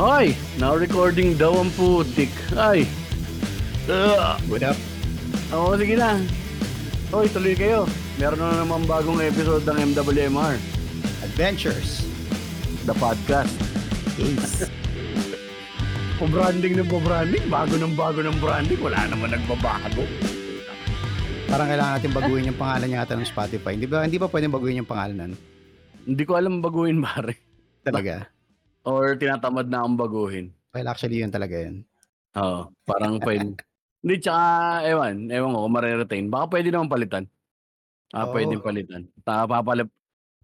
Ay, 0.00 0.34
now 0.58 0.74
recording 0.74 1.38
daw 1.38 1.54
ang 1.54 1.70
putik. 1.78 2.34
Ay. 2.58 2.82
Uh, 3.86 4.42
What 4.50 4.66
up? 4.66 4.74
Oo, 5.54 5.78
sige 5.78 5.94
na. 5.94 6.18
Hoy, 7.14 7.30
tuloy 7.30 7.54
kayo. 7.54 7.86
Meron 8.18 8.42
na 8.42 8.66
naman 8.66 8.90
bagong 8.90 9.22
episode 9.22 9.62
ng 9.62 9.94
MWMR, 9.94 10.58
Adventures. 11.22 12.02
the 12.90 12.94
podcast. 12.98 13.54
Yes. 14.18 14.66
Po-branding 16.18 16.74
ng 16.74 16.90
po-branding, 16.90 17.46
bago 17.46 17.78
ng 17.78 17.94
bago 17.94 18.18
ng 18.18 18.34
branding, 18.42 18.82
wala 18.82 19.06
naman 19.06 19.30
nagbabago. 19.30 20.04
Parang 21.50 21.66
kailangan 21.66 21.92
natin 21.98 22.14
baguhin 22.14 22.48
yung 22.54 22.60
pangalan 22.62 22.94
yata 22.94 23.18
ng 23.18 23.26
Spotify. 23.26 23.74
Hindi 23.74 23.90
ba, 23.90 24.06
hindi 24.06 24.22
ba 24.22 24.30
pwedeng 24.30 24.54
baguhin 24.54 24.86
yung 24.86 24.86
pangalan 24.86 25.16
nun? 25.18 25.32
Hindi 26.06 26.22
ko 26.22 26.38
alam 26.38 26.62
baguhin, 26.62 27.02
pare. 27.10 27.34
Talaga. 27.82 28.30
Or 28.86 29.18
tinatamad 29.18 29.66
na 29.66 29.82
akong 29.82 29.98
baguhin. 29.98 30.46
Well, 30.70 30.86
actually, 30.86 31.18
yun 31.18 31.34
talaga 31.34 31.58
yun. 31.58 31.82
Oo, 32.38 32.70
parang 32.86 33.18
pwede. 33.26 33.58
Hindi, 33.98 34.14
tsaka, 34.22 34.46
ewan, 34.94 35.26
ewan 35.26 35.50
ko 35.50 35.58
kung 35.66 35.74
mariretain. 35.74 36.26
Baka 36.30 36.44
pwede 36.54 36.68
naman 36.70 36.86
palitan. 36.86 37.24
Ah, 38.14 38.30
Oo. 38.30 38.32
pwede 38.32 38.54
palitan. 38.62 39.02
Ta 39.26 39.42
papalip, 39.50 39.90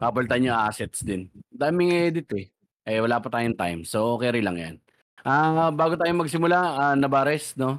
papalitan 0.02 0.42
yung 0.42 0.59
assets 0.59 1.06
din. 1.06 1.30
Daming 1.55 1.95
edit 2.11 2.27
eh. 2.34 2.50
Eh, 2.83 2.98
wala 2.98 3.23
pa 3.23 3.30
tayong 3.30 3.55
time. 3.55 3.80
So, 3.86 4.19
okay 4.19 4.34
lang 4.42 4.59
yan. 4.59 4.75
Ah, 5.23 5.70
bago 5.70 5.95
tayo 5.95 6.11
magsimula, 6.19 6.59
ah, 6.59 6.95
Nabares, 6.98 7.55
no? 7.55 7.78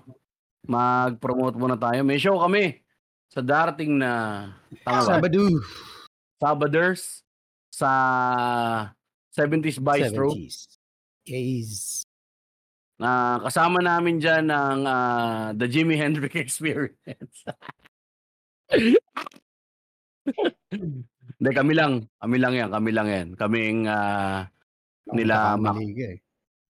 Mag-promote 0.63 1.59
muna 1.59 1.75
tayo. 1.75 2.07
May 2.07 2.23
show 2.23 2.39
kami 2.39 2.86
sa 3.31 3.41
darating 3.43 3.99
na 3.99 4.11
tama 4.83 4.99
ba? 5.03 5.03
Sabado. 5.19 5.43
Sabaders 6.37 7.01
sa 7.73 7.91
70s 9.33 9.77
Bistro. 9.77 10.33
70s. 10.33 10.77
Yes. 11.27 12.03
Na 12.97 13.37
kasama 13.45 13.77
namin 13.83 14.17
diyan 14.17 14.49
ng 14.49 14.79
ah, 14.89 15.53
The 15.53 15.67
Jimi 15.69 15.93
Hendrix 15.99 16.33
Experience. 16.45 17.45
Hindi, 21.37 21.51
kami 21.53 21.73
lang. 21.77 22.09
Kami 22.17 22.37
lang 22.41 22.53
yan. 22.57 22.69
Kami 22.73 22.89
lang 22.89 23.07
yan. 23.07 23.27
Kaming, 23.37 23.85
ah, 23.85 24.49
Nila 25.13 25.55
Mac. 25.55 25.77
Eh. 25.77 26.19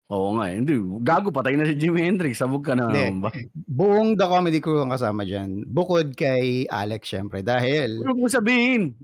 Oo 0.08 0.28
nga 0.36 0.48
eh. 0.48 0.56
Hindi, 0.56 0.74
gago 1.00 1.28
patay 1.28 1.54
na 1.54 1.64
si 1.64 1.76
Jimi 1.76 2.00
Hendrix. 2.00 2.40
Sabog 2.40 2.64
ka 2.64 2.72
na 2.72 2.88
Hindi. 2.88 3.00
naman 3.12 3.20
ba? 3.22 3.30
Buong 3.54 4.16
The 4.16 4.24
Comedy 4.24 4.58
Crew 4.58 4.80
ang 4.80 4.90
kasama 4.90 5.22
dyan. 5.22 5.64
Bukod 5.64 6.12
kay 6.12 6.64
Alex, 6.66 7.08
syempre. 7.08 7.40
Dahil 7.40 8.00
Huwag 8.00 8.16
mo 8.16 8.26
sabihin. 8.26 8.96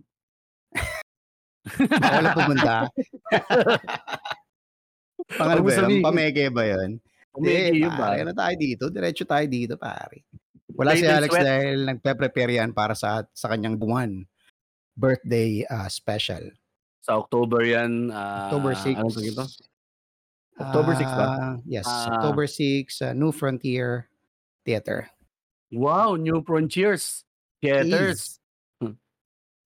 wala 2.01 2.29
pumunta. 2.33 2.75
Pangano 5.35 5.61
Huwag 5.61 5.65
mo 5.65 5.65
ba 5.65 5.73
yun? 5.73 5.81
sabihin. 5.81 6.03
Pameke 6.05 6.45
ba 6.49 6.63
yun? 6.65 6.91
Hindi, 7.35 7.83
ba? 7.83 7.97
pare. 7.99 8.17
Ano 8.23 8.33
tayo 8.33 8.55
dito? 8.55 8.85
Diretso 8.89 9.25
tayo 9.25 9.47
dito, 9.49 9.75
pare. 9.75 10.23
Wala 10.75 10.95
si 10.95 11.07
Alex 11.07 11.31
sweat. 11.31 11.47
dahil 11.47 11.77
nagpe-prepare 11.87 12.53
yan 12.59 12.75
para 12.75 12.93
sa 12.93 13.23
sa 13.31 13.47
kanyang 13.47 13.79
buwan. 13.79 14.27
Birthday 14.95 15.63
ah, 15.67 15.87
special. 15.87 16.51
Sa 17.01 17.19
October 17.19 17.63
yan. 17.63 18.11
ah, 18.11 18.49
October 18.49 18.75
6. 18.75 18.95
Ano? 18.97 19.11
October 20.57 20.93
6 20.93 21.03
ba? 21.05 21.27
Ah, 21.27 21.55
yes, 21.65 21.83
Ah. 21.83 22.15
October 22.15 22.47
6, 22.47 23.03
uh, 23.03 23.13
New 23.13 23.31
Frontier 23.31 24.07
Theater. 24.63 25.11
Wow, 25.69 26.15
New 26.15 26.41
Frontiers. 26.41 27.27
Theaters. 27.59 28.39
Yes. 28.81 28.95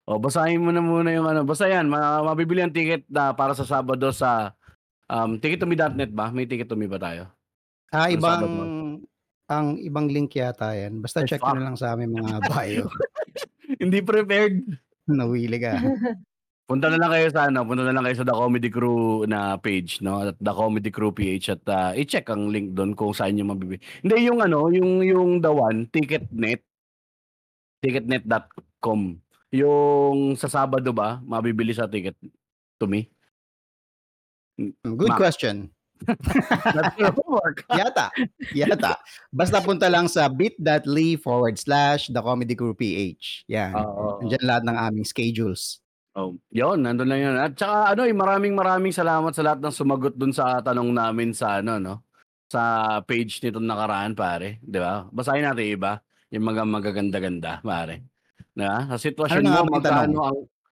O, 0.03 0.17
basahin 0.17 0.57
mo 0.59 0.73
na 0.73 0.81
muna 0.81 1.13
yung 1.13 1.23
ano. 1.23 1.45
Basta 1.45 1.69
yan, 1.69 1.85
ma- 1.85 2.25
mabibili 2.25 2.59
ang 2.59 2.73
ticket 2.73 3.05
na 3.05 3.29
para 3.29 3.53
sa 3.53 3.61
Sabado 3.61 4.09
sa 4.09 4.57
um, 5.05 5.37
tickettome.net 5.37 6.09
ba? 6.09 6.33
May 6.33 6.49
tickettome 6.49 6.89
ba 6.89 6.97
tayo? 6.97 7.29
Ah, 7.89 8.05
Ano, 8.05 8.13
ibang 8.13 8.43
ang 9.45 9.67
ibang 9.77 10.05
link 10.05 10.33
yata 10.33 10.73
yan. 10.73 10.97
Basta 10.97 11.21
Ay, 11.21 11.29
check 11.29 11.41
fuck. 11.41 11.53
na 11.53 11.61
lang 11.63 11.77
sa 11.77 11.93
aming 11.93 12.13
mga 12.15 12.41
bio. 12.49 12.89
Hindi 13.77 14.01
prepared. 14.01 14.65
Nawili 15.05 15.57
ka. 15.57 15.77
Punta 16.69 16.85
na 16.85 17.01
lang 17.01 17.09
kayo 17.09 17.33
sa 17.33 17.49
ano, 17.49 17.65
punta 17.65 17.81
na 17.81 17.97
lang 17.97 18.05
kayo 18.05 18.21
sa 18.21 18.29
The 18.29 18.37
Comedy 18.37 18.69
Crew 18.69 19.25
na 19.25 19.57
page, 19.57 20.05
no? 20.05 20.21
At 20.21 20.37
The 20.37 20.53
Comedy 20.53 20.93
Crew 20.93 21.09
PH 21.09 21.57
at 21.57 21.63
ah, 21.65 21.91
i-check 21.97 22.29
ang 22.29 22.53
link 22.53 22.77
doon 22.77 22.93
kung 22.93 23.09
saan 23.09 23.33
niyo 23.33 23.49
mabibili. 23.49 23.81
Hindi 24.05 24.29
yung 24.29 24.37
ano, 24.37 24.69
yung 24.69 25.01
yung 25.01 25.41
the 25.41 25.49
one, 25.49 25.89
Ticketnet. 25.89 26.61
Ticketnet.com. 27.81 29.17
Yung 29.49 30.37
sa 30.37 30.45
Sabado 30.45 30.93
ba, 30.93 31.17
mabibili 31.25 31.73
sa 31.73 31.89
ticket 31.89 32.13
to 32.77 32.85
me? 32.85 33.09
Good 34.85 35.09
Ma- 35.09 35.17
question. 35.17 35.73
That's 36.05 36.95
homework. 36.95 37.65
Yata. 37.73 38.13
Yata. 38.53 39.01
Basta 39.33 39.57
punta 39.57 39.89
lang 39.89 40.05
sa 40.05 40.29
bit.ly 40.29 41.17
forward 41.17 41.57
slash 41.57 42.13
the 42.13 42.21
comedy 42.21 42.53
crew 42.53 42.77
PH. 42.77 43.49
Yan. 43.49 43.73
Oo. 43.73 44.21
Nandiyan 44.21 44.45
lahat 44.45 44.63
ng 44.69 44.77
aming 44.77 45.07
schedules. 45.09 45.81
Oh, 46.17 46.33
yun, 46.49 46.81
nandun 46.81 47.05
lang 47.05 47.21
yun. 47.21 47.35
At 47.37 47.53
saka 47.53 47.93
ano, 47.93 48.01
eh, 48.09 48.15
maraming 48.15 48.57
maraming 48.57 48.89
salamat 48.89 49.29
sa 49.29 49.45
lahat 49.45 49.61
ng 49.61 49.75
sumagot 49.75 50.17
dun 50.17 50.33
sa 50.33 50.57
tanong 50.59 50.89
namin 50.89 51.29
sa 51.37 51.61
ano, 51.61 51.77
no? 51.77 51.95
Sa 52.49 52.61
page 53.05 53.45
nitong 53.45 53.65
nakaraan, 53.65 54.17
pare. 54.17 54.57
Di 54.65 54.81
ba? 54.81 55.05
Basahin 55.13 55.45
natin 55.45 55.69
iba. 55.69 56.01
Yung 56.33 56.49
mga 56.49 56.65
magaganda-ganda, 56.65 57.61
pare. 57.61 58.09
Di 58.57 58.65
ba? 58.65 58.89
Sa 58.89 58.97
sitwasyon 58.97 59.43
Ano 59.45 59.69
mo, 59.69 59.77
magkano 59.77 60.19
ang... 60.25 60.39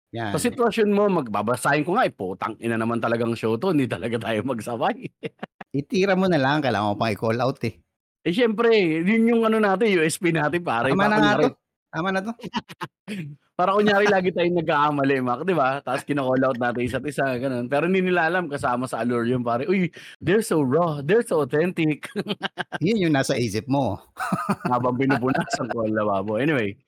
Yan. 0.09 0.33
Sa 0.33 0.41
sitwasyon 0.41 0.89
mo, 0.89 1.05
magbabasahin 1.21 1.85
ko 1.85 1.93
nga, 1.93 2.09
eh, 2.09 2.13
putang 2.13 2.57
ina 2.57 2.81
naman 2.81 2.97
talagang 2.97 3.37
show 3.37 3.61
to. 3.61 3.69
Hindi 3.69 3.85
talaga 3.85 4.17
tayo 4.17 4.41
magsabay. 4.41 5.05
Itira 5.77 6.17
mo 6.17 6.25
na 6.25 6.41
lang. 6.41 6.65
Kailangan 6.65 6.89
mo 6.89 6.95
pang 6.97 7.13
i-call 7.13 7.37
out 7.37 7.61
eh. 7.69 7.77
eh, 8.25 8.33
syempre, 8.33 8.73
yun 9.05 9.29
yung 9.29 9.41
ano 9.45 9.61
natin, 9.61 10.01
USP 10.01 10.33
natin, 10.33 10.65
pare. 10.65 10.89
Tama 10.89 11.05
na 11.05 11.17
nga 11.21 11.33
to. 11.45 11.53
Tama 11.93 12.09
na 12.09 12.21
to. 12.25 12.33
Para 13.59 13.75
kunyari 13.75 14.07
lagi 14.07 14.31
tayong 14.31 14.63
nagkakamali, 14.63 15.19
Mac, 15.19 15.43
di 15.43 15.51
ba? 15.51 15.83
Tapos 15.83 16.07
kinocall 16.07 16.47
out 16.47 16.55
natin 16.55 16.87
isa't 16.87 17.03
isa, 17.03 17.27
ganun. 17.35 17.67
Pero 17.67 17.91
hindi 17.91 18.07
nila 18.07 18.31
alam 18.31 18.47
kasama 18.47 18.87
sa 18.87 19.03
allure 19.03 19.27
yung 19.35 19.43
pare. 19.43 19.67
Uy, 19.67 19.91
they're 20.23 20.39
so 20.39 20.63
raw, 20.63 21.03
they're 21.03 21.27
so 21.27 21.43
authentic. 21.43 22.07
Yun 22.79 23.03
yung 23.03 23.19
nasa 23.19 23.35
isip 23.35 23.67
mo. 23.67 23.99
Habang 24.71 24.95
binubunas 24.95 25.51
ang 25.59 25.67
call 25.75 25.91
na 25.91 26.07
babo. 26.07 26.39
Anyway, 26.39 26.79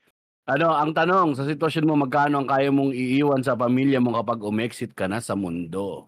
ano, 0.47 0.71
ang 0.71 0.95
tanong, 0.95 1.35
sa 1.35 1.43
sitwasyon 1.43 1.91
mo, 1.91 1.99
magkano 2.07 2.39
ang 2.39 2.47
kaya 2.47 2.71
mong 2.71 2.95
iiwan 2.95 3.43
sa 3.43 3.59
pamilya 3.59 3.99
mo 3.99 4.15
kapag 4.15 4.39
umexit 4.39 4.95
ka 4.95 5.11
na 5.11 5.19
sa 5.19 5.35
mundo? 5.35 6.07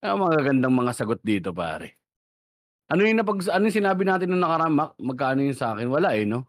Ang 0.00 0.24
mga 0.24 0.40
gandang 0.40 0.72
mga 0.72 0.96
sagot 0.96 1.20
dito, 1.20 1.52
pare. 1.52 2.00
Ano 2.88 3.04
yung 3.04 3.20
napag, 3.20 3.44
ano 3.52 3.68
yung 3.68 3.76
sinabi 3.76 4.08
natin 4.08 4.32
nung 4.32 4.40
nakaraan, 4.40 4.72
Mac? 4.72 4.96
Magkano 4.96 5.44
yung 5.44 5.52
sa 5.52 5.76
akin? 5.76 5.92
Wala 5.92 6.16
eh, 6.16 6.24
no? 6.24 6.48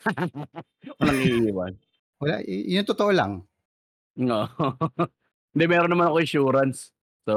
Walang 1.04 1.20
iiwan. 1.20 1.76
Wala, 2.18 2.40
y- 2.42 2.66
yun 2.68 2.80
yung 2.80 2.90
totoo 2.90 3.10
lang. 3.10 3.32
No. 4.14 4.46
Hindi, 5.54 5.64
meron 5.66 5.90
naman 5.90 6.08
ako 6.08 6.18
insurance. 6.20 6.90
So, 7.24 7.34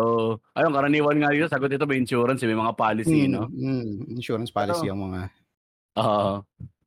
ayun, 0.51 0.75
karaniwan 0.75 1.17
nga 1.17 1.31
dito, 1.31 1.47
sagot 1.47 1.71
ito 1.71 1.87
may 1.87 1.97
insurance, 1.97 2.43
eh, 2.43 2.49
may 2.49 2.59
mga 2.59 2.75
policy, 2.75 3.23
Mm, 3.23 3.31
no? 3.31 3.47
mm, 3.47 3.87
insurance 4.11 4.51
policy 4.51 4.85
yung 4.85 5.07
mga... 5.07 5.31
Oo. 5.95 6.43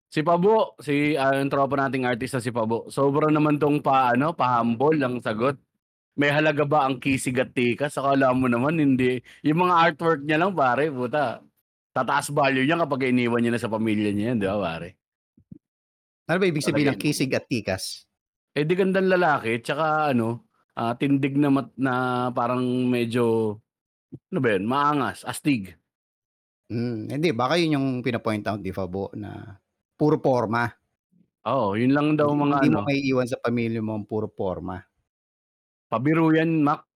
si 0.07 0.21
Pabo, 0.21 0.77
si 0.79 1.17
ah, 1.17 1.33
yung 1.33 1.49
tropa 1.49 1.75
nating 1.75 2.05
artista 2.05 2.39
si 2.39 2.51
Pabo, 2.51 2.87
sobrang 2.87 3.33
naman 3.33 3.57
tong 3.57 3.81
pa, 3.81 4.13
ano, 4.13 4.31
pa-humble 4.31 5.01
ang 5.01 5.17
sagot. 5.19 5.57
May 6.13 6.29
halaga 6.29 6.69
ba 6.69 6.85
ang 6.85 7.01
kisig 7.01 7.41
at 7.41 7.51
tikas? 7.51 7.97
Akala 7.97 8.37
mo 8.37 8.45
naman, 8.45 8.77
hindi. 8.77 9.17
Yung 9.41 9.65
mga 9.65 9.75
artwork 9.81 10.21
niya 10.21 10.37
lang, 10.37 10.53
pare, 10.53 10.93
puta. 10.93 11.41
Tataas 11.91 12.29
value 12.29 12.63
niya 12.63 12.77
kapag 12.77 13.09
iniwan 13.09 13.41
niya 13.41 13.57
na 13.57 13.63
sa 13.63 13.73
pamilya 13.73 14.13
niya 14.13 14.35
yan, 14.35 14.39
di 14.39 14.47
ba, 14.47 14.61
pare? 14.61 15.00
Ano 16.31 16.39
ba 16.39 16.47
ibig 16.47 16.63
sabihin 16.63 16.95
ng 16.95 17.03
kisig 17.03 17.35
at 17.35 17.51
tikas? 17.51 18.07
Eh, 18.55 18.63
di 18.63 18.79
gandang 18.79 19.11
lalaki, 19.11 19.59
tsaka 19.59 20.15
ano, 20.15 20.47
ah, 20.79 20.95
tindig 20.95 21.35
na, 21.35 21.51
mat, 21.51 21.75
na 21.75 21.95
parang 22.31 22.63
medyo, 22.87 23.59
ano 24.31 24.39
ba 24.39 24.55
yun, 24.55 24.63
maangas, 24.63 25.27
astig. 25.27 25.75
Mm, 26.71 27.11
hindi, 27.11 27.29
baka 27.35 27.59
yun 27.59 27.75
yung 27.75 27.89
pinapoint 27.99 28.47
out 28.47 28.63
di 28.63 28.71
Fabo 28.71 29.11
na 29.19 29.59
puro 29.99 30.23
forma. 30.23 30.71
Oo, 31.51 31.75
yun 31.75 31.91
lang 31.91 32.15
daw 32.15 32.31
Hindi- 32.31 32.43
mga 32.47 32.57
hindi 32.63 32.71
ano, 32.71 32.79
mo 32.79 32.87
may 32.87 33.01
iwan 33.03 33.27
sa 33.27 33.43
pamilya 33.43 33.83
mo 33.83 33.99
ang 33.99 34.07
puro 34.07 34.31
forma. 34.31 34.79
pabiro 35.91 36.31
yan, 36.31 36.63
Mac. 36.63 36.87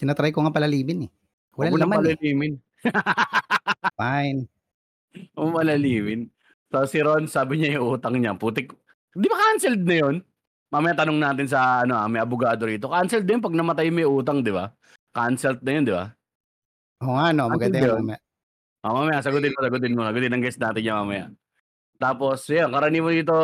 Tinatry 0.00 0.32
ko 0.32 0.40
nga 0.48 0.56
palalibin 0.56 1.04
eh. 1.04 1.10
Wala 1.60 1.76
naman 1.76 2.08
eh. 2.08 2.16
palalimin. 2.16 2.52
Fine. 4.00 4.48
Huwag 5.36 5.48
mo 5.52 5.60
So, 6.72 6.88
si 6.88 7.04
Ron, 7.04 7.28
sabi 7.28 7.60
niya 7.60 7.76
yung 7.76 8.00
utang 8.00 8.16
niya, 8.16 8.32
putik. 8.32 8.72
Di 9.12 9.28
ba 9.28 9.36
canceled 9.36 9.84
na 9.84 9.96
yun? 10.00 10.16
Mamaya 10.72 10.96
tanong 10.96 11.20
natin 11.20 11.44
sa, 11.44 11.84
ano, 11.84 12.00
ah, 12.00 12.08
may 12.08 12.16
abogado 12.16 12.64
rito. 12.64 12.88
Canceled 12.88 13.28
din 13.28 13.44
pag 13.44 13.52
namatay 13.52 13.92
may 13.92 14.08
utang, 14.08 14.40
di 14.40 14.48
ba? 14.48 14.72
Canceled 15.12 15.60
na 15.60 15.70
yun, 15.76 15.84
di 15.84 15.92
ba? 15.92 16.08
Oo 17.04 17.12
nga 17.12 17.28
no, 17.36 17.52
Ano 17.52 17.60
maganda 17.60 17.76
yun? 17.76 17.84
yan. 17.84 17.96
mamaya. 18.00 18.20
Ah, 18.80 18.92
mamaya, 18.96 19.18
sagutin 19.20 19.52
mo, 19.52 19.60
sagutin 19.60 19.92
mo. 19.92 20.00
Sagutin 20.08 20.32
ang 20.32 20.40
guest 20.40 20.56
natin 20.64 20.80
niya 20.80 20.96
mamaya. 20.96 21.26
Tapos 22.00 22.40
yan, 22.48 22.72
karaniwan 22.72 23.14
dito, 23.20 23.36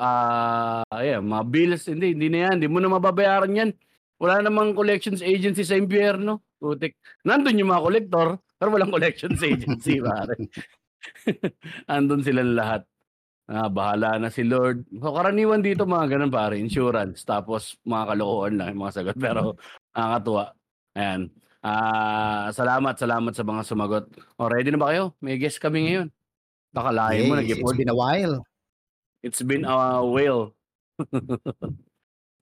ah, 0.00 0.80
ayan, 0.96 1.20
mga 1.28 1.44
bills, 1.52 1.84
hindi, 1.92 2.16
hindi 2.16 2.32
na 2.32 2.48
yan. 2.48 2.54
Hindi 2.56 2.68
mo 2.72 2.80
na 2.80 2.88
mababayaran 2.88 3.52
yan. 3.52 3.70
Wala 4.16 4.40
namang 4.40 4.72
collections 4.72 5.20
agency 5.20 5.60
sa 5.60 5.76
impyerno. 5.76 6.40
Putik. 6.56 6.96
Nandun 7.28 7.60
yung 7.60 7.68
mga 7.68 7.84
kolektor, 7.84 8.28
pero 8.56 8.72
walang 8.72 8.88
collections 8.88 9.44
agency, 9.44 10.00
pare. 10.08 10.40
Andun 11.92 12.22
silang 12.22 12.54
lahat. 12.56 12.82
Ah, 13.50 13.68
bahala 13.68 14.16
na 14.16 14.30
si 14.30 14.46
Lord. 14.46 14.86
So, 14.88 15.12
karaniwan 15.12 15.60
dito 15.60 15.84
mga 15.84 16.16
ganun 16.16 16.32
pare, 16.32 16.56
insurance. 16.56 17.26
Tapos 17.26 17.76
mga 17.82 18.14
kalokohan 18.14 18.54
lang 18.56 18.68
yung 18.72 18.82
mga 18.86 18.94
sagot. 18.96 19.16
Pero 19.18 19.58
nakakatuwa. 19.92 20.44
Ayan. 20.96 21.20
Ah, 21.62 22.50
salamat, 22.50 22.94
salamat 22.98 23.32
sa 23.34 23.44
mga 23.46 23.62
sumagot. 23.66 24.04
O, 24.38 24.50
ready 24.50 24.70
na 24.70 24.80
ba 24.80 24.90
kayo? 24.94 25.14
May 25.22 25.38
guest 25.38 25.62
kami 25.62 25.90
ngayon. 25.90 26.08
Nakalain 26.72 27.28
mo, 27.28 27.36
Yes, 27.38 27.38
nag 27.38 27.50
it's 27.52 27.76
been 27.76 27.92
a 27.92 27.98
while. 27.98 28.36
It's 29.22 29.42
been 29.44 29.64
a 29.68 29.76
while. 30.02 30.42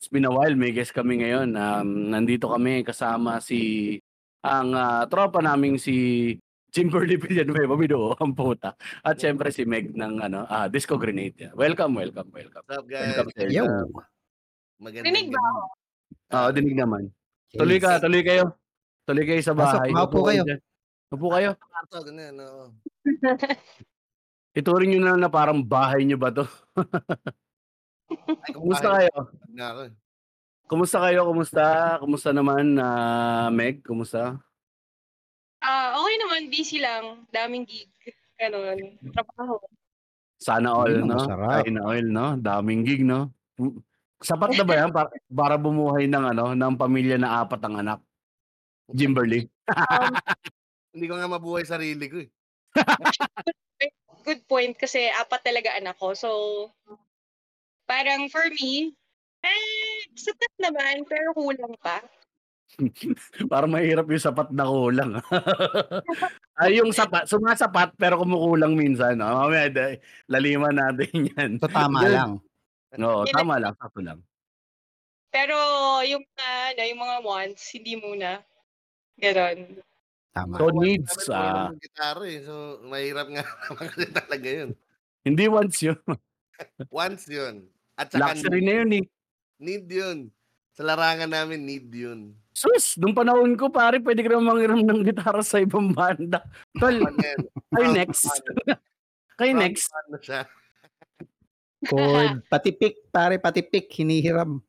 It's 0.00 0.08
been 0.08 0.24
a 0.24 0.32
while, 0.32 0.56
may 0.56 0.72
guest 0.72 0.96
kami 0.96 1.20
ngayon. 1.20 1.60
Um, 1.60 2.08
nandito 2.08 2.48
kami 2.48 2.80
kasama 2.80 3.36
si 3.44 4.00
ang 4.40 4.72
ah, 4.72 5.04
tropa 5.04 5.44
naming 5.44 5.76
si 5.76 6.32
Kimberly 6.70 7.18
Villanueva 7.18 7.74
Bido, 7.80 8.14
ang 8.16 8.32
puta. 8.32 8.74
At 9.02 9.18
syempre 9.18 9.50
si 9.50 9.66
Meg 9.66 9.90
ng 9.90 10.22
ano, 10.22 10.46
ah, 10.46 10.66
Disco 10.66 10.94
Grenade. 10.96 11.50
Welcome, 11.52 11.98
welcome, 11.98 12.30
welcome. 12.30 12.62
What's 12.62 12.78
up, 12.78 12.86
guys? 12.86 13.10
Welcome 13.12 13.34
sa 13.34 13.42
Yo. 13.46 13.64
Magandang 14.80 15.06
Rinig 15.06 15.28
ba 15.28 15.40
ako? 15.42 15.60
Oo, 16.30 16.48
dinig 16.54 16.76
naman. 16.78 17.02
Tuloy 17.50 17.78
ka, 17.78 17.98
Yes. 17.98 18.00
tuloy 18.00 18.22
kayo. 18.22 18.44
Tuloy 19.02 19.24
kayo 19.26 19.42
sa 19.42 19.52
Pasok, 19.52 19.82
bahay. 19.82 19.90
maupo 19.90 20.18
kayo. 20.22 20.42
dyan. 20.46 20.60
Upo 21.10 21.26
kayo. 21.28 21.50
Kwarto, 21.58 21.96
ganyan, 22.06 22.38
oo. 22.38 22.64
Ituring 24.54 24.90
nyo 24.92 25.00
na 25.04 25.18
na 25.18 25.28
parang 25.28 25.58
bahay 25.58 26.06
nyo 26.06 26.14
ba 26.16 26.30
to? 26.30 26.46
Ay, 28.40 28.54
Kumusta 28.54 28.86
kumain 28.88 28.98
kayo? 29.04 29.14
na 29.50 29.64
ako. 29.68 29.82
Kumusta 30.64 30.98
kayo? 31.02 31.20
Kumusta? 31.26 31.64
Kumusta 31.98 32.30
naman, 32.30 32.78
ah, 32.78 33.50
Meg? 33.50 33.82
Kumusta? 33.82 34.38
Ah, 35.60 35.96
okay 35.96 36.14
naman, 36.18 36.42
busy 36.48 36.80
lang. 36.80 37.28
Daming 37.28 37.68
gig. 37.68 37.88
Ganon. 38.40 38.96
Trabaho. 39.12 39.60
Sana 40.40 40.72
all, 40.72 41.04
Mm, 41.04 41.04
no? 41.04 41.16
masarap. 41.20 41.68
Sana 41.68 41.80
all, 41.84 42.06
no? 42.08 42.26
Daming 42.40 42.82
gig, 42.82 43.04
no? 43.04 43.28
Mm, 43.60 43.76
Sapat 44.20 44.52
na 44.52 44.64
ba 44.64 44.74
yan 44.76 44.92
para, 44.92 45.08
para 45.40 45.56
bumuhay 45.56 46.04
ng 46.04 46.24
ano, 46.36 46.52
ng 46.52 46.74
pamilya 46.76 47.16
na 47.16 47.40
apat 47.40 47.60
ang 47.64 47.80
anak? 47.80 48.00
Jimberly. 48.92 49.48
Um, 49.68 50.12
Hindi 50.96 51.06
ko 51.08 51.14
nga 51.16 51.28
mabuhay 51.30 51.64
sarili 51.64 52.04
ko 52.10 52.16
eh. 52.24 52.28
good 54.26 54.44
point 54.44 54.76
kasi 54.76 55.08
apat 55.08 55.40
talaga 55.40 55.72
anak 55.76 55.96
ko. 55.96 56.12
So, 56.12 56.30
parang 57.88 58.28
for 58.28 58.44
me, 58.60 58.92
eh, 59.40 60.04
sapat 60.12 60.52
naman, 60.60 61.08
pero 61.08 61.32
kulang 61.32 61.72
pa. 61.80 62.04
para 63.52 63.66
mahirap 63.66 64.06
yung 64.08 64.22
sapat 64.22 64.48
na 64.52 64.66
kulang. 64.68 65.18
Ay, 66.60 66.80
yung 66.80 66.92
sapat, 66.92 67.26
sumasapat 67.26 67.96
pero 67.96 68.20
kumukulang 68.20 68.76
minsan. 68.76 69.18
No? 69.18 69.32
Mamaya, 69.32 69.68
da- 69.72 69.98
laliman 70.28 70.76
natin 70.76 71.10
yan. 71.34 71.50
So 71.58 71.68
tama 71.68 72.04
Good. 72.04 72.14
lang. 72.14 72.32
Oo, 73.00 73.22
tama 73.30 73.62
lang, 73.62 73.74
sakto 73.78 74.02
lang. 74.02 74.18
Pero 75.30 75.54
yung, 76.02 76.26
ah, 76.42 76.74
ano, 76.74 76.82
yung 76.82 77.00
mga 77.06 77.16
wants, 77.22 77.62
hindi 77.70 77.94
muna. 77.94 78.42
Ganon. 79.14 79.78
Tama. 80.34 80.54
So, 80.58 80.70
needs, 80.74 81.14
namin, 81.14 81.26
wala 81.26 81.38
ah, 81.38 81.54
namang 81.54 81.82
gitara 81.82 82.24
eh. 82.26 82.38
So, 82.42 82.54
mahirap 82.86 83.26
nga 83.30 83.42
naman 83.46 83.86
kasi 83.94 84.06
talaga 84.10 84.48
yun. 84.50 84.70
hindi 85.26 85.44
once 85.46 85.78
yun. 85.86 86.00
Once 86.90 87.24
yun. 87.30 87.54
At 87.94 88.10
saka 88.10 88.34
Luxury 88.34 88.62
need, 88.62 88.66
na 88.66 88.72
yun 88.74 88.90
eh. 88.90 89.04
need 89.60 89.86
yun. 89.86 90.18
Sa 90.74 90.82
larangan 90.86 91.30
namin, 91.30 91.66
need 91.66 91.90
yun. 91.90 92.34
Sus, 92.54 92.94
nung 93.00 93.16
panahon 93.16 93.56
ko, 93.58 93.72
pare, 93.72 93.98
pwede 93.98 94.22
ka 94.22 94.30
naman 94.30 94.46
mangiram 94.54 94.80
ng 94.84 95.02
gitara 95.02 95.42
sa 95.42 95.58
ibang 95.58 95.90
banda. 95.90 96.44
Tol, 96.78 97.02
kayo 97.74 97.88
next. 97.94 98.26
Kayo 99.40 99.56
next. 99.56 99.88
na. 100.28 100.44
Chord, 101.88 102.44
pati 102.52 102.76
pick, 102.76 103.08
pare, 103.08 103.40
pati 103.40 103.64
pick, 103.64 103.88
hinihiram. 103.88 104.60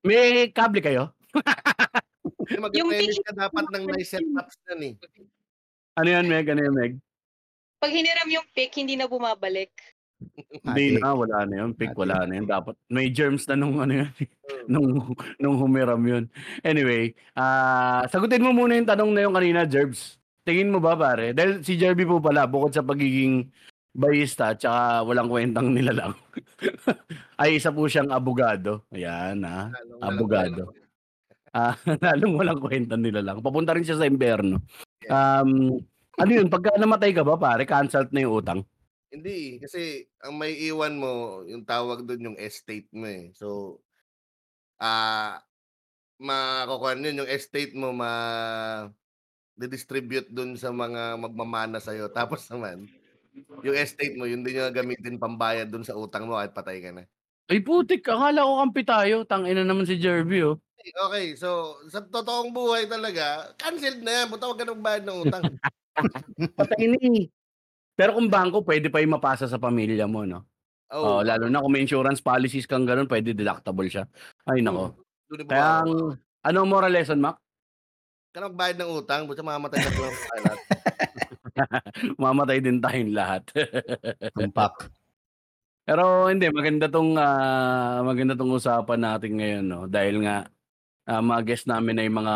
May 0.00 0.48
kable 0.48 0.80
kayo? 0.80 1.12
Yung 2.72 2.88
pick- 2.88 3.20
ka 3.20 3.36
dapat 3.36 3.68
ng 3.68 3.84
nice 3.92 4.16
setups 4.16 4.56
yan 4.72 4.80
eh. 4.80 4.94
Ano 6.00 6.08
yan, 6.08 6.24
Meg? 6.24 6.48
Ano 6.48 6.64
yan, 6.64 6.72
Meg? 6.72 6.92
Pag 7.84 7.92
hiniram 7.92 8.28
yung 8.32 8.48
pick, 8.56 8.72
hindi 8.80 8.96
na 8.96 9.04
bumabalik. 9.04 9.76
Hindi 10.64 10.96
na, 10.96 11.12
wala 11.12 11.44
na 11.44 11.54
yun. 11.64 11.70
Pick, 11.76 11.92
wala 11.94 12.24
na 12.24 12.40
yun. 12.40 12.46
Dapat, 12.48 12.74
may 12.88 13.12
germs 13.12 13.44
na 13.48 13.54
nung 13.58 13.78
ano 13.80 14.04
yun. 14.04 14.10
nung, 14.72 15.14
nung 15.36 15.56
humiram 15.60 16.00
yun. 16.00 16.24
Anyway, 16.64 17.12
ah 17.36 18.04
sagutin 18.08 18.42
mo 18.42 18.54
muna 18.54 18.78
yung 18.78 18.88
tanong 18.88 19.10
na 19.12 19.24
yung 19.24 19.36
kanina, 19.36 19.68
Jerbs. 19.68 20.16
Tingin 20.44 20.68
mo 20.72 20.80
ba, 20.80 20.92
pare? 20.92 21.32
Dahil 21.32 21.64
si 21.64 21.80
Jerby 21.80 22.04
po 22.04 22.20
pala, 22.20 22.44
bukod 22.44 22.72
sa 22.72 22.84
pagiging 22.84 23.48
bayista 23.94 24.52
tsaka 24.52 25.06
walang 25.06 25.30
kwentang 25.30 25.70
nilalang, 25.70 26.12
ay 27.40 27.56
isa 27.56 27.72
po 27.72 27.86
siyang 27.88 28.12
abogado. 28.12 28.84
Ayan, 28.92 29.40
ha? 29.46 29.70
Lalong- 29.72 30.02
Abogado. 30.02 30.62
Ah, 31.54 31.78
lalong 31.86 32.34
walang 32.34 32.60
kwenta 32.60 32.98
nila 32.98 33.22
lang. 33.22 33.38
Papunta 33.38 33.72
rin 33.72 33.86
siya 33.86 34.02
sa 34.02 34.10
imberno. 34.10 34.58
Um, 35.06 35.78
ano 36.18 36.30
yun, 36.30 36.50
pagka 36.50 36.74
namatay 36.74 37.14
ka 37.14 37.22
ba, 37.22 37.38
pare, 37.38 37.62
cancelled 37.62 38.10
na 38.10 38.26
yung 38.26 38.42
utang? 38.42 38.60
Hindi, 39.14 39.62
kasi 39.62 40.10
ang 40.18 40.34
may 40.34 40.58
iwan 40.58 40.98
mo, 40.98 41.46
yung 41.46 41.62
tawag 41.62 42.02
doon 42.02 42.34
yung 42.34 42.38
estate 42.42 42.90
mo 42.90 43.06
eh. 43.06 43.30
So, 43.38 43.78
ah, 44.82 45.38
makukuha 46.18 46.98
yun, 46.98 47.22
yung 47.22 47.30
estate 47.30 47.78
mo 47.78 47.94
ma 47.94 48.10
distribute 49.54 50.26
doon 50.34 50.58
sa 50.58 50.74
mga 50.74 51.14
magmamana 51.22 51.78
sa'yo. 51.78 52.10
Tapos 52.18 52.42
naman, 52.50 52.90
yung 53.62 53.78
estate 53.78 54.18
mo, 54.18 54.26
yun 54.26 54.42
din 54.42 54.58
yung 54.58 54.74
gamitin 54.74 55.22
pambayad 55.22 55.70
doon 55.70 55.86
sa 55.86 55.94
utang 55.94 56.26
mo 56.26 56.34
kahit 56.34 56.50
patay 56.50 56.82
ka 56.82 56.90
na. 56.90 57.06
Ay 57.46 57.62
putik, 57.62 58.02
akala 58.10 58.42
ko 58.42 58.66
kampi 58.66 58.82
tayo. 58.82 59.22
Tangina 59.22 59.62
naman 59.62 59.86
si 59.86 59.94
Jerby, 59.94 60.42
oh. 60.42 60.58
Okay, 60.84 61.38
so 61.38 61.80
sa 61.86 62.02
totoong 62.02 62.50
buhay 62.50 62.90
talaga, 62.90 63.54
canceled 63.56 64.02
na 64.02 64.10
yan. 64.10 64.26
Buta 64.26 64.50
wag 64.50 64.58
ka 64.58 64.66
nang 64.66 64.82
bayad 64.82 65.06
ng 65.06 65.18
utang. 65.22 65.44
Patay 66.58 66.90
eh. 66.98 67.30
Pero 67.94 68.18
kung 68.18 68.26
bangko, 68.26 68.66
pwede 68.66 68.90
pa 68.90 68.98
yung 68.98 69.14
mapasa 69.18 69.46
sa 69.46 69.58
pamilya 69.58 70.10
mo, 70.10 70.26
no? 70.26 70.42
Oo, 70.94 71.18
Oh, 71.18 71.20
lalo 71.22 71.46
na 71.50 71.62
kung 71.62 71.72
may 71.74 71.82
insurance 71.82 72.22
policies 72.22 72.66
kang 72.66 72.86
ganun, 72.86 73.10
pwede 73.10 73.34
deductible 73.34 73.90
siya. 73.90 74.04
Ay, 74.46 74.62
nako. 74.62 74.98
yung 75.30 75.48
Kaya, 75.48 75.82
ang, 75.82 75.90
ano 76.18 76.56
ang 76.60 76.68
moral 76.70 76.92
lesson, 76.92 77.18
Mac? 77.22 77.38
ka 78.34 78.42
nang 78.42 78.58
bayad 78.58 78.74
ng 78.82 78.90
utang, 78.90 79.30
buta 79.30 79.46
mamamatay 79.46 79.78
na 79.78 79.90
lang 79.94 79.94
tayo 80.26 80.40
lahat. 80.42 80.60
Mamatay 82.18 82.58
din 82.58 82.82
tayong 82.82 83.14
lahat. 83.14 83.46
Tumpak. 84.34 84.90
Pero 85.86 86.26
hindi, 86.26 86.50
maganda 86.50 86.90
tong, 86.90 87.14
ah, 87.14 88.02
maganda 88.02 88.34
tong 88.34 88.50
usapan 88.50 89.00
natin 89.06 89.38
ngayon, 89.38 89.64
no? 89.70 89.80
Dahil 89.86 90.18
nga, 90.26 90.50
ah, 91.06 91.22
mga 91.22 91.40
guest 91.46 91.70
namin 91.70 92.02
ay 92.02 92.10
mga 92.10 92.34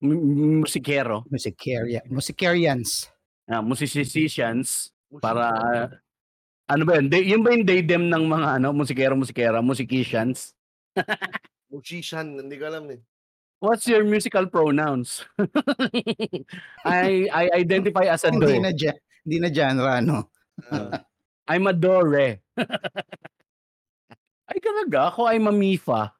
m- 0.00 0.16
m- 0.16 0.60
musikero, 0.64 1.28
Musiciaria, 1.28 2.00
musicarians. 2.08 3.12
Ah, 3.50 3.62
musicians, 3.62 4.90
para, 5.22 5.44
ah, 5.50 5.86
ano 6.66 6.82
ba 6.82 6.98
yun? 6.98 7.06
Day, 7.10 7.22
yun 7.22 7.42
ba 7.46 7.54
yung 7.54 7.66
day 7.66 7.80
them 7.82 8.10
ng 8.10 8.24
mga 8.26 8.58
ano, 8.58 8.74
musikero, 8.74 9.14
musikera, 9.14 9.62
musicians? 9.62 10.54
Musician, 11.70 12.38
hindi 12.38 12.56
ko 12.56 12.70
alam 12.70 12.86
eh. 12.94 13.02
What's 13.58 13.88
your 13.90 14.06
musical 14.06 14.46
pronouns? 14.46 15.26
I 16.86 17.26
I 17.26 17.44
identify 17.58 18.06
as 18.06 18.22
a 18.22 18.30
do. 18.30 18.38
Hindi 18.38 18.62
na, 18.62 18.70
ja- 18.70 19.00
hindi 19.26 19.36
na 19.42 19.50
genre, 19.50 19.90
ano. 19.98 20.30
Ah, 20.70 21.02
I'm 21.50 21.66
a 21.66 21.74
dore. 21.74 22.40
Ay 24.46 24.62
talaga, 24.62 25.10
ako 25.10 25.26
ay 25.26 25.42
mamifa. 25.42 26.14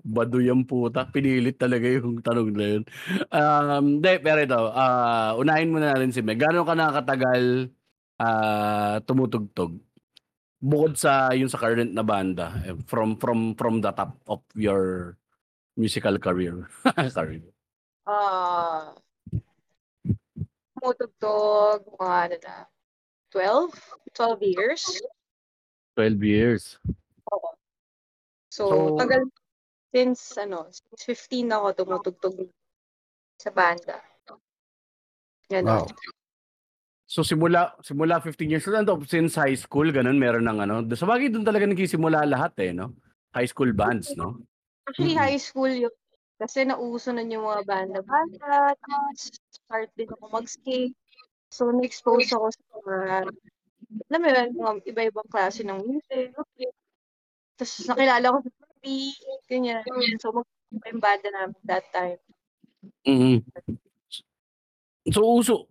Bado 0.00 0.40
yung 0.40 0.64
puta. 0.64 1.08
Pinilit 1.08 1.56
talaga 1.60 1.84
yung 1.88 2.20
tanong 2.20 2.50
na 2.52 2.66
yun. 2.76 2.84
Um, 3.28 3.86
de, 4.00 4.20
pero 4.20 4.40
ito, 4.40 4.60
ah, 4.72 5.36
unahin 5.36 5.72
muna 5.72 5.92
natin 5.92 6.12
si 6.12 6.20
Meg. 6.20 6.40
Gano'n 6.40 6.64
ka 6.64 6.74
nakakatagal 6.76 7.68
ah, 8.20 8.96
tumutugtog? 9.04 9.76
Bukod 10.60 10.96
sa 11.00 11.32
yung 11.32 11.48
sa 11.48 11.56
current 11.56 11.96
na 11.96 12.04
banda, 12.04 12.52
eh, 12.68 12.76
from 12.84 13.16
from 13.16 13.56
from 13.56 13.80
the 13.80 13.88
top 13.96 14.20
of 14.28 14.44
your 14.52 15.16
musical 15.72 16.20
career. 16.20 16.68
career. 17.16 17.48
Ah, 18.04 18.92
tumutugtog, 20.76 21.88
mga 21.96 22.16
ano 22.28 22.36
na, 22.44 22.56
12? 23.32 23.72
12 24.12 24.52
years? 24.52 24.82
12 25.96 26.20
years. 26.24 26.64
Oo. 27.32 27.50
So, 28.50 28.62
So- 28.68 28.96
tagal 29.00 29.24
since 29.90 30.38
ano, 30.38 30.66
since 30.70 31.02
15 31.06 31.50
ako 31.50 31.66
tumutugtog 31.74 32.36
sa 33.38 33.50
banda. 33.50 33.98
Ganon. 35.50 35.84
Wow. 35.84 35.90
So 37.10 37.26
simula 37.26 37.74
simula 37.82 38.22
15 38.22 38.54
years 38.54 38.66
old 38.70 38.86
ano, 38.86 39.02
since 39.02 39.34
high 39.34 39.58
school 39.58 39.90
ganun 39.90 40.14
meron 40.14 40.46
ng 40.46 40.58
ano. 40.62 40.74
Sa 40.94 41.10
bagay 41.10 41.26
doon 41.26 41.42
talaga 41.42 41.66
nagsisimula 41.66 42.22
lahat 42.22 42.54
eh, 42.62 42.70
no? 42.70 42.94
High 43.34 43.50
school 43.50 43.74
bands, 43.74 44.14
no? 44.14 44.38
Actually, 44.86 45.14
Mm. 45.14 45.22
high 45.22 45.38
school 45.42 45.70
yun. 45.70 45.94
Kasi 46.40 46.64
nauso 46.64 47.12
na 47.12 47.22
yung 47.22 47.46
mga 47.46 47.62
banda-banda. 47.68 48.74
Tapos, 48.74 49.28
start 49.52 49.92
din 49.94 50.08
ako 50.08 50.24
mag-skate. 50.34 50.96
So, 51.52 51.68
na-expose 51.70 52.32
ako 52.32 52.46
sa 52.48 52.62
mga, 52.80 52.96
alam 54.08 54.18
mo 54.18 54.26
yun, 54.26 54.48
mga 54.56 54.72
iba-ibang 54.88 55.28
klase 55.30 55.62
ng 55.62 55.78
music. 55.84 56.32
Tapos, 57.54 57.72
nakilala 57.86 58.34
ko 58.34 58.38
sa 58.42 58.50
Ruby, 58.80 59.12
ganyan. 59.44 59.84
So, 60.18 60.32
mag 60.32 60.48
yung 60.88 61.02
banda 61.02 61.28
namin 61.28 61.60
that 61.68 61.84
time. 61.92 62.16
Mhm. 63.04 63.44
So 65.12 65.20
uso 65.36 65.68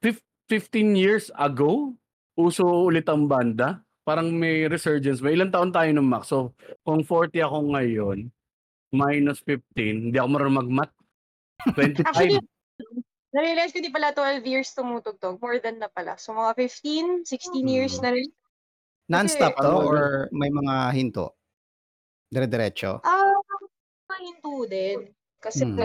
fif 0.00 0.22
15 0.48 0.96
years 0.96 1.28
ago, 1.36 1.92
uso 2.38 2.64
ulit 2.64 3.04
ang 3.12 3.28
banda. 3.28 3.84
Parang 4.06 4.30
may 4.32 4.64
resurgence 4.70 5.20
ba? 5.20 5.34
Ilang 5.34 5.52
taon 5.52 5.74
tayo 5.74 5.90
nung 5.92 6.08
max? 6.08 6.30
So 6.30 6.54
kung 6.86 7.02
40 7.04 7.42
ako 7.42 7.74
ngayon, 7.76 8.30
minus 8.94 9.42
15, 9.44 10.08
hindi 10.08 10.16
ako 10.16 10.28
marunong 10.30 10.58
mag-math. 10.64 10.94
25. 11.74 12.06
Actually, 12.06 12.38
na-realize 13.36 13.74
ko 13.74 13.84
di 13.84 13.92
pala 13.92 14.14
12 14.14 14.46
years 14.48 14.72
tumutugtog. 14.72 15.36
More 15.42 15.60
than 15.60 15.76
na 15.82 15.90
pala. 15.92 16.16
So, 16.16 16.32
mga 16.32 16.56
15, 16.56 17.26
16 17.26 17.68
years 17.68 18.00
na 18.00 18.14
rin. 18.14 18.30
Non-stop 19.12 19.60
to 19.60 19.72
or 19.84 20.30
may 20.32 20.48
mga 20.48 20.94
hinto? 20.96 21.35
Dire-diretso? 22.26 23.00
Ah, 23.02 23.34
hinto 24.18 24.66
din. 24.66 25.12
Kasi, 25.38 25.62
Hmm. 25.62 25.78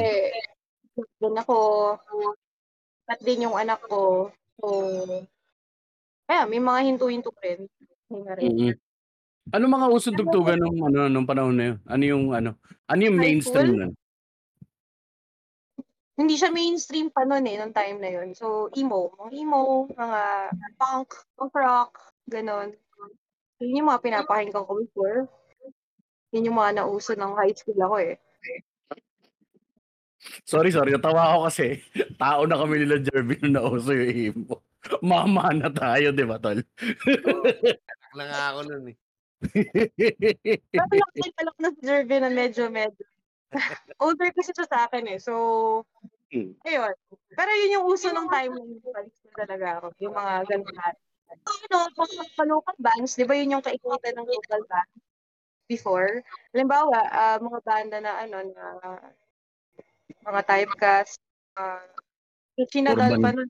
doon 1.21 1.37
ako, 1.37 1.57
at 3.05 3.19
din 3.21 3.45
yung 3.45 3.57
anak 3.59 3.83
ko. 3.85 4.31
So, 4.57 4.67
kaya 6.25 6.47
may 6.47 6.63
mga 6.63 6.79
hinto-hinto 6.87 7.31
rin. 7.43 7.67
Hindi 8.07 8.19
na 8.23 8.33
rin. 8.35 8.51
Ano 9.51 9.65
mga 9.67 9.87
usong 9.89 10.15
tugtugan 10.15 10.61
nung 10.61 10.77
ano 10.85 11.09
nung 11.09 11.25
panahon 11.25 11.57
na 11.57 11.65
yun? 11.73 11.77
Ano 11.89 12.03
yung 12.05 12.25
ano? 12.31 12.49
Ano 12.87 13.01
yung 13.01 13.17
High 13.17 13.25
mainstream 13.25 13.67
school? 13.67 13.79
nun? 13.81 13.91
Hindi 16.21 16.35
siya 16.37 16.53
mainstream 16.53 17.09
pa 17.09 17.25
noon 17.25 17.49
eh, 17.49 17.57
nung 17.57 17.73
time 17.73 17.97
na 17.97 18.09
yun. 18.13 18.37
So, 18.37 18.69
emo. 18.77 19.09
Mga 19.17 19.31
emo, 19.41 19.89
mga 19.89 20.21
punk, 20.77 21.09
punk 21.33 21.53
rock, 21.57 21.97
ganon. 22.29 22.77
Yun 23.57 23.81
yung 23.81 23.89
mga 23.89 24.03
pinapakinggan 24.05 24.63
ko 24.63 24.77
before. 24.77 25.25
Yun 26.31 26.47
yung 26.47 26.57
mga 26.57 26.79
nauso 26.79 27.11
ng 27.15 27.35
high 27.35 27.55
school 27.55 27.79
ako 27.79 27.95
eh. 27.99 28.15
Sorry, 30.47 30.71
sorry. 30.71 30.95
Natawa 30.95 31.35
ako 31.35 31.39
kasi 31.51 31.65
tao 32.21 32.47
na 32.47 32.59
kami 32.59 32.85
nila 32.85 33.03
Jervin 33.03 33.51
nung 33.51 33.55
nauso 33.59 33.91
yung 33.91 34.11
emo. 34.11 34.55
Mama 35.05 35.53
na 35.53 35.69
tayo, 35.69 36.09
di 36.09 36.25
ba, 36.25 36.41
tol? 36.41 36.57
Anak 36.57 38.15
na 38.17 38.23
nga 38.25 38.43
ako 38.55 38.59
nun 38.65 38.85
eh. 38.89 38.97
Pero 40.73 40.93
yung 40.93 41.35
pala 41.37 41.49
ko 41.53 41.59
na 41.61 41.71
si 41.73 41.81
Jervin 41.85 42.21
na 42.25 42.31
medyo, 42.31 42.63
medyo. 42.71 43.05
Older 44.03 44.31
kasi 44.31 44.55
siya 44.55 44.65
sa 44.65 44.79
akin 44.87 45.05
eh. 45.11 45.19
So, 45.19 45.85
Hmm. 46.31 46.55
ayun. 46.63 46.95
Pero 47.35 47.51
yun 47.51 47.75
yung 47.75 47.85
uso 47.91 48.07
ng 48.07 48.31
time 48.31 48.55
high 48.95 49.11
school 49.11 49.35
talaga 49.35 49.67
ako. 49.83 49.87
Yung 49.99 50.15
mga 50.15 50.47
ganun 50.47 50.75
na. 50.79 50.95
So, 51.43 51.51
you 51.59 51.67
know, 51.67 51.83
mga 51.91 52.43
local 52.47 52.77
bands, 52.79 53.19
di 53.19 53.27
ba 53.27 53.35
yun 53.35 53.59
yung 53.59 53.63
kaikita 53.63 54.15
ng 54.15 54.27
local 54.31 54.63
band 54.63 54.91
before? 55.69 56.23
Halimbawa, 56.53 56.97
ah, 57.11 57.37
mga 57.41 57.59
banda 57.65 57.97
na 58.01 58.11
ano, 58.21 58.37
na 58.53 58.65
mga 60.25 60.41
typecast, 60.45 61.17
uh, 61.57 61.81
Chinadal 62.69 63.17
Urban. 63.17 63.21
pa 63.21 63.29
nun, 63.33 63.49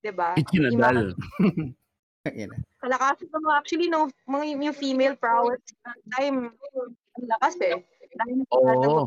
di 0.00 0.12
ba? 0.12 0.30
Na. 2.26 2.58
Kalakasan 2.82 3.30
ng 3.30 3.38
mga, 3.38 3.54
actually, 3.54 3.86
no, 3.86 4.10
mga 4.26 4.44
yung 4.58 4.74
female 4.74 5.14
prowess 5.14 5.62
at 5.86 5.94
time, 6.18 6.50
ang 7.14 7.26
lakas 7.38 7.54
eh. 7.62 7.78
Dahil 8.18 8.42
Oo. 8.50 9.06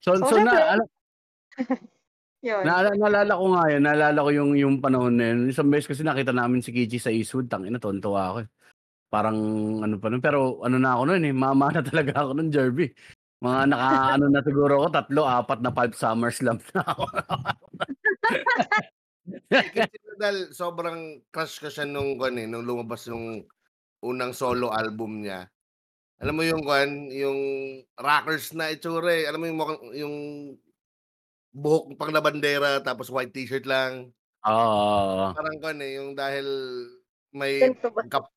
So, 0.00 0.16
So, 0.20 0.20
so 0.20 0.36
na, 0.40 0.80
ano, 0.80 0.84
yun. 2.44 2.60
Naala 2.60 2.92
naalala 2.92 3.32
ko 3.40 3.44
nga 3.56 3.64
'yan, 3.72 3.82
naalala 3.88 4.20
ko 4.20 4.30
yung 4.36 4.52
yung 4.52 4.76
panahon 4.84 5.16
na 5.16 5.32
yun. 5.32 5.48
Isang 5.48 5.72
beses 5.72 5.88
kasi 5.88 6.04
nakita 6.04 6.28
namin 6.28 6.60
si 6.60 6.76
Kichi 6.76 7.00
sa 7.00 7.08
Eastwood, 7.08 7.48
tangina 7.48 7.80
tuwang-tuwa 7.80 8.22
ako, 8.28 8.38
eh. 8.44 8.48
Parang 9.14 9.38
ano 9.78 9.94
pa 10.02 10.10
nun, 10.10 10.18
pero 10.18 10.58
ano 10.66 10.74
na 10.74 10.98
ako 10.98 11.02
nun, 11.06 11.22
eh, 11.22 11.30
mama 11.30 11.70
na 11.70 11.86
talaga 11.86 12.26
ako 12.26 12.34
nun, 12.34 12.50
Jerby. 12.50 12.90
Mga 13.38 13.60
naka-ano 13.70 14.26
na 14.26 14.42
siguro 14.42 14.72
ako, 14.82 14.86
3, 14.90 15.46
4 15.46 15.62
na 15.62 15.70
5 15.70 15.94
SummerSlam 15.94 16.58
na 16.74 16.82
ako. 16.82 17.04
Kasi 19.54 19.96
Nadal, 20.10 20.36
sobrang 20.50 21.22
crush 21.30 21.62
ko 21.62 21.70
siya 21.70 21.86
nung 21.86 22.18
kwan 22.18 22.42
eh, 22.42 22.50
nung 22.50 22.66
lumabas 22.66 23.06
yung 23.06 23.46
unang 24.02 24.34
solo 24.34 24.74
album 24.74 25.22
niya. 25.22 25.46
Alam 26.18 26.34
mo 26.40 26.42
yung 26.42 26.62
kwan, 26.66 27.06
yung 27.14 27.38
rockers 27.94 28.50
na 28.50 28.74
itsura 28.74 29.14
eh. 29.14 29.24
Alam 29.30 29.38
mo 29.38 29.46
yung 29.46 29.60
mukhang, 29.60 29.82
yung 29.94 30.14
buhok 31.54 31.94
pang 31.94 32.10
na 32.10 32.18
bandera 32.18 32.82
tapos 32.82 33.14
white 33.14 33.30
t-shirt 33.30 33.66
lang. 33.68 34.10
Oo. 34.42 35.30
Parang 35.38 35.56
kwan 35.62 35.78
eh, 35.78 36.02
yung 36.02 36.18
dahil 36.18 36.46
may 37.34 37.62
Ganito 37.62 37.90
ba? 37.94 38.02
kap, 38.10 38.33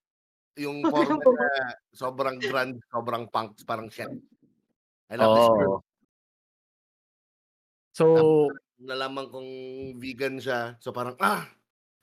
yung 0.57 0.81
forma 0.91 1.21
na 1.21 1.49
sobrang 1.93 2.37
grunge, 2.41 2.81
sobrang 2.89 3.25
punk, 3.29 3.57
parang 3.63 3.87
shit. 3.87 4.09
I 5.07 5.15
love 5.15 5.37
this 5.37 5.49
girl. 5.55 5.77
So, 7.95 8.05
Nalaman 8.77 9.33
kong 9.33 9.49
vegan 9.97 10.37
siya. 10.37 10.77
So 10.77 10.93
parang, 10.93 11.17
ah, 11.17 11.49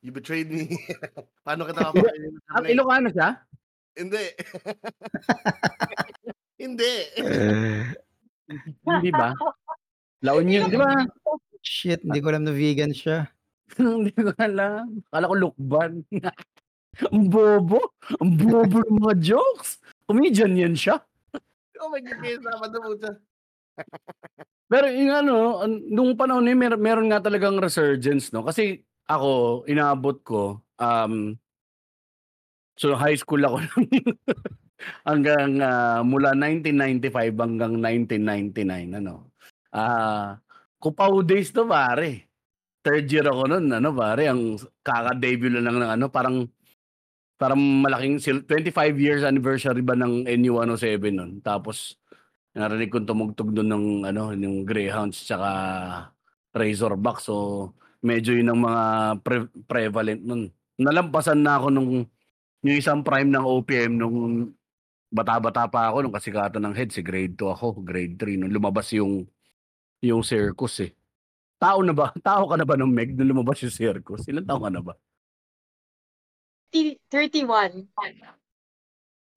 you 0.03 0.11
betrayed 0.11 0.51
me. 0.51 0.67
Paano 1.47 1.71
kita 1.71 1.81
kapakainin? 1.95 2.35
ang 2.51 2.67
Ilocano 2.67 3.09
siya? 3.15 3.39
Hindi. 3.95 4.25
Hindi. 6.59 6.95
Hindi 8.83 9.11
ba? 9.15 9.31
La 10.27 10.35
Union, 10.35 10.67
di 10.67 10.75
ba? 10.75 10.99
Shit, 11.63 12.03
hindi 12.03 12.19
ko 12.19 12.35
alam 12.35 12.43
na 12.43 12.51
vegan 12.51 12.91
siya. 12.91 13.31
Hindi 13.79 14.11
ko 14.11 14.35
alam. 14.35 14.99
Akala 15.15 15.31
ko 15.31 15.37
lukban. 15.39 16.03
Ang 17.11 17.27
bobo. 17.31 17.81
Ang 18.21 18.33
bobo 18.39 18.79
ng 18.87 19.01
mga 19.03 19.17
jokes. 19.35 19.81
Comedian 20.05 20.55
yan 20.55 20.75
siya. 20.77 21.01
Oh 21.83 21.91
my 21.91 22.01
God, 22.01 22.19
kaya 22.23 22.39
sama 22.39 22.67
na 22.71 22.79
siya. 22.97 23.13
Pero 24.71 24.87
yung 24.89 25.13
ano, 25.13 25.37
an- 25.61 25.85
nung 25.91 26.13
panahon 26.17 26.45
na 26.47 26.53
yun, 26.55 26.61
mer- 26.61 26.81
meron 26.81 27.09
nga 27.11 27.21
talagang 27.21 27.61
resurgence, 27.61 28.33
no? 28.33 28.47
Kasi 28.47 28.81
ako, 29.05 29.63
inaabot 29.69 30.17
ko, 30.25 30.65
um, 30.81 31.37
so 32.75 32.97
high 32.97 33.15
school 33.15 33.43
ako 33.45 33.61
hanggang 35.09 35.61
ah, 35.61 36.01
mula 36.01 36.33
1995 36.33 37.37
hanggang 37.37 37.75
1999, 37.79 38.99
ano. 39.05 39.31
Ah, 39.75 40.39
Kupaw 40.81 41.25
days 41.25 41.49
to, 41.49 41.65
pare. 41.65 42.29
Third 42.85 43.09
year 43.09 43.25
ako 43.25 43.49
noon, 43.49 43.73
ano, 43.73 43.89
pare, 43.97 44.29
ang 44.29 44.61
kaka-debut 44.85 45.49
lang 45.49 45.81
ng 45.81 45.93
ano, 45.97 46.07
parang 46.13 46.45
parang 47.45 47.61
malaking 47.61 48.17
sil- 48.25 48.49
25 48.49 48.97
years 48.97 49.21
anniversary 49.21 49.85
ba 49.85 49.93
ng 49.93 50.25
NU107 50.25 51.13
noon. 51.13 51.45
Tapos 51.45 52.01
narinig 52.57 52.89
kong 52.89 53.05
tumugtog 53.05 53.53
doon 53.53 53.69
ng 53.69 53.87
ano, 54.09 54.33
yung 54.33 54.65
Greyhounds 54.65 55.21
tsaka 55.29 55.51
Razorback. 56.57 57.21
So 57.21 57.69
medyo 58.01 58.33
yun 58.33 58.49
ang 58.49 58.65
mga 58.65 58.85
pre- 59.21 59.53
prevalent 59.69 60.25
nun. 60.25 60.49
Nalampasan 60.81 61.45
na 61.45 61.61
ako 61.61 61.69
nung 61.69 62.09
yung 62.65 62.77
isang 62.81 63.05
prime 63.05 63.29
ng 63.29 63.45
OPM 63.45 63.93
nung 63.93 64.17
bata-bata 65.13 65.69
pa 65.69 65.93
ako 65.93 66.09
nung 66.09 66.17
kasikatan 66.17 66.65
ng 66.65 66.75
head 66.75 66.89
si 66.89 67.05
grade 67.05 67.37
2 67.37 67.45
ako, 67.53 67.85
grade 67.85 68.17
3 68.17 68.41
nung 68.41 68.53
lumabas 68.57 68.89
yung 68.97 69.29
yung 70.01 70.25
circus 70.25 70.81
eh. 70.81 70.97
Tao 71.61 71.85
na 71.85 71.93
ba? 71.93 72.09
Tao 72.25 72.49
ka 72.49 72.57
na 72.57 72.65
ba 72.65 72.81
nung 72.81 72.89
Meg 72.89 73.13
nung 73.13 73.37
lumabas 73.37 73.61
yung 73.61 73.75
circus? 73.77 74.25
Ilan 74.33 74.49
taon 74.49 74.65
ka 74.65 74.73
na 74.73 74.81
ba? 74.81 74.97
31. 76.75 77.87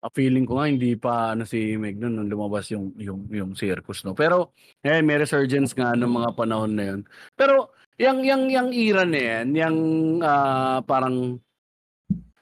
Ah, 0.01 0.13
feeling 0.13 0.45
ko 0.45 0.61
nga 0.61 0.69
hindi 0.69 0.93
pa 0.93 1.33
ano 1.33 1.41
si 1.45 1.73
Meg 1.77 1.97
nun 1.97 2.17
nung 2.17 2.29
lumabas 2.29 2.69
yung 2.69 2.93
yung 2.97 3.25
yung 3.29 3.51
circus 3.57 4.05
no. 4.05 4.13
Pero 4.17 4.53
eh 4.85 5.01
may 5.01 5.21
resurgence 5.21 5.73
nga 5.73 5.97
ng 5.97 6.09
mga 6.09 6.29
panahon 6.37 6.73
na 6.73 6.85
yun. 6.93 7.01
Pero 7.33 7.73
yang 7.97 8.21
yang 8.21 8.45
yang 8.49 8.69
era 8.73 9.03
na 9.05 9.17
yan, 9.21 9.47
yang 9.57 9.75
ah, 10.21 10.79
parang 10.85 11.41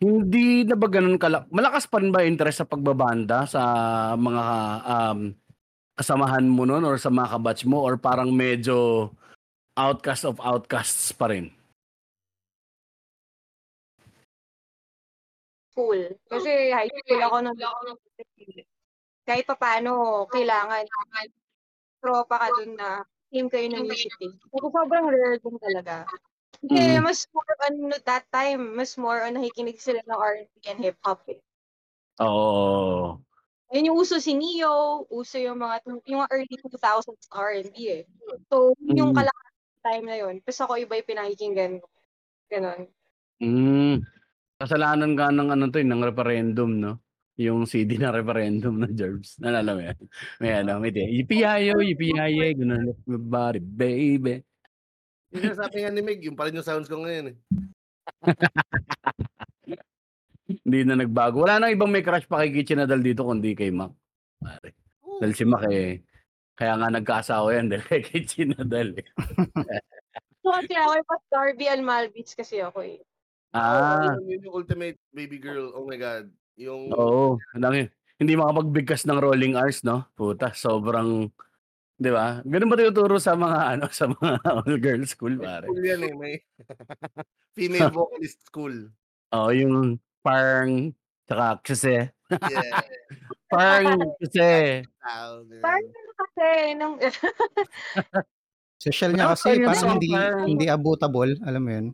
hindi 0.04 0.68
na 0.68 0.76
ba 0.76 0.88
ganun 0.92 1.16
kala 1.16 1.48
malakas 1.50 1.88
pa 1.88 2.04
rin 2.04 2.12
ba 2.12 2.28
interest 2.28 2.62
sa 2.62 2.68
pagbabanda 2.68 3.48
sa 3.48 3.64
mga 4.20 4.46
um, 4.84 5.20
kasamahan 5.96 6.44
mo 6.44 6.68
nun 6.68 6.84
or 6.84 7.00
sa 7.00 7.08
mga 7.08 7.40
kabatch 7.40 7.64
mo 7.64 7.80
or 7.80 7.96
parang 7.96 8.36
medyo 8.36 9.10
outcast 9.80 10.28
of 10.28 10.38
outcasts 10.44 11.16
pa 11.16 11.32
rin? 11.32 11.52
School. 15.76 16.16
Kasi 16.32 16.72
high 16.72 16.88
school 16.88 17.20
ako 17.20 17.36
nung 17.44 17.60
kahit 19.28 19.44
pa 19.44 19.60
paano, 19.60 20.24
kailangan 20.32 20.88
tropa 22.00 22.36
ka 22.40 22.48
dun 22.56 22.80
na 22.80 23.04
team 23.28 23.52
kayo 23.52 23.68
ng 23.68 23.84
team. 23.92 24.32
Kasi 24.40 24.68
sobrang 24.72 25.12
rare 25.12 25.36
din 25.44 25.58
talaga. 25.60 26.08
Hindi, 26.64 26.80
Mm. 26.96 27.04
mas 27.04 27.28
more 27.36 27.54
on 27.68 27.76
that 28.08 28.24
time, 28.32 28.80
mas 28.80 28.96
more 28.96 29.20
on 29.28 29.36
nakikinig 29.36 29.76
sila 29.84 30.00
ng 30.08 30.16
R&B 30.16 30.54
and 30.72 30.80
hip-hop 30.80 31.28
eh. 31.28 31.44
Oo. 32.24 33.20
Ayun 33.74 33.92
yung 33.92 34.00
uso 34.00 34.22
si 34.24 34.32
Neo, 34.38 35.04
uso 35.12 35.36
yung 35.42 35.60
mga 35.60 35.84
yung 36.08 36.24
early 36.32 36.56
2000s 36.56 37.28
R&B 37.34 37.76
eh. 37.92 38.04
So, 38.48 38.72
yun 38.80 39.04
yung 39.04 39.12
Mm. 39.12 39.18
kalahati 39.20 39.52
ng 39.60 39.84
time 39.84 40.06
na 40.08 40.16
yun. 40.22 40.36
Tapos 40.46 40.60
ako 40.64 40.74
iba 40.80 40.94
yung 40.96 41.10
pinakikinggan 41.12 41.74
ko. 41.84 41.88
Ganon. 42.48 42.82
Hmm. 43.42 44.00
Kasalanan 44.60 45.20
nga 45.20 45.28
ng 45.36 45.52
ano 45.52 45.68
'to, 45.68 45.84
eh, 45.84 45.88
ng 45.88 46.04
referendum 46.04 46.72
'no? 46.80 47.04
Yung 47.36 47.68
CD 47.68 48.00
na 48.00 48.16
referendum 48.16 48.80
ng 48.80 48.96
Jerbs, 48.96 49.36
naalala 49.44 49.76
mo 49.76 49.82
yan? 49.84 50.00
May 50.40 50.52
ano, 50.64 50.80
may 50.80 50.96
ti 50.96 51.04
"Yippee-yi-yo, 51.04 51.84
yippee-yi-yay, 51.84 52.56
gonna 52.56 52.80
rock 52.80 53.02
your 53.04 53.20
body 53.20 53.60
baby." 53.60 54.40
Yung 55.36 55.52
sinasabi 55.52 55.84
nga 55.84 55.92
ni 55.92 56.00
Meg, 56.00 56.24
yun 56.24 56.40
pa 56.40 56.48
rin 56.48 56.56
yung 56.56 56.64
sounds 56.64 56.88
ko 56.88 57.04
ngayon, 57.04 57.36
eh. 57.36 57.38
Hindi 60.64 60.80
na 60.88 61.04
nagbago. 61.04 61.44
Wala 61.44 61.60
nang 61.60 61.76
ibang 61.76 61.92
may 61.92 62.06
crush 62.06 62.24
pa 62.24 62.40
kay 62.40 62.56
Kichi 62.56 62.80
Nadal 62.80 63.04
dito 63.04 63.28
kundi 63.28 63.52
kay 63.52 63.76
Mac, 63.76 63.92
pare. 64.40 64.80
Dahil 65.20 65.36
si 65.36 65.44
Mac, 65.44 65.68
eh, 65.68 66.08
kaya 66.56 66.80
nga 66.80 66.88
nagkaasawa 66.88 67.60
yan 67.60 67.68
dahil 67.76 67.84
kay 67.84 68.00
Kichi 68.00 68.48
Nadal, 68.48 68.96
eh. 68.96 69.04
So, 70.40 70.54
kasi 70.56 70.72
ako 70.72 71.04
yung 71.04 71.10
pas 71.12 71.24
Darby 71.28 71.68
Almalbits 71.68 72.32
kasi 72.32 72.64
ako 72.64 72.80
eh. 72.88 73.04
Ah. 73.56 74.20
Yun 74.20 74.52
yung 74.52 74.56
ultimate 74.60 75.00
baby 75.16 75.40
girl, 75.40 75.72
oh 75.72 75.88
my 75.88 75.96
God. 75.96 76.28
Yung 76.60 76.92
Oo, 76.92 77.40
dami. 77.56 77.88
Hindi 78.20 78.36
makapagbigkas 78.36 79.08
ng 79.08 79.20
rolling 79.20 79.56
R's 79.56 79.84
'no? 79.84 80.08
Puta, 80.16 80.52
sobrang 80.52 81.32
'di 81.96 82.12
ba? 82.12 82.44
Gano'n 82.44 82.68
ba 82.72 82.80
tinuturo 82.80 83.16
sa 83.20 83.36
mga 83.36 83.60
ano, 83.76 83.86
sa 83.92 84.12
mga 84.12 84.40
all 84.44 84.76
girls 84.80 85.16
school, 85.16 85.36
pare? 85.40 85.68
School 85.68 85.84
yan, 85.84 86.04
eh, 86.04 86.14
may 86.16 86.36
female 87.58 87.92
vocalist 87.96 88.44
school. 88.44 88.92
Oo, 89.32 89.50
yung 89.56 90.00
parang 90.20 90.92
tsaka 91.28 91.64
kasi. 91.64 92.12
Yeah. 92.32 92.84
Parang 93.48 94.04
kasi. 94.20 94.84
Parang 95.62 95.88
kasi, 96.16 96.48
nung... 96.76 96.96
Social 98.82 99.12
niya 99.16 99.32
kasi 99.32 99.60
parang 99.64 99.98
hindi 99.98 100.12
hindi 100.44 100.66
abotable, 100.68 101.40
alam 101.44 101.62
mo 101.64 101.72
'yun? 101.72 101.88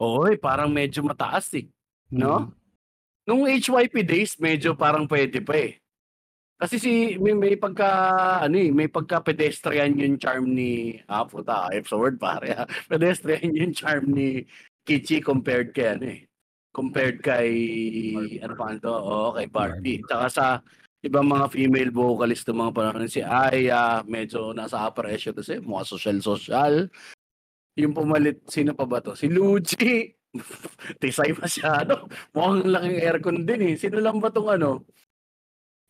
Oy, 0.00 0.40
parang 0.40 0.72
medyo 0.72 1.04
mataas, 1.04 1.52
eh, 1.52 1.68
'no? 2.08 2.48
Mm. 2.48 2.52
Nung 3.28 3.44
HYP 3.44 4.00
days 4.00 4.32
medyo 4.40 4.72
parang 4.72 5.04
puwede 5.04 5.44
pa, 5.44 5.60
eh. 5.60 5.76
Kasi 6.60 6.76
si 6.80 6.92
may 7.20 7.36
may 7.36 7.56
pagka 7.56 7.88
ano, 8.48 8.56
eh, 8.56 8.72
may 8.72 8.88
pagka-pedestrian 8.88 9.96
yung 10.00 10.16
charm 10.16 10.56
ni 10.56 11.00
ah, 11.08 11.24
puta 11.28 11.68
ayop 11.68 11.84
sa 11.88 11.96
word 12.00 12.16
pare, 12.16 12.52
ah. 12.56 12.66
Pedestrian 12.90 13.52
yung 13.52 13.76
charm 13.76 14.08
ni 14.12 14.48
Kichi 14.88 15.20
compared 15.20 15.76
kay 15.76 15.96
ano, 15.96 16.04
eh, 16.08 16.24
compared 16.72 17.20
kay 17.20 17.48
ano 18.40 18.52
pangalan 18.56 18.80
'to? 18.80 18.92
Oo, 18.92 19.36
kay 19.36 19.46
Barbie. 19.52 20.00
Tsaka 20.08 20.26
sa 20.32 20.46
ibang 21.04 21.28
mga 21.28 21.52
female 21.52 21.92
vocalist 21.92 22.48
nung 22.48 22.68
mga 22.68 22.76
panahon 22.76 23.08
si 23.08 23.20
Aya, 23.20 24.00
medyo 24.08 24.52
nasa 24.56 24.80
upper 24.84 25.12
echelon 25.12 25.36
kasi 25.40 25.60
mukha 25.60 25.84
sosyal-sosyal. 25.84 26.88
Yung 27.78 27.94
pumalit, 27.94 28.42
sino 28.50 28.74
pa 28.74 28.82
ba 28.88 28.98
'to? 28.98 29.14
Si 29.14 29.30
Luigi. 29.30 30.10
Tisay 31.02 31.34
masyado. 31.34 32.06
Mukhang 32.34 32.62
laking 32.66 32.98
aircon 33.02 33.38
din, 33.46 33.62
eh. 33.70 33.76
Sino 33.78 33.98
lang 34.02 34.18
ba 34.18 34.30
'tong 34.30 34.50
ano, 34.50 34.86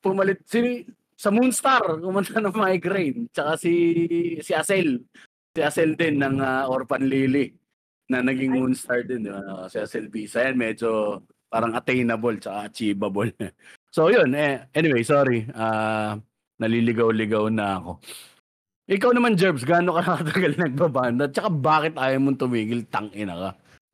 pumalit 0.04 0.42
si 0.49 0.84
sa 1.16 1.30
Moonstar 1.32 1.82
kumanta 2.00 2.40
ng 2.40 2.54
Migraine, 2.56 3.28
tsaka 3.32 3.56
si 3.60 3.75
si 4.44 4.52
Asel. 4.56 5.00
Si 5.56 5.60
Asel 5.64 5.96
din 5.99 6.20
ng, 6.22 6.40
ah, 6.42 6.66
Orphan 6.70 7.04
Lily 7.08 7.52
na 8.12 8.20
naging. 8.25 8.54
Moonstar 8.56 9.04
din, 9.08 9.25
'di 9.28 9.32
ba? 9.32 9.40
Oo, 9.44 9.66
si 9.72 9.78
Asel 9.80 10.08
Bisa 10.12 10.44
yan 10.46 10.56
medyo 10.60 11.22
parang 11.52 11.75
attainable 11.76 12.37
tsaka 12.40 12.68
achievable. 12.70 13.32
So 13.94 14.06
yun, 14.12 14.37
eh, 14.38 14.68
anyway 14.76 15.02
sorry, 15.02 15.49
ah, 15.56 16.14
naliligaw-ligaw 16.62 17.50
na 17.50 17.80
ako. 17.82 17.92
Ikaw 18.91 19.15
naman 19.15 19.39
Jerbs, 19.39 19.63
gaano 19.63 19.95
ka 19.95 20.19
katagal 20.19 20.59
nagbabanda 20.59 21.31
tsaka 21.31 21.47
bakit 21.47 21.95
ayaw 21.95 22.19
mong 22.19 22.43
tumigil, 22.43 22.83
tang-ina 22.91 23.39
ka? 23.39 23.50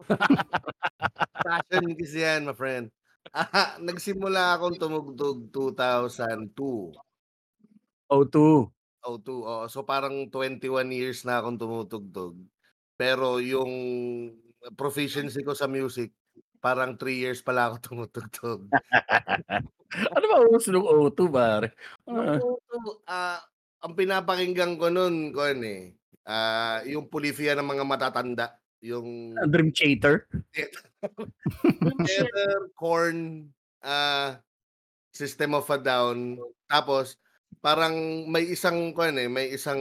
Passion 1.45 1.93
kasi 2.01 2.25
yan, 2.25 2.49
my 2.49 2.57
friend. 2.57 2.89
Ah, 3.37 3.77
nagsimula 3.87 4.57
akong 4.57 4.81
tumugtog 4.81 5.53
2002. 5.53 6.97
O2. 8.09 8.37
O2, 9.05 9.29
oo. 9.29 9.65
So 9.69 9.85
parang 9.85 10.33
21 10.33 10.89
years 10.89 11.29
na 11.29 11.45
akong 11.45 11.61
tumutugtog. 11.61 12.41
Pero 12.97 13.37
yung 13.45 13.73
proficiency 14.81 15.45
ko 15.45 15.53
sa 15.53 15.69
music, 15.69 16.17
parang 16.65 16.97
3 16.97 17.13
years 17.13 17.45
pala 17.45 17.69
ako 17.69 17.77
tumutugtog. 17.85 18.73
Ano 19.93 20.25
ba 20.25 20.37
uso 20.49 20.73
nung 20.73 20.89
O2 20.89 21.21
pare? 21.29 21.77
O2, 22.09 23.05
ah, 23.05 23.45
ang 23.83 23.93
pinapakinggan 23.97 24.81
ko 24.81 24.89
nun, 24.89 25.33
kuwan 25.33 25.61
eh, 25.65 25.97
ah, 26.27 26.81
yung 26.85 27.09
Pulifia 27.09 27.55
ng 27.57 27.67
mga 27.67 27.85
matatanda. 27.87 28.57
Yung 28.85 29.33
Dream 29.49 29.73
Chater? 29.73 30.29
Together, 31.61 32.71
Korn, 32.81 33.51
ah, 33.81 34.39
System 35.17 35.57
of 35.57 35.69
a 35.73 35.79
Down. 35.81 36.37
Tapos 36.69 37.17
parang 37.65 38.29
may 38.29 38.47
isang 38.53 38.93
kuwan 38.93 39.17
eh, 39.17 39.29
may 39.31 39.51
isang 39.55 39.81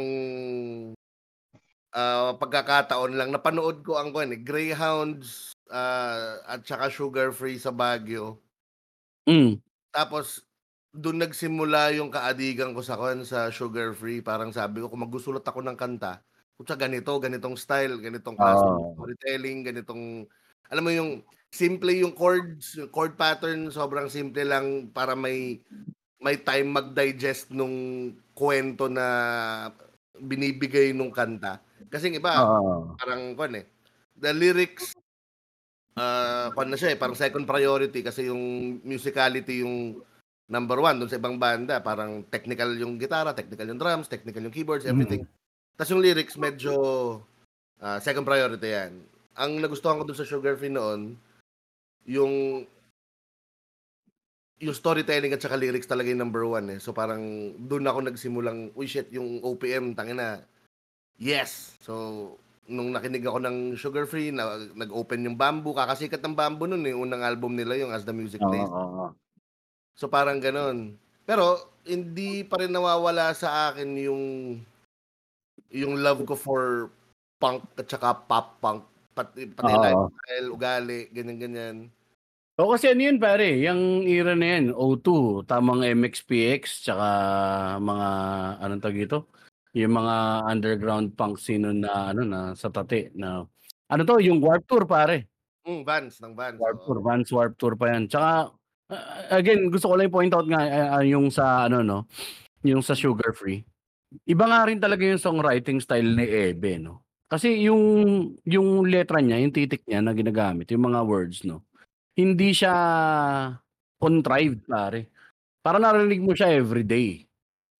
ah, 1.92 2.34
pagkakataon 2.40 3.20
lang 3.20 3.30
napanood 3.36 3.84
ko 3.84 4.00
ang 4.00 4.16
kuwan 4.16 4.32
eh, 4.32 4.42
Greyhounds, 4.42 5.54
ah, 5.74 6.40
at 6.48 6.64
saka 6.64 6.88
Sugar 6.88 7.36
Free 7.36 7.60
sa 7.60 7.76
Baguio. 7.76 8.40
Hmm. 9.26 9.58
Tapos 9.90 10.45
dun 10.96 11.20
nagsimula 11.20 11.92
yung 12.00 12.08
kaadikan 12.14 12.72
ko 12.72 12.80
sa 12.80 12.96
kuwan, 12.96 13.28
sa 13.28 13.52
Sugar 13.52 13.92
Free. 13.92 14.24
Parang 14.24 14.56
sabi 14.56 14.80
ko 14.82 14.88
kung 14.88 15.04
magsusulat 15.04 15.44
ako 15.44 15.60
ng 15.68 15.76
kanta, 15.76 16.24
putya 16.56 16.80
ganito, 16.80 17.12
ganitong 17.20 17.60
style, 17.60 18.00
ganitong 18.00 18.40
klase 18.40 18.64
ng 18.72 18.80
Oo. 18.80 18.96
storytelling, 18.96 19.68
ganitong 19.68 20.24
alam 20.72 20.84
mo 20.88 20.92
yung 20.96 21.12
simple 21.52 21.92
yung 21.94 22.16
chords, 22.16 22.80
chord 22.96 23.16
pattern 23.20 23.70
sobrang 23.70 24.08
simple 24.10 24.42
lang 24.48 24.90
para 24.96 25.14
may 25.20 25.62
may 26.24 26.38
time 26.42 26.72
mag-digest 26.76 27.52
nung 27.54 27.76
kwento 28.38 28.88
na 28.92 29.08
binibigay 30.20 30.92
nung 30.96 31.12
kanta. 31.14 31.62
Kasi 31.92 32.12
iba 32.16 32.42
Oo. 32.42 33.00
parang 33.00 33.36
kuwan 33.38 33.60
eh, 33.64 33.66
the 34.20 34.32
lyrics 34.36 34.96
ah, 35.98 36.52
kuwan 36.52 36.68
na 36.72 36.78
siya 36.80 36.92
eh, 36.96 37.00
parang 37.00 37.16
second 37.16 37.48
priority 37.48 38.04
kasi 38.04 38.28
yung 38.28 38.78
musicality 38.84 39.64
yung 39.64 40.04
number 40.46 40.78
one 40.78 41.02
dun 41.02 41.10
sa 41.10 41.18
ibang 41.18 41.38
banda. 41.42 41.82
Parang 41.82 42.26
technical 42.30 42.70
yung 42.78 43.02
gitara, 43.02 43.34
technical 43.34 43.66
yung 43.66 43.82
drums, 43.82 44.10
technical 44.10 44.42
yung 44.46 44.54
keyboards, 44.54 44.86
everything. 44.86 45.26
Tas 45.76 45.92
yung 45.92 46.02
lyrics 46.02 46.38
medyo 46.40 46.74
ah, 47.82 48.00
second 48.00 48.24
priority 48.24 48.72
yan. 48.72 49.04
Ang 49.36 49.60
nagustuhan 49.60 50.00
ko 50.00 50.08
dun 50.08 50.18
sa 50.18 50.28
Sugar 50.28 50.56
Free 50.56 50.72
noon, 50.72 51.20
yung 52.08 52.64
yung 54.56 54.72
storytelling 54.72 55.36
at 55.36 55.44
saka 55.44 55.60
lyrics 55.60 55.90
talaga 55.90 56.08
yung 56.08 56.24
number 56.24 56.48
one 56.48 56.72
eh. 56.72 56.80
So 56.80 56.96
parang 56.96 57.52
dun 57.68 57.84
ako 57.84 58.08
nagsimulang, 58.08 58.72
uy 58.72 58.88
shit, 58.88 59.12
yung 59.12 59.44
OPM, 59.44 59.92
tangina, 60.00 60.48
yes! 61.20 61.76
So, 61.84 62.36
nung 62.66 62.96
nakinig 62.96 63.28
ako 63.28 63.44
ng 63.44 63.58
Sugar 63.76 64.08
Free, 64.08 64.32
na, 64.32 64.58
nag-open 64.74 65.28
yung 65.28 65.36
Bamboo, 65.36 65.76
kakasikat 65.76 66.24
ng 66.24 66.40
Bamboo 66.40 66.72
nun 66.72 66.88
eh, 66.88 66.96
unang 66.96 67.22
album 67.22 67.54
nila 67.54 67.76
yung 67.76 67.92
As 67.92 68.08
the 68.08 68.16
Music 68.16 68.40
Plays. 68.40 68.64
oo. 68.72 69.12
So 69.96 70.12
parang 70.12 70.44
ganun. 70.44 71.00
Pero 71.24 71.72
hindi 71.88 72.44
pa 72.44 72.60
rin 72.60 72.76
nawawala 72.76 73.32
sa 73.34 73.72
akin 73.72 73.90
yung 73.98 74.24
yung 75.72 76.00
love 76.04 76.28
ko 76.28 76.36
for 76.38 76.92
punk 77.40 77.64
at 77.80 77.88
saka 77.88 78.16
pop 78.28 78.60
punk 78.60 78.84
pati 79.16 79.48
pati 79.48 79.72
Oo. 79.72 79.82
lifestyle, 79.82 80.48
ugali, 80.52 81.00
ganyan 81.12 81.40
ganyan. 81.40 81.78
Oo, 82.56 82.72
kasi 82.72 82.88
ano 82.88 83.04
yun 83.04 83.20
pare, 83.20 83.52
yung 83.60 84.08
era 84.08 84.32
na 84.32 84.48
yan, 84.56 84.72
O2, 84.72 85.44
tamang 85.44 85.84
MXPX, 85.84 86.88
tsaka 86.88 87.08
mga, 87.84 88.08
anong 88.64 88.80
tawag 88.80 89.00
dito? 89.04 89.20
Yung 89.76 89.92
mga 89.92 90.16
underground 90.48 91.20
punk 91.20 91.36
scene 91.36 91.68
na, 91.84 92.16
ano, 92.16 92.24
na 92.24 92.56
sa 92.56 92.72
tate, 92.72 93.12
na, 93.12 93.44
ano 93.92 94.02
to, 94.08 94.24
yung 94.24 94.40
Warp 94.40 94.64
Tour 94.72 94.88
pare. 94.88 95.28
Mm, 95.68 95.84
Vans 95.84 96.16
ng 96.24 96.32
Vans. 96.32 96.56
Warp. 96.56 96.80
Tour, 96.88 97.00
Vans 97.04 97.28
Warp 97.28 97.54
Tour 97.60 97.76
pa 97.76 97.92
yan. 97.92 98.08
Tsaka, 98.08 98.56
ah, 98.92 99.38
again, 99.38 99.70
gusto 99.70 99.90
ko 99.92 99.96
lang 99.98 100.10
i-point 100.10 100.34
out 100.36 100.48
nga, 100.50 100.62
ah, 101.00 101.04
yung 101.06 101.30
sa, 101.34 101.66
ano, 101.70 101.82
no, 101.82 102.06
yung 102.66 102.82
sa 102.86 102.94
Sugar 102.98 103.34
Free. 103.34 103.64
Iba 104.30 104.46
nga 104.48 104.66
rin 104.70 104.80
talaga 104.80 105.04
yung 105.04 105.22
songwriting 105.22 105.82
style 105.82 106.16
ni 106.16 106.26
Ebe, 106.26 106.78
no? 106.80 107.04
Kasi 107.26 107.66
yung, 107.66 107.84
yung 108.46 108.86
letra 108.86 109.20
niya, 109.20 109.42
yung 109.42 109.54
titik 109.54 109.82
niya 109.90 110.00
na 110.00 110.14
ginagamit, 110.14 110.70
yung 110.70 110.86
mga 110.88 111.02
words, 111.04 111.44
no? 111.44 111.66
Hindi 112.16 112.54
siya 112.56 112.74
contrived, 114.00 114.64
pare. 114.70 115.10
Parang 115.66 115.84
narinig 115.84 116.22
mo 116.22 116.32
siya 116.38 116.54
everyday. 116.54 117.26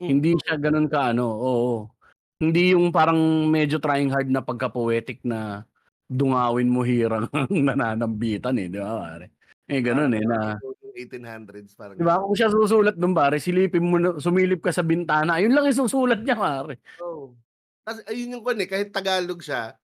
Mm. 0.02 0.08
Hindi 0.10 0.32
siya 0.42 0.58
ganun 0.60 0.90
ka 0.90 1.14
ano, 1.14 1.26
oo. 1.30 1.76
Hindi 2.42 2.76
yung 2.76 2.92
parang 2.92 3.48
medyo 3.48 3.80
trying 3.80 4.12
hard 4.12 4.28
na 4.28 4.44
pagka-poetic 4.44 5.24
na 5.24 5.64
dungawin 6.10 6.68
mo 6.68 6.84
hirang 6.84 7.30
nananambitan 7.50 8.60
eh, 8.60 8.68
di 8.68 8.78
ba 8.82 9.02
pare? 9.02 9.26
Eh 9.66 9.82
gano'n 9.82 10.14
eh 10.14 10.26
na 10.26 10.60
1800s 10.96 11.76
parang. 11.76 12.00
Di 12.00 12.08
ba? 12.08 12.24
Kung 12.24 12.34
siya 12.34 12.48
susulat 12.48 12.96
doon 12.96 13.12
pare, 13.12 13.38
silipin 13.38 13.84
mo 13.84 14.00
na, 14.00 14.16
sumilip 14.16 14.64
ka 14.64 14.72
sa 14.72 14.82
bintana, 14.82 15.36
ayun 15.38 15.52
lang 15.52 15.68
yung 15.68 15.84
susulat 15.84 16.24
niya 16.24 16.40
pare. 16.40 16.80
Oo. 17.04 17.36
Kasi 17.84 18.02
ayun 18.08 18.40
yung 18.40 18.44
kwan 18.44 18.64
eh, 18.64 18.70
kahit 18.72 18.90
Tagalog 18.90 19.44
siya, 19.44 19.76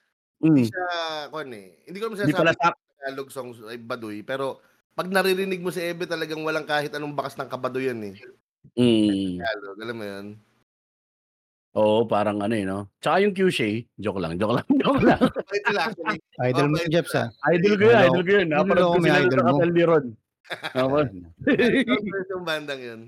hindi 0.41 0.65
Mm. 0.65 0.69
siya 0.71 0.87
kwan 1.29 1.51
eh. 1.53 1.67
Hindi 1.85 1.97
ko 1.99 2.05
naman 2.09 2.17
Hindi 2.23 2.33
pala 2.33 2.53
sak. 2.55 2.73
Tagalog 2.97 3.29
songs 3.29 3.57
ay 3.67 3.77
baduy, 3.77 4.23
pero 4.23 4.63
pag 4.95 5.11
naririnig 5.11 5.61
mo 5.61 5.69
si 5.69 5.83
Ebe 5.83 6.07
talagang 6.07 6.41
walang 6.41 6.65
kahit 6.65 6.95
anong 6.95 7.13
bakas 7.13 7.35
ng 7.37 7.51
kabaduyan 7.51 7.99
eh. 8.01 8.15
Mm. 8.73 9.37
Tagalog, 9.37 9.77
alam 9.83 9.97
mo 9.99 10.05
yun? 10.07 10.27
Oo, 11.71 12.03
parang 12.03 12.43
ano 12.43 12.51
eh, 12.51 12.67
no? 12.67 12.91
Tsaka 12.99 13.23
yung 13.23 13.31
Q-Shay, 13.31 13.87
joke 13.95 14.19
lang, 14.19 14.35
joke 14.35 14.59
lang, 14.59 14.67
joke 14.83 14.99
lang. 15.07 15.23
Idol 16.43 16.67
mo 16.67 16.75
si 16.75 16.91
Jeps 16.91 17.15
ah. 17.15 17.31
idol 17.55 17.79
ko 17.79 17.83
yun, 17.87 17.95
idol 17.95 18.23
ko 18.27 18.31
yun. 18.43 18.47
Napanood 18.51 18.87
ko 18.91 18.99
may 18.99 19.07
sila 19.07 19.23
idol 19.23 19.31
sa 19.31 19.39
mo. 19.39 19.51
Hotel 19.55 19.71
ni 19.71 19.83
Ron. 19.87 20.05
Ako. 20.75 21.07
yung 22.31 22.45
bandang 22.45 22.81
yun. 22.81 23.01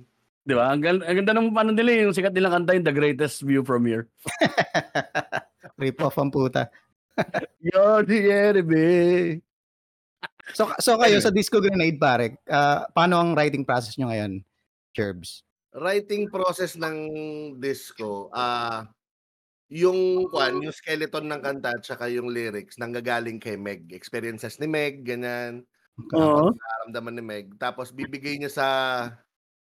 Di 0.43 0.53
ba? 0.55 0.75
Ang, 0.75 0.83
gal- 0.83 1.05
ang 1.07 1.15
ganda 1.23 1.33
ng 1.35 1.55
ano 1.55 1.71
nila, 1.71 1.89
eh, 1.91 2.01
yung 2.03 2.15
sikat 2.15 2.35
nilang 2.35 2.61
kanta 2.61 2.75
yung 2.75 2.87
The 2.87 2.95
Greatest 2.95 3.47
View 3.47 3.63
From 3.63 3.87
Here. 3.87 4.11
Rip 5.79 5.99
off 6.03 6.19
ang 6.19 6.31
puta. 6.31 6.67
Yo, 7.63 8.03
si 8.03 8.17
Jeremy. 8.27 9.39
So, 10.51 10.67
so 10.83 10.99
kayo 10.99 11.23
sa 11.23 11.31
Disco 11.31 11.63
Grenade 11.63 11.95
pare, 11.95 12.43
ah, 12.51 12.83
paano 12.91 13.23
ang 13.23 13.31
writing 13.31 13.63
process 13.63 13.95
nyo 13.95 14.11
ngayon, 14.11 14.43
Cherbs? 14.91 15.47
Writing 15.73 16.27
process 16.27 16.75
ng 16.75 16.97
disco, 17.57 18.29
ah 18.35 18.85
yung 19.73 20.29
kwan, 20.29 20.61
yung 20.61 20.75
skeleton 20.75 21.25
ng 21.33 21.41
kanta 21.41 21.73
at 21.73 21.81
saka 21.81 22.05
yung 22.05 22.29
lyrics 22.29 22.77
nanggagaling 22.77 23.41
kay 23.41 23.57
Meg. 23.57 23.89
Experiences 23.89 24.61
ni 24.61 24.69
Meg, 24.69 25.01
ganyan. 25.01 25.65
Oo. 25.99 26.53
nararamdaman 26.53 27.13
ni 27.13 27.23
Meg. 27.23 27.45
Tapos 27.61 27.93
bibigay 27.93 28.41
niya 28.41 28.49
sa 28.49 28.67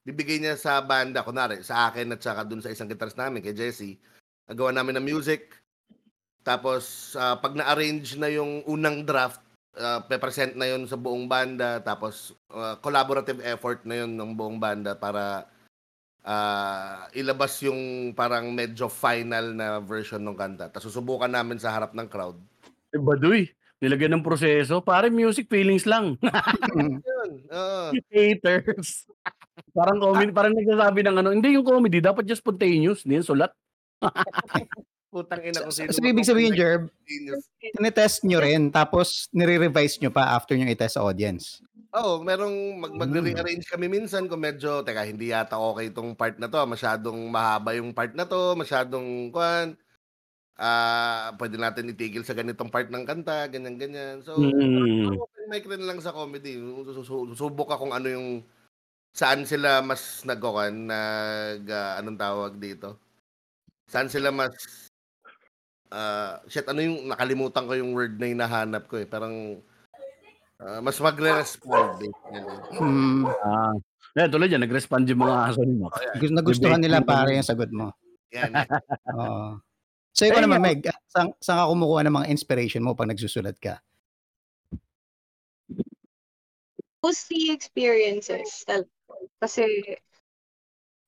bibigay 0.05 0.41
niya 0.41 0.57
sa 0.57 0.81
banda 0.85 1.25
kunwari 1.25 1.61
sa 1.65 1.89
akin 1.89 2.17
at 2.17 2.21
saka 2.21 2.45
dun 2.45 2.61
sa 2.65 2.73
isang 2.73 2.89
guitarist 2.89 3.17
namin 3.17 3.41
kay 3.41 3.57
Jesse. 3.57 3.97
Nagawa 4.49 4.73
namin 4.73 5.01
ng 5.01 5.09
music. 5.09 5.57
Tapos 6.45 7.13
ah, 7.17 7.37
pag 7.37 7.57
na-arrange 7.57 8.17
na 8.17 8.29
yung 8.33 8.65
unang 8.65 9.05
draft, 9.05 9.41
uh, 9.77 10.01
present 10.05 10.57
na 10.57 10.69
yun 10.69 10.89
sa 10.89 10.97
buong 10.97 11.29
banda 11.29 11.81
tapos 11.85 12.33
ah, 12.53 12.77
collaborative 12.81 13.41
effort 13.45 13.85
na 13.85 14.05
yun 14.05 14.17
ng 14.17 14.33
buong 14.33 14.57
banda 14.57 14.97
para 14.97 15.49
ah, 16.25 17.09
ilabas 17.13 17.57
yung 17.65 18.13
parang 18.13 18.53
medyo 18.53 18.89
final 18.89 19.53
na 19.57 19.81
version 19.81 20.21
ng 20.21 20.37
kanta. 20.37 20.69
Tapos 20.69 20.93
susubukan 20.93 21.31
namin 21.31 21.61
sa 21.61 21.73
harap 21.73 21.93
ng 21.93 22.09
crowd. 22.09 22.37
Eh, 22.93 23.01
baduy. 23.01 23.49
Nilagyan 23.79 24.19
ng 24.19 24.27
proseso. 24.27 24.83
Pare, 24.83 25.07
music 25.07 25.47
feelings 25.47 25.87
lang. 25.87 26.19
Yun. 26.75 27.31
Oo. 27.47 27.95
Haters. 28.11 29.07
parang 29.79 29.99
comedy, 30.03 30.35
parang 30.35 30.55
nagsasabi 30.55 31.01
ng 31.07 31.17
ano, 31.23 31.31
hindi 31.31 31.55
yung 31.55 31.67
comedy, 31.67 32.03
dapat 32.03 32.27
just 32.27 32.43
spontaneous, 32.43 33.07
hindi 33.07 33.23
yung 33.23 33.29
sulat. 33.29 33.55
Putang 35.15 35.41
ina 35.41 35.65
So, 35.65 35.73
sino 35.73 35.89
so 35.89 36.05
ibig 36.05 36.29
sabihin, 36.29 36.53
Jerb, 36.53 36.93
tinetest 37.73 38.29
nyo 38.29 38.45
rin, 38.45 38.69
tapos 38.69 39.31
nire-revise 39.33 40.05
nyo 40.05 40.13
pa 40.13 40.37
after 40.37 40.53
nyo 40.53 40.69
i-test 40.69 41.01
sa 41.01 41.07
audience. 41.07 41.65
Oo, 41.97 42.21
merong 42.21 42.77
mag 42.77 42.93
Hmm. 42.93 43.01
magre-rearrange 43.01 43.65
kami 43.65 43.89
minsan 43.89 44.29
kung 44.29 44.45
medyo 44.45 44.85
teka 44.85 45.09
hindi 45.09 45.33
yata 45.33 45.57
okay 45.57 45.89
itong 45.89 46.13
part 46.13 46.37
na 46.37 46.53
to, 46.53 46.61
masyadong 46.69 47.17
mahaba 47.33 47.73
yung 47.73 47.97
part 47.97 48.13
na 48.13 48.29
to, 48.29 48.53
masyadong 48.53 49.33
kwan. 49.33 49.73
Ah, 50.59 51.31
pwede 51.39 51.55
natin 51.55 51.87
itigil 51.89 52.27
sa 52.27 52.35
ganitong 52.35 52.67
part 52.67 52.91
ng 52.91 53.07
kanta, 53.07 53.47
ganyan 53.47 53.79
ganyan. 53.79 54.19
So, 54.21 54.35
Mm. 54.35 55.15
open 55.15 55.47
mic 55.47 55.63
rin 55.65 55.87
lang 55.87 56.03
sa 56.03 56.11
comedy. 56.11 56.59
Susu- 56.85 57.31
Susubok 57.31 57.71
ka 57.71 57.79
kung 57.79 57.95
ano 57.95 58.05
yung 58.05 58.43
saan 59.15 59.47
sila 59.47 59.79
mas 59.81 60.21
nagkukan, 60.23 60.75
nag 60.85 61.63
ah, 61.65 61.95
anong 61.97 62.19
tawag 62.19 62.53
dito? 62.57 62.99
Saan 63.87 64.11
sila 64.11 64.29
mas 64.29 64.51
ah, 65.89 66.43
shit, 66.45 66.67
ano 66.67 66.83
yung 66.83 67.07
nakalimutan 67.07 67.65
ko 67.65 67.73
yung 67.73 67.95
word 67.95 68.19
na 68.19 68.27
hinahanap 68.27 68.85
ko 68.85 68.99
eh. 68.99 69.07
Parang 69.07 69.63
ah, 70.59 70.83
mas 70.83 70.99
magre-respond 70.99 72.03
eh. 72.03 72.13
Ganun. 72.29 72.59
Hmm, 72.75 73.23
Ah. 73.31 73.75
Eh, 74.13 74.27
tulad 74.27 74.51
yan, 74.51 74.59
nag-respond 74.59 75.07
yung 75.07 75.23
mga 75.23 75.37
aso 75.47 75.63
ni 75.63 75.79
Mac. 75.79 75.95
gusto, 76.19 76.35
nagustuhan 76.35 76.83
nila 76.83 76.99
pare 76.99 77.39
yung 77.39 77.47
sagot 77.47 77.71
mo. 77.71 77.95
Yan. 78.35 78.51
Oo. 79.15 79.63
So 80.13 80.27
ikaw 80.27 80.43
naman, 80.43 80.61
Meg, 80.63 80.85
saan, 81.11 81.31
saan 81.39 81.59
ka 81.63 81.71
kumukuha 81.71 82.03
ng 82.07 82.17
mga 82.19 82.31
inspiration 82.33 82.83
mo 82.83 82.95
pag 82.97 83.11
nagsusulat 83.11 83.57
ka? 83.59 83.79
mostly 87.03 87.55
experiences. 87.55 88.67
Kasi, 89.41 89.97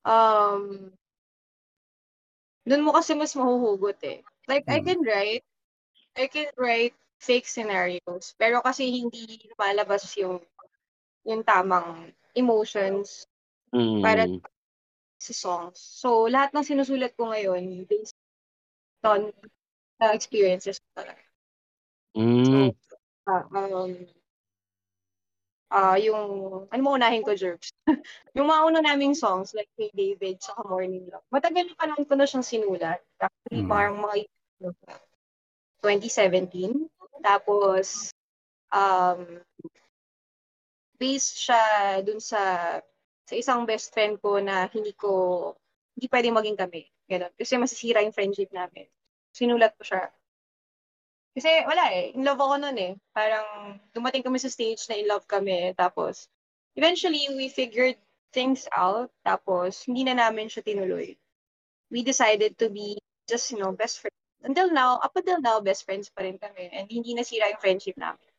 um, 0.07 0.89
dun 2.65 2.85
mo 2.85 2.95
kasi 2.95 3.13
mas 3.13 3.35
mahuhugot 3.35 3.99
eh. 4.07 4.23
Like, 4.47 4.65
I 4.71 4.79
Hmm. 4.81 4.87
can 4.87 4.99
write, 5.03 5.43
I 6.17 6.25
can 6.27 6.49
write 6.57 6.95
fake 7.21 7.45
scenarios, 7.45 8.33
pero 8.39 8.63
kasi 8.65 8.89
hindi 8.89 9.45
lumalabas 9.53 10.09
yung, 10.17 10.41
yung 11.27 11.45
tamang 11.45 12.09
emotions 12.33 13.27
Mm. 13.71 14.03
para 14.03 14.27
sa 15.21 15.33
songs. 15.37 15.79
So, 15.79 16.27
lahat 16.27 16.51
ng 16.51 16.65
sinusulat 16.65 17.13
ko 17.15 17.29
ngayon, 17.31 17.85
based 17.87 18.17
on 19.03 19.33
the 19.99 20.07
experiences 20.13 20.81
talaga. 20.93 21.21
Mm. 22.17 22.73
Ah, 23.29 23.45
um, 23.53 23.91
ah 25.71 25.95
yung, 25.95 26.23
ano 26.67 26.81
mo 26.81 26.97
unahin 26.97 27.23
ko, 27.23 27.33
Jerks? 27.37 27.71
yung 28.37 28.49
mga 28.49 28.61
una 28.67 28.79
naming 28.83 29.15
songs, 29.15 29.53
like 29.55 29.69
Hey 29.77 29.93
David, 29.95 30.41
saka 30.41 30.65
Morning 30.67 31.07
Love. 31.07 31.25
Matagal 31.31 31.71
na 31.71 31.75
panahon 31.77 32.05
ko 32.05 32.13
na 32.17 32.27
siyang 32.27 32.45
sinulat. 32.45 32.99
Actually, 33.21 33.63
Mm. 33.63 33.71
parang 33.71 33.97
mga 34.01 34.15
2017. 35.81 36.89
Tapos, 37.21 38.11
um, 38.73 39.39
based 41.01 41.41
siya 41.41 41.97
dun 42.05 42.21
sa 42.21 42.77
sa 43.25 43.33
isang 43.33 43.63
best 43.65 43.95
friend 43.95 44.19
ko 44.19 44.37
na 44.43 44.67
hindi 44.69 44.91
ko, 44.91 45.55
hindi 45.95 46.05
pwedeng 46.11 46.35
maging 46.35 46.59
kami. 46.59 46.83
Ganun. 47.11 47.33
Kasi 47.35 47.59
masisira 47.59 47.99
yung 47.99 48.15
friendship 48.15 48.47
namin. 48.55 48.87
Sinulat 49.35 49.75
ko 49.75 49.83
siya. 49.83 50.07
Kasi 51.35 51.63
wala 51.67 51.91
eh, 51.91 52.15
in 52.15 52.23
love 52.23 52.39
ako 52.39 52.55
nun 52.63 52.77
eh. 52.79 52.95
Parang 53.11 53.75
dumating 53.91 54.23
kami 54.23 54.39
sa 54.39 54.47
stage 54.47 54.79
na 54.87 54.95
in 54.95 55.11
love 55.11 55.27
kami. 55.27 55.75
Tapos, 55.75 56.31
eventually, 56.79 57.27
we 57.35 57.51
figured 57.51 57.99
things 58.31 58.67
out. 58.71 59.11
Tapos, 59.27 59.83
hindi 59.87 60.07
na 60.07 60.15
namin 60.15 60.47
siya 60.47 60.63
tinuloy. 60.63 61.19
We 61.91 62.03
decided 62.07 62.55
to 62.63 62.71
be 62.71 62.95
just, 63.27 63.51
you 63.51 63.59
know, 63.59 63.75
best 63.75 63.99
friends. 63.99 64.15
Until 64.43 64.71
now, 64.71 64.99
up 65.03 65.11
until 65.15 65.43
now, 65.43 65.59
best 65.59 65.83
friends 65.83 66.07
pa 66.07 66.23
rin 66.23 66.39
kami. 66.39 66.71
And 66.71 66.87
hindi 66.87 67.11
nasira 67.11 67.51
yung 67.51 67.63
friendship 67.63 67.99
namin. 67.99 68.31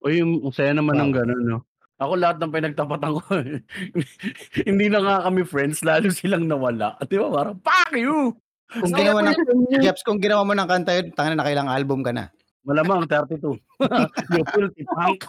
O 0.00 0.08
yung 0.08 0.48
saya 0.56 0.72
naman 0.72 0.96
ng 0.96 1.12
gano'n, 1.12 1.44
no? 1.44 1.68
Ako 2.00 2.16
lahat 2.16 2.40
ng 2.40 2.48
pinagtapatan 2.48 3.12
ko, 3.12 3.22
hindi 4.68 4.86
na 4.88 5.00
nga 5.04 5.16
kami 5.28 5.44
friends, 5.44 5.84
lalo 5.84 6.08
silang 6.08 6.48
nawala. 6.48 6.96
At 6.96 7.12
di 7.12 7.20
ba, 7.20 7.28
parang, 7.28 7.60
fuck 7.60 7.92
you! 7.92 8.32
Kung 8.72 8.88
So, 8.88 8.96
ginawa 8.96 9.20
ng, 9.20 9.36
Malamang, 9.36 9.84
Jeps, 9.84 10.00
kung 10.00 10.16
ginawa 10.16 10.42
mo 10.48 10.56
ng 10.56 10.64
kanta 10.64 10.96
yun, 10.96 11.12
tanga 11.12 11.36
na 11.36 11.44
nakailang 11.44 11.68
album 11.68 12.00
ka 12.00 12.16
na. 12.16 12.32
32. 12.64 13.60
you 14.36 14.44
filthy 14.54 14.84
punk. 14.96 15.28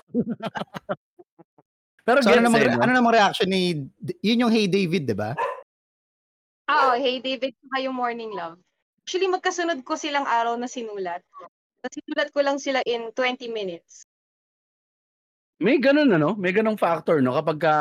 Pero 2.08 2.20
So 2.24 2.32
ano 2.32 2.48
namang, 2.48 2.62
eh, 2.62 2.70
no? 2.72 2.82
ano 2.82 2.92
namang 2.96 3.16
reaction 3.20 3.50
ni, 3.52 3.88
yun 4.24 4.48
yung 4.48 4.54
Hey 4.54 4.72
David, 4.72 5.12
di 5.12 5.16
ba? 5.18 5.36
Ah, 6.72 6.92
oh, 6.92 6.96
Hey 6.96 7.20
David, 7.20 7.52
saka 7.52 7.84
yung 7.84 8.00
Morning 8.00 8.32
Love. 8.32 8.56
Actually, 9.04 9.28
magkasunod 9.28 9.84
ko 9.84 10.00
silang 10.00 10.24
araw 10.24 10.56
na 10.56 10.72
sinulat. 10.72 11.20
Tapos 11.82 11.94
sinulat 11.98 12.30
ko 12.32 12.40
lang 12.46 12.58
sila 12.62 12.80
in 12.86 13.10
20 13.12 13.50
minutes. 13.50 14.06
May 15.62 15.78
ganun 15.78 16.10
ano, 16.10 16.34
may 16.42 16.50
ganung 16.58 16.74
factor 16.80 17.22
no 17.22 17.38
kapag 17.38 17.58
ka 17.62 17.74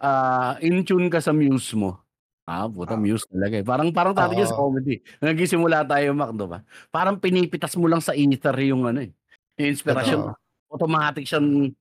ah, 0.00 0.52
in 0.64 0.80
tune 0.88 1.12
ka 1.12 1.20
sa 1.20 1.36
muse 1.36 1.76
mo. 1.76 2.00
Ah, 2.48 2.64
puta 2.64 2.96
Ah. 2.96 3.00
muse 3.00 3.28
talaga 3.28 3.60
eh. 3.60 3.64
Parang 3.66 3.92
parang 3.92 4.16
dati 4.16 4.40
yan 4.40 4.48
sa 4.48 4.56
Oo. 4.56 4.72
comedy. 4.72 5.04
Nagsisimula 5.20 5.84
tayo 5.84 6.16
Mac, 6.16 6.32
do 6.32 6.48
ba? 6.48 6.64
Parang 6.88 7.20
pinipitas 7.20 7.76
mo 7.76 7.90
lang 7.92 8.00
sa 8.00 8.16
ether 8.16 8.56
yung 8.64 8.88
ano 8.88 9.04
eh. 9.04 9.12
Yung 9.60 9.68
inspiration. 9.76 10.20
Totoo. 10.32 10.72
Automatic 10.72 11.28
siyang 11.28 11.76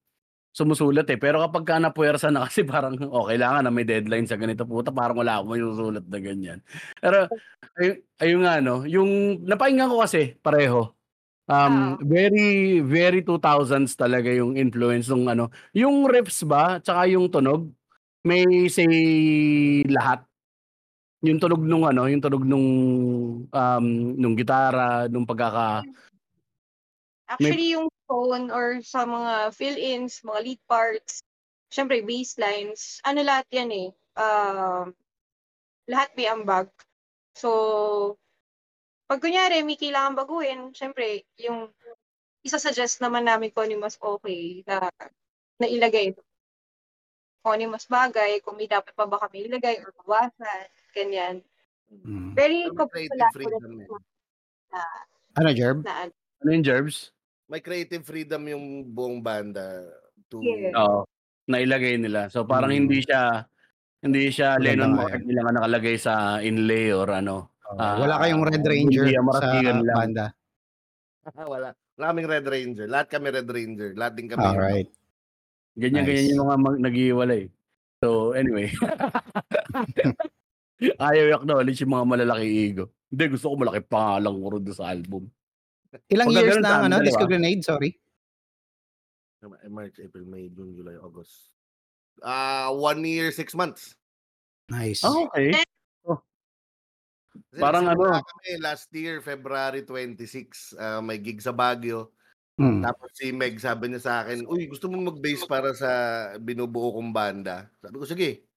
sumusulat 0.52 1.08
eh. 1.12 1.20
Pero 1.22 1.39
kapag 1.46 1.63
ka 1.68 1.76
napuwersa 1.80 2.34
na 2.36 2.44
kasi 2.50 2.68
parang 2.68 2.98
oh, 3.15 3.24
kailangan 3.30 3.63
na 3.63 3.72
may 3.72 3.88
deadline 3.88 4.28
sa 4.28 4.36
ganito 4.36 4.68
puta, 4.68 4.91
parang 4.91 5.15
wala 5.24 5.39
akong 5.39 5.56
masusulat 5.56 6.06
na 6.10 6.20
ganyan. 6.20 6.60
Pero 7.00 7.32
ay, 7.80 8.04
ayun 8.20 8.44
nga 8.44 8.60
no, 8.60 8.84
yung 8.84 9.39
napakinggan 9.48 9.88
ko 9.88 10.04
kasi 10.04 10.36
pareho. 10.44 10.91
Um, 11.45 12.01
very 12.01 12.81
very 12.81 13.21
2000s 13.21 13.93
talaga 13.93 14.34
yung 14.34 14.58
influence 14.58 15.13
ng 15.13 15.29
ano, 15.29 15.53
yung 15.77 16.10
riffs 16.10 16.41
ba 16.41 16.81
tsaka 16.81 17.05
yung 17.05 17.29
tunog 17.29 17.69
may 18.25 18.65
say 18.65 18.89
lahat. 19.86 20.25
Yung 21.21 21.38
tunog 21.38 21.62
nung 21.62 21.86
ano, 21.86 22.10
yung 22.10 22.21
tunog 22.21 22.41
nung 22.41 22.69
um 23.45 23.86
nung 24.17 24.34
gitara, 24.34 25.05
nung 25.05 25.29
pagkaka 25.29 25.86
Actually, 27.25 27.73
yung 27.73 27.89
tone 28.05 28.53
or 28.53 28.81
sa 28.86 29.01
mga 29.01 29.49
fill-ins, 29.49 30.21
mga 30.21 30.39
lead 30.45 30.62
parts, 30.69 31.25
syempre 31.73 32.05
bass 32.05 32.38
lines, 32.38 33.01
ano 33.01 33.25
lahat 33.25 33.49
yan 33.49 33.69
eh. 33.73 33.89
Um, 34.13 34.93
lahat 35.89 36.13
may 36.13 36.29
ambag. 36.29 36.69
So, 37.34 38.17
pag 39.06 39.22
kunyari 39.22 39.62
may 39.62 39.78
kailangan 39.78 40.18
baguhin, 40.18 40.74
syempre, 40.74 41.24
yung 41.38 41.70
isa-suggest 42.41 43.02
naman 43.02 43.26
namin 43.26 43.50
kung 43.54 43.65
ano 43.70 43.86
mas 43.86 43.98
okay 43.98 44.62
na, 44.65 44.89
na 45.62 45.65
ilagay. 45.65 46.13
Kung 47.41 47.54
ano 47.58 47.78
mas 47.78 47.86
bagay, 47.86 48.41
kung 48.41 48.58
may 48.58 48.65
dapat 48.70 48.94
pa 48.98 49.06
ba 49.06 49.22
kami 49.22 49.46
ilagay 49.46 49.82
or 49.82 49.94
bawasan, 50.02 50.65
ganyan. 50.94 51.41
Mm. 51.89 52.34
Very 52.34 52.65
creative 52.74 53.30
freedom 53.34 53.86
eh. 53.86 53.88
na, 54.74 54.82
Ano, 55.38 55.50
Jerb? 55.54 55.86
na 55.86 56.10
ano. 56.10 56.13
Ano 56.41 56.50
yung 56.50 56.65
Jerbs? 56.65 57.13
May 57.46 57.62
creative 57.62 58.02
freedom 58.02 58.41
yung 58.50 58.65
buong 58.89 59.22
banda 59.22 59.86
to 60.34 60.41
Yeah. 60.41 60.74
Oo. 60.82 61.00
Nailagay 61.46 62.02
nila. 62.02 62.26
So 62.34 62.41
parang 62.41 62.74
Mm. 62.74 62.78
hindi 62.89 63.00
siya 63.06 63.46
hindi 64.02 64.30
siya 64.34 64.58
Lennon 64.58 64.98
McCartney 64.98 65.34
lang 65.34 65.46
ang 65.50 65.58
nakalagay 65.62 65.98
sa 65.98 66.41
inlay 66.41 66.89
or 66.89 67.10
ano. 67.13 67.54
Oh, 67.65 67.78
Ah, 67.82 67.97
wala 67.97 68.21
kayong 68.21 68.43
Red 68.45 68.62
Ranger 68.62 69.06
hindi, 69.10 69.17
sa 69.17 69.49
lang. 69.82 69.82
banda. 69.89 70.25
Wala. 71.54 71.69
Wala 71.97 72.06
kaming 72.13 72.30
Red 72.30 72.45
Ranger. 72.45 72.86
Lahat 72.86 73.08
kami 73.10 73.34
Red 73.34 73.49
Ranger. 73.49 73.89
Lahat 73.97 74.13
din 74.13 74.30
kami. 74.30 74.45
Alright. 74.45 74.89
Ganyan 75.73 76.06
Nice. 76.06 76.10
ganyan 76.13 76.30
yung 76.30 76.41
mga 76.45 76.58
mag- 76.62 76.84
naghihiwalay. 76.86 77.43
So 77.99 78.38
anyway. 78.38 78.69
Ayaw 81.01 81.23
i-acknowledge 81.32 81.82
yung 81.82 81.93
mga 81.95 82.06
malalaki 82.06 82.45
ego. 82.69 82.86
Hindi, 83.10 83.23
gusto 83.32 83.47
ko 83.49 83.56
malaki 83.58 83.82
pangalang 83.88 84.38
ko 84.38 84.47
rin 84.54 84.65
sa 84.69 84.91
album. 84.91 85.23
Ilang 86.12 86.28
Pagka 86.30 86.41
years 86.43 86.58
na 86.60 86.69
ang 86.69 86.84
ano, 86.91 86.95
Disco. 87.01 87.25
Grenade? 87.25 87.63
Sorry. 87.63 87.91
March, 89.69 90.01
April, 90.01 90.25
May, 90.25 90.49
June, 90.49 90.73
July, 90.73 90.97
August. 90.97 91.54
Ah, 92.21 92.69
one 92.69 93.06
year, 93.06 93.30
six 93.30 93.54
months. 93.54 93.93
Nice. 94.67 95.06
Ah, 95.06 95.13
okay. 95.30 95.54
Kasi 97.52 97.62
Parang 97.62 97.86
ano? 97.88 98.04
Kami 98.19 98.50
last 98.60 98.88
year, 98.95 99.19
February 99.19 99.84
26, 99.84 100.76
ah, 100.80 101.00
may 101.04 101.19
gig 101.19 101.39
sa 101.39 101.52
Baguio. 101.52 102.15
Hmm. 102.56 102.80
Tapos 102.80 103.12
si 103.12 103.36
Meg 103.36 103.60
sabi 103.60 103.91
niya 103.91 104.02
sa 104.02 104.13
akin, 104.24 104.48
Uy, 104.48 104.71
gusto 104.71 104.88
mo 104.88 104.95
mag-bass 105.12 105.43
para 105.43 105.76
sa 105.76 105.91
binubuo 106.39 106.95
kong 106.95 107.12
banda? 107.12 107.67
Sabi 107.84 107.95
ko, 108.00 108.06
sige. 108.08 108.48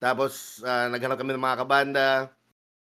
Tapos 0.00 0.64
ah, 0.64 0.88
naghanap 0.88 1.20
kami 1.20 1.36
ng 1.36 1.44
mga 1.44 1.60
kabanda. 1.60 2.08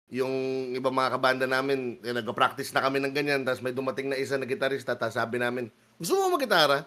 Yung 0.09 0.33
ibang 0.73 0.97
mga 0.97 1.21
kabanda 1.21 1.47
namin, 1.47 2.01
eh, 2.03 2.17
nag-practice 2.17 2.73
na 2.75 2.83
kami 2.83 2.99
ng 2.99 3.15
ganyan. 3.15 3.47
Tapos 3.47 3.63
may 3.63 3.77
dumating 3.77 4.11
na 4.11 4.19
isa 4.19 4.35
na 4.35 4.49
gitarista. 4.49 4.99
Tapos 4.99 5.15
sabi 5.15 5.39
namin, 5.39 5.71
gusto 6.01 6.19
mo 6.19 6.35
mag-gitara? 6.35 6.83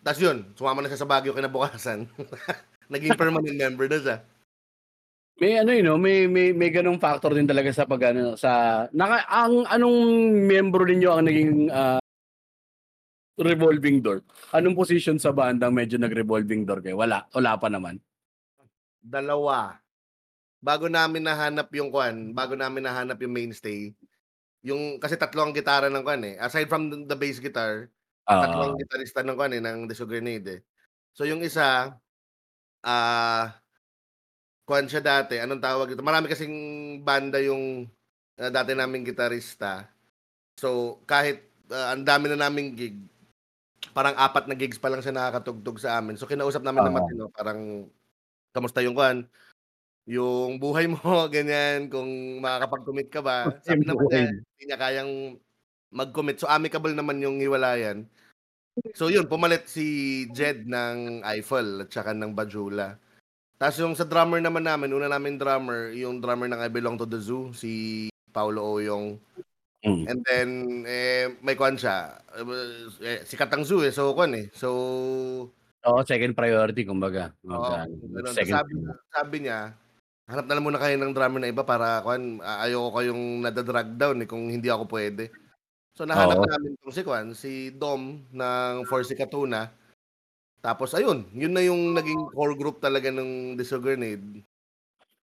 Tapos 0.00 0.20
yun, 0.22 0.54
sumama 0.54 0.80
na 0.80 0.88
siya 0.88 1.02
sa 1.02 1.10
Baguio 1.10 1.36
kinabukasan. 1.36 2.08
Naging 2.92 3.18
permanent 3.18 3.58
member 3.58 3.90
na 3.92 3.98
siya. 4.00 4.16
May 5.38 5.54
ano 5.54 5.70
yun, 5.70 5.86
no? 5.86 5.98
may 5.98 6.26
may 6.26 6.50
may 6.50 6.70
ganung 6.74 6.98
factor 6.98 7.30
din 7.30 7.46
talaga 7.46 7.70
sa 7.70 7.86
pag 7.86 8.10
ano, 8.10 8.34
sa 8.34 8.84
naka, 8.90 9.22
ang 9.30 9.62
anong 9.70 9.98
miyembro 10.50 10.82
ninyo 10.82 11.10
ang 11.14 11.24
naging 11.30 11.70
ah, 11.70 12.02
revolving 13.38 14.02
door? 14.02 14.26
Anong 14.50 14.74
position 14.74 15.14
sa 15.16 15.30
bandang 15.30 15.70
medyo 15.70 15.94
nag-revolving 15.94 16.66
door 16.66 16.82
kayo? 16.82 16.98
Wala, 16.98 17.22
wala 17.30 17.54
pa 17.54 17.70
naman. 17.70 18.02
Dalawa. 18.98 19.78
Bago 20.58 20.90
namin 20.90 21.22
nahanap 21.22 21.70
yung 21.70 21.94
kwan, 21.94 22.34
bago 22.34 22.58
namin 22.58 22.82
nahanap 22.82 23.22
yung 23.22 23.30
mainstay, 23.30 23.94
yung 24.66 24.98
kasi 24.98 25.14
tatlo 25.14 25.46
ang 25.46 25.54
gitara 25.54 25.86
ng 25.86 26.02
kwan 26.02 26.26
eh. 26.26 26.34
Aside 26.42 26.66
from 26.66 26.90
the 27.06 27.14
bass 27.14 27.38
guitar, 27.38 27.86
Ah, 28.28 28.44
tatlong 28.44 28.76
gitarista 28.76 29.24
ng 29.24 29.40
kwan 29.40 29.56
eh, 29.56 29.62
ng 29.64 29.88
Disco 29.88 30.04
Grenade 30.04 30.60
eh. 30.60 30.60
So 31.16 31.24
yung 31.24 31.40
isa, 31.40 31.96
ah, 32.84 33.44
kwan 34.68 34.84
siya 34.84 35.00
dati, 35.00 35.40
anong 35.40 35.64
tawag 35.64 35.96
ito? 35.96 36.04
Marami 36.04 36.28
kasing 36.28 36.52
banda 37.00 37.40
yung 37.40 37.88
ah, 38.36 38.52
dati 38.52 38.76
naming 38.76 39.08
gitarista. 39.08 39.88
So 40.60 41.00
kahit 41.08 41.40
ah, 41.72 41.96
ang 41.96 42.04
dami 42.04 42.28
na 42.28 42.36
naming 42.36 42.76
gig, 42.76 43.00
parang 43.96 44.12
apat 44.20 44.44
na 44.44 44.52
gigs 44.52 44.76
pa 44.76 44.92
lang 44.92 45.00
siya 45.00 45.16
nakakatugtog 45.16 45.80
sa 45.80 45.96
amin. 45.96 46.20
So 46.20 46.28
kinausap 46.28 46.60
namin 46.60 46.84
ng 46.84 46.92
Oo. 46.92 46.98
matino, 47.00 47.24
parang 47.32 47.88
kamusta 48.52 48.84
yung 48.84 48.92
kwan? 48.92 49.24
Yung 50.04 50.60
buhay 50.60 50.84
mo, 50.84 51.00
ganyan, 51.32 51.88
kung 51.88 52.44
makakapag-commit 52.44 53.08
ka 53.08 53.24
ba. 53.24 53.48
Sabi 53.64 53.88
naman 53.88 54.04
niya, 54.12 54.28
hindi 54.36 54.62
niya 54.68 54.76
kayang 54.76 55.40
mag-commit. 55.88 56.44
So 56.44 56.48
amicable 56.52 56.92
naman 56.92 57.24
yung 57.24 57.40
hiwalayan. 57.40 58.04
So 58.92 59.08
yun, 59.08 59.26
pumalit 59.32 59.64
si 59.64 60.28
Jed 60.36 60.68
ng 60.68 61.24
Eiffel 61.24 61.82
at 61.82 61.88
saka 61.88 62.12
ng 62.12 62.36
Bajula. 62.36 63.07
Tapos 63.58 63.76
yung 63.82 63.98
sa 63.98 64.06
drummer 64.06 64.38
naman 64.38 64.62
namin, 64.62 64.94
una 64.94 65.10
namin 65.10 65.34
drummer, 65.34 65.90
yung 65.90 66.22
drummer 66.22 66.46
ng 66.46 66.62
I 66.62 66.70
Belong 66.70 66.94
to 66.94 67.04
the 67.04 67.18
Zoo, 67.18 67.50
si 67.50 68.06
Paulo 68.30 68.78
Oyong. 68.78 69.18
mm. 69.82 70.02
And 70.06 70.20
then, 70.22 70.48
eh, 70.86 71.34
may 71.42 71.58
kwan 71.58 71.74
siya. 71.74 72.22
Eh, 73.02 73.26
sikat 73.26 73.50
ang 73.50 73.66
zoo 73.66 73.82
eh. 73.82 73.90
So, 73.90 74.14
kwan 74.14 74.30
eh. 74.38 74.46
So, 74.54 74.70
Oo, 75.82 76.00
second 76.06 76.38
priority 76.38 76.86
kumbaga. 76.86 77.34
Ah, 77.46 77.86
ganun. 77.86 78.34
second 78.34 78.62
Sabi, 78.62 78.72
sabi 79.10 79.36
niya, 79.46 79.74
hanap 80.28 80.46
na 80.46 80.54
lang 80.58 80.66
muna 80.66 80.78
kayo 80.82 80.94
ng 80.98 81.14
drummer 81.14 81.40
na 81.42 81.50
iba 81.50 81.62
para 81.66 82.02
kwan, 82.02 82.38
ayoko 82.42 82.94
kayong 82.98 83.42
nadadrag 83.42 83.88
down 83.98 84.22
eh 84.22 84.28
kung 84.28 84.50
hindi 84.50 84.70
ako 84.70 84.86
pwede. 84.90 85.30
So 85.98 86.06
nahanap 86.06 86.38
Oo. 86.38 86.46
namin 86.46 86.78
tong 86.78 86.94
si 86.94 87.02
Kwan, 87.02 87.26
si 87.34 87.52
Dom 87.74 88.22
ng 88.30 88.86
Forcy 88.86 89.18
Katuna. 89.18 89.66
Tapos 90.58 90.90
ayun, 90.94 91.26
yun 91.30 91.54
na 91.54 91.62
yung 91.62 91.94
naging 91.94 92.34
core 92.34 92.58
group 92.58 92.82
talaga 92.82 93.08
ng 93.14 93.54
Disco 93.54 93.78
Grenade. 93.78 94.42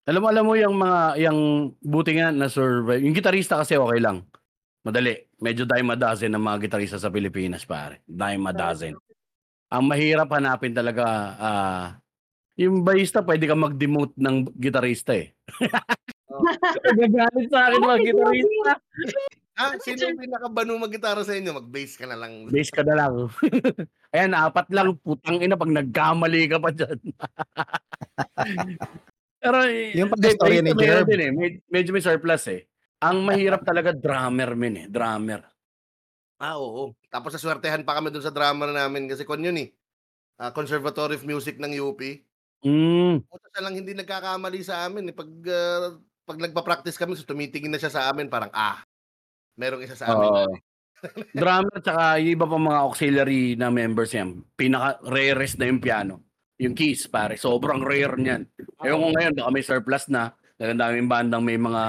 Alam 0.04 0.20
mo, 0.20 0.28
alam 0.28 0.44
mo 0.44 0.54
yung 0.58 0.76
mga, 0.76 1.00
yung 1.24 1.40
buti 1.78 2.18
nga 2.18 2.34
na 2.34 2.50
survive. 2.50 3.00
Yung 3.06 3.14
gitarista 3.14 3.62
kasi 3.62 3.78
okay 3.78 4.02
lang. 4.02 4.26
Madali. 4.82 5.14
Medyo 5.38 5.62
dime 5.66 5.94
a 5.94 5.98
dozen 5.98 6.34
ang 6.34 6.42
mga 6.42 6.66
gitarista 6.66 6.98
sa 6.98 7.10
Pilipinas, 7.10 7.62
pare. 7.62 8.02
Dime 8.06 8.50
a 8.50 8.54
dozen. 8.54 8.98
Ang 9.70 9.84
mahirap 9.86 10.28
hanapin 10.34 10.74
talaga, 10.74 11.04
ah, 11.38 11.86
yung 12.58 12.84
bayista, 12.84 13.24
pwede 13.24 13.48
ka 13.48 13.56
mag-demote 13.56 14.12
ng 14.18 14.52
gitarista 14.58 15.16
eh. 15.16 15.32
Oo. 16.28 16.42
Nagagalit 16.86 17.48
sa 17.48 17.70
akin 17.70 17.80
mga 17.80 17.98
gitarista. 18.04 18.72
Ah, 19.52 19.76
sino 19.76 20.08
yung 20.08 20.16
pinakabano 20.16 20.80
mag-gitara 20.80 21.20
sa 21.20 21.36
inyo? 21.36 21.52
Mag-bass 21.52 22.00
ka 22.00 22.08
na 22.08 22.16
lang. 22.16 22.48
Base 22.48 22.72
ka 22.72 22.80
na 22.80 22.96
lang. 22.96 23.28
Ayan, 24.16 24.32
apat 24.32 24.72
lang. 24.72 24.96
Putang 24.96 25.44
ina 25.44 25.60
pag 25.60 25.68
nagkamali 25.68 26.48
ka 26.48 26.56
pa 26.56 26.72
dyan. 26.72 26.96
Pero, 29.42 29.58
eh, 29.66 29.92
Yung 29.92 30.08
may- 30.14 30.62
ni 30.62 30.72
may 30.72 30.86
Jerb. 30.86 31.06
din 31.06 31.20
eh. 31.20 31.30
Med- 31.30 31.62
medyo 31.68 31.90
may 31.92 32.00
surplus 32.00 32.46
eh. 32.48 32.64
Ang 33.02 33.26
mahirap 33.26 33.60
talaga 33.60 33.90
drummer 33.90 34.54
min 34.54 34.74
eh. 34.78 34.86
Drummer. 34.86 35.42
Ah, 36.38 36.56
oo. 36.56 36.94
Tapos 37.10 37.34
naswertehan 37.34 37.82
pa 37.82 37.98
kami 37.98 38.08
dun 38.08 38.22
sa 38.22 38.32
drummer 38.32 38.70
namin 38.70 39.10
kasi 39.10 39.26
kon 39.26 39.42
yun 39.42 39.58
eh. 39.58 39.68
Ah, 40.38 40.54
Conservatory 40.54 41.18
of 41.18 41.26
Music 41.26 41.58
ng 41.58 41.76
UP. 41.76 42.00
Mm. 42.62 43.26
Puta 43.26 43.46
siya 43.50 43.62
lang 43.62 43.74
hindi 43.74 43.92
nagkakamali 43.92 44.62
sa 44.62 44.86
amin 44.86 45.10
eh. 45.10 45.14
Pag, 45.14 45.30
ah, 45.44 45.98
pag 46.22 46.38
nagpa-practice 46.38 46.96
kami, 46.96 47.18
so 47.18 47.26
tumitingin 47.26 47.68
na 47.68 47.82
siya 47.82 47.90
sa 47.90 48.06
amin 48.08 48.30
parang, 48.30 48.50
ah, 48.54 48.78
merong 49.56 49.82
isa 49.84 49.96
sa 49.96 50.12
amin. 50.12 50.28
Oo. 50.28 50.44
drummer 51.34 51.82
tsaka 51.82 52.22
yung 52.22 52.32
iba 52.38 52.46
pa 52.46 52.56
mga 52.56 52.80
auxiliary 52.86 53.42
na 53.58 53.74
members 53.74 54.14
yan. 54.14 54.46
Pinaka 54.54 55.02
rarest 55.02 55.58
na 55.58 55.66
yung 55.66 55.82
piano. 55.82 56.22
Yung 56.62 56.78
keys 56.78 57.10
pare. 57.10 57.34
Sobrang 57.34 57.82
rare 57.82 58.14
niyan. 58.14 58.46
Ewan 58.86 59.00
ko 59.02 59.08
ngayon 59.18 59.32
baka 59.34 59.50
may 59.50 59.64
surplus 59.66 60.06
na. 60.06 60.30
Dahil 60.54 60.78
ang 60.78 60.82
daming 60.86 61.10
bandang 61.10 61.42
may 61.42 61.58
mga 61.58 61.82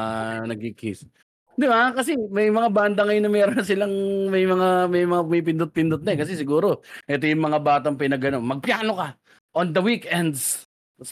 nagki-keys. 0.49 1.05
Di 1.53 1.69
ba? 1.69 1.93
Kasi 1.93 2.17
may 2.17 2.49
mga 2.49 2.73
banda 2.73 3.05
ngayon 3.05 3.23
na 3.29 3.29
meron 3.29 3.61
silang 3.69 3.93
may 4.33 4.49
mga 4.49 4.89
may 4.89 5.05
mga 5.05 5.23
may 5.29 5.41
pindot-pindot 5.45 6.01
na 6.01 6.17
eh. 6.17 6.19
Kasi 6.25 6.33
siguro 6.33 6.81
ito 7.05 7.25
yung 7.29 7.45
mga 7.45 7.61
batang 7.61 7.93
pinagano. 7.93 8.41
Magpiano 8.41 8.97
ka 8.97 9.13
on 9.53 9.69
the 9.69 9.81
weekends. 9.81 10.65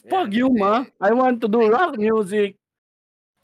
Pag 0.10 0.34
Yeah. 0.34 0.46
yung 0.46 0.58
ma, 0.58 0.82
I 0.98 1.14
want 1.14 1.38
to 1.44 1.48
do 1.52 1.62
rock 1.70 2.02
music. 2.02 2.58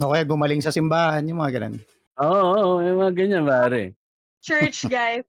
O 0.01 0.13
kaya 0.13 0.25
gumaling 0.25 0.61
sa 0.61 0.73
simbahan, 0.73 1.25
yung 1.25 1.37
mga 1.37 1.61
ganun. 1.61 1.77
Oo, 2.17 2.45
oo, 2.57 2.73
may 2.81 2.93
mga 2.97 3.13
ganyan 3.13 3.45
pare. 3.45 3.93
Church, 4.41 4.89
guys. 4.93 5.25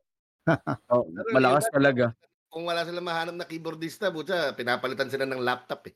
Oh, 0.88 1.04
Pero 1.04 1.28
malakas 1.36 1.68
talaga. 1.68 2.16
Kung 2.48 2.64
wala 2.64 2.80
silang 2.88 3.04
mahanap 3.04 3.36
na 3.36 3.44
keyboardista, 3.44 4.08
butya, 4.08 4.56
pinapalitan 4.56 5.12
sila 5.12 5.28
ng 5.28 5.44
laptop 5.44 5.92
eh. 5.92 5.94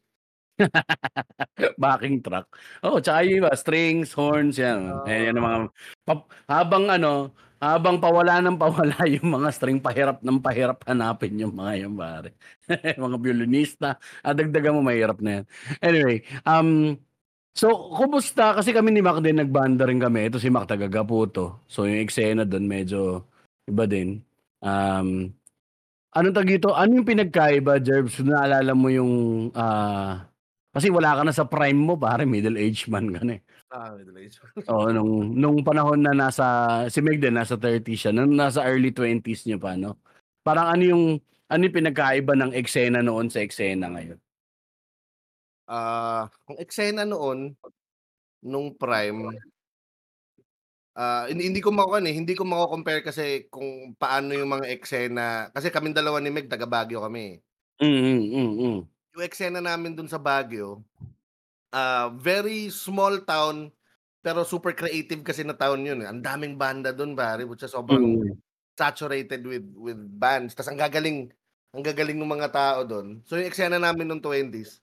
backing 1.82 2.20
track. 2.20 2.44
Oh, 2.84 3.00
tsaka 3.00 3.24
yung 3.24 3.44
iba, 3.44 3.50
strings, 3.56 4.12
horns, 4.12 4.60
yan. 4.60 4.92
Oo. 4.92 5.08
Eh, 5.08 5.32
yan 5.32 5.40
ang 5.40 5.44
mga, 5.48 5.58
pa- 6.04 6.28
habang 6.44 6.84
ano, 6.92 7.32
habang 7.62 7.96
pawala 8.02 8.42
ng 8.42 8.58
pawala 8.58 8.92
yung 9.16 9.32
mga 9.32 9.48
string, 9.54 9.78
pahirap 9.80 10.20
ng 10.20 10.42
pahirap 10.42 10.84
hanapin 10.84 11.40
yung 11.40 11.54
mga 11.56 11.86
yung 11.88 11.96
pare. 11.96 12.36
mga 13.00 13.16
violinista, 13.16 13.96
ah, 14.20 14.34
dagdagan 14.36 14.76
mo, 14.76 14.84
mahirap 14.84 15.22
na 15.24 15.40
yan. 15.40 15.44
Anyway, 15.80 16.20
um, 16.44 16.98
so, 17.54 17.92
kumusta? 17.92 18.56
Kasi 18.56 18.72
kami 18.72 18.92
ni 18.92 19.00
Mac 19.04 19.20
din 19.20 19.38
nagbanda 19.38 19.84
rin 19.88 20.00
kami. 20.00 20.28
Ito 20.28 20.40
si 20.40 20.48
Mac 20.48 20.68
taga 20.68 20.88
Gaputo. 20.88 21.64
So, 21.68 21.84
yung 21.84 22.02
eksena 22.02 22.48
doon 22.48 22.66
medyo 22.66 23.28
iba 23.68 23.84
din. 23.86 24.20
Um, 24.62 25.30
anong 26.14 26.34
tawag 26.34 26.52
dito? 26.58 26.72
Ano 26.72 27.00
yung 27.00 27.08
pinagkaiba, 27.08 27.82
Jerbs? 27.82 28.22
Naalala 28.22 28.72
mo 28.76 28.88
yung, 28.92 29.12
ah, 29.56 30.26
kasi 30.72 30.88
wala 30.88 31.12
ka 31.18 31.22
na 31.26 31.36
sa 31.36 31.44
prime 31.44 31.76
mo, 31.76 32.00
pare, 32.00 32.24
middle-aged 32.24 32.88
man 32.88 33.12
ka 33.12 33.20
na 33.20 33.36
eh. 33.36 33.42
Ah, 33.72 33.92
middle 33.96 34.20
age. 34.20 34.36
Oo, 34.72 34.92
nung, 34.92 35.32
nung 35.32 35.58
panahon 35.64 36.00
na 36.00 36.12
nasa, 36.12 36.44
si 36.92 37.00
Meg 37.00 37.20
din, 37.20 37.32
nasa 37.36 37.56
30 37.56 37.92
siya, 37.96 38.12
nung 38.12 38.36
nasa 38.36 38.64
early 38.68 38.92
20s 38.92 39.48
niya 39.48 39.56
pa, 39.56 39.76
no? 39.80 39.96
Parang 40.44 40.72
ano 40.72 40.82
yung, 40.84 41.04
ano 41.48 41.60
yung 41.64 41.76
pinagkaiba 41.76 42.36
ng 42.36 42.52
eksena 42.56 43.00
noon 43.00 43.32
sa 43.32 43.40
eksena 43.40 43.88
ngayon? 43.92 44.21
Ah, 45.72 46.28
ang 46.48 46.56
eksena 46.60 47.08
noon, 47.08 47.56
nung 48.44 48.74
prime 48.76 49.32
ah, 50.96 51.24
hindi 51.24 51.48
hindi 51.48 51.60
ko 51.64 51.72
makukuha 51.72 52.04
eh, 52.04 52.12
hindi 52.12 52.36
ko 52.36 52.44
mako-compare 52.44 53.00
kasi 53.00 53.48
kung 53.48 53.96
paano 53.96 54.36
yung 54.36 54.52
mga 54.52 54.68
eksena 54.76 55.48
kasi 55.48 55.72
kaming 55.72 55.96
dalawa 55.96 56.20
ni 56.20 56.28
Meg 56.28 56.52
taga 56.52 56.68
Baguio 56.68 57.00
kami. 57.00 57.40
Mm, 57.80 57.88
mm, 57.88 58.34
mm, 58.36 58.60
mm. 58.60 58.92
Yung 59.16 59.24
eksena 59.28 59.60
namin 59.60 59.92
dun 59.96 60.08
sa 60.08 60.16
Baguio, 60.20 60.84
ah, 61.72 62.10
very 62.16 62.68
small 62.72 63.22
town 63.24 63.72
pero 64.24 64.42
super 64.44 64.74
creative 64.76 65.22
kasi 65.24 65.46
na 65.46 65.54
town 65.56 65.80
yun, 65.86 66.02
eh. 66.02 66.08
Ang 66.10 66.20
daming 66.26 66.58
banda 66.58 66.90
dun 66.92 67.14
pare, 67.16 67.46
putya 67.46 67.70
sobrang 67.70 68.18
Mm. 68.20 68.42
saturated 68.76 69.46
with 69.46 69.66
with 69.78 70.00
bands. 70.18 70.52
Tas 70.58 70.68
ang 70.68 70.80
gagaling 70.80 71.30
ang 71.72 71.84
gagaling 71.86 72.18
ng 72.20 72.28
mga 72.28 72.50
tao 72.52 72.80
dun. 72.84 73.22
So 73.24 73.38
yung 73.38 73.48
eksena 73.48 73.78
namin 73.80 74.10
nung 74.10 74.20
20s, 74.24 74.81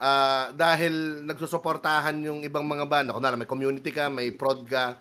ah, 0.00 0.52
dahil 0.54 1.24
nagsusuportahan 1.26 2.16
yung 2.24 2.40
ibang 2.46 2.64
mga 2.64 2.86
banda, 2.88 3.10
kunwari 3.16 3.36
may 3.36 3.50
community 3.50 3.90
ka, 3.92 4.08
may 4.08 4.32
prod 4.32 4.64
ka, 4.68 4.96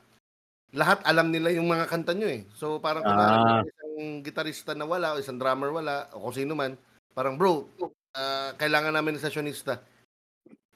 lahat 0.75 1.03
alam 1.07 1.31
nila 1.31 1.51
yung 1.51 1.67
mga 1.67 1.87
kanta 1.87 2.15
nyo 2.15 2.27
eh. 2.31 2.47
So 2.55 2.79
parang 2.79 3.03
kunwari 3.03 3.35
Ah. 3.35 3.61
may 3.63 3.71
isang 3.71 3.95
gitarista 4.23 4.71
na 4.75 4.87
wala 4.87 5.15
o 5.15 5.21
isang 5.21 5.39
drummer 5.39 5.71
wala 5.71 6.07
o 6.15 6.23
kung 6.27 6.35
sino 6.35 6.55
man, 6.55 6.75
parang 7.15 7.35
bro, 7.39 7.67
ah, 8.15 8.51
kailangan 8.59 8.95
namin 8.95 9.19
ng 9.19 9.23
sessionista. 9.23 9.83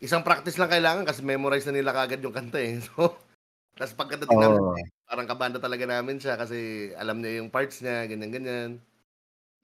Isang 0.04 0.23
practice 0.28 0.60
lang 0.60 0.69
kailangan 0.71 1.08
kasi 1.08 1.23
memorize 1.23 1.65
na 1.71 1.75
nila 1.80 1.95
kagad 1.95 2.19
yung 2.23 2.36
kanta 2.36 2.60
eh. 2.60 2.80
So, 2.91 3.15
tapos 3.75 3.95
pagkadating 3.99 4.39
namin, 4.39 4.62
Oo. 4.63 4.75
parang 5.04 5.28
kabanda 5.28 5.60
talaga 5.60 5.84
namin 5.84 6.15
siya 6.15 6.39
kasi 6.39 6.91
alam 6.95 7.19
niya 7.19 7.43
yung 7.43 7.51
parts 7.51 7.84
niya, 7.84 8.08
ganyan-ganyan. 8.08 8.80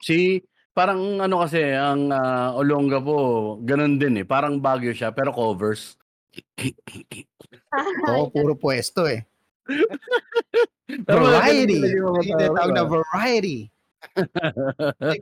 Si, 0.04 0.40
parang 0.72 1.20
ano 1.20 1.44
kasi, 1.44 1.60
ang 1.76 2.08
ah, 2.12 2.56
Olongapo, 2.56 3.56
ganun 3.64 4.00
din 4.00 4.24
eh. 4.24 4.26
Parang 4.26 4.60
Baguio 4.60 4.92
siya, 4.96 5.12
pero 5.12 5.32
covers. 5.32 5.96
Oo, 8.08 8.32
puro 8.32 8.56
pwesto 8.56 9.04
eh. 9.04 9.24
Variety. 11.08 11.80
tinatawag 11.80 12.56
tao, 12.56 12.68
na 12.76 12.84
ah. 12.84 12.88
variety. 12.88 13.70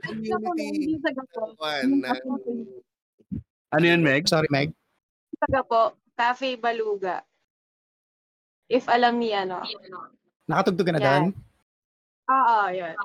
Community 0.03 0.63
hindi 0.67 0.97
sa 0.99 1.11
gapo. 1.13 1.53
kwan 1.55 2.01
na 2.01 2.17
Ano 3.71 3.85
yun, 3.87 4.03
Meg? 4.03 4.27
Sorry, 4.27 4.49
Meg. 4.51 4.75
Sa 5.39 5.47
gapo, 5.47 5.95
Cafe 6.17 6.59
Baluga. 6.59 7.23
If 8.67 8.87
alam 8.91 9.19
niya, 9.19 9.47
no? 9.47 9.63
Nakatugtog 10.47 10.87
ka 10.87 10.93
na 10.95 10.99
Yan. 10.99 11.05
doon? 11.07 11.25
Oo, 12.31 12.57
yun. 12.71 12.95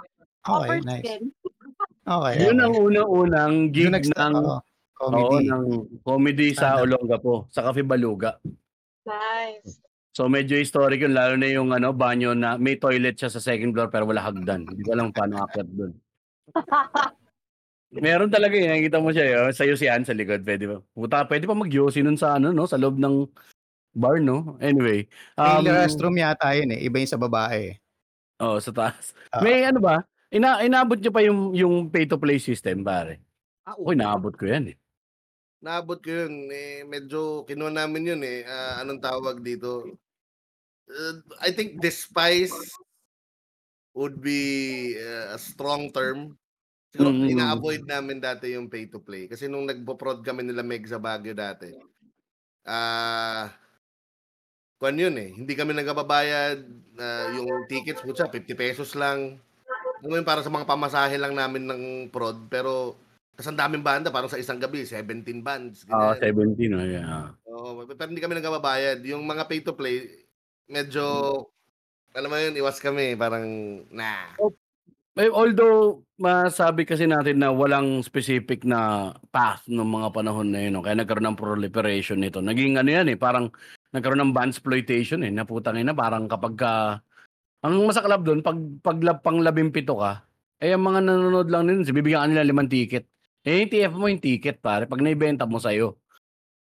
Okay, 0.47 0.51
Offers 0.51 0.87
nice. 0.87 1.05
din. 1.05 1.23
Okay. 2.07 2.35
Yun 2.47 2.63
ang 2.63 2.75
unang-unang 2.79 3.55
gig 3.75 3.91
ng, 3.91 4.35
oo, 4.39 4.57
oo, 4.57 4.63
comedy. 4.95 5.47
ng 5.51 5.65
comedy 6.07 6.49
sa. 6.55 6.79
Olongapo, 6.79 7.51
sa 7.51 7.67
Cafe 7.67 7.83
Baluga. 7.83 8.39
Nice. 9.03 9.83
So 10.17 10.31
medyo 10.33 10.57
historic 10.57 11.03
yun, 11.05 11.13
lalo 11.13 11.37
na 11.37 11.51
yung 11.51 11.75
ano, 11.77 11.93
banyo 11.93 12.33
na 12.33 12.57
may 12.57 12.81
toilet 12.81 13.21
siya 13.21 13.29
sa 13.29 13.37
second 13.37 13.77
floor 13.77 13.93
pero 13.93 14.09
wala 14.09 14.25
hagdan. 14.25 14.65
Hindi 14.65 14.81
ko 14.87 14.97
alam 14.97 15.13
paano 15.13 15.45
akyat 15.45 15.69
doon. 15.69 15.93
Meron 18.07 18.33
talaga 18.33 18.57
eh, 18.57 18.65
nakikita 18.65 18.99
mo 19.03 19.13
siya, 19.13 19.27
yun. 19.29 19.53
sayo 19.53 19.77
si 19.77 19.87
Ann 19.93 20.09
sa 20.09 20.17
likod, 20.17 20.41
pwede 20.47 20.65
ba? 20.73 20.77
Puta, 20.97 21.27
pwede 21.29 21.45
pa 21.45 21.53
mag-yosi 21.53 22.01
nun 22.01 22.17
sa 22.17 22.41
ano, 22.41 22.49
no? 22.51 22.65
Sa 22.65 22.81
loob 22.81 22.97
ng 22.97 23.29
bar, 23.93 24.17
no? 24.25 24.57
Anyway. 24.59 25.05
May 25.37 25.61
Um, 25.61 25.69
restroom 25.69 26.17
yata 26.17 26.49
yun 26.57 26.73
eh. 26.73 26.81
Iba 26.81 26.97
yung 27.03 27.13
sa 27.13 27.21
babae 27.21 27.77
eh. 27.77 27.77
oh, 28.41 28.57
sa 28.57 28.73
taas. 28.73 29.13
Ah. 29.33 29.45
May 29.45 29.69
ano 29.69 29.85
ba? 29.85 30.01
Ina 30.31 30.67
inabot 30.67 30.99
niyo 30.99 31.13
pa 31.15 31.23
yung 31.23 31.55
yung 31.55 31.75
pay 31.87 32.05
to 32.07 32.19
play 32.19 32.39
system, 32.43 32.83
pare. 32.83 33.23
Ah, 33.63 33.79
Uy, 33.79 33.95
naabot 33.95 34.35
ko 34.35 34.47
yan 34.47 34.75
eh. 34.75 34.77
Naabot 35.63 35.99
ko 35.99 36.11
yun. 36.11 36.51
Eh, 36.51 36.83
medyo 36.87 37.43
kinuha 37.47 37.71
namin 37.73 38.15
yun 38.15 38.23
eh. 38.23 38.43
Ah, 38.47 38.83
anong 38.83 39.03
tawag 39.03 39.43
dito? 39.43 39.87
Uh, 40.87 41.19
I 41.43 41.51
think 41.51 41.83
despise 41.83 42.55
would 43.91 44.23
be 44.23 44.95
uh, 45.01 45.35
a 45.35 45.39
strong 45.41 45.91
term. 45.91 46.39
Siguro 46.95 47.11
Mm. 47.11 47.29
ina-avoid 47.35 47.83
namin 47.85 48.23
dati 48.23 48.55
yung 48.55 48.71
pay 48.71 48.87
to 48.87 49.03
play. 49.03 49.27
Kasi 49.27 49.51
nung 49.51 49.67
nagpo-prod 49.67 50.23
kami 50.23 50.47
nila 50.47 50.63
Meg 50.63 50.87
sa 50.87 51.03
Baguio 51.03 51.35
dati, 51.35 51.75
ah, 52.65 53.51
kwan 54.79 54.97
yun 54.97 55.17
eh. 55.19 55.31
Hindi 55.35 55.53
kami 55.59 55.75
nagbabayad. 55.75 56.59
ah, 56.97 57.29
yung 57.35 57.67
tickets, 57.69 58.01
putya, 58.01 58.31
50 58.31 58.55
pesos 58.57 58.95
lang. 58.97 59.37
Alam 60.01 60.09
mo 60.13 60.17
yun, 60.21 60.29
para 60.29 60.41
sa 60.45 60.53
mga 60.53 60.69
pamasahe 60.69 61.17
lang 61.17 61.33
namin 61.33 61.65
ng 61.65 61.83
prod. 62.13 62.37
Pero, 62.53 62.97
tas 63.37 63.49
ang 63.49 63.57
daming 63.57 63.85
banda, 63.85 64.13
parang 64.13 64.29
sa 64.29 64.41
isang 64.41 64.61
gabi, 64.61 64.85
17 64.85 65.41
bands. 65.41 65.85
Ah, 65.89 66.17
ganyan. 66.17 66.57
17 66.57 66.73
no, 66.73 66.85
yeah. 66.85 67.33
Oo, 67.49 67.85
pero 67.89 68.09
hindi 68.09 68.21
kami 68.21 68.37
nagbabayad. 68.37 69.01
Yung 69.09 69.25
mga 69.25 69.49
pay 69.49 69.61
to 69.65 69.73
play, 69.73 70.05
medyo, 70.69 71.05
alam 72.13 72.29
mo 72.29 72.37
yun, 72.37 72.57
iwas 72.61 72.81
kami. 72.81 73.17
Parang, 73.17 73.45
nah. 73.93 74.37
Eh, 75.17 75.33
although 75.33 76.05
masabi 76.21 76.85
kasi 76.85 77.09
natin 77.09 77.41
na 77.41 77.49
walang 77.49 78.05
specific 78.05 78.69
na 78.69 79.13
path 79.33 79.65
ng 79.65 79.81
mga 79.81 80.13
panahon 80.13 80.53
na 80.53 80.61
yun, 80.61 80.77
no? 80.77 80.85
kaya 80.85 80.93
nagkaroon 80.93 81.33
ng 81.33 81.41
proliferation 81.41 82.21
nito. 82.21 82.45
Naging 82.45 82.77
ano 82.77 82.93
yan 82.93 83.09
eh, 83.09 83.17
parang 83.17 83.49
nagkaroon 83.97 84.21
ng 84.29 84.37
bandsploitation 84.37 85.25
eh, 85.25 85.33
naputang 85.33 85.81
ina, 85.81 85.97
parang 85.97 86.29
kapag 86.29 86.55
ka, 86.61 86.73
ang 87.67 87.83
masaklap 87.83 88.23
doon, 88.23 88.41
pag, 88.41 88.59
pag 88.81 88.99
lab- 89.03 89.23
pang 89.27 89.43
labing 89.43 89.75
pito 89.75 89.99
ka, 89.99 90.23
eh 90.63 90.73
ang 90.73 90.87
mga 90.87 91.03
nanonood 91.03 91.51
lang 91.51 91.67
din, 91.67 91.83
bibigyan 91.83 92.23
ka 92.23 92.29
nila 92.31 92.47
limang 92.47 92.71
ticket. 92.71 93.05
Eh 93.43 93.63
yung 93.67 93.71
TF 93.71 93.93
mo 93.95 94.07
yung 94.07 94.23
ticket 94.23 94.63
pare, 94.63 94.87
pag 94.87 95.03
naibenta 95.03 95.45
mo 95.45 95.59
sa'yo, 95.59 95.99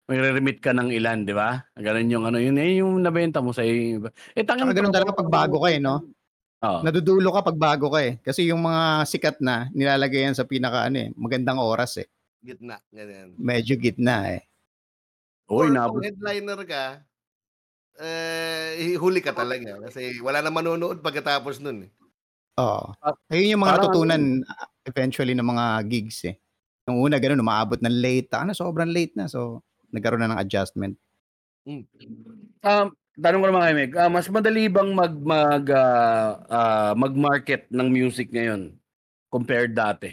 may 0.04 0.20
remit 0.20 0.60
ka 0.60 0.76
ng 0.76 0.92
ilan, 0.92 1.24
di 1.24 1.32
ba? 1.32 1.64
Ganun 1.76 2.12
yung 2.12 2.24
ano, 2.28 2.36
yun 2.36 2.60
eh, 2.60 2.80
yung 2.80 3.00
nabenta 3.00 3.40
mo 3.40 3.56
sa'yo. 3.56 4.04
Eh, 4.36 4.44
tangin 4.44 4.68
Saka 4.68 4.76
ganun 4.76 4.92
talaga 4.92 5.16
pag 5.16 5.32
bago 5.32 5.64
ka 5.64 5.68
eh, 5.72 5.80
no? 5.80 6.04
Oo. 6.64 6.80
Nadudulo 6.84 7.28
ka 7.32 7.40
pag 7.40 7.56
bago 7.60 7.88
ka 7.92 8.00
eh. 8.04 8.20
Kasi 8.20 8.48
yung 8.48 8.60
mga 8.64 9.04
sikat 9.08 9.36
na, 9.40 9.68
nilalagay 9.72 10.28
yan 10.28 10.36
sa 10.36 10.44
pinaka 10.44 10.88
ano 10.88 11.08
eh, 11.08 11.08
magandang 11.16 11.60
oras 11.60 12.00
eh. 12.00 12.08
Gitna, 12.44 12.76
ganyan. 12.92 13.32
Medyo 13.40 13.80
gitna 13.80 14.36
eh. 14.36 14.44
Uy, 15.48 15.68
Or 15.68 15.72
nabot. 15.72 16.00
kung 16.00 16.04
headliner 16.04 16.60
ka, 16.68 16.84
eh, 18.00 18.96
huli 18.98 19.20
ka 19.22 19.30
talaga. 19.30 19.78
Kasi 19.88 20.18
wala 20.18 20.42
na 20.42 20.50
manonood 20.50 20.98
pagkatapos 21.04 21.62
nun. 21.62 21.86
Eh. 21.86 21.90
Oo. 22.58 22.94
Ah, 23.02 23.14
Ayun 23.34 23.58
yung 23.58 23.62
mga 23.66 23.74
parang- 23.78 23.84
natutunan 23.90 24.22
uh, 24.46 24.66
eventually 24.86 25.34
ng 25.34 25.46
mga 25.46 25.64
gigs 25.90 26.18
eh. 26.26 26.36
Nung 26.86 27.00
una 27.00 27.16
ganun, 27.18 27.40
umaabot 27.42 27.80
ng 27.80 27.96
late. 27.98 28.30
Ano, 28.36 28.52
sobrang 28.52 28.90
late 28.92 29.16
na. 29.16 29.26
So, 29.26 29.64
nagkaroon 29.90 30.22
na 30.22 30.36
ng 30.36 30.42
adjustment. 30.42 30.94
Mm. 31.64 31.88
Um, 32.60 32.86
tanong 33.16 33.40
ko 33.40 33.46
naman 33.48 33.62
kay 33.64 33.74
Meg, 33.74 33.92
ah, 33.96 34.10
mas 34.12 34.28
madali 34.28 34.68
bang 34.68 34.92
mag 34.92 35.14
mag 35.16 35.64
ah, 35.72 36.28
ah, 36.50 36.92
mag-market 36.92 37.70
ng 37.72 37.88
music 37.88 38.28
ngayon 38.34 38.76
compared 39.32 39.72
dati? 39.72 40.12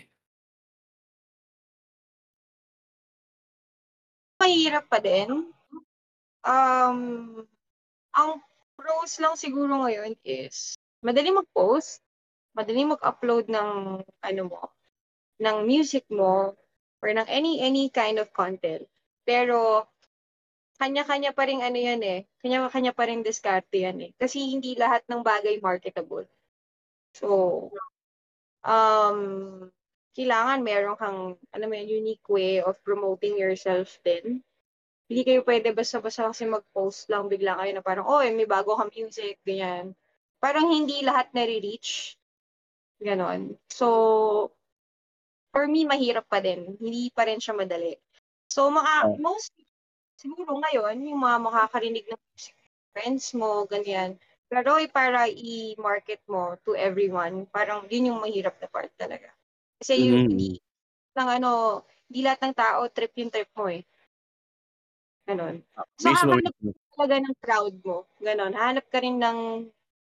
Mahirap 4.39 4.87
pa 4.89 4.97
din. 4.97 5.51
Um, 6.41 6.97
ang 8.15 8.41
pros 8.75 9.19
lang 9.21 9.35
siguro 9.37 9.85
ngayon 9.85 10.17
is 10.25 10.75
madali 11.01 11.33
mag-post, 11.33 12.01
madali 12.53 12.85
mag-upload 12.85 13.49
ng 13.49 14.01
ano 14.05 14.41
mo, 14.45 14.63
ng 15.41 15.57
music 15.65 16.05
mo 16.11 16.53
or 17.01 17.09
ng 17.09 17.27
any 17.27 17.61
any 17.61 17.89
kind 17.89 18.21
of 18.21 18.29
content. 18.31 18.85
Pero 19.25 19.89
kanya-kanya 20.81 21.33
pa 21.37 21.45
rin 21.45 21.61
ano 21.61 21.77
yan 21.77 22.01
eh. 22.01 22.25
Kanya-kanya 22.41 22.93
pa 22.97 23.05
rin 23.05 23.21
diskarte 23.21 23.85
yan 23.85 24.01
eh. 24.01 24.11
Kasi 24.17 24.41
hindi 24.49 24.73
lahat 24.73 25.05
ng 25.05 25.21
bagay 25.21 25.61
marketable. 25.61 26.25
So, 27.13 27.69
um, 28.65 29.19
kailangan 30.17 30.65
meron 30.65 30.97
kang, 30.97 31.19
ano 31.37 31.63
mo 31.69 31.73
yun, 31.77 32.01
unique 32.01 32.25
way 32.25 32.65
of 32.65 32.81
promoting 32.81 33.37
yourself 33.37 34.01
din. 34.01 34.41
Hindi 35.11 35.27
kayo 35.27 35.43
pwede 35.43 35.75
basta-basta 35.75 36.31
kasi 36.31 36.47
mag-post 36.47 37.11
lang 37.11 37.27
bigla 37.27 37.59
kayo 37.59 37.75
na 37.75 37.83
parang, 37.83 38.07
oh, 38.07 38.23
may 38.23 38.47
bago 38.47 38.79
kang 38.79 38.95
music, 38.95 39.43
ganyan. 39.43 39.91
Parang 40.39 40.71
hindi 40.71 41.03
lahat 41.03 41.35
nare-reach. 41.35 42.15
Ganon. 43.03 43.59
So, 43.67 44.55
for 45.51 45.67
me, 45.67 45.83
mahirap 45.83 46.31
pa 46.31 46.39
din. 46.39 46.79
Hindi 46.79 47.11
pa 47.11 47.27
rin 47.27 47.43
siya 47.43 47.51
madali. 47.51 47.99
So, 48.47 48.71
mga, 48.71 49.11
Oh. 49.11 49.19
most, 49.19 49.51
siguro 50.15 50.63
ngayon, 50.63 51.03
yung 51.03 51.19
mga 51.19 51.37
makakarinig 51.43 52.07
ng 52.07 52.21
music, 52.31 52.55
friends 52.95 53.35
mo, 53.35 53.67
ganyan, 53.67 54.15
Pero 54.51 54.75
eh, 54.75 54.91
para 54.91 55.31
i-market 55.31 56.19
mo 56.27 56.59
to 56.67 56.75
everyone, 56.75 57.47
parang 57.55 57.87
yun 57.87 58.11
yung 58.11 58.19
mahirap 58.19 58.59
na 58.59 58.67
part 58.67 58.91
talaga. 58.99 59.31
Kasi 59.79 60.11
yung 60.11 60.27
Mm. 60.27 60.35
hindi 60.35 60.59
lang 61.15 61.39
ano, 61.39 61.83
hindi 62.11 62.19
lahat 62.27 62.39
ng 62.43 62.55
tao 62.59 62.83
trip 62.91 63.15
yung 63.15 63.31
trip 63.31 63.47
mo 63.55 63.71
eh. 63.71 63.79
Ganon. 65.31 65.55
So, 65.95 66.11
Mismo, 66.11 66.35
hahanap 66.35 66.55
talaga 66.91 67.15
ng 67.23 67.37
crowd 67.39 67.75
mo. 67.87 67.97
Ganon. 68.19 68.53
Hanap 68.53 68.85
ka 68.91 68.99
rin 68.99 69.15
ng 69.15 69.39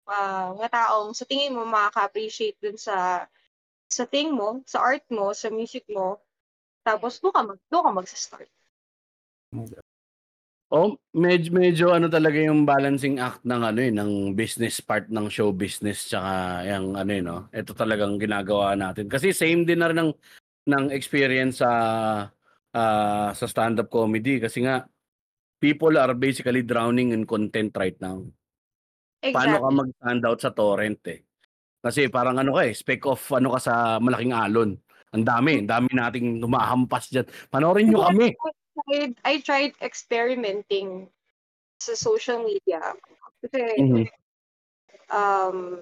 ah, 0.05 0.53
mga 0.53 0.69
taong 0.69 1.17
sa 1.17 1.26
tingin 1.26 1.57
mo 1.57 1.65
makaka-appreciate 1.65 2.61
dun 2.61 2.78
sa 2.78 3.26
sa 3.89 4.03
thing 4.05 4.34
mo, 4.34 4.61
sa 4.69 4.82
art 4.82 5.05
mo, 5.09 5.34
sa 5.34 5.49
music 5.49 5.86
mo. 5.89 6.21
Tapos 6.86 7.17
doon 7.21 7.34
ka, 7.34 7.41
mag, 7.41 7.59
doon 7.69 7.84
ka 7.86 7.91
magsa-start. 8.01 8.49
Oh, 10.73 10.97
medyo 11.13 11.53
medyo 11.53 11.86
ano 11.93 12.09
talaga 12.09 12.41
yung 12.41 12.65
balancing 12.65 13.21
act 13.21 13.45
ng 13.45 13.61
ano 13.61 13.80
eh, 13.80 13.93
ng 13.93 14.34
business 14.34 14.82
part 14.82 15.07
ng 15.07 15.30
show 15.30 15.53
business 15.53 16.09
tsaka 16.09 16.65
yung 16.65 16.97
ano 16.97 17.11
eh, 17.13 17.21
no. 17.21 17.38
Ito 17.53 17.71
talagang 17.78 18.17
ginagawa 18.17 18.73
natin. 18.73 19.05
Kasi 19.05 19.32
same 19.32 19.63
din 19.63 19.80
na 19.82 19.89
rin 19.93 19.99
ng 20.01 20.11
ng 20.65 20.86
experience 20.91 21.61
sa 21.61 21.71
ah, 22.76 23.30
sa 23.32 23.45
stand-up 23.45 23.88
comedy 23.88 24.41
kasi 24.41 24.65
nga 24.65 24.84
people 25.66 25.97
are 25.97 26.13
basically 26.13 26.61
drowning 26.61 27.09
in 27.09 27.26
content 27.26 27.74
right 27.74 27.97
now. 27.97 28.22
Paano 29.26 29.57
ka 29.57 29.66
Exactly. 29.66 29.78
mag-stand 29.82 30.22
out 30.30 30.39
sa 30.45 30.53
torrent 30.53 31.01
eh. 31.09 31.26
Kasi 31.82 32.05
parang 32.13 32.38
ano 32.38 32.53
ka 32.53 32.70
eh, 32.70 32.74
speck 32.78 33.01
of 33.09 33.18
ano 33.34 33.57
ka 33.57 33.59
sa 33.66 33.74
malaking 33.97 34.38
alon. 34.38 34.78
Ang 35.18 35.26
dami, 35.26 35.66
ang 35.66 35.70
dami 35.70 35.89
nating 35.89 36.38
tumahampas 36.38 37.09
diyan. 37.09 37.26
Panoorin 37.49 37.89
niyo 37.89 38.05
kami. 38.05 38.30
I 38.30 38.82
tried, 38.86 39.13
I 39.26 39.34
tried 39.41 39.74
experimenting 39.82 41.09
sa 41.82 41.97
social 41.97 42.45
media. 42.45 42.93
Kasi, 43.41 43.61
Mhm. 43.82 44.05
um, 45.09 45.82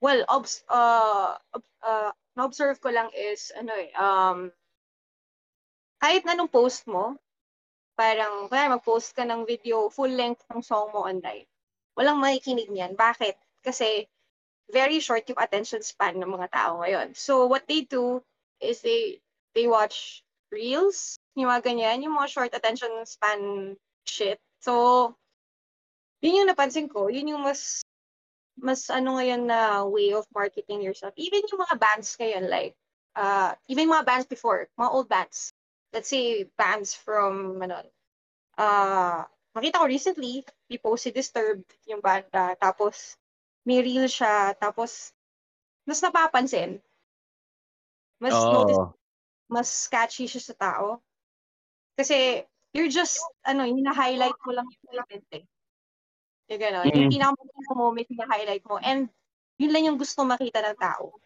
well, 0.00 0.24
obs, 0.32 0.64
uh, 0.72 1.36
uh, 1.84 2.10
na-observe 2.38 2.80
ko 2.80 2.88
lang 2.88 3.12
is, 3.12 3.52
ano 3.58 3.72
eh, 3.76 3.90
um, 3.98 4.38
kahit 5.98 6.22
na 6.24 6.38
nung 6.38 6.48
post 6.48 6.86
mo, 6.86 7.18
parang, 7.98 8.46
kaya 8.46 8.70
mag-post 8.70 9.10
ka 9.18 9.26
ng 9.26 9.42
video, 9.42 9.90
full 9.90 10.14
length 10.14 10.46
ng 10.54 10.62
song 10.62 10.94
mo 10.94 11.02
online. 11.02 11.50
Walang 11.98 12.22
makikinig 12.22 12.70
niyan. 12.70 12.94
Bakit? 12.94 13.34
Kasi, 13.66 14.06
very 14.70 15.02
short 15.02 15.26
yung 15.26 15.42
attention 15.42 15.82
span 15.82 16.22
ng 16.22 16.30
mga 16.30 16.48
tao 16.54 16.78
ngayon. 16.78 17.18
So, 17.18 17.50
what 17.50 17.66
they 17.66 17.82
do 17.82 18.22
is 18.62 18.78
they, 18.86 19.18
they 19.58 19.66
watch 19.66 20.22
reels, 20.54 21.18
yung 21.34 21.50
mga 21.50 21.74
ganyan, 21.74 22.06
yung 22.06 22.14
mga 22.14 22.30
short 22.30 22.52
attention 22.54 22.92
span 23.02 23.74
shit. 24.06 24.38
So, 24.62 25.14
yun 26.22 26.44
yung 26.44 26.50
napansin 26.50 26.86
ko, 26.86 27.10
yun 27.10 27.34
yung 27.34 27.42
mas, 27.42 27.82
mas 28.58 28.90
ano 28.90 29.18
ngayon 29.18 29.46
na 29.46 29.82
way 29.86 30.14
of 30.14 30.26
marketing 30.30 30.82
yourself. 30.82 31.14
Even 31.18 31.42
yung 31.50 31.62
mga 31.66 31.76
bands 31.78 32.14
ngayon, 32.18 32.46
like, 32.46 32.74
uh, 33.18 33.54
even 33.66 33.90
mga 33.90 34.06
bands 34.06 34.26
before, 34.26 34.70
mga 34.78 34.90
old 34.94 35.08
bands. 35.10 35.50
Let's 35.92 36.10
say, 36.12 36.44
bands 36.60 36.92
from, 36.92 37.62
ano, 37.64 37.80
uh, 38.58 39.24
nakita 39.56 39.80
ko 39.80 39.86
recently, 39.88 40.44
we 40.70 40.78
posted 40.78 41.14
Disturbed, 41.14 41.66
yung 41.88 42.00
banda, 42.04 42.56
tapos, 42.60 43.16
may 43.64 43.80
reel 43.80 44.08
siya, 44.08 44.52
tapos, 44.60 45.14
mas 45.88 46.02
napapansin. 46.04 46.82
Mas 48.20 48.50
notice 48.50 48.78
Oo. 48.78 48.94
mas 49.48 49.88
catchy 49.88 50.26
siya 50.28 50.42
sa 50.42 50.54
tao. 50.58 51.02
Kasi, 51.98 52.44
you're 52.74 52.88
just, 52.92 53.20
ano, 53.46 53.64
hina-highlight 53.64 54.38
mo 54.46 54.52
lang 54.54 54.66
yung 54.68 54.94
event 55.04 55.26
eh. 55.34 55.44
Yung 56.48 56.60
gano'n. 56.64 56.90
Yung 56.96 57.08
Mm. 57.08 57.12
pinaka 57.12 57.40
moment 57.76 58.08
hina-highlight 58.08 58.64
mo. 58.64 58.80
And, 58.80 59.12
yun 59.60 59.72
lang 59.72 59.84
yung 59.84 59.98
gusto 60.00 60.24
makita 60.24 60.64
ng 60.64 60.78
tao. 60.80 61.20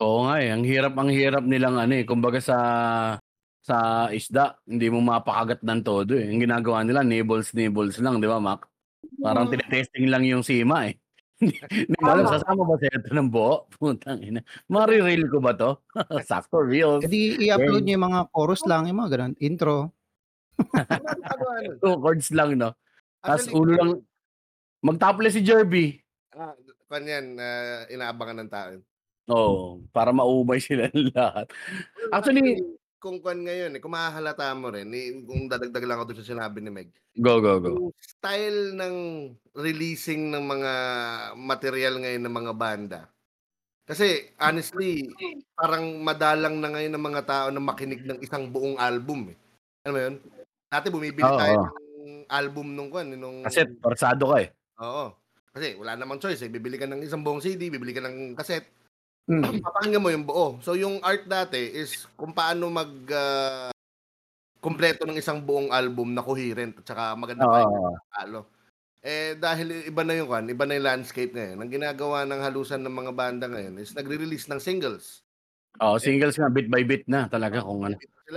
Oo 0.00 0.24
nga 0.24 0.40
eh, 0.40 0.48
ang 0.54 0.64
hirap 0.64 0.94
ang 0.96 1.10
hirap 1.12 1.44
nilang 1.44 1.76
ano 1.76 1.92
eh, 1.92 2.04
kumbaga 2.08 2.40
sa 2.40 2.56
sa 3.62 3.76
isda, 4.10 4.58
hindi 4.66 4.90
mo 4.90 4.98
mapakagat 5.00 5.62
ng 5.62 5.80
todo 5.80 6.12
eh. 6.12 6.26
Ang 6.26 6.42
ginagawa 6.42 6.82
nila, 6.82 7.00
nibbles 7.00 7.54
nibbles 7.54 7.96
lang, 7.98 8.18
di 8.18 8.26
ba, 8.26 8.42
Mac? 8.42 8.66
Parang 9.18 9.46
Mm. 9.46 9.52
tinetesting 9.54 10.06
lang 10.06 10.26
yung 10.26 10.42
sima 10.42 10.90
eh. 10.90 10.98
Hindi 11.38 11.58
ko 11.98 12.06
alam, 12.06 12.26
Tama. 12.26 12.34
sasama 12.38 12.62
ba 12.62 12.74
sa 12.78 12.86
ito 12.86 13.10
ng 13.10 13.26
buo? 13.26 13.66
Putang 13.72 14.18
ina. 14.18 14.42
Mari-reel 14.66 15.26
ko 15.26 15.38
ba 15.38 15.50
to? 15.52 15.78
Sakto 16.26 16.58
reels. 16.58 17.02
E 17.02 17.10
di 17.10 17.20
i-upload 17.46 17.82
niyo 17.82 17.98
yung 17.98 18.06
mga 18.08 18.20
chorus 18.30 18.62
lang, 18.62 18.86
yung 18.86 18.98
mga 19.02 19.10
ganun, 19.14 19.34
intro. 19.38 19.90
Ano? 20.54 21.02
Two 21.82 21.98
chords 21.98 22.30
lang, 22.30 22.54
no? 22.54 22.74
Tapos 23.18 23.46
Actually, 23.46 23.58
ulo 23.58 23.72
lang, 23.74 23.90
mag-topless 24.80 25.34
si 25.34 25.42
Jerby. 25.42 25.98
ah, 26.32 26.54
kwan 26.86 27.06
yan, 27.06 27.38
ah, 27.38 27.86
inaabangan 27.86 28.42
ng 28.42 28.50
tao. 28.50 28.70
Oo, 29.28 29.62
para 29.90 30.10
maumay 30.10 30.58
sila 30.58 30.90
lahat. 31.14 31.46
Actually, 32.10 32.58
kung 33.02 33.18
kwan 33.18 33.42
ngayon, 33.42 33.74
eh, 33.74 33.80
kung 33.82 33.90
mahahalata 33.98 34.54
mo 34.54 34.70
rin, 34.70 34.86
eh, 34.94 35.10
kung 35.26 35.50
dadagdag 35.50 35.82
lang 35.82 35.98
ako 35.98 36.14
doon 36.14 36.20
sa 36.22 36.30
sinabi 36.30 36.62
ni 36.62 36.70
Meg, 36.70 36.90
go, 37.16 37.40
go, 37.40 37.60
go. 37.60 37.72
yung 37.74 37.90
style 37.98 38.74
ng 38.78 38.96
releasing 39.58 40.30
ng 40.30 40.44
mga 40.46 40.72
material 41.36 41.94
ngayon 41.98 42.22
ng 42.24 42.36
mga 42.38 42.52
banda. 42.54 43.00
Kasi 43.86 44.32
honestly, 44.38 45.10
parang 45.58 46.00
madalang 46.06 46.62
na 46.62 46.70
ngayon 46.72 46.94
ng 46.94 47.06
mga 47.12 47.22
tao 47.26 47.46
na 47.50 47.60
makinig 47.62 48.02
ng 48.06 48.20
isang 48.22 48.48
buong 48.50 48.78
album 48.78 49.34
eh. 49.34 49.38
Alam 49.86 49.94
mo 49.94 50.00
yun? 50.00 50.14
Dati 50.70 50.86
bumibili 50.88 51.26
Oo, 51.26 51.36
tayo 51.36 51.54
oo. 51.58 51.68
ng 51.68 52.30
album 52.30 52.66
nung 52.74 52.90
kwan, 52.90 53.12
eh, 53.12 53.18
nung 53.18 53.42
Kasi 53.44 53.60
parsado 53.82 54.24
ka 54.30 54.38
eh. 54.40 54.48
Oo. 54.80 55.12
Kasi 55.52 55.76
wala 55.76 55.98
namang 56.00 56.16
choice 56.22 56.40
eh. 56.46 56.50
Bibili 56.50 56.80
ka 56.80 56.88
ng 56.88 57.04
isang 57.04 57.20
buong 57.20 57.44
CD, 57.44 57.68
bibili 57.68 57.92
ka 57.92 58.00
ng 58.00 58.32
cassette, 58.38 58.72
Mm. 59.30 59.62
papakinggan 59.62 60.02
mo 60.02 60.10
yung 60.10 60.26
buo. 60.26 60.58
So 60.58 60.74
yung 60.74 60.98
art 60.98 61.30
dati 61.30 61.58
is 61.58 62.10
kung 62.18 62.34
paano 62.34 62.66
mag 62.68 62.90
ah, 63.14 63.70
kumpleto 64.58 65.06
ng 65.06 65.18
isang 65.18 65.42
buong 65.42 65.70
album 65.70 66.14
na 66.14 66.22
coherent 66.22 66.78
at 66.78 66.86
saka 66.86 67.14
maganda 67.14 67.46
pakinggan 67.46 67.82
ng 67.86 68.10
talo. 68.14 68.40
Eh 69.02 69.34
dahil 69.34 69.90
iba 69.90 70.02
na 70.06 70.14
yung 70.14 70.30
kan, 70.30 70.46
iba 70.46 70.62
na 70.62 70.78
yung 70.78 70.86
landscape 70.86 71.34
ngayon. 71.34 71.58
Ang 71.58 71.70
ginagawa 71.70 72.22
ng 72.22 72.40
halusan 72.42 72.82
ng 72.82 72.94
mga 72.94 73.12
banda 73.14 73.46
ngayon 73.50 73.82
is 73.82 73.94
nagre-release 73.94 74.46
ng 74.46 74.62
singles. 74.62 75.26
Oo, 75.82 75.96
singles 75.98 76.36
nga, 76.36 76.52
bit 76.52 76.68
by 76.68 76.84
bit 76.84 77.08
na 77.08 77.26
talaga 77.26 77.64
kung 77.64 77.82
ano. 77.82 77.96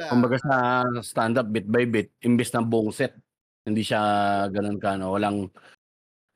Kumbaga 0.09 0.39
sa 0.39 0.55
stand-up, 1.03 1.51
bit 1.51 1.67
by 1.67 1.86
bit, 1.86 2.09
imbes 2.23 2.49
na 2.55 2.63
buong 2.63 2.89
set. 2.89 3.13
Hindi 3.65 3.86
siya 3.86 4.01
ganun 4.49 4.79
ka, 4.81 4.95
no? 4.95 5.13
Walang, 5.13 5.51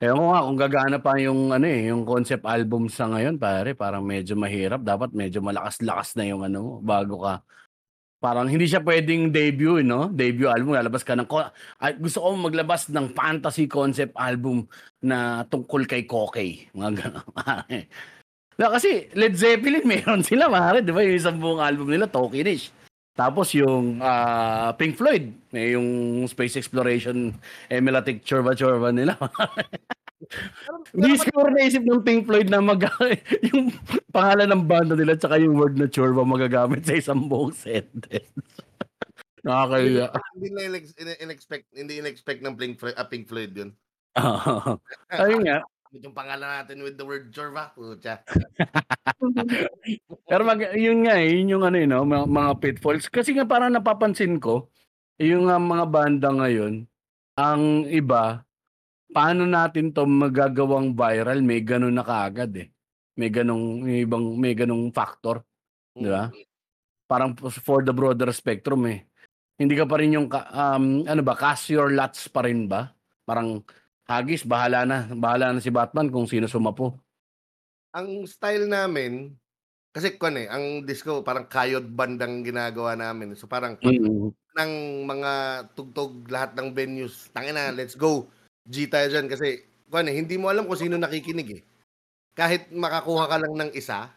Ewan 0.00 0.16
ko 0.16 0.26
nga 0.32 0.46
kung 0.48 0.56
gagana 0.56 0.96
pa 0.96 1.12
yung 1.20 1.52
ano 1.52 1.68
eh, 1.68 1.92
yung 1.92 2.08
concept 2.08 2.48
album 2.48 2.88
sa 2.88 3.04
ngayon, 3.12 3.36
pare, 3.36 3.76
parang 3.76 4.00
medyo 4.00 4.32
mahirap. 4.32 4.80
Dapat 4.80 5.12
medyo 5.12 5.44
malakas-lakas 5.44 6.16
na 6.16 6.24
yung 6.24 6.40
ano 6.40 6.80
bago 6.80 7.20
ka. 7.20 7.44
Parang 8.16 8.48
hindi 8.48 8.64
siya 8.64 8.80
pwedeng 8.80 9.28
debut, 9.28 9.84
no? 9.84 10.08
Debut 10.08 10.48
album, 10.48 10.72
lalabas 10.72 11.04
ka 11.04 11.12
ng... 11.12 11.28
ko- 11.28 11.52
Ay, 11.76 12.00
gusto 12.00 12.24
ko 12.24 12.32
maglabas 12.32 12.88
ng 12.88 13.12
fantasy 13.12 13.68
concept 13.68 14.16
album 14.16 14.64
na 15.04 15.44
tungkol 15.48 15.84
kay 15.84 16.08
Kokey. 16.08 16.72
Mga 16.72 16.90
gano'n. 16.96 17.28
pare. 17.36 17.78
Kasi 18.56 19.08
Led 19.12 19.36
Zeppelin, 19.36 19.84
meron 19.92 20.24
sila, 20.24 20.48
pare. 20.48 20.80
Di 20.80 20.96
ba? 20.96 21.04
Yung 21.04 21.16
isang 21.20 21.36
buong 21.36 21.60
album 21.60 21.92
nila, 21.92 22.08
Tokenish. 22.08 22.72
Tapos 23.20 23.52
yung 23.52 24.00
ah, 24.00 24.72
Pink 24.80 24.96
Floyd, 24.96 25.28
may 25.52 25.76
yung 25.76 26.24
Space 26.24 26.56
Exploration, 26.56 27.36
Emelatic 27.68 28.24
Chorba 28.24 28.56
Chorba 28.56 28.88
nila. 28.88 29.20
Hindi 30.96 31.20
siguro 31.20 31.52
naisip 31.52 31.84
ng 31.84 32.00
Pink 32.00 32.24
Floyd 32.24 32.48
na 32.48 32.64
mag 32.64 32.80
yung 33.52 33.76
pangalan 34.08 34.48
ng 34.56 34.64
banda 34.64 34.94
nila 34.96 35.20
tsaka 35.20 35.36
yung 35.36 35.52
word 35.52 35.76
na 35.76 35.84
chorba 35.84 36.24
magagamit 36.24 36.80
sa 36.80 36.96
isang 36.96 37.28
buong 37.28 37.52
sentence. 37.52 38.32
Nakakaya. 39.44 40.12
hindi 40.36 40.48
na 40.52 40.60
in- 40.68 40.96
in- 41.00 41.20
in-expect, 41.28 41.66
hindi 41.76 42.00
in-expect 42.00 42.40
ng 42.40 42.56
Pink 42.56 42.80
Floyd, 42.80 42.96
ah, 42.96 43.08
Pink 43.08 43.28
Floyd 43.28 43.52
yun. 43.52 43.70
Ayun 45.12 45.44
nga. 45.44 45.60
Yung 45.90 46.14
pangalan 46.14 46.62
natin 46.62 46.86
with 46.86 46.94
the 46.94 47.02
word 47.02 47.34
Jorva. 47.34 47.74
Pucha. 47.74 48.22
Pero 50.30 50.42
mag, 50.46 50.62
yun 50.78 51.02
nga 51.02 51.18
eh, 51.18 51.34
yun 51.34 51.58
yung 51.58 51.64
ano 51.66 51.76
yun, 51.82 51.90
no, 51.90 52.06
mga, 52.06 52.26
mga 52.30 52.52
pitfalls. 52.62 53.10
Kasi 53.10 53.34
nga 53.34 53.42
parang 53.42 53.74
napapansin 53.74 54.38
ko, 54.38 54.70
yung 55.18 55.50
mga 55.50 55.86
banda 55.90 56.30
ngayon, 56.30 56.86
ang 57.34 57.90
iba, 57.90 58.46
paano 59.10 59.42
natin 59.50 59.90
to 59.90 60.06
magagawang 60.06 60.94
viral, 60.94 61.42
may 61.42 61.58
ganun 61.66 61.98
na 61.98 62.06
kaagad 62.06 62.54
eh. 62.54 62.70
May 63.18 63.28
ganung 63.28 63.82
may 63.84 64.06
ibang 64.06 64.38
may 64.38 64.54
ganung 64.54 64.94
factor, 64.94 65.42
di 65.92 66.06
ba? 66.06 66.30
Parang 67.10 67.34
for 67.36 67.82
the 67.82 67.90
broader 67.90 68.30
spectrum 68.30 68.86
eh. 68.86 69.04
Hindi 69.58 69.74
ka 69.76 69.84
pa 69.84 69.98
rin 69.98 70.14
yung 70.14 70.30
um, 70.30 71.04
ano 71.04 71.22
ba, 71.26 71.34
cast 71.34 71.68
your 71.74 71.92
lots 71.92 72.30
pa 72.30 72.46
rin 72.46 72.70
ba? 72.70 72.94
Parang 73.26 73.60
hagis, 74.10 74.42
bahala 74.42 74.82
na. 74.82 75.06
Bahala 75.14 75.54
na 75.54 75.62
si 75.62 75.70
Batman 75.70 76.10
kung 76.10 76.26
sino 76.26 76.50
sumapo. 76.50 76.98
ang 77.90 78.22
style 78.22 78.70
namin, 78.70 79.34
kasi 79.90 80.14
kwan 80.14 80.38
eh, 80.38 80.46
ang 80.46 80.86
disco 80.86 81.26
parang 81.26 81.50
kayod 81.50 81.90
bandang 81.90 82.46
ginagawa 82.46 82.94
namin. 82.94 83.34
So 83.34 83.50
parang 83.50 83.74
Mm. 83.82 84.30
ng 84.30 84.72
mga 85.06 85.32
tugtog 85.74 86.26
lahat 86.30 86.54
ng 86.54 86.70
venues. 86.70 87.30
Tangina, 87.34 87.74
let's 87.74 87.98
go. 87.98 88.30
G 88.66 88.86
tayo 88.86 89.10
dyan 89.10 89.26
kasi 89.26 89.66
kuwan 89.90 90.06
eh, 90.06 90.14
hindi 90.14 90.38
mo 90.38 90.50
alam 90.50 90.70
kung 90.70 90.78
sino 90.78 90.94
nakikinig 90.98 91.50
eh. 91.58 91.62
Kahit 92.38 92.70
makakuha 92.70 93.26
ka 93.26 93.36
lang 93.42 93.54
ng 93.58 93.70
isa, 93.74 94.10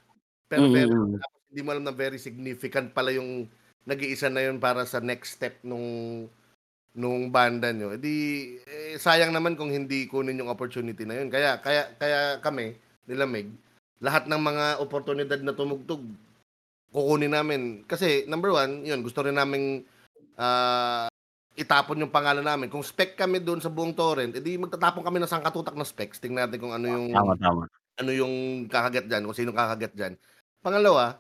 pero 0.45 0.69
Mm, 0.69 0.73
very 0.73 0.93
mm. 0.93 1.17
hindi 1.49 1.61
mo 1.65 1.69
alam 1.73 1.85
na 1.89 1.93
very 1.97 2.21
significant 2.21 2.93
pala 2.93 3.09
yung 3.09 3.49
nag-iisa 3.89 4.29
na 4.29 4.45
yun 4.45 4.61
para 4.61 4.85
sa 4.85 5.01
next 5.01 5.41
step 5.41 5.57
nung 5.65 6.29
nung 6.93 7.33
banda 7.33 7.73
nyo. 7.73 7.93
Edi 7.97 8.57
eh, 8.63 8.95
sayang 9.01 9.33
naman 9.33 9.57
kung 9.57 9.73
hindi 9.73 10.05
kunin 10.05 10.37
yung 10.37 10.53
opportunity 10.53 11.03
na 11.05 11.17
yun. 11.21 11.29
Kaya 11.33 11.57
kaya 11.59 11.89
kaya 11.97 12.37
kami 12.39 12.77
nila 13.09 13.25
Meg, 13.25 13.49
lahat 13.99 14.29
ng 14.29 14.41
mga 14.41 14.65
oportunidad 14.79 15.39
na 15.41 15.57
tumugtog 15.57 16.05
kukunin 16.93 17.33
namin. 17.33 17.81
Kasi 17.89 18.29
number 18.29 18.53
one, 18.53 18.85
yun, 18.85 19.01
gusto 19.01 19.25
rin 19.25 19.33
namin 19.33 19.81
ah, 20.37 21.09
itapon 21.57 22.05
yung 22.05 22.13
pangalan 22.13 22.45
namin. 22.45 22.69
Kung 22.69 22.85
spec 22.85 23.17
kami 23.17 23.41
doon 23.41 23.59
sa 23.59 23.73
buong 23.73 23.97
torrent, 23.97 24.37
edi 24.37 24.61
magtatapon 24.61 25.01
kami 25.01 25.17
ng 25.17 25.29
sangkatutak 25.29 25.73
na 25.73 25.85
specs. 25.85 26.21
Tingnan 26.21 26.47
natin 26.49 26.61
kung 26.61 26.73
ano 26.73 26.85
yung 26.85 27.09
Tama, 27.09 27.33
tama. 27.41 27.63
ano 27.97 28.11
yung 28.13 28.65
kakagat 28.69 29.09
dyan, 29.09 29.25
kung 29.25 29.37
sino 29.37 29.49
kakagat 29.53 29.93
dyan. 29.97 30.13
Pangalawa, 30.61 31.17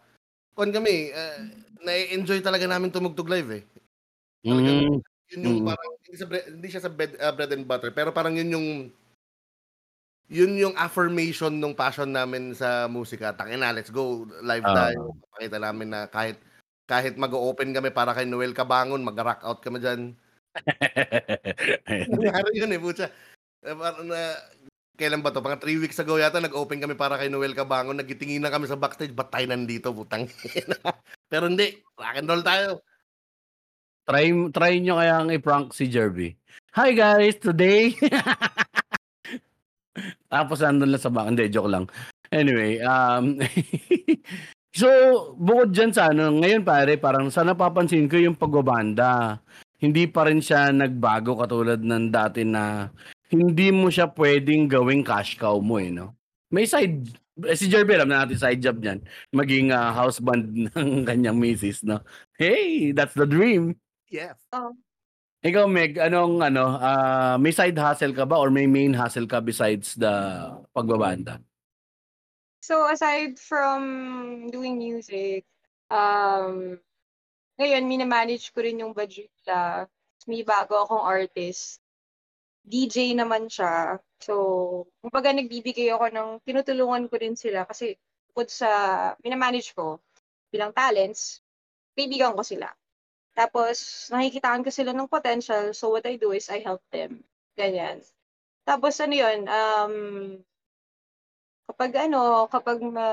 kung 0.53 0.69
kami, 0.69 1.09
uh, 1.09 1.37
na-enjoy 1.83 2.39
talaga 2.39 2.69
namin 2.69 2.93
tumugtog 2.93 3.27
live 3.27 3.61
eh. 3.61 3.63
Mm, 4.43 5.01
Yun 5.33 5.41
yung 5.43 5.59
Mm. 5.65 5.69
parang, 5.73 5.91
hindi, 5.97 6.15
sa 6.15 6.25
hindi 6.29 6.67
siya 6.69 6.81
sa 6.81 6.91
bread, 6.93 7.13
uh, 7.17 7.33
bread 7.33 7.51
and 7.53 7.65
butter, 7.65 7.89
pero 7.89 8.13
parang 8.13 8.37
yun 8.37 8.53
yung, 8.53 8.67
yun 10.29 10.53
yung 10.55 10.75
affirmation 10.77 11.51
ng 11.57 11.73
passion 11.73 12.09
namin 12.09 12.53
sa 12.53 12.85
musika. 12.85 13.33
Tangin 13.33 13.59
na, 13.61 13.73
let's 13.73 13.89
go, 13.89 14.23
live 14.41 14.65
Ah. 14.65 14.89
tayo. 14.89 15.17
Pakita 15.33 15.57
namin 15.57 15.89
na 15.89 16.05
kahit 16.07 16.37
kahit 16.83 17.15
mag-open 17.15 17.71
kami 17.71 17.95
para 17.95 18.11
kay 18.11 18.27
Noel 18.27 18.51
Cabangon, 18.51 18.99
mag-rock 18.99 19.39
out 19.47 19.63
kami 19.63 19.79
dyan. 19.79 20.11
Nangyari 22.11 22.51
yun 22.59 22.75
eh, 22.75 22.81
putya. 22.81 23.07
Eh, 23.63 23.71
parang 23.71 24.03
na, 24.03 24.35
kailan 24.99 25.23
ba 25.23 25.31
to? 25.31 25.39
Mga 25.39 25.63
3 25.63 25.79
weeks 25.79 25.97
ago 26.03 26.19
yata, 26.19 26.43
nag-open 26.43 26.83
kami 26.83 26.93
para 26.99 27.15
kay 27.15 27.31
Noel 27.31 27.55
Cabangon. 27.55 27.95
Nagtitingin 27.95 28.43
na 28.43 28.51
kami 28.51 28.67
sa 28.67 28.75
backstage, 28.75 29.15
ba't 29.15 29.31
tayo 29.31 29.47
nandito, 29.47 29.95
putang? 29.95 30.27
Pero 31.31 31.47
hindi, 31.47 31.79
rock 31.95 32.19
and 32.19 32.27
roll 32.29 32.43
tayo. 32.43 32.83
Try 34.03 34.27
try 34.51 34.73
nyo 34.79 34.99
kaya 34.99 35.23
i-prank 35.31 35.71
si 35.71 35.87
Jerby. 35.87 36.35
Hi 36.75 36.91
guys, 36.91 37.39
today. 37.39 37.95
Tapos 40.33 40.59
nandun 40.59 40.89
lang 40.89 41.03
sa 41.03 41.13
back. 41.13 41.29
Hindi, 41.29 41.53
joke 41.53 41.69
lang. 41.69 41.85
Anyway, 42.33 42.81
um, 42.81 43.37
so, 44.79 44.89
bukod 45.37 45.69
dyan 45.69 45.93
sa 45.93 46.09
ano, 46.09 46.33
ngayon 46.33 46.65
pare, 46.65 46.97
parang 46.97 47.29
sa 47.29 47.45
napapansin 47.45 48.09
ko 48.09 48.17
yung 48.17 48.33
pagbabanda. 48.33 49.37
Hindi 49.77 50.09
pa 50.09 50.25
rin 50.25 50.41
siya 50.41 50.73
nagbago 50.73 51.37
katulad 51.37 51.77
ng 51.77 52.09
dati 52.09 52.41
na 52.41 52.89
hindi 53.29 53.69
mo 53.69 53.93
siya 53.93 54.09
pwedeng 54.09 54.65
gawing 54.65 55.05
cash 55.05 55.37
cow 55.37 55.61
mo 55.61 55.77
eh, 55.77 55.93
no? 55.93 56.17
May 56.49 56.65
side, 56.65 57.05
eh, 57.45 57.57
si 57.57 57.69
Jerby, 57.69 57.97
alam 57.97 58.09
na 58.09 58.25
natin 58.25 58.41
side 58.41 58.61
job 58.65 58.81
niyan. 58.81 59.05
Maging 59.29 59.69
ah, 59.69 59.93
house 59.93 60.17
band 60.17 60.49
ng 60.73 61.05
kanyang 61.05 61.37
misis, 61.37 61.85
no? 61.85 62.01
Hey, 62.33 62.89
that's 62.97 63.13
the 63.13 63.29
dream. 63.29 63.77
Yes. 64.13 64.37
Ikaw, 65.43 65.65
Meg, 65.65 65.97
anong 65.97 66.39
ano, 66.45 66.77
ah, 66.77 67.35
may 67.41 67.49
side 67.49 67.75
hustle 67.75 68.13
ka 68.13 68.29
ba 68.29 68.37
or 68.37 68.53
may 68.53 68.69
main 68.69 68.93
hustle 68.93 69.25
ka 69.25 69.41
besides 69.41 69.97
the 69.97 70.13
pagbabanda? 70.69 71.41
So 72.63 72.87
aside 72.87 73.41
from 73.41 74.47
doing 74.53 74.79
music, 74.79 75.43
um, 75.91 76.79
ngayon 77.59 77.89
minamanage 77.89 78.53
ko 78.53 78.63
rin 78.63 78.79
yung 78.79 78.95
Bajula. 78.95 79.89
May 80.29 80.47
bago 80.47 80.79
akong 80.79 81.03
artist. 81.03 81.83
DJ 82.63 83.11
naman 83.11 83.51
siya. 83.51 83.99
So, 84.23 84.87
kumbaga 85.03 85.35
nagbibigay 85.35 85.91
ako 85.91 86.07
ng, 86.15 86.29
tinutulungan 86.47 87.11
ko 87.11 87.19
rin 87.19 87.35
sila 87.35 87.67
kasi 87.67 87.99
bukod 88.31 88.47
sa 88.47 88.71
minamanage 89.19 89.75
ko 89.75 89.99
bilang 90.47 90.71
talents, 90.71 91.43
kaibigan 91.91 92.31
ko 92.31 92.47
sila. 92.47 92.71
Tapos, 93.33 94.07
nakikitaan 94.13 94.61
ko 94.61 94.69
sila 94.69 94.93
ng 94.93 95.09
potential. 95.09 95.73
So, 95.73 95.89
what 95.89 96.05
I 96.05 96.21
do 96.21 96.33
is 96.33 96.49
I 96.53 96.61
help 96.61 96.85
them. 96.93 97.25
Ganyan. 97.57 98.05
Tapos, 98.63 98.97
ano 99.01 99.13
yun, 99.17 99.39
um, 99.49 99.93
kapag 101.67 101.91
ano, 102.09 102.45
kapag 102.47 102.79
ma, 102.85 103.07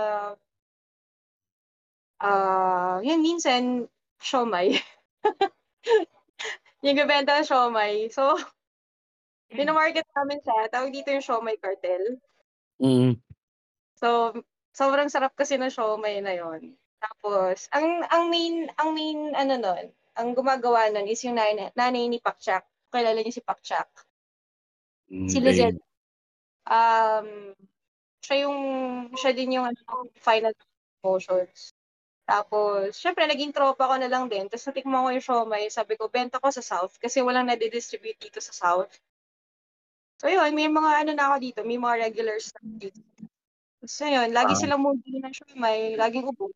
ah, 2.20 3.00
yun, 3.00 3.24
minsan, 3.24 3.88
siomay. 4.20 4.76
yung 6.84 6.96
bebenta 6.96 7.40
ng 7.40 7.48
siomay. 7.48 8.12
So, 8.12 8.36
pinamarket 9.48 10.06
namin 10.12 10.40
siya. 10.44 10.68
Tawag 10.68 10.92
dito 10.92 11.08
yung 11.12 11.24
siomay 11.24 11.56
cartel. 11.56 12.20
Mm. 12.80 13.16
So, 13.96 14.36
sobrang 14.72 15.12
sarap 15.12 15.36
kasi 15.36 15.60
ng 15.60 15.72
siomay 15.72 16.20
na 16.24 16.36
yon. 16.36 16.76
Tapos, 17.00 17.68
ang 17.72 18.04
ang 18.12 18.28
main 18.28 18.68
ang 18.76 18.92
main 18.92 19.32
ano 19.32 19.54
nun, 19.56 19.86
ang 20.20 20.36
gumagawa 20.36 20.92
nun 20.92 21.08
is 21.08 21.24
yung 21.24 21.40
nanay, 21.40 21.72
nanay 21.72 22.04
ni 22.06 22.20
Pakchak. 22.20 22.68
Kilala 22.92 23.16
niyo 23.18 23.32
si 23.32 23.42
Pakchak. 23.42 23.88
Si 25.08 25.40
Hindi. 25.40 25.40
Lizette. 25.40 25.82
Um, 26.68 27.56
siya 28.20 28.46
yung, 28.46 28.58
siya 29.16 29.32
din 29.32 29.56
yung 29.58 29.66
ano, 29.66 29.80
final 30.20 30.52
promotions. 31.00 31.72
Tapos, 32.30 32.94
syempre, 32.94 33.26
naging 33.26 33.50
tropa 33.50 33.90
ko 33.90 33.98
na 33.98 34.06
lang 34.06 34.30
din. 34.30 34.46
Tapos, 34.46 34.70
natikman 34.70 35.02
ko 35.02 35.08
yung 35.10 35.26
siomay. 35.26 35.66
Sabi 35.66 35.98
ko, 35.98 36.06
benta 36.06 36.38
ko 36.38 36.46
sa 36.54 36.62
South 36.62 36.94
kasi 37.00 37.18
walang 37.24 37.50
nade-distribute 37.50 38.22
dito 38.22 38.38
sa 38.38 38.54
South. 38.54 38.92
So, 40.22 40.30
yun, 40.30 40.52
may 40.54 40.68
mga 40.70 40.90
ano 41.02 41.10
na 41.16 41.32
ako 41.32 41.36
dito. 41.42 41.60
May 41.66 41.80
mga 41.80 42.06
regulars 42.06 42.54
na 42.54 42.60
dito. 42.62 43.00
So, 43.82 44.06
yun, 44.06 44.30
lagi 44.30 44.52
Ah. 44.54 44.60
silang 44.62 44.84
muli 44.84 45.18
ng 45.18 45.34
siomay. 45.34 45.96
Laging 45.98 46.28
ubos. 46.28 46.54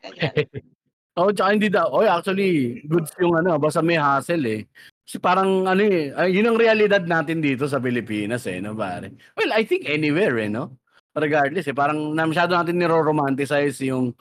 Oh, 1.18 1.34
tsaka 1.34 1.50
hindi 1.50 1.66
daw. 1.66 1.90
Oh, 1.90 2.06
actually, 2.06 2.78
goods 2.86 3.10
yung 3.18 3.34
ano, 3.34 3.58
basta 3.58 3.82
may 3.82 3.98
hassle 3.98 4.46
eh. 4.46 4.62
Kasi 5.02 5.18
parang 5.18 5.66
ano 5.66 5.82
eh, 5.82 6.14
yun 6.30 6.46
ang 6.46 6.58
realidad 6.60 7.02
natin 7.10 7.42
dito 7.42 7.66
sa 7.66 7.82
Pilipinas 7.82 8.46
eh, 8.46 8.62
no 8.62 8.78
pare? 8.78 9.10
Well, 9.34 9.50
I 9.50 9.66
think 9.66 9.90
anywhere 9.90 10.38
eh, 10.38 10.46
no? 10.46 10.78
Regardless 11.18 11.66
eh, 11.66 11.74
parang 11.74 12.14
na 12.14 12.22
masyado 12.22 12.54
natin 12.54 12.78
niro-romanticize 12.78 13.82
yung 13.88 14.14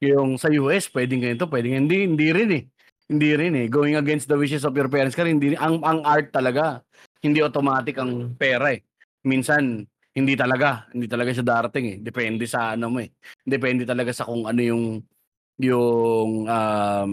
yung 0.00 0.40
sa 0.40 0.48
US, 0.56 0.88
pwedeng 0.96 1.20
ganito, 1.20 1.44
pwedeng 1.44 1.84
hindi, 1.84 2.08
hindi 2.08 2.28
rin 2.32 2.50
eh. 2.56 2.64
Hindi 3.10 3.30
rin 3.36 3.52
eh. 3.60 3.66
Going 3.68 4.00
against 4.00 4.32
the 4.32 4.38
wishes 4.40 4.64
of 4.64 4.72
your 4.72 4.88
parents 4.88 5.12
ka 5.12 5.28
rin, 5.28 5.36
hindi, 5.36 5.52
ang, 5.60 5.84
ang 5.84 6.00
art 6.08 6.32
talaga, 6.32 6.80
hindi 7.20 7.44
automatic 7.44 8.00
ang 8.00 8.32
pera 8.40 8.72
eh. 8.72 8.80
Minsan, 9.28 9.84
hindi 10.16 10.34
talaga, 10.40 10.88
hindi 10.96 11.04
talaga 11.04 11.36
siya 11.36 11.44
darating 11.44 11.84
eh. 11.84 11.96
Depende 12.00 12.48
sa 12.48 12.72
ano 12.72 12.88
mo 12.88 12.98
eh. 13.04 13.12
Depende 13.44 13.84
talaga 13.84 14.14
sa 14.16 14.24
kung 14.24 14.48
ano 14.48 14.62
yung 14.64 15.04
yung 15.60 16.48
um, 16.48 17.12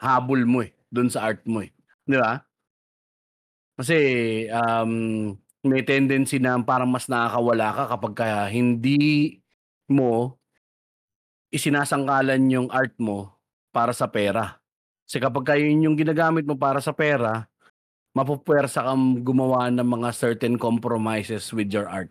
habol 0.00 0.40
mo 0.48 0.64
eh, 0.64 0.72
doon 0.88 1.12
sa 1.12 1.28
art 1.28 1.44
mo 1.44 1.60
eh. 1.60 1.70
Di 2.08 2.16
ba? 2.16 2.40
Kasi 3.76 3.98
um, 4.48 4.92
may 5.64 5.84
tendency 5.84 6.40
na 6.40 6.56
parang 6.64 6.88
mas 6.88 7.08
nakakawala 7.08 7.68
ka 7.72 7.84
kapag 7.96 8.14
ka 8.16 8.26
hindi 8.48 9.38
mo 9.88 10.40
isinasangkalan 11.52 12.40
yung 12.50 12.68
art 12.72 12.96
mo 12.96 13.36
para 13.68 13.92
sa 13.92 14.08
pera. 14.08 14.58
Kasi 15.04 15.20
kapag 15.20 15.44
ka 15.44 15.54
yun 15.60 15.84
yung 15.84 15.96
ginagamit 15.98 16.48
mo 16.48 16.56
para 16.56 16.80
sa 16.80 16.96
pera, 16.96 17.44
mapupwersa 18.16 18.86
kang 18.86 19.20
gumawa 19.20 19.68
ng 19.68 19.84
mga 19.84 20.08
certain 20.14 20.56
compromises 20.56 21.50
with 21.52 21.68
your 21.68 21.90
art. 21.90 22.08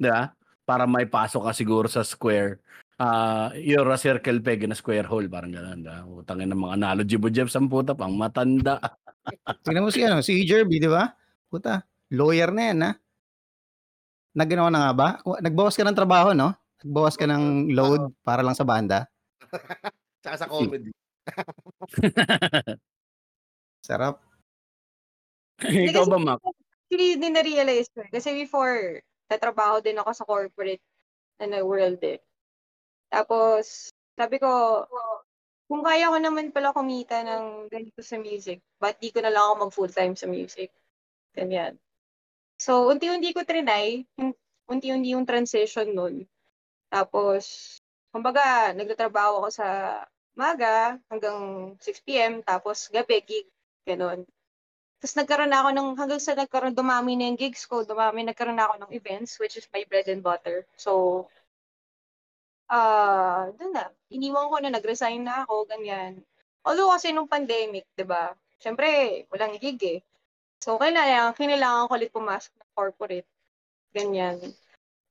Di 0.00 0.08
ba? 0.08 0.32
Para 0.62 0.86
may 0.88 1.04
pasok 1.04 1.50
ka 1.50 1.52
siguro 1.52 1.90
sa 1.90 2.06
square 2.06 2.62
ah 3.02 3.50
you're 3.58 3.90
a 3.90 3.98
circle 3.98 4.38
peg 4.38 4.62
in 4.62 4.70
a 4.70 4.78
square 4.78 5.06
hole, 5.10 5.26
parang 5.26 5.50
gano'n. 5.50 5.82
Ah, 5.90 6.06
utangin 6.06 6.54
ng 6.54 6.62
mga 6.62 6.76
analogy 6.78 7.16
mo, 7.18 7.26
Jeff, 7.34 7.50
ang 7.58 7.66
puta, 7.66 7.98
pang 7.98 8.14
matanda. 8.14 8.78
Tingnan 9.66 9.82
mo 9.82 9.90
si 9.90 10.06
ano, 10.06 10.22
si 10.22 10.46
Jerby, 10.46 10.78
di 10.78 10.86
ba? 10.86 11.10
Puta, 11.50 11.82
lawyer 12.14 12.54
na 12.54 12.62
yan, 12.70 12.78
ha? 12.86 12.92
Nagganawa 14.38 14.70
na 14.70 14.80
nga 14.88 14.92
ba? 14.94 15.08
Nagbawas 15.42 15.74
ka 15.74 15.82
ng 15.84 15.98
trabaho, 15.98 16.30
no? 16.32 16.54
Nagbawas 16.86 17.18
ka 17.18 17.26
ng 17.26 17.74
load 17.74 18.14
para 18.22 18.40
lang 18.40 18.54
sa 18.56 18.64
banda. 18.64 19.04
Tsaka 20.22 20.46
sa 20.46 20.48
comedy. 20.48 20.94
Sarap. 23.86 24.22
Ikaw 25.62 26.04
ba, 26.06 26.18
Mac? 26.18 26.38
Actually, 26.38 27.18
hindi 27.18 27.28
na-realize 27.34 27.88
ko. 27.90 28.06
eh. 28.06 28.10
Kasi 28.14 28.36
before, 28.36 29.02
tatrabaho 29.26 29.82
din 29.82 29.98
ako 29.98 30.10
sa 30.14 30.26
corporate 30.28 30.82
ano, 31.42 31.66
world 31.66 31.98
eh. 32.06 32.22
Tapos, 33.12 33.92
sabi 34.16 34.40
ko, 34.40 34.82
kung 35.68 35.84
kaya 35.84 36.08
ko 36.08 36.16
naman 36.16 36.48
pala 36.48 36.72
kumita 36.72 37.20
ng 37.20 37.68
ganito 37.68 38.00
sa 38.00 38.16
music, 38.16 38.64
ba't 38.80 38.96
di 38.96 39.12
ko 39.12 39.20
na 39.20 39.28
lang 39.28 39.44
ako 39.44 39.54
mag 39.68 39.76
full-time 39.76 40.14
sa 40.16 40.24
music? 40.24 40.72
Ganyan. 41.36 41.76
So, 42.56 42.88
unti-unti 42.88 43.36
ko 43.36 43.44
trinay, 43.44 44.08
unti-unti 44.64 45.12
yung 45.12 45.28
transition 45.28 45.92
nun. 45.92 46.24
Tapos, 46.88 47.76
kumbaga, 48.08 48.72
nagtatrabaho 48.72 49.44
ako 49.44 49.48
sa 49.52 49.68
maga 50.32 50.96
hanggang 51.12 51.72
6pm, 51.76 52.40
tapos 52.44 52.88
gabi, 52.88 53.20
gig, 53.24 53.48
ganun. 53.84 54.24
Tapos 55.02 55.18
nagkaroon 55.18 55.50
na 55.50 55.60
ako 55.66 55.70
ng, 55.74 55.88
hanggang 55.98 56.22
sa 56.22 56.32
nagkaroon, 56.38 56.78
dumami 56.78 57.18
na 57.18 57.26
yung 57.28 57.40
gigs 57.40 57.66
ko, 57.66 57.82
dumami, 57.82 58.22
nagkaroon 58.22 58.56
na 58.56 58.70
ako 58.70 58.74
ng 58.86 58.92
events, 58.94 59.36
which 59.42 59.58
is 59.58 59.66
my 59.74 59.82
bread 59.90 60.06
and 60.06 60.22
butter. 60.22 60.62
So, 60.78 61.26
ah, 62.72 63.52
doon 63.52 63.72
na. 63.76 63.84
Iniwan 64.08 64.48
ko 64.48 64.56
na, 64.58 64.72
nag-resign 64.72 65.20
na 65.20 65.44
ako, 65.44 65.68
ganyan. 65.68 66.24
Although 66.64 66.96
kasi 66.96 67.12
nung 67.12 67.28
pandemic, 67.28 67.84
di 67.92 68.06
ba? 68.08 68.32
Siyempre, 68.56 69.22
walang 69.28 69.60
gig 69.60 69.80
eh. 69.84 70.00
So, 70.62 70.78
kailangan, 70.78 71.34
kinailangan 71.36 71.90
ko 71.90 71.92
ulit 71.98 72.10
pumasok 72.14 72.52
ng 72.54 72.70
corporate. 72.72 73.28
Ganyan. 73.92 74.38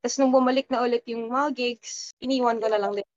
Tapos 0.01 0.16
nung 0.18 0.34
bumalik 0.34 0.66
na 0.72 0.82
ulit 0.82 1.05
yung 1.05 1.30
mga 1.30 1.53
gigs, 1.53 2.16
iniwan 2.24 2.57
ko 2.57 2.68
na 2.72 2.80
lang 2.82 2.93
din. 2.97 3.07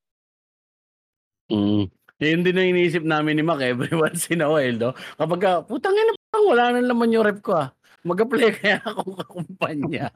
Mm. 1.48 1.84
Yun 2.24 2.42
din 2.42 2.58
ang 2.58 2.68
iniisip 2.74 3.04
namin 3.06 3.38
ni 3.38 3.44
Mac 3.46 3.62
every 3.62 3.90
once 4.04 4.28
in 4.28 4.44
a 4.44 4.48
while, 4.50 4.76
no? 4.76 4.90
Kapag, 5.16 5.40
ka, 5.40 5.52
putang 5.64 5.96
ina, 5.96 6.12
wala 6.34 6.74
na 6.74 6.80
naman 6.82 7.14
yung 7.14 7.24
rep 7.24 7.40
ko, 7.40 7.54
ah. 7.56 7.70
Mag-apply 8.04 8.50
kaya 8.60 8.78
akong 8.84 9.16
kakumpanya. 9.16 10.12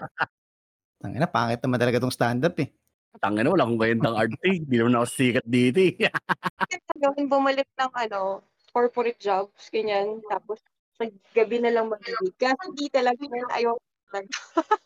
Tangina, 1.01 1.31
pangit 1.31 1.63
naman 1.63 1.79
talaga 1.81 2.03
tong 2.03 2.13
stand-up 2.13 2.59
eh. 2.61 2.69
Tangin 3.17 3.49
na, 3.49 3.51
wala 3.57 3.65
akong 3.65 3.81
gayandang 3.81 4.17
arte. 4.21 4.49
Hindi 4.61 4.77
naman 4.77 5.01
ako 5.01 5.07
sikat 5.09 5.47
dito, 5.49 5.81
eh. 5.81 5.97
Gawin 7.03 7.27
bumalik 7.33 7.69
ng 7.81 7.93
ano, 7.97 8.45
corporate 8.71 9.17
jobs, 9.17 9.73
ganyan. 9.73 10.21
Tapos, 10.29 10.61
sa 11.01 11.09
gabi 11.33 11.59
na 11.65 11.73
lang 11.73 11.89
mag-gig. 11.89 12.37
Kasi 12.37 12.61
hindi 12.69 12.87
talaga 12.93 13.23
yun, 13.25 13.49
ayaw. 13.49 13.75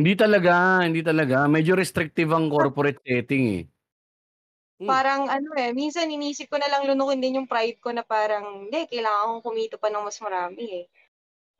Hindi 0.00 0.16
talaga, 0.16 0.80
hindi 0.88 1.04
talaga. 1.04 1.44
Medyo 1.52 1.76
restrictive 1.76 2.32
ang 2.32 2.48
corporate 2.48 2.96
setting, 3.04 3.44
eh. 3.60 3.64
Hmm. 4.80 4.88
Parang 4.88 5.28
ano 5.28 5.52
eh, 5.56 5.72
minsan 5.72 6.08
inisip 6.08 6.52
ko 6.52 6.56
na 6.56 6.68
lang 6.68 6.84
lunukin 6.84 7.20
din 7.20 7.40
yung 7.40 7.48
pride 7.48 7.80
ko 7.80 7.92
na 7.92 8.00
parang, 8.00 8.68
hindi, 8.68 8.88
kailangan 8.88 9.36
kong 9.36 9.44
kumita 9.44 9.76
pa 9.76 9.92
ng 9.92 10.04
mas 10.04 10.16
marami 10.20 10.64
eh. 10.80 10.86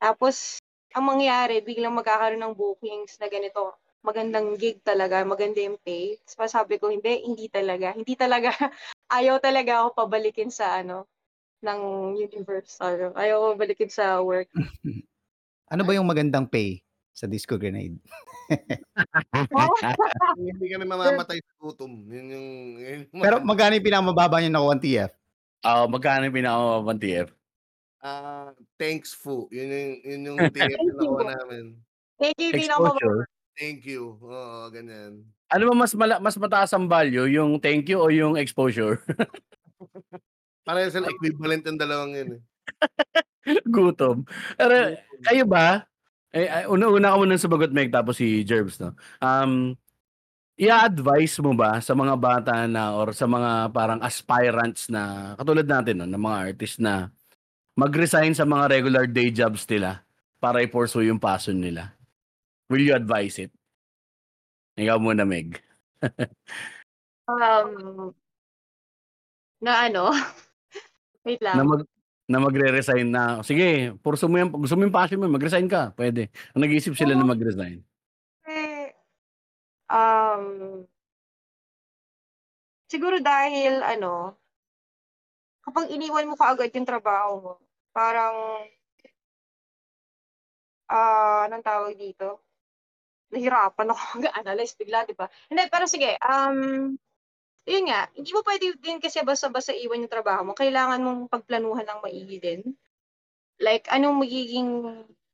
Tapos, 0.01 0.61
ang 0.93 1.05
mangyayari, 1.05 1.61
biglang 1.61 1.93
magkakaroon 1.93 2.41
ng 2.41 2.57
bookings 2.57 3.21
na 3.21 3.29
ganito, 3.29 3.77
magandang 4.07 4.55
gig 4.55 4.79
talaga, 4.87 5.27
maganda 5.27 5.59
yung 5.59 5.75
pay. 5.83 6.15
Tapos 6.23 6.55
sabi 6.55 6.79
ko, 6.79 6.87
hindi, 6.87 7.27
hindi 7.27 7.51
talaga. 7.51 7.91
Hindi 7.91 8.15
talaga, 8.15 8.55
ayaw 9.19 9.43
talaga 9.43 9.83
ako 9.83 10.07
pabalikin 10.07 10.47
sa 10.47 10.79
ano, 10.79 11.03
ng 11.59 11.81
Universal. 12.15 13.11
Ayaw 13.19 13.35
ko 13.43 13.47
balikin 13.59 13.91
sa 13.91 14.23
work. 14.23 14.47
Ano 15.67 15.83
ba 15.83 15.91
yung 15.91 16.07
magandang 16.07 16.47
pay 16.47 16.79
sa 17.11 17.27
Disco 17.27 17.59
Grenade? 17.59 17.99
Hindi 20.39 20.65
kami 20.71 20.87
mamamatay 20.87 21.43
sa 21.43 21.53
gutom. 21.59 22.07
Yun 22.07 22.27
yung... 22.31 22.47
yun 22.79 22.99
yung 23.11 23.19
Pero 23.19 23.43
magkano 23.43 23.75
yung 23.75 23.83
pinakamababa 23.83 24.39
niyo 24.39 24.55
nakuha 24.55 24.79
ng 24.79 24.85
TF? 24.87 25.11
Ah, 25.67 25.83
magkano 25.83 26.31
yung 26.31 26.39
pinakamabang 26.39 27.03
TF? 27.03 27.35
Ah, 27.99 28.55
thanks, 28.79 29.11
Fu. 29.11 29.51
Yun 29.51 29.67
yung, 29.67 29.91
yun 30.07 30.21
yung 30.31 30.39
TF 30.55 30.71
na 30.71 30.93
nakuha 30.95 31.23
namin. 31.35 31.63
Thank 32.15 32.39
you, 32.39 32.55
Exposure. 32.55 33.27
Thank 33.57 33.89
you. 33.89 34.21
Oo, 34.21 34.69
ganyan. 34.69 35.25
Ano 35.49 35.73
ba 35.73 35.73
mas 35.73 35.97
mala- 35.97 36.21
mas 36.21 36.37
mataas 36.37 36.69
ang 36.77 36.85
value, 36.85 37.25
yung 37.25 37.57
thank 37.57 37.89
you 37.89 37.97
o 37.97 38.13
yung 38.13 38.37
exposure? 38.37 39.01
Parang 40.67 40.93
sila 40.93 41.09
equivalent 41.09 41.65
ng 41.65 41.79
dalawang 41.79 42.13
yun 42.13 42.29
eh. 42.37 42.41
Gutom. 43.73 44.29
Pero 44.53 44.93
kayo 45.25 45.43
ba? 45.49 45.89
Eh, 46.35 46.45
ay, 46.45 46.63
una-una 46.69 47.15
ka 47.15 47.17
muna 47.17 47.39
sumagot, 47.39 47.71
Meg, 47.73 47.89
tapos 47.89 48.19
si 48.19 48.45
Jerbs, 48.45 48.77
no? 48.77 48.93
Um, 49.23 49.73
i-advise 50.59 51.39
mo 51.41 51.57
ba 51.57 51.81
sa 51.81 51.97
mga 51.97 52.13
bata 52.19 52.53
na 52.69 52.93
or 52.93 53.09
sa 53.15 53.25
mga 53.25 53.71
parang 53.73 54.03
aspirants 54.05 54.91
na 54.91 55.33
katulad 55.39 55.65
natin, 55.65 56.03
no, 56.03 56.05
ng 56.05 56.21
mga 56.21 56.37
artist 56.53 56.77
na 56.77 57.09
mag-resign 57.73 58.37
sa 58.37 58.45
mga 58.45 58.69
regular 58.69 59.05
day 59.09 59.33
jobs 59.33 59.65
nila 59.65 60.05
para 60.37 60.61
i-pursue 60.61 61.09
yung 61.09 61.17
passion 61.17 61.57
nila? 61.57 61.96
Will 62.67 62.83
you 62.83 62.95
advise 62.95 63.39
it? 63.39 63.51
Ikaw 64.77 64.99
muna, 64.99 65.23
Meg. 65.23 65.59
Um, 67.27 68.15
na 69.59 69.91
ano? 69.91 70.15
Wait 71.27 71.43
lang. 71.43 71.59
Na, 71.59 71.63
mag, 71.67 71.81
na 72.23 72.39
magre-resign 72.39 73.07
na, 73.11 73.43
sige, 73.43 73.91
pursue 73.99 74.31
mo 74.31 74.39
yung, 74.39 74.51
gusto 74.55 74.79
mo 74.79 74.87
yung 74.87 74.95
passion 74.95 75.19
mo, 75.19 75.27
mag-resign 75.27 75.67
ka, 75.67 75.91
pwede. 75.99 76.31
Nag-iisip 76.55 76.95
sila 76.95 77.19
na 77.19 77.27
Oo. 77.27 77.31
mag-resign. 77.35 77.83
Eh, 78.47 78.95
um, 79.91 80.87
siguro 82.87 83.19
dahil 83.19 83.83
ano, 83.83 84.39
kapag 85.67 85.91
iniwan 85.91 86.31
mo 86.31 86.39
kaagad 86.39 86.71
yung 86.71 86.87
trabaho 86.87 87.31
mo, 87.43 87.53
parang, 87.91 88.63
ah, 90.87 91.43
anong 91.43 91.65
tawag 91.67 91.99
dito? 91.99 92.46
Nahirapan 93.33 93.91
ako 93.91 94.01
mag-analyze 94.21 94.73
bigla, 94.79 95.03
di 95.03 95.15
ba? 95.17 95.27
Hindi, 95.51 95.63
pero 95.67 95.85
sige, 95.89 96.15
um, 96.23 96.95
yun 97.67 97.83
nga, 97.91 98.07
hindi 98.15 98.31
mo 98.31 98.41
pwede 98.47 98.79
din 98.79 98.97
kasi 99.03 99.19
basta-basta 99.27 99.75
iwan 99.75 100.07
yung 100.07 100.13
trabaho 100.13 100.41
mo. 100.47 100.53
Kailangan 100.55 101.03
mong 101.03 101.21
pagplanuhan 101.27 101.83
ng 101.83 101.99
maigi 102.03 102.37
din. 102.39 102.61
Like, 103.59 103.91
anong 103.91 104.23
magiging 104.23 104.69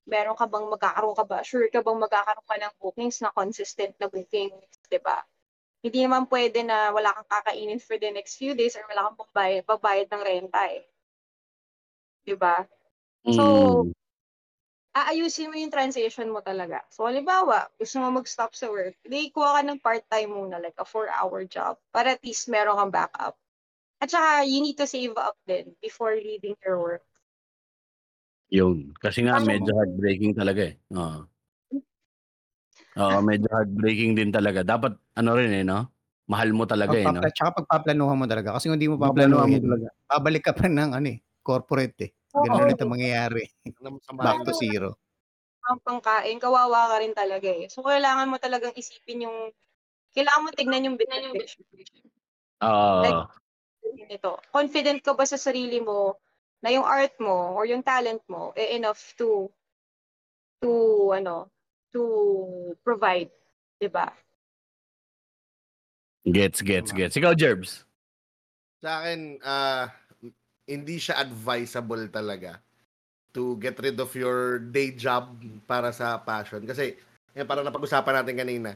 meron 0.08 0.36
ka 0.36 0.50
bang 0.50 0.68
magkakaroon 0.68 1.16
ka 1.16 1.26
ba? 1.28 1.40
Sure 1.46 1.70
ka 1.70 1.80
bang 1.86 2.00
magkakaroon 2.00 2.48
ka 2.50 2.58
ng 2.60 2.74
bookings 2.82 3.22
na 3.22 3.32
consistent 3.32 3.94
na 4.02 4.10
bookings, 4.10 4.66
di 4.90 5.00
ba? 5.00 5.22
Hindi 5.84 6.00
naman 6.08 6.26
pwede 6.32 6.64
na 6.64 6.92
wala 6.96 7.12
kang 7.12 7.30
kakainin 7.30 7.80
for 7.80 8.00
the 8.00 8.10
next 8.12 8.40
few 8.40 8.56
days 8.56 8.76
or 8.80 8.88
wala 8.88 9.12
kang 9.12 9.20
pagbayad, 9.20 9.64
pagbayad 9.68 10.08
ng 10.10 10.24
renta 10.24 10.64
eh. 10.72 10.84
Di 12.24 12.36
ba? 12.40 12.64
So, 13.30 13.44
Mm. 13.84 13.94
Aayusin 14.96 15.50
mo 15.52 15.58
yung 15.58 15.74
transition 15.74 16.30
mo 16.34 16.42
talaga. 16.42 16.82
So, 16.94 17.06
halimbawa, 17.10 17.70
gusto 17.82 17.98
mo 18.02 18.10
mag-stop 18.22 18.54
sa 18.58 18.70
work, 18.70 18.96
di 19.06 19.30
kuha 19.34 19.60
ka 19.60 19.62
ng 19.66 19.82
part-time 19.82 20.30
muna, 20.34 20.58
like 20.62 20.78
a 20.78 20.86
four-hour 20.86 21.46
job, 21.50 21.78
para 21.94 22.14
at 22.18 22.22
least 22.26 22.50
meron 22.50 22.78
kang 22.80 22.94
backup. 22.94 23.36
At 24.04 24.10
saka, 24.14 24.46
you 24.48 24.62
need 24.62 24.78
to 24.82 24.88
save 24.88 25.16
up 25.18 25.38
din 25.48 25.76
before 25.82 26.16
leaving 26.18 26.56
your 26.66 26.80
work. 26.82 27.06
Yun. 28.52 28.92
Kasi 29.00 29.24
nga 29.24 29.40
Tama. 29.40 29.50
medyo 29.50 29.72
heartbreaking 29.78 30.34
talaga 30.36 30.62
eh. 30.72 30.76
Oo. 30.92 31.24
Oo, 32.98 33.18
medyo 33.26 33.50
heartbreaking 33.50 34.14
din 34.18 34.30
talaga. 34.30 34.62
Dapat 34.62 34.94
ano 35.18 35.30
rin 35.34 35.50
eh, 35.62 35.66
no? 35.66 35.90
Mahal 36.30 36.54
mo 36.54 36.64
talaga 36.70 36.96
eh, 36.98 37.10
no? 37.10 37.24
Pagpapla- 37.24 37.32
tsaka 37.32 37.52
pagpaplanuhan 37.64 38.18
mo 38.20 38.26
talaga. 38.28 38.56
Kasi 38.60 38.68
kung 38.68 38.76
hindi 38.78 38.92
mo 38.92 39.00
Paplanuhan 39.00 39.50
mo 39.50 39.58
talaga. 39.64 39.88
babalik 40.10 40.44
ka 40.46 40.54
pa 40.54 40.68
ng 40.70 40.92
ano 40.98 41.08
eh, 41.10 41.20
corporate 41.42 41.98
eh. 42.06 42.12
Ganun 42.34 42.58
Oo. 42.58 42.66
ulit 42.66 42.82
ang 42.82 42.92
mangyayari. 42.92 43.44
Sa 44.02 44.18
Back 44.18 44.42
to 44.50 44.54
zero. 44.58 44.98
ang 45.64 45.80
pangkain, 45.80 46.44
kawawa 46.44 46.92
ka 46.92 46.96
rin 47.00 47.16
talaga 47.16 47.48
eh. 47.48 47.72
So, 47.72 47.88
kailangan 47.88 48.28
mo 48.28 48.36
talagang 48.36 48.76
isipin 48.76 49.24
yung, 49.30 49.38
kailangan 50.12 50.44
mo 50.44 50.50
tignan 50.52 50.84
yung 50.92 50.98
bigger 51.00 51.32
picture. 51.32 51.64
Oo. 52.60 53.32
Ito, 54.12 54.44
confident 54.52 55.00
ka 55.00 55.16
ba 55.16 55.24
sa 55.24 55.40
sarili 55.40 55.80
mo 55.80 56.20
na 56.60 56.72
yung 56.72 56.84
art 56.84 57.16
mo 57.20 57.56
or 57.56 57.64
yung 57.68 57.84
talent 57.84 58.24
mo 58.32 58.56
eh 58.56 58.76
enough 58.80 59.16
to 59.20 59.52
to 60.64 61.12
ano 61.12 61.52
to 61.92 62.04
provide, 62.88 63.28
'di 63.80 63.92
ba? 63.92 64.12
Gets, 66.24 66.64
gets, 66.64 66.96
gets. 66.96 67.20
Ikaw, 67.20 67.36
Jerbs. 67.36 67.84
Sa 68.80 69.04
akin, 69.04 69.44
ah, 69.44 69.92
hindi 70.68 70.96
siya 71.00 71.20
advisable 71.20 72.08
talaga 72.08 72.60
to 73.34 73.58
get 73.58 73.76
rid 73.82 73.98
of 73.98 74.14
your 74.14 74.62
day 74.62 74.94
job 74.94 75.34
para 75.66 75.90
sa 75.90 76.22
passion. 76.22 76.64
Kasi, 76.64 76.94
yan, 77.34 77.50
parang 77.50 77.66
napag-usapan 77.66 78.22
natin 78.22 78.38
kanina, 78.38 78.72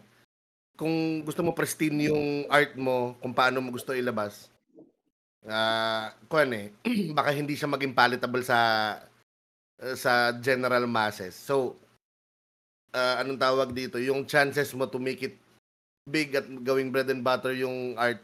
kung 0.78 1.22
gusto 1.26 1.42
mo 1.42 1.54
pristine 1.54 2.10
yung 2.10 2.46
art 2.50 2.74
mo, 2.78 3.18
kung 3.22 3.34
paano 3.34 3.62
mo 3.62 3.70
gusto 3.74 3.94
ilabas, 3.94 4.50
ah, 5.46 6.14
kuwan 6.30 6.54
eh, 6.54 6.68
baka 7.18 7.34
hindi 7.34 7.58
siya 7.58 7.70
maging 7.70 7.98
palatable 7.98 8.42
sa 8.46 8.60
sa 9.98 10.34
general 10.42 10.90
masses. 10.90 11.38
So, 11.38 11.78
ah, 12.94 13.22
anong 13.22 13.42
tawag 13.42 13.74
dito? 13.74 14.02
Yung 14.02 14.26
chances 14.26 14.74
mo 14.74 14.90
to 14.90 14.98
make 14.98 15.22
it 15.22 15.38
big 16.10 16.34
at 16.34 16.48
gawing 16.64 16.90
bread 16.90 17.10
and 17.12 17.22
butter 17.22 17.52
yung 17.54 17.94
art 17.98 18.22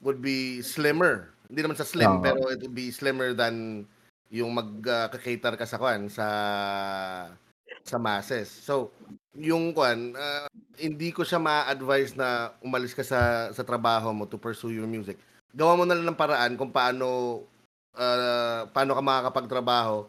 would 0.00 0.22
be 0.22 0.62
slimmer. 0.62 1.32
Hindi 1.48 1.60
naman 1.64 1.78
sa 1.80 1.88
slim, 1.88 2.20
Oo. 2.20 2.22
pero 2.22 2.52
it 2.52 2.60
would 2.60 2.76
be 2.76 2.92
slimmer 2.92 3.32
than 3.32 3.84
yung 4.28 4.52
mag-cater 4.52 5.56
ka 5.56 5.64
sa 5.64 5.80
kwan 5.80 6.12
sa 6.12 6.26
sa 7.84 7.96
masses. 7.96 8.52
So, 8.52 8.92
yung 9.32 9.72
kwan, 9.72 10.12
ah, 10.12 10.48
hindi 10.76 11.08
ko 11.08 11.24
siya 11.24 11.40
ma-advise 11.40 12.12
na 12.12 12.52
umalis 12.60 12.92
ka 12.92 13.00
sa 13.00 13.48
sa 13.56 13.64
trabaho 13.64 14.12
mo 14.12 14.28
to 14.28 14.36
pursue 14.36 14.76
your 14.76 14.88
music. 14.88 15.16
Gawa 15.56 15.80
mo 15.80 15.88
na 15.88 15.96
lang 15.96 16.12
ng 16.12 16.20
paraan 16.20 16.60
kung 16.60 16.68
paano 16.68 17.40
ah, 17.96 18.68
paano 18.68 18.92
ka 18.92 19.02
makakapagtrabaho 19.02 20.04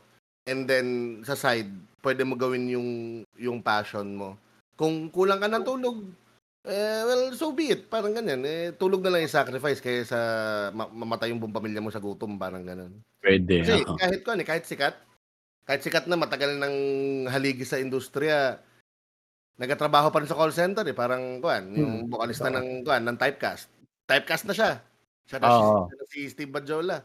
and 0.50 0.68
then 0.68 0.88
sa 1.24 1.40
side, 1.40 1.72
pwede 2.04 2.28
mo 2.28 2.36
gawin 2.36 2.68
yung 2.68 2.90
yung 3.40 3.64
passion 3.64 4.12
mo. 4.12 4.36
Kung 4.76 5.12
kulang 5.12 5.40
ka 5.40 5.48
ng 5.48 5.64
tulog, 5.68 6.04
eh, 6.68 7.02
well, 7.08 7.32
so 7.36 7.56
be 7.56 7.72
it. 7.72 7.88
Parang 7.88 8.12
ganyan. 8.12 8.44
Eh, 8.44 8.76
tulog 8.76 9.00
na 9.00 9.16
lang 9.16 9.24
yung 9.24 9.32
sacrifice 9.32 9.80
kaya 9.80 10.04
sa 10.04 10.20
ma- 10.76 10.92
mamatay 10.92 11.32
yung 11.32 11.40
buong 11.40 11.56
pamilya 11.56 11.80
mo 11.80 11.88
sa 11.94 12.04
gutom. 12.04 12.36
Parang 12.36 12.66
ganun. 12.66 13.00
Pwede. 13.24 13.64
Kasi 13.64 13.84
oo. 13.88 13.96
kahit 13.96 14.22
ko, 14.24 14.36
kahit 14.36 14.66
sikat, 14.68 14.96
kahit 15.64 15.82
sikat 15.86 16.06
na 16.10 16.20
matagal 16.20 16.60
ng 16.60 16.76
haligi 17.32 17.64
sa 17.64 17.80
industriya, 17.80 18.60
nagtatrabaho 19.60 20.12
pa 20.12 20.20
rin 20.20 20.30
sa 20.32 20.40
call 20.40 20.56
center 20.56 20.84
eh. 20.84 20.96
Parang 20.96 21.40
kuan, 21.40 21.72
yung 21.76 21.94
Hmm, 22.06 22.12
vocalista 22.12 22.52
ng 22.52 22.84
kuan, 22.84 23.04
ng 23.08 23.20
typecast. 23.20 23.72
Typecast 24.08 24.46
na 24.50 24.56
siya. 24.56 24.72
Siya 25.30 25.38
na 25.40 25.48
Oo. 25.52 25.88
si, 26.10 26.26
si 26.26 26.34
Steve 26.34 26.50
Badjola. 26.50 27.04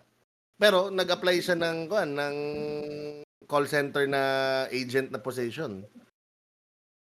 Pero 0.54 0.88
nag-apply 0.88 1.36
siya 1.42 1.58
ng 1.58 1.90
kuan, 1.90 2.14
ng 2.14 2.36
call 3.44 3.68
center 3.68 4.08
na 4.08 4.22
agent 4.72 5.12
na 5.12 5.20
position. 5.20 5.84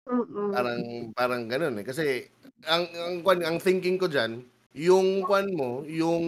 Mm. 0.09 0.51
Parang 0.51 0.81
parang 1.13 1.41
gano'n 1.45 1.75
eh. 1.79 1.85
Kasi 1.85 2.25
ang 2.65 2.89
ang 2.97 3.15
kuwan, 3.21 3.45
ang 3.45 3.57
thinking 3.61 4.01
ko 4.01 4.09
diyan, 4.09 4.41
yung 4.73 5.21
kuwan 5.21 5.53
mo, 5.53 5.85
yung 5.85 6.25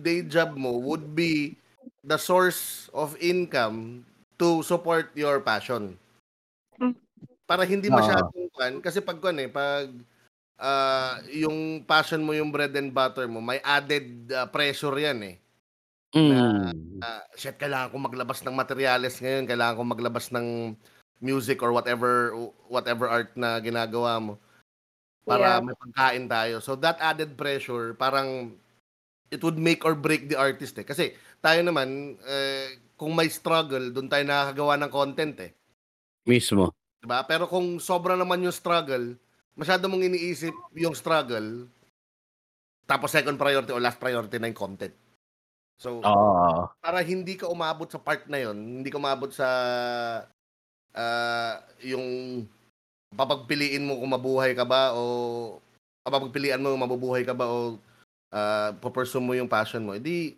day 0.00 0.24
job 0.24 0.56
mo 0.56 0.80
would 0.80 1.12
be 1.12 1.52
the 2.00 2.16
source 2.16 2.88
of 2.96 3.12
income 3.20 4.02
to 4.40 4.64
support 4.64 5.12
your 5.12 5.44
passion. 5.44 6.00
Hmm. 6.80 6.96
Para 7.44 7.68
hindi 7.68 7.92
Oo. 7.92 8.00
masyadong 8.00 8.48
kuwan, 8.56 8.74
kasi 8.80 9.04
pag 9.04 9.20
kuwan 9.20 9.44
eh, 9.44 9.50
pag 9.52 9.92
ah, 10.56 11.20
yung 11.28 11.84
passion 11.84 12.24
mo 12.24 12.32
yung 12.32 12.48
bread 12.48 12.72
and 12.80 12.96
butter 12.96 13.28
mo, 13.28 13.44
may 13.44 13.60
added 13.60 14.32
ah, 14.32 14.48
pressure 14.48 14.96
yan 14.96 15.20
eh. 15.22 15.36
Mm. 16.16 17.04
Ah, 17.04 17.20
shit, 17.36 17.60
kailangan 17.60 17.92
ko 17.92 17.96
maglabas 18.00 18.40
ng 18.40 18.56
materials 18.56 19.20
ngayon, 19.20 19.44
kailangan 19.44 19.76
ko 19.76 19.82
maglabas 19.84 20.32
ng 20.32 20.72
music 21.18 21.62
or 21.62 21.74
whatever 21.74 22.30
whatever 22.70 23.10
art 23.10 23.34
na 23.34 23.58
ginagawa 23.58 24.18
mo 24.22 24.34
para 25.28 25.60
Yeah. 25.60 25.64
may 25.64 25.76
pagkain 25.76 26.24
tayo. 26.24 26.56
So 26.64 26.72
that 26.80 26.96
added 27.04 27.36
pressure, 27.36 27.92
parang 27.92 28.56
it 29.28 29.44
would 29.44 29.60
make 29.60 29.84
or 29.84 29.92
break 29.92 30.32
the 30.32 30.38
artist 30.40 30.72
eh. 30.80 30.88
Kasi 30.88 31.12
tayo 31.44 31.60
naman, 31.60 32.16
eh, 32.24 32.80
kung 32.96 33.12
may 33.12 33.28
struggle, 33.28 33.92
doon 33.92 34.08
tayo 34.08 34.24
nakakagawa 34.24 34.80
ng 34.80 34.90
content 34.90 35.36
eh. 35.44 35.52
Mismo. 36.24 36.72
Diba? 36.98 37.22
Pero 37.28 37.44
kung 37.44 37.76
sobra 37.76 38.16
naman 38.16 38.40
yung 38.40 38.56
struggle, 38.56 39.14
masyado 39.52 39.84
mong 39.86 40.08
iniisip 40.08 40.54
yung 40.80 40.96
struggle, 40.96 41.68
tapos 42.88 43.12
second 43.12 43.36
priority 43.36 43.70
o 43.76 43.78
last 43.78 44.00
priority 44.00 44.40
na 44.40 44.48
yung 44.48 44.56
content. 44.56 44.96
So, 45.76 46.00
Oo. 46.02 46.72
para 46.80 47.04
hindi 47.04 47.36
ka 47.36 47.46
umabot 47.52 47.86
sa 47.86 48.00
part 48.00 48.26
na 48.26 48.40
yon, 48.40 48.80
hindi 48.82 48.88
ka 48.88 48.98
umabot 48.98 49.28
sa 49.30 49.46
ah, 50.94 51.60
yung 51.82 52.06
papagpiliin 53.12 53.84
mo 53.84 53.96
kung 53.98 54.12
mabuhay 54.12 54.52
ka 54.52 54.68
ba 54.68 54.92
o 54.92 55.58
papagpilian 56.04 56.60
mo 56.60 56.72
kung 56.72 56.84
mabubuhay 56.84 57.22
ka 57.24 57.32
ba 57.32 57.48
o 57.48 57.80
uh, 58.32 58.70
pupursue 58.80 59.20
mo 59.20 59.32
yung 59.32 59.48
passion 59.48 59.84
mo. 59.84 59.96
Hindi 59.96 60.36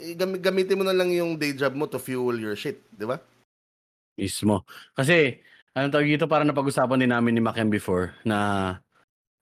eh, 0.00 0.16
gam- 0.16 0.40
gamitin 0.40 0.78
mo 0.80 0.84
na 0.86 0.96
lang 0.96 1.12
yung 1.12 1.36
day 1.36 1.52
job 1.52 1.76
mo 1.76 1.84
to 1.84 2.00
fuel 2.00 2.34
your 2.40 2.56
shit, 2.56 2.80
di 2.90 3.04
ba? 3.04 3.20
Mismo. 4.16 4.64
Kasi, 4.96 5.38
ano 5.76 5.92
tawag 5.92 6.08
dito, 6.08 6.26
parang 6.26 6.48
napag-usapan 6.48 7.04
din 7.04 7.12
namin 7.12 7.36
ni 7.36 7.42
Makem 7.44 7.68
before 7.68 8.16
na 8.24 8.80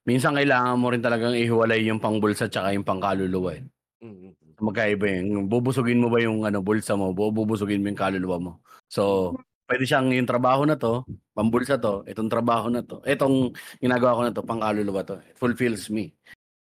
minsan 0.03 0.35
kailangan 0.35 0.77
mo 0.77 0.91
rin 0.91 1.03
talagang 1.03 1.35
ihiwalay 1.39 1.87
yung 1.87 2.03
pangbulsa 2.03 2.51
tsaka 2.51 2.75
yung 2.75 2.85
pangkaluluwa. 2.85 3.55
Eh. 3.55 3.63
Mm. 4.03 4.35
Magkaiba 4.59 5.07
yung 5.23 5.47
bubusugin 5.47 6.03
mo 6.03 6.11
ba 6.11 6.19
yung 6.19 6.43
ano, 6.43 6.59
bulsa 6.59 6.99
mo, 6.99 7.15
bu- 7.15 7.31
bubusugin 7.31 7.79
mo 7.79 7.95
yung 7.95 8.01
kaluluwa 8.01 8.37
mo. 8.43 8.53
So, 8.91 9.35
pwede 9.69 9.85
siyang 9.85 10.09
yung 10.17 10.27
trabaho 10.27 10.65
na 10.65 10.81
to, 10.81 11.05
pambulsa 11.37 11.77
to, 11.77 12.03
itong 12.09 12.33
trabaho 12.33 12.73
na 12.73 12.81
to, 12.81 13.05
itong 13.05 13.53
ginagawa 13.79 14.17
ko 14.17 14.23
na 14.25 14.33
to, 14.33 14.43
pangkaluluwa 14.43 15.05
to. 15.05 15.21
It 15.21 15.37
fulfills 15.37 15.93
me. 15.93 16.17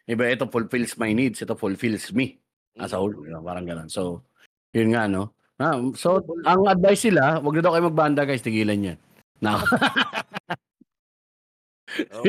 Iba, 0.07 0.31
ito 0.31 0.47
fulfills 0.47 0.95
my 0.97 1.11
needs, 1.11 1.43
ito 1.43 1.59
fulfills 1.59 2.15
me 2.15 2.39
as 2.79 2.95
a 2.95 2.99
whole. 3.03 3.13
you 3.13 3.35
know, 3.35 3.43
Parang 3.43 3.67
ganun. 3.67 3.91
So, 3.91 4.23
yun 4.71 4.95
nga, 4.95 5.11
no? 5.11 5.35
Ah, 5.59 5.79
so, 5.99 6.23
ang 6.47 6.67
advice 6.71 7.11
nila, 7.11 7.43
wag 7.43 7.55
na 7.59 7.63
daw 7.63 7.75
kayo 7.75 7.87
magbanda 7.91 8.23
guys, 8.23 8.43
tigilan 8.43 8.95
yan. 8.95 8.99
Na, 9.43 9.59
Oh, 11.93 12.25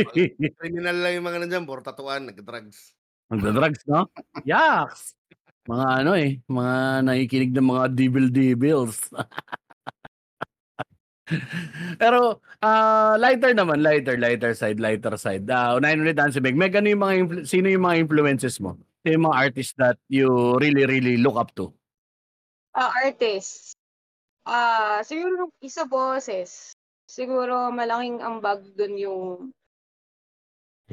criminal 0.59 0.97
lang 0.99 1.13
yung 1.15 1.24
mga 1.24 1.39
nandiyan, 1.47 1.63
puro 1.63 1.80
tatuan, 1.80 2.28
nag-drugs. 2.28 2.91
Magda-drugs, 3.32 3.88
no? 3.88 4.11
Yaks! 4.43 5.15
Mga 5.63 5.86
ano 6.03 6.11
eh, 6.19 6.43
mga 6.51 6.76
nakikinig 7.07 7.55
ng 7.55 7.67
mga 7.71 7.86
devil-devils. 7.95 9.07
Pero, 12.01 12.43
ah, 12.59 13.15
lighter 13.15 13.55
naman, 13.55 13.80
lighter, 13.80 14.19
lighter 14.19 14.51
side, 14.51 14.80
lighter 14.80 15.15
side. 15.15 15.47
Ah, 15.47 15.80
unahin 15.80 16.03
ulit 16.03 16.19
si 16.32 16.39
Meg. 16.43 16.59
Meg, 16.59 16.76
ano 16.76 16.91
yung 16.91 17.03
mga, 17.03 17.15
influ- 17.24 17.45
sino 17.47 17.67
yung 17.71 17.86
mga 17.86 17.99
influences 18.03 18.59
mo? 18.59 18.76
Sino 19.03 19.11
yung 19.19 19.26
mga 19.32 19.39
artists 19.39 19.76
that 19.80 19.97
you 20.11 20.28
really, 20.59 20.84
really 20.84 21.15
look 21.15 21.39
up 21.39 21.55
to? 21.55 21.71
Ah, 22.76 22.91
artist. 23.05 23.78
Ah, 24.43 24.99
siguro 25.07 25.47
isa 25.63 25.88
boses. 25.88 26.76
Siguro 27.07 27.71
malaking 27.71 28.19
ambag 28.19 28.65
dun 28.76 28.97
yung 28.99 29.28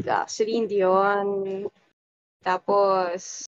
ah, 0.07 0.28
Celine 0.31 0.70
Dion. 0.70 1.66
Tapos 2.45 3.49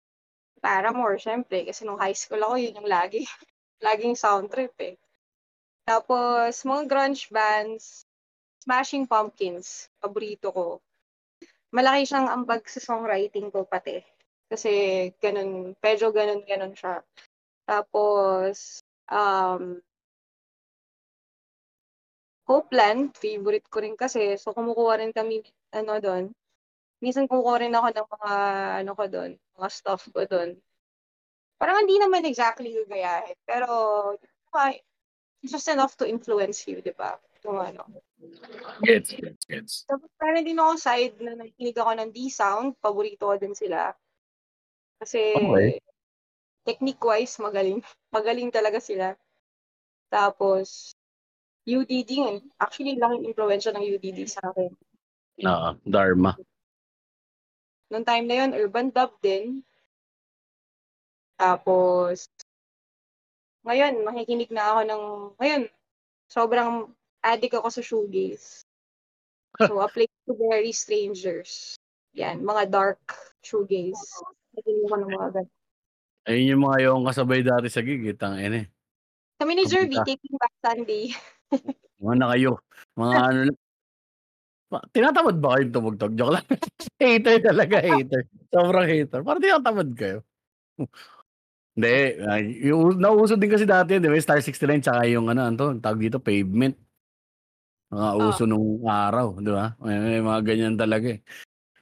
Paramore, 0.62 1.18
syempre. 1.18 1.66
Kasi 1.66 1.82
nung 1.82 1.98
high 1.98 2.14
school 2.14 2.40
ako, 2.40 2.54
yun 2.56 2.78
yung 2.78 2.88
lagi. 2.88 3.26
Laging 3.84 4.14
sound 4.14 4.46
trip 4.48 4.72
eh. 4.78 4.94
Tapos, 5.82 6.62
mga 6.62 6.82
grunge 6.86 7.26
bands, 7.30 8.06
Smashing 8.62 9.10
Pumpkins, 9.10 9.90
paborito 9.98 10.54
ko. 10.54 10.66
Malaki 11.74 12.06
siyang 12.06 12.30
ambag 12.30 12.62
sa 12.70 12.78
songwriting 12.78 13.50
ko 13.50 13.66
pati. 13.66 13.98
Kasi 14.46 14.70
ganun, 15.18 15.74
medyo 15.82 16.14
ganun-ganun 16.14 16.76
siya. 16.78 17.02
Tapos, 17.66 18.78
um, 19.10 19.82
Hopeland, 22.46 23.14
favorite 23.18 23.66
ko 23.66 23.82
rin 23.82 23.98
kasi. 23.98 24.38
So, 24.38 24.54
kumukuha 24.54 25.02
rin 25.02 25.10
kami, 25.10 25.42
ano 25.74 25.98
doon. 25.98 26.24
Minsan 27.02 27.26
kumukuha 27.26 27.66
rin 27.66 27.74
ako 27.74 27.88
ng 27.90 28.08
mga, 28.18 28.32
ano 28.82 28.92
ko 28.94 29.04
doon, 29.10 29.32
mga 29.58 29.68
stuff 29.74 30.06
ko 30.14 30.22
doon. 30.26 30.54
Parang 31.58 31.82
hindi 31.82 31.98
naman 31.98 32.26
exactly 32.26 32.74
gagayahin. 32.74 33.38
Pero, 33.46 33.66
just 35.50 35.66
enough 35.68 35.98
to 35.98 36.06
influence 36.06 36.62
you, 36.70 36.78
di 36.78 36.94
ba? 36.94 37.18
Yung 37.42 37.58
ano. 37.58 37.82
Gets, 38.86 39.18
gets, 39.18 39.42
gets. 39.50 39.74
Tapos, 39.90 40.06
parang 40.14 40.46
din 40.46 40.58
ako 40.58 40.78
side 40.78 41.18
na 41.18 41.34
nakikinig 41.34 41.74
ako 41.74 41.90
ng 41.98 42.10
D-Sound. 42.14 42.68
Paborito 42.78 43.26
ko 43.26 43.34
din 43.34 43.54
sila. 43.58 43.90
Kasi, 45.02 45.34
Okay. 45.34 45.82
technique-wise, 46.62 47.42
magaling. 47.42 47.82
Magaling 48.14 48.54
talaga 48.54 48.78
sila. 48.78 49.18
Tapos, 50.06 50.94
UDD. 51.66 52.42
Actually, 52.62 52.98
laking 52.98 53.26
impluensya 53.34 53.74
ng 53.74 53.82
UDD 53.82 54.30
sa 54.30 54.46
akin. 54.54 54.70
Oo, 55.42 55.68
Dharma. 55.82 56.38
Noong 57.90 58.06
time 58.06 58.26
na 58.30 58.36
yun, 58.44 58.50
urban 58.54 58.94
dub 58.94 59.18
din. 59.18 59.66
Tapos, 61.34 62.30
ngayon, 63.62 63.94
makikinig 64.06 64.50
na 64.50 64.64
ako 64.74 64.80
ng, 64.86 65.02
ngayon, 65.38 65.62
sobrang 66.26 66.70
addict 67.22 67.54
ako 67.58 67.68
sa 67.70 67.82
shoegaze. 67.82 68.66
So, 69.62 69.78
a 69.84 69.88
place 69.88 70.12
to 70.26 70.34
bury 70.34 70.74
strangers. 70.74 71.78
Yan, 72.18 72.42
mga 72.42 72.70
dark 72.70 73.02
shoegaze. 73.46 74.00
Nakikinig 74.54 74.84
ako 74.86 74.96
ng 74.98 75.12
mga 75.14 75.28
ganun. 75.40 75.58
Ayun 76.22 76.50
yung 76.54 76.62
mga 76.62 76.78
yung 76.86 77.02
kasabay 77.02 77.42
dati 77.42 77.66
sa 77.66 77.82
gig, 77.82 78.06
itang 78.06 78.38
ene. 78.38 78.70
Kami 79.42 79.58
ni 79.58 79.66
Jervy, 79.66 79.98
taking 80.06 80.38
back 80.38 80.54
Sunday. 80.62 81.10
Mga 82.02 82.14
na 82.18 82.30
kayo. 82.34 82.62
Mga 82.94 83.14
ano 83.18 83.40
lang. 83.50 83.58
Tinatamad 84.94 85.36
ba 85.42 85.58
kayong 85.58 85.74
tumugtog? 85.74 86.14
Joke 86.14 86.34
lang. 86.38 86.46
hater 87.02 87.38
talaga, 87.42 87.76
hater. 87.82 88.22
Sobrang 88.50 88.86
hater. 88.86 89.20
Parang 89.26 89.42
tinatamad 89.42 89.90
kayo. 89.98 90.18
Hindi. 91.72 91.96
ay, 92.20 92.42
Yung, 92.68 93.00
nauso 93.00 93.34
din 93.40 93.48
kasi 93.48 93.64
dati, 93.64 93.96
di 93.96 94.08
ba? 94.08 94.16
Star 94.20 94.44
69 94.44 94.84
tsaka 94.84 95.08
yung 95.08 95.32
ano, 95.32 95.48
ano, 95.48 95.80
tawag 95.80 96.00
dito, 96.00 96.20
pavement. 96.20 96.76
Mga 97.92 98.10
uso 98.20 98.44
nung 98.44 98.84
araw, 98.84 99.40
di 99.40 99.52
ba? 99.52 99.72
May, 99.80 99.96
may 100.00 100.20
mga 100.20 100.40
ganyan 100.44 100.76
talaga 100.76 101.12
eh. 101.12 101.20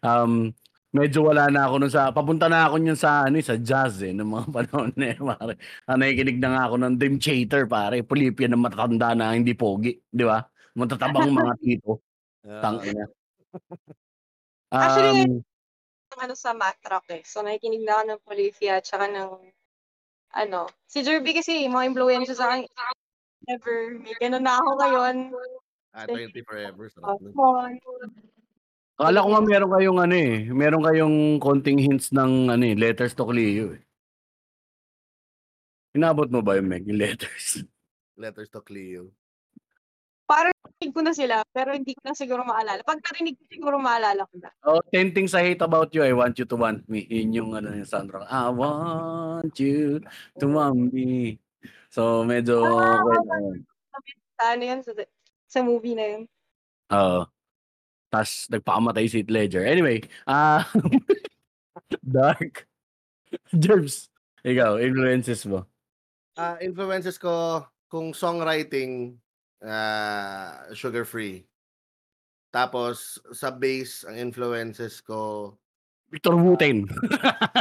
Um, 0.03 0.55
medyo 0.91 1.26
wala 1.26 1.47
na 1.51 1.66
ako 1.66 1.74
nun 1.82 1.93
sa, 1.93 2.11
papunta 2.11 2.47
na 2.51 2.66
ako 2.66 2.82
yun 2.82 2.99
sa, 2.99 3.26
ano, 3.26 3.38
eh, 3.38 3.47
sa 3.47 3.59
jazz 3.59 4.03
eh, 4.03 4.14
ng 4.14 4.26
mga 4.26 4.47
panahon 4.57 4.91
na 4.95 5.07
yun, 5.14 5.22
pare. 5.26 5.55
Ah, 5.86 5.99
nakikinig 5.99 6.38
na 6.38 6.49
nga 6.55 6.62
ako 6.70 6.74
ng 6.82 6.95
Dream 6.99 7.16
Chater, 7.18 7.62
pare. 7.66 8.03
Pulipya 8.07 8.47
ng 8.51 8.62
matatanda 8.62 9.14
na 9.14 9.34
hindi 9.34 9.55
pogi, 9.55 9.99
di 10.07 10.22
ba? 10.22 10.38
Matatabang 10.78 11.34
mga 11.34 11.55
tito. 11.62 12.03
Tangina. 12.47 13.05
Actually, 14.70 15.26
Um, 15.26 15.43
ng 16.11 16.20
ano 16.26 16.34
sa 16.34 16.51
matrack 16.55 17.07
eh. 17.14 17.22
So, 17.22 17.43
nakikinig 17.43 17.86
na 17.86 17.99
ako 17.99 18.03
ng 18.07 18.20
Polifia 18.26 18.78
at 18.78 18.86
saka 18.86 19.07
ng 19.07 19.30
ano. 20.35 20.70
Si 20.87 21.03
Jervy 21.03 21.35
kasi, 21.35 21.66
mga 21.66 21.95
influensya 21.95 22.35
sa 22.37 22.47
akin. 22.55 22.66
Never. 23.49 23.99
May 23.99 24.14
ganun 24.20 24.45
na 24.45 24.61
ako 24.61 24.70
ngayon. 24.78 25.16
Ah, 25.91 26.07
20 26.07 26.47
forever. 26.47 26.87
On. 27.03 27.74
akala 29.01 29.24
ko 29.24 29.28
nga 29.33 29.43
meron 29.43 29.72
kayong 29.72 29.99
ano 30.05 30.14
eh, 30.14 30.35
meron 30.53 30.85
kayong 30.85 31.16
konting 31.41 31.81
hints 31.81 32.12
ng 32.12 32.53
ano 32.53 32.64
eh, 32.68 32.76
letters 32.76 33.16
to 33.16 33.24
Cleo 33.24 33.74
eh. 33.74 33.83
Inabot 35.97 36.28
mo 36.31 36.45
ba 36.45 36.61
yung 36.61 36.70
Meg, 36.70 36.87
yung 36.87 37.01
letters? 37.01 37.64
Letters 38.20 38.53
to 38.53 38.61
Cleo. 38.62 39.11
Parang 40.31 40.55
narinig 40.55 40.95
ko 40.95 41.01
na 41.03 41.11
sila, 41.11 41.43
pero 41.51 41.74
hindi 41.74 41.91
ko 41.99 42.07
na 42.07 42.14
siguro 42.14 42.47
maalala. 42.47 42.87
Pag 42.87 43.03
narinig 43.03 43.35
ko 43.35 43.43
siguro 43.51 43.76
maalala 43.83 44.22
ko 44.31 44.35
na. 44.39 44.51
Oh, 44.62 44.78
10 44.95 45.11
things 45.11 45.35
I 45.35 45.51
hate 45.51 45.64
about 45.66 45.91
you, 45.91 46.07
I 46.07 46.14
want 46.14 46.39
you 46.39 46.47
to 46.47 46.55
want 46.55 46.87
me. 46.87 47.03
Yun 47.11 47.35
yung 47.35 47.51
ano 47.59 47.74
yung 47.74 47.91
soundtrack. 47.91 48.31
I 48.31 48.47
want 48.55 49.59
you 49.59 49.99
to 50.39 50.47
want 50.47 50.95
me. 50.95 51.43
So, 51.91 52.22
medyo... 52.22 52.62
Ah, 52.62 53.03
well, 53.03 53.26
okay. 53.99 54.14
Sa 54.39 54.45
ano 54.55 54.62
yan? 54.62 54.81
Sa, 54.87 54.95
sa 55.51 55.61
movie 55.66 55.99
na 55.99 56.07
yun. 56.07 56.22
Oo. 56.95 57.26
Tapos, 58.07 58.47
nagpakamatay 58.55 59.11
si 59.11 59.26
Heath 59.26 59.35
Ledger. 59.35 59.66
Anyway, 59.66 60.07
ah... 60.31 60.62
dark. 62.07 62.70
Jerbs, 63.51 64.07
ikaw, 64.47 64.78
influences 64.78 65.43
mo. 65.43 65.66
Ah, 66.39 66.55
influences 66.62 67.18
ko 67.18 67.66
kung 67.91 68.14
songwriting 68.14 69.18
ah 69.64 70.64
sugar 70.72 71.04
free. 71.04 71.44
Tapos 72.50 73.20
sa 73.30 73.54
bass 73.54 74.02
ang 74.08 74.18
influences 74.18 74.98
ko 75.04 75.52
Victor 76.11 76.34
Wooten. 76.34 76.90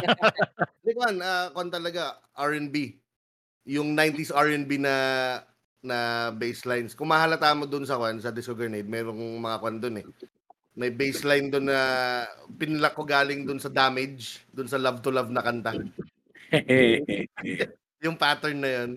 Hindi 0.82 0.91
ko 0.97 1.02
ah 1.06 1.54
kon 1.54 1.70
talaga 1.70 2.18
R&B. 2.34 2.97
Yung 3.70 3.93
90s 3.93 4.34
R&B 4.34 4.82
na 4.82 4.95
na 5.80 6.30
bass 6.36 6.66
lines. 6.66 6.97
Kung 6.97 7.14
mahalata 7.14 7.56
mo 7.56 7.70
dun 7.70 7.86
sa 7.86 7.95
kwan 7.95 8.20
sa 8.20 8.34
Disco 8.34 8.58
Grenade, 8.58 8.89
merong 8.89 9.39
mga 9.39 9.58
kwan 9.62 9.78
dun 9.80 10.02
eh. 10.02 10.06
May 10.80 10.95
bassline 10.95 11.52
dun 11.52 11.68
na 11.68 12.24
pinlak 12.56 12.95
ko 12.95 13.04
galing 13.04 13.43
dun 13.43 13.60
sa 13.60 13.68
Damage, 13.68 14.47
dun 14.56 14.72
sa 14.72 14.80
Love 14.80 15.04
to 15.04 15.12
Love 15.12 15.28
na 15.28 15.43
kanta. 15.43 15.76
yung 18.06 18.16
pattern 18.16 18.64
na 18.64 18.72
yun. 18.72 18.91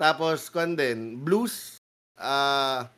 Tapos, 0.00 0.48
kwan 0.48 0.72
din, 0.72 1.20
blues, 1.20 1.81
ah 2.18 2.88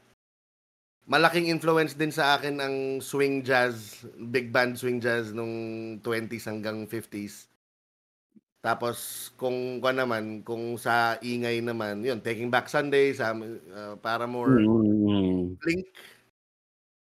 malaking 1.07 1.53
influence 1.53 1.93
din 1.93 2.09
sa 2.09 2.41
akin 2.41 2.57
ang 2.65 2.77
swing 3.05 3.45
jazz, 3.45 4.05
big 4.33 4.49
band 4.49 4.73
swing 4.81 5.05
jazz 5.05 5.37
nung 5.37 5.53
20s 6.01 6.49
hanggang 6.49 6.89
50s. 6.89 7.47
Tapos, 8.65 9.29
kung 9.37 9.77
kwan 9.85 10.01
naman, 10.01 10.41
kung 10.41 10.81
sa 10.81 11.21
ingay 11.21 11.61
naman, 11.61 12.01
yun, 12.01 12.25
Taking 12.25 12.49
Back 12.49 12.73
Sunday, 12.73 13.13
sa, 13.13 13.37
ah, 13.37 13.93
Paramore, 14.01 14.65
Mm. 14.65 15.61
Blink, 15.61 15.85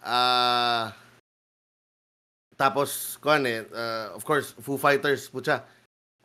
ah 0.07 0.95
tapos, 2.59 3.15
kwan 3.23 3.47
eh, 3.47 3.63
ah, 3.71 4.15
of 4.19 4.23
course, 4.27 4.51
Foo 4.59 4.75
Fighters, 4.75 5.31
putya. 5.31 5.63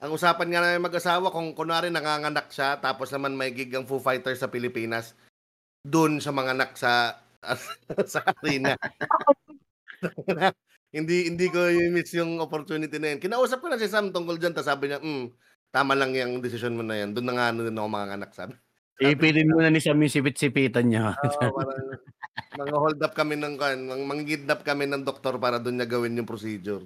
Ang 0.01 0.17
usapan 0.17 0.49
nga 0.49 0.61
namin 0.65 0.85
mag-asawa, 0.85 1.29
kung 1.29 1.53
kunwari 1.53 1.89
nanganganak 1.93 2.49
siya, 2.49 2.77
tapos 2.81 3.13
naman 3.13 3.37
may 3.37 3.53
gig 3.53 3.73
ang 3.73 3.85
Foo 3.85 4.01
Fighters 4.01 4.41
sa 4.41 4.49
Pilipinas, 4.49 5.13
dun 5.83 6.23
siya 6.23 6.31
manganak 6.31 6.79
sa 6.79 7.19
sa 8.13 8.23
arena. 8.23 8.79
hindi 10.95 11.27
hindi 11.27 11.45
ko 11.51 11.67
i-miss 11.67 12.15
yung 12.15 12.39
opportunity 12.39 12.95
na 12.97 13.15
yun. 13.15 13.19
Kinausap 13.19 13.59
ko 13.59 13.67
na 13.67 13.79
si 13.79 13.91
Sam 13.91 14.15
tungkol 14.15 14.39
dyan, 14.39 14.55
tapos 14.55 14.71
sabi 14.71 14.87
niya, 14.87 15.03
mm, 15.03 15.25
tama 15.75 15.93
lang 15.93 16.15
yung 16.15 16.39
decision 16.39 16.79
mo 16.79 16.83
na 16.87 17.03
yan. 17.03 17.11
Doon 17.11 17.27
na 17.27 17.35
nga 17.35 17.45
ano 17.51 17.67
din 17.67 17.75
ako 17.75 17.87
manganganak, 17.91 18.31
sabi. 18.31 18.55
Ipitin 19.03 19.51
mo 19.51 19.59
na 19.59 19.73
ni 19.73 19.83
Sam 19.83 19.99
yung 19.99 20.13
sipit-sipitan 20.13 20.87
niya. 20.87 21.17
Oo, 21.19 21.59
parang 22.53 22.69
mga 22.69 22.77
hold 22.77 23.01
up 23.03 23.13
kami 23.17 23.35
ng 23.35 23.57
kan, 23.57 23.77
mang 23.83 24.05
mangkidnap 24.05 24.61
kami 24.63 24.85
ng 24.87 25.03
doktor 25.03 25.35
para 25.41 25.57
doon 25.59 25.81
niya 25.81 25.89
gawin 25.89 26.15
yung 26.15 26.29
procedure. 26.29 26.85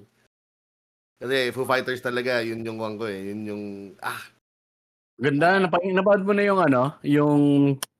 Kasi 1.19 1.51
Foo 1.51 1.67
Fighters 1.67 2.01
talaga, 2.01 2.39
yun 2.41 2.63
yung 2.63 2.79
kwan 2.79 2.95
ko 2.95 3.05
eh. 3.11 3.33
Yun 3.33 3.41
yung, 3.43 3.63
ah, 4.01 4.21
Ganda, 5.17 5.57
napa 5.57 5.81
napanood 5.81 6.29
mo 6.29 6.33
na 6.37 6.45
yung 6.45 6.61
ano, 6.61 6.93
yung, 7.01 7.41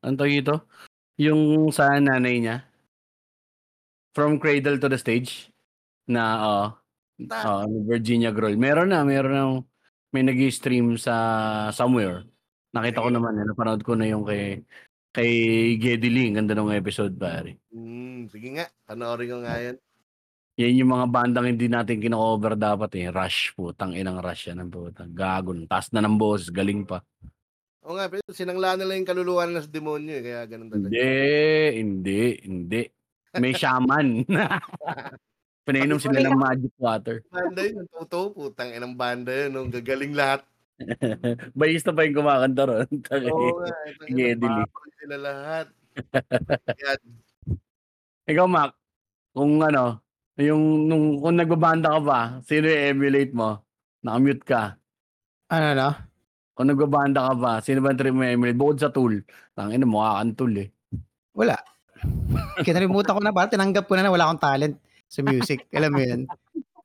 ano 0.05 0.21
ito? 0.29 0.61
Yung 1.17 1.73
sa 1.73 1.97
nanay 1.97 2.37
niya? 2.37 2.57
From 4.13 4.37
Cradle 4.37 4.77
to 4.77 4.89
the 4.89 4.97
Stage? 4.97 5.49
Na, 6.05 6.23
uh, 6.41 6.67
Ta- 7.17 7.65
Virginia 7.65 8.29
Grohl. 8.29 8.53
Meron 8.53 8.93
na, 8.93 9.01
meron 9.01 9.33
na, 9.33 9.43
may 10.13 10.21
nag 10.21 10.37
stream 10.53 10.93
sa 10.95 11.13
somewhere. 11.73 12.23
Nakita 12.69 13.01
ko 13.01 13.09
naman, 13.09 13.41
eh, 13.41 13.45
napanood 13.49 13.81
ko 13.81 13.97
na 13.97 14.05
yung 14.05 14.21
kay, 14.21 14.61
kay 15.09 15.31
Geddy 15.81 16.09
Lee. 16.13 16.29
Ganda 16.37 16.53
ng 16.53 16.77
episode, 16.77 17.17
pare. 17.17 17.57
mm, 17.73 18.29
sige 18.29 18.53
nga, 18.53 18.69
panoorin 18.85 19.29
ko 19.33 19.37
nga 19.41 19.55
yan. 19.57 19.77
Yan 20.57 20.79
yung 20.81 20.91
mga 20.93 21.05
bandang 21.13 21.49
hindi 21.53 21.69
natin 21.69 22.01
kino-cover 22.01 22.57
dapat 22.57 22.89
eh. 22.97 23.13
Rush, 23.13 23.53
putang 23.53 23.93
inang 23.93 24.17
Rush 24.21 24.49
yan 24.49 24.61
ang 24.61 24.73
putang. 24.73 25.13
Gagon. 25.13 25.69
Taas 25.69 25.89
na 25.93 26.01
ng 26.01 26.17
boses, 26.17 26.49
galing 26.49 26.81
pa. 26.81 27.01
Oo 27.87 27.95
nga, 27.95 28.11
pero 28.11 28.19
sinangla 28.35 28.75
nila 28.75 28.99
yung 28.99 29.07
kaluluwa 29.07 29.47
nila 29.47 29.63
sa 29.63 29.71
demonyo 29.71 30.19
eh, 30.19 30.23
kaya 30.27 30.41
ganun 30.43 30.67
talaga. 30.67 30.91
Hindi, 30.91 31.15
hindi, 31.79 32.21
hindi. 32.43 32.81
May 33.39 33.55
shaman. 33.63 34.27
Pinainom 35.67 35.95
sila 35.95 36.19
ng 36.19 36.35
magic 36.35 36.75
water. 36.75 37.23
Banda 37.31 37.63
yun, 37.63 37.87
totoo, 37.87 38.35
putang 38.35 38.75
inang 38.75 38.91
banda 38.99 39.31
yun, 39.31 39.55
nung 39.55 39.71
gagaling 39.71 40.11
lahat. 40.11 40.43
Bayista 41.59 41.95
pa 41.95 42.03
yung 42.03 42.19
kumakanta 42.19 42.67
ron. 42.67 42.87
Oo 42.91 43.63
nga, 43.63 43.71
itang 43.87 44.07
ina, 44.11 44.17
Geddy 44.19 44.47
Lee. 44.51 44.67
baboy 44.67 44.89
sila 44.99 45.17
lahat. 45.23 45.65
Yan. 46.83 46.99
Ikaw, 48.27 48.47
Mac, 48.51 48.75
kung 49.31 49.63
ano, 49.63 50.03
yung 50.35 50.91
nung 50.91 51.23
kung 51.23 51.39
nagbabanda 51.39 51.95
ka 51.95 52.01
ba, 52.03 52.19
sino 52.43 52.67
yung 52.67 52.83
emulate 52.99 53.31
mo? 53.31 53.63
Nakamute 54.03 54.43
ka. 54.43 54.75
Ano 55.47 55.71
na? 55.71 56.06
Kung 56.57 56.73
nagbabanda 56.73 57.29
ka 57.29 57.33
ba, 57.37 57.51
sino 57.61 57.85
ba 57.85 57.93
trip 57.93 58.17
mo 58.17 58.25
emulate? 58.25 58.57
Bukod 58.57 58.81
sa 58.81 58.89
tool. 58.89 59.21
Tangina, 59.53 59.85
mukha 59.85 60.17
kang 60.17 60.33
tool 60.33 60.57
eh. 60.57 60.73
Wala. 61.37 61.53
Kinalimutan 62.65 63.13
ko 63.13 63.21
na 63.21 63.29
ba? 63.29 63.45
Tinanggap 63.45 63.85
ko 63.85 63.93
na 63.93 64.01
na 64.01 64.09
wala 64.09 64.25
akong 64.25 64.41
talent 64.41 64.75
sa 65.05 65.21
music. 65.21 65.69
Alam 65.77 65.93
mo 65.93 66.01
yun? 66.01 66.21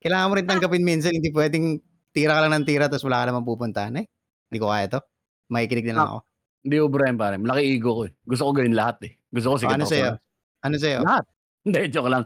Kailangan 0.04 0.28
mo 0.28 0.34
rin 0.36 0.44
tanggapin 0.44 0.84
minsan. 0.84 1.16
Hindi 1.16 1.32
pwedeng 1.32 1.80
tira 2.12 2.36
ka 2.36 2.40
lang 2.44 2.52
ng 2.60 2.68
tira 2.68 2.84
tapos 2.92 3.08
wala 3.08 3.24
ka 3.24 3.32
naman 3.32 3.48
pupuntahan 3.48 3.96
eh. 3.96 4.04
Hindi 4.52 4.58
ko 4.60 4.68
kaya 4.68 4.92
to. 4.92 5.00
Makikinig 5.48 5.88
na 5.88 5.94
lang 5.96 6.08
ako. 6.12 6.18
Hindi 6.62 6.76
ko 6.76 6.86
Brian 6.92 7.16
pare. 7.16 7.36
Malaki 7.40 7.62
ego 7.64 7.90
ko 7.96 8.02
eh. 8.04 8.12
Gusto 8.28 8.42
ko 8.44 8.50
gawin 8.52 8.76
lahat 8.76 8.96
eh. 9.08 9.12
Gusto 9.32 9.48
ko 9.50 9.56
sikat 9.56 9.80
Ano 9.80 9.84
ako 9.88 9.92
sa'yo? 9.96 10.08
sa- 10.12 10.20
Ano 10.68 10.74
sa'yo? 10.76 11.00
Lahat. 11.00 11.24
Hindi, 11.64 11.80
joke 11.94 12.10
lang. 12.10 12.24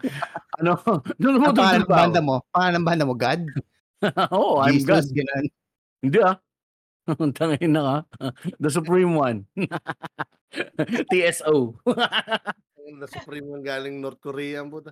ano, 0.58 0.70
doon 1.22 1.34
mo 1.38 1.46
Ang 1.52 1.56
pangalan 1.60 1.78
ng 1.78 1.84
tutulba 1.86 1.96
banda 2.02 2.20
mo? 2.24 2.36
Pangalan 2.50 2.74
ng 2.74 2.86
banda 2.88 3.04
mo? 3.06 3.14
God? 3.14 3.40
Oo, 4.34 4.64
I'm 4.64 4.80
God. 4.82 5.04
Jesus? 5.04 5.14
Ganun. 5.14 5.44
Hindi 6.02 6.18
ah. 6.26 6.34
Tangin 7.38 7.72
na 7.72 7.82
ka. 7.82 7.96
The 8.58 8.70
Supreme 8.70 9.14
One. 9.14 9.46
TSO. 11.10 11.78
Ang 11.86 13.06
Supreme 13.14 13.46
yung 13.46 13.64
galing 13.64 14.02
North 14.02 14.18
Korea, 14.18 14.62
ang 14.62 14.70
puta. 14.70 14.90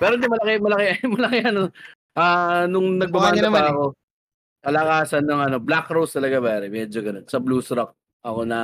Pero 0.00 0.16
hindi 0.16 0.28
malaki, 0.28 0.54
malaki, 0.60 0.88
malaki 1.04 1.38
ano. 1.44 1.62
Ah, 2.16 2.64
nung 2.64 2.96
Mukha 2.96 3.04
nagbabanda 3.06 3.48
pa 3.52 3.60
eh. 3.60 3.70
ako, 3.72 3.84
kalakasan 4.64 5.24
ng 5.28 5.40
ano, 5.52 5.56
Black 5.60 5.86
Rose 5.92 6.16
talaga 6.16 6.40
pare, 6.40 6.72
medyo 6.72 7.04
ganun. 7.04 7.28
Sa 7.28 7.38
blues 7.40 7.68
rock 7.76 7.92
ako 8.24 8.48
na 8.48 8.60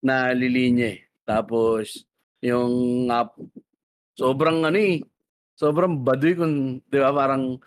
na 0.00 0.32
lilinya 0.32 0.88
eh. 0.96 1.04
Tapos 1.22 2.08
yung 2.40 3.06
uh, 3.12 3.28
sobrang 4.16 4.64
ano 4.64 4.78
eh, 4.80 5.04
sobrang 5.52 6.00
baduy 6.00 6.32
kung, 6.32 6.80
'di 6.88 6.98
ba, 7.00 7.12
parang 7.12 7.60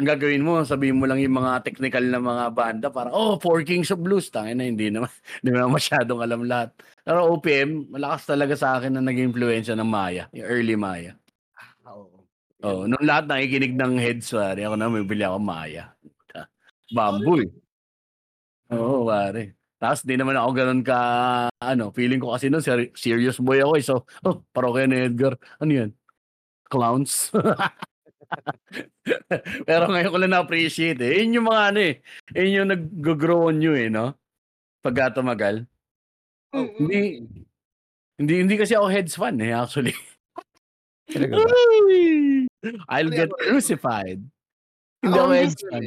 ang 0.00 0.08
gagawin 0.08 0.40
mo, 0.40 0.64
sabihin 0.64 0.96
mo 0.96 1.04
lang 1.04 1.20
yung 1.20 1.36
mga 1.36 1.60
technical 1.60 2.00
na 2.00 2.16
mga 2.16 2.44
banda, 2.56 2.88
parang, 2.88 3.12
oh, 3.12 3.36
Four 3.36 3.60
Kings 3.68 3.92
of 3.92 4.00
Blues, 4.00 4.32
tangin 4.32 4.56
na, 4.56 4.64
hindi 4.64 4.88
naman, 4.88 5.12
hindi 5.44 5.50
naman 5.52 5.76
masyadong 5.76 6.24
alam 6.24 6.40
lahat. 6.48 6.72
Pero 7.04 7.36
OPM, 7.36 7.92
malakas 7.92 8.24
talaga 8.24 8.56
sa 8.56 8.80
akin 8.80 8.96
na 8.96 9.04
naging 9.04 9.28
influensya 9.28 9.76
ng 9.76 9.84
Maya, 9.84 10.24
yung 10.32 10.48
early 10.48 10.72
Maya. 10.72 11.12
Oo. 11.84 12.24
Oh, 12.64 12.88
nung 12.88 13.04
lahat 13.04 13.28
nakikinig 13.28 13.76
ng 13.76 14.00
heads, 14.00 14.32
pare, 14.32 14.64
ako 14.64 14.74
na 14.80 14.88
may 14.88 15.04
bili 15.04 15.24
ako 15.28 15.36
Maya. 15.36 15.92
Bamboo 16.90 17.44
eh. 17.44 17.50
Oo, 18.72 19.04
pare. 19.04 19.60
Tapos 19.76 20.00
di 20.04 20.16
naman 20.16 20.36
ako 20.36 20.50
ganun 20.56 20.82
ka, 20.84 20.98
ano, 21.60 21.92
feeling 21.92 22.20
ko 22.20 22.32
kasi 22.32 22.48
nun, 22.48 22.64
seri- 22.64 22.92
serious 22.96 23.36
boy 23.36 23.60
ako 23.60 23.72
eh. 23.76 23.84
So, 23.84 23.94
oh, 24.24 24.44
parokya 24.52 24.88
ni 24.88 25.08
Edgar. 25.12 25.36
Ano 25.60 25.72
yan? 25.72 25.90
Clowns. 26.72 27.28
Pero 29.68 29.84
ngayon 29.90 30.10
ko 30.12 30.18
lang 30.18 30.32
na-appreciate 30.34 31.00
eh. 31.02 31.22
Yun 31.22 31.42
yung 31.42 31.46
mga 31.50 31.62
ano 31.74 31.80
eh. 31.82 31.94
Yun 32.36 32.56
yung 32.56 32.68
nag-grow 32.70 33.50
on 33.50 33.62
you 33.62 33.74
eh, 33.74 33.90
no? 33.90 34.14
Pagka 34.80 35.20
tumagal. 35.20 35.66
Oh. 36.54 36.66
Hindi, 36.78 37.26
hindi, 38.18 38.34
hindi 38.42 38.54
kasi 38.58 38.74
ako 38.74 38.86
heads 38.90 39.14
fan 39.14 39.38
eh, 39.42 39.54
actually. 39.54 39.94
I'll 42.90 43.10
Ano 43.10 43.16
get 43.16 43.30
crucified. 43.34 44.22
Hindi 45.02 45.18
Ako, 45.18 45.32
heads 45.34 45.62
fan. 45.66 45.82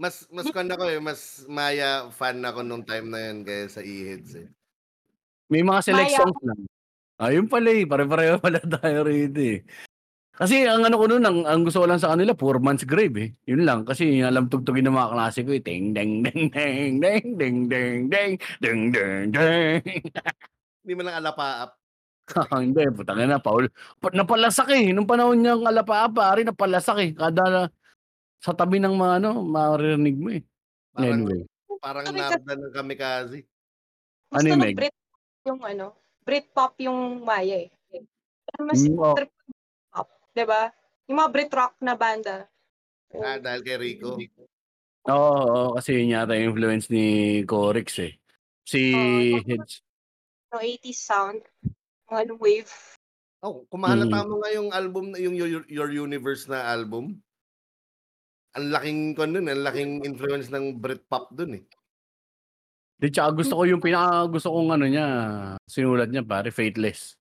mas, 0.00 0.24
mas 0.32 0.46
kan 0.50 0.68
ako 0.70 0.84
eh, 0.88 1.00
mas 1.00 1.44
Maya 1.46 2.08
fan 2.10 2.40
ako 2.40 2.62
nung 2.64 2.84
time 2.86 3.12
na 3.12 3.30
yun 3.30 3.44
kaya 3.44 3.68
sa 3.68 3.84
e-heads 3.84 4.38
eh. 4.40 4.48
May 5.52 5.60
mga 5.60 5.80
select 5.84 6.10
Maya. 6.14 6.20
songs 6.24 6.40
lang. 6.42 6.60
Ayun 7.14 7.46
pala 7.46 7.70
eh, 7.70 7.84
pare-pareho 7.86 8.36
pala 8.42 8.58
tayo 8.58 9.06
rito 9.06 9.38
eh. 9.38 9.60
Kasi 10.34 10.66
ang 10.66 10.82
ano 10.82 10.98
ko 10.98 11.06
noon, 11.06 11.22
ang, 11.22 11.38
ang 11.46 11.62
gusto 11.62 11.78
ko 11.78 11.86
lang 11.86 12.02
sa 12.02 12.10
kanila, 12.10 12.34
Poor 12.34 12.58
Man's 12.58 12.82
Grave 12.82 13.14
eh. 13.22 13.30
Yun 13.46 13.62
lang, 13.62 13.86
kasi 13.86 14.18
yung 14.18 14.26
alam 14.26 14.50
tugtugin 14.50 14.90
ng 14.90 14.98
mga 14.98 15.12
klase 15.14 15.46
ko 15.46 15.54
eh. 15.54 15.62
Ding, 15.62 15.94
ding, 15.94 16.26
ding, 16.26 16.50
ding, 16.50 16.98
ding, 16.98 17.30
ding, 17.38 17.58
ding, 17.70 18.00
ding, 18.10 18.32
ding, 18.58 18.80
ding, 18.90 19.30
ding. 19.30 19.80
Hindi 20.82 20.92
man 20.98 21.04
lang 21.06 21.18
alapaap. 21.22 21.70
Hindi, 22.66 22.82
putang 22.90 23.20
ina, 23.22 23.38
Paul. 23.38 23.70
Pa 24.02 24.10
napalasak, 24.10 24.74
eh, 24.74 24.90
nung 24.90 25.06
panahon 25.06 25.38
niyang 25.38 25.62
alapaap, 25.70 26.18
pare 26.18 26.42
napalasak, 26.42 26.96
eh, 26.98 27.10
kada 27.14 27.70
sa 28.42 28.52
tabi 28.56 28.82
ng 28.82 28.96
mga 28.96 29.22
ano, 29.22 29.44
maririnig 29.46 30.16
mo, 30.18 30.34
eh. 30.34 30.42
Parang 30.90 31.22
Anyway. 31.22 31.40
parang 31.78 32.04
narda 32.10 32.52
ng 32.58 32.74
kamikaze. 32.74 33.38
Ano 34.34 34.40
Gusto 34.40 34.48
yung? 34.50 34.74
Brit 34.74 34.96
yung 35.44 35.60
ano, 35.62 35.86
Britpop 36.24 36.74
yung 36.80 37.20
Maya 37.22 37.68
eh. 37.68 37.70
Mas 38.58 38.88
Hmm, 38.88 38.96
oh. 38.96 39.16
'Di 40.34 40.44
ba? 40.44 40.68
Yung 41.06 41.18
mga 41.22 41.30
Brit 41.32 41.52
rock 41.54 41.74
na 41.80 41.94
banda. 41.94 42.50
Ah, 43.14 43.38
dahil 43.38 43.62
kay 43.62 43.78
Rico. 43.78 44.18
Oo, 45.06 45.34
oo, 45.46 45.62
kasi 45.78 46.00
yun 46.00 46.16
yata 46.16 46.34
yung 46.34 46.56
influence 46.56 46.88
ni 46.90 47.40
Corix, 47.46 47.86
eh. 48.02 48.12
Si 48.66 48.80
Oo. 48.90 49.44
Heads. 49.44 49.84
No 50.50 50.58
80s 50.62 50.98
sound, 51.02 51.42
mga 52.10 52.34
wave. 52.38 52.70
Oh, 53.44 53.68
kung 53.68 53.84
mahalata 53.84 54.24
Mm. 54.24 54.28
mo 54.30 54.34
nga 54.40 54.50
yung 54.56 54.70
album 54.72 55.04
yung 55.18 55.36
Your, 55.36 55.62
Your 55.68 55.90
Universe 55.92 56.48
na 56.48 56.64
album. 56.64 57.20
Ang 58.54 58.70
laking 58.70 59.00
kon 59.18 59.34
dun, 59.34 59.50
ang 59.50 59.66
laking 59.66 60.06
influence 60.06 60.46
ng 60.48 60.78
Britpop 60.78 61.34
dun 61.34 61.58
eh. 61.58 61.64
Di, 62.94 63.10
tsaka 63.10 63.34
gusto 63.34 63.58
ko 63.58 63.62
yung 63.66 63.82
pinaka 63.82 64.30
gusto 64.30 64.54
kong 64.54 64.78
ano 64.78 64.86
niya, 64.86 65.06
sinulat 65.66 66.08
niya 66.14 66.22
pare, 66.22 66.54
Faithless. 66.54 67.18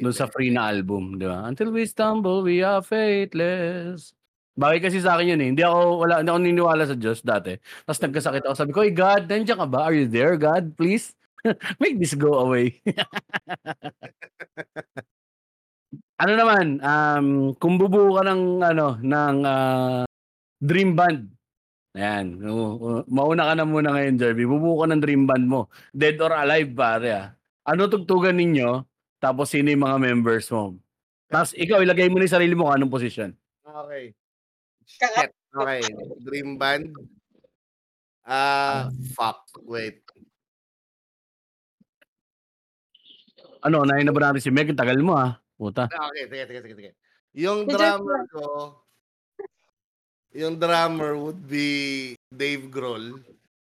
Doon 0.00 0.14
sa 0.14 0.26
free 0.26 0.50
na 0.50 0.70
album, 0.70 1.20
di 1.20 1.26
ba? 1.28 1.46
Until 1.46 1.70
we 1.70 1.86
stumble, 1.86 2.42
we 2.42 2.64
are 2.64 2.82
faithless. 2.82 4.14
Bagay 4.54 4.86
kasi 4.86 5.02
sa 5.02 5.18
akin 5.18 5.34
yun 5.34 5.42
eh. 5.42 5.48
Hindi 5.50 5.62
ako, 5.66 6.06
wala, 6.06 6.22
hindi 6.22 6.30
ako 6.30 6.40
niniwala 6.40 6.86
sa 6.86 6.94
Diyos 6.94 7.26
dati. 7.26 7.58
Tapos 7.86 8.02
nagkasakit 8.02 8.42
ako. 8.46 8.54
Sabi 8.54 8.70
ko, 8.70 8.86
hey 8.86 8.94
God, 8.94 9.26
nandiyan 9.26 9.58
ka 9.58 9.66
ba? 9.66 9.90
Are 9.90 9.94
you 9.94 10.06
there, 10.06 10.38
God? 10.38 10.78
Please? 10.78 11.10
Make 11.82 11.98
this 11.98 12.14
go 12.14 12.38
away. 12.38 12.78
ano 16.22 16.32
naman, 16.38 16.78
um, 16.80 17.26
kung 17.58 17.82
bubuo 17.82 18.14
ka 18.18 18.22
ng, 18.30 18.62
ano, 18.62 18.94
ng 19.02 19.36
ah, 19.42 20.06
dream 20.62 20.94
band, 20.94 21.34
Ayan. 21.94 22.42
mauna 23.06 23.46
ka 23.46 23.54
na 23.54 23.62
muna 23.62 23.94
ngayon, 23.94 24.18
Jerby. 24.18 24.50
Bubuo 24.50 24.82
ka 24.82 24.90
ng 24.90 24.98
dream 24.98 25.30
band 25.30 25.46
mo. 25.46 25.70
Dead 25.94 26.18
or 26.18 26.34
alive, 26.34 26.74
pare 26.74 27.08
ah. 27.14 27.26
Ano 27.70 27.86
tugtugan 27.86 28.34
ninyo? 28.34 28.82
Tapos 29.24 29.48
sino 29.48 29.72
yung 29.72 29.88
mga 29.88 29.96
members 29.96 30.52
mo? 30.52 30.76
Tapos 31.32 31.56
ikaw, 31.56 31.80
ilagay 31.80 32.12
mo 32.12 32.20
na 32.20 32.28
yung 32.28 32.36
sarili 32.36 32.52
mo 32.52 32.68
kung 32.68 32.76
anong 32.76 32.92
posisyon. 32.92 33.30
Okay. 33.64 34.12
Shit. 34.84 35.32
Okay. 35.56 35.80
Dream 36.20 36.60
Band. 36.60 36.92
Ah, 38.28 38.92
fuck. 39.16 39.48
Wait. 39.64 40.04
Ano, 43.64 43.88
nahin 43.88 44.04
na 44.04 44.12
ba 44.12 44.28
natin 44.28 44.44
si 44.44 44.52
Meg? 44.52 44.68
Tagal 44.76 45.00
mo 45.00 45.16
ah. 45.16 45.40
Puta. 45.56 45.88
Ah, 45.88 46.12
Okay, 46.12 46.28
sige, 46.28 46.44
sige, 46.44 46.60
sige, 46.60 46.74
sige. 46.76 46.90
Yung 47.32 47.64
drummer 47.64 48.28
ko, 48.28 48.44
yung 50.36 50.60
drummer 50.60 51.16
would 51.16 51.40
be 51.48 52.12
Dave 52.28 52.68
Grohl. 52.68 53.24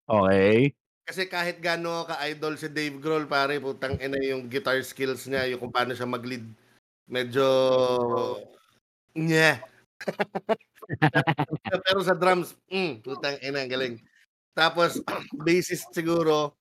Okay. 0.09 0.73
Kasi 1.03 1.27
kahit 1.27 1.59
gaano 1.59 2.07
ka-idol 2.07 2.55
si 2.55 2.71
Dave 2.71 2.95
Grohl, 2.99 3.27
pare, 3.27 3.59
putang 3.59 3.99
ina 3.99 4.15
yung 4.23 4.47
guitar 4.47 4.79
skills 4.79 5.27
niya, 5.27 5.51
yung 5.51 5.59
kung 5.59 5.73
paano 5.73 5.91
siya 5.91 6.07
mag-lead. 6.07 6.47
Medyo... 7.11 7.45
Nye. 9.13 9.59
Pero 11.85 11.99
sa 12.01 12.15
drums, 12.15 12.55
mm, 12.71 13.03
putang 13.03 13.35
ina, 13.43 13.67
galing. 13.67 13.99
Tapos, 14.55 15.03
bassist 15.45 15.91
siguro, 15.91 16.55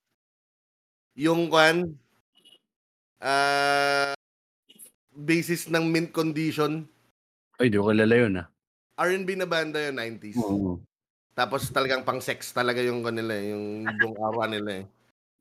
yung 1.15 1.47
kwan, 1.47 1.95
ah, 3.23 4.11
bassist 5.15 5.71
ng 5.71 5.87
Mint 5.87 6.11
Condition, 6.11 6.83
Ay, 7.61 7.69
di 7.69 7.77
ko 7.77 7.93
kilala 7.93 8.15
yun 8.17 8.41
ah. 8.41 8.47
R&B 8.97 9.37
na 9.37 9.45
banda 9.45 9.77
yun, 9.77 9.95
90s. 9.97 10.37
Oo. 10.41 10.81
Tapos 11.33 11.65
talagang 11.73 12.05
pang 12.05 12.21
sex 12.21 12.53
talaga 12.53 12.77
yung 12.85 13.01
kanila, 13.01 13.33
eh, 13.33 13.57
yung 13.57 13.89
yung 13.89 14.13
awa 14.21 14.45
nila 14.45 14.81
eh. 14.81 14.85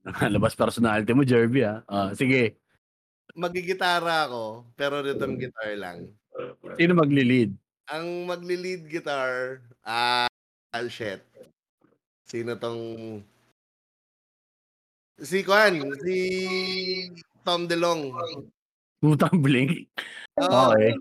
Labas 0.35 0.57
personality 0.57 1.13
mo, 1.13 1.23
Jerby 1.23 1.69
ah. 1.69 1.85
Ah, 1.85 2.11
sige. 2.17 2.57
Magigitara 3.37 4.29
ako, 4.29 4.67
pero 4.73 5.05
rhythm 5.05 5.37
guitar 5.37 5.73
lang. 5.77 6.09
Sino 6.81 6.97
magli-lead? 6.97 7.53
Ang 7.93 8.25
magli-lead 8.25 8.89
guitar, 8.89 9.61
ah, 9.85 10.29
ah, 10.73 10.89
shit. 10.89 11.21
Sino 12.25 12.57
tong... 12.57 13.21
Si 15.21 15.45
Kwan, 15.45 15.93
si 16.03 16.17
Tom 17.45 17.69
DeLong. 17.69 18.17
Putang 18.99 19.39
blink. 19.45 19.93
Oo. 20.41 20.73
Okay. 20.73 20.97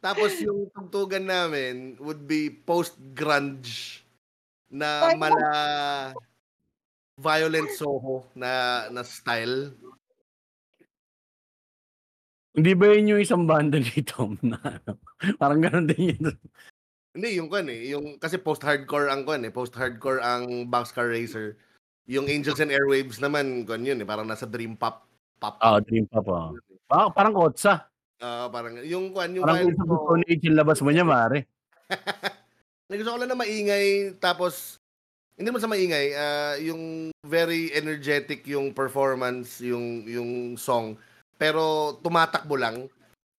Tapos 0.00 0.32
yung 0.40 0.68
tugtugan 0.72 1.28
namin 1.28 1.96
would 2.00 2.24
be 2.28 2.48
post-grunge 2.52 3.99
na 4.70 5.12
mala 5.18 5.50
violent 7.18 7.68
soho 7.74 8.24
na 8.38 8.86
na 8.88 9.02
style. 9.04 9.74
Hindi 12.50 12.72
ba 12.74 12.90
yun 12.90 13.14
yung 13.14 13.22
isang 13.22 13.44
banda 13.46 13.78
ni 13.78 14.00
Tom 14.02 14.34
na 14.42 14.58
ano? 14.58 14.98
Parang 15.40 15.60
ganun 15.62 15.86
din 15.86 16.16
yun. 16.16 16.34
Hindi, 17.14 17.38
yung 17.38 17.46
kwan 17.46 17.66
eh. 17.70 17.90
Yung, 17.94 18.18
kasi 18.18 18.38
post-hardcore 18.38 19.10
ang 19.10 19.22
kwan 19.22 19.42
eh. 19.46 19.54
Post-hardcore 19.54 20.18
ang 20.22 20.66
Boxcar 20.66 21.10
Racer. 21.10 21.58
Yung 22.10 22.26
Angels 22.26 22.58
and 22.58 22.74
Airwaves 22.74 23.22
naman, 23.22 23.62
kwan 23.66 23.86
yun 23.86 24.02
eh. 24.02 24.06
Parang 24.06 24.26
nasa 24.26 24.50
dream 24.50 24.74
pop. 24.74 25.06
pop 25.38 25.62
Ah, 25.62 25.78
Dream 25.78 26.10
Pop 26.10 26.26
ah. 26.30 26.50
Ah, 26.90 27.06
parang 27.10 27.34
kotsa. 27.34 27.86
Ah, 28.18 28.50
parang, 28.50 28.82
yung 28.82 29.14
kwan, 29.14 29.30
yung 29.30 29.46
Parang 29.46 29.62
vibe 29.62 29.74
isa 29.74 29.82
ko, 29.86 29.94
sa 29.94 30.02
Stone 30.10 30.24
Age 30.26 30.42
yung 30.50 30.58
labas 30.58 30.78
mo 30.82 30.90
niya, 30.90 31.06
mare. 31.14 31.46
gusto 32.98 33.12
ko 33.14 33.18
lang 33.22 33.30
na 33.30 33.38
maingay, 33.38 34.18
tapos, 34.18 34.80
hindi 35.38 35.48
mo 35.54 35.62
sa 35.62 35.70
maingay, 35.70 36.06
ah, 36.18 36.54
yung 36.58 37.14
very 37.24 37.70
energetic 37.72 38.42
yung 38.48 38.74
performance, 38.74 39.62
yung 39.62 40.02
yung 40.04 40.58
song, 40.58 40.98
pero 41.38 41.94
tumatakbo 42.02 42.58
lang. 42.58 42.90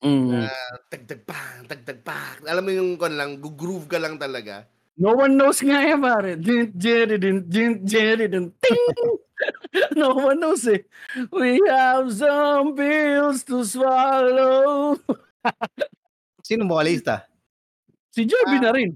Mm. 0.01 0.49
Tagdag 0.89 1.21
pa, 1.29 1.37
tagdag 1.69 1.99
pa. 2.01 2.17
Alam 2.49 2.63
mo 2.65 2.71
yung 2.73 2.91
kwan 2.97 3.13
lang, 3.13 3.37
groove 3.37 3.85
ka 3.85 4.01
lang 4.01 4.17
talaga. 4.17 4.65
No 4.97 5.13
one 5.13 5.37
knows 5.37 5.61
nga 5.61 5.77
yan, 5.85 6.01
pare. 6.01 6.37
Din, 6.41 6.73
jerry, 6.73 7.21
din, 7.21 7.45
din, 7.45 7.85
jerry, 7.85 8.25
din, 8.25 8.49
ting! 8.57 8.85
no 10.01 10.13
one 10.17 10.41
knows 10.41 10.65
eh. 10.65 10.81
We 11.29 11.61
have 11.69 12.09
some 12.13 12.73
pills 12.73 13.45
to 13.49 13.61
swallow. 13.61 14.97
Sino 16.45 16.65
vocalista? 16.65 17.29
Si 18.09 18.25
Jerby 18.25 18.57
Ah. 18.57 18.63
na 18.69 18.71
rin. 18.73 18.91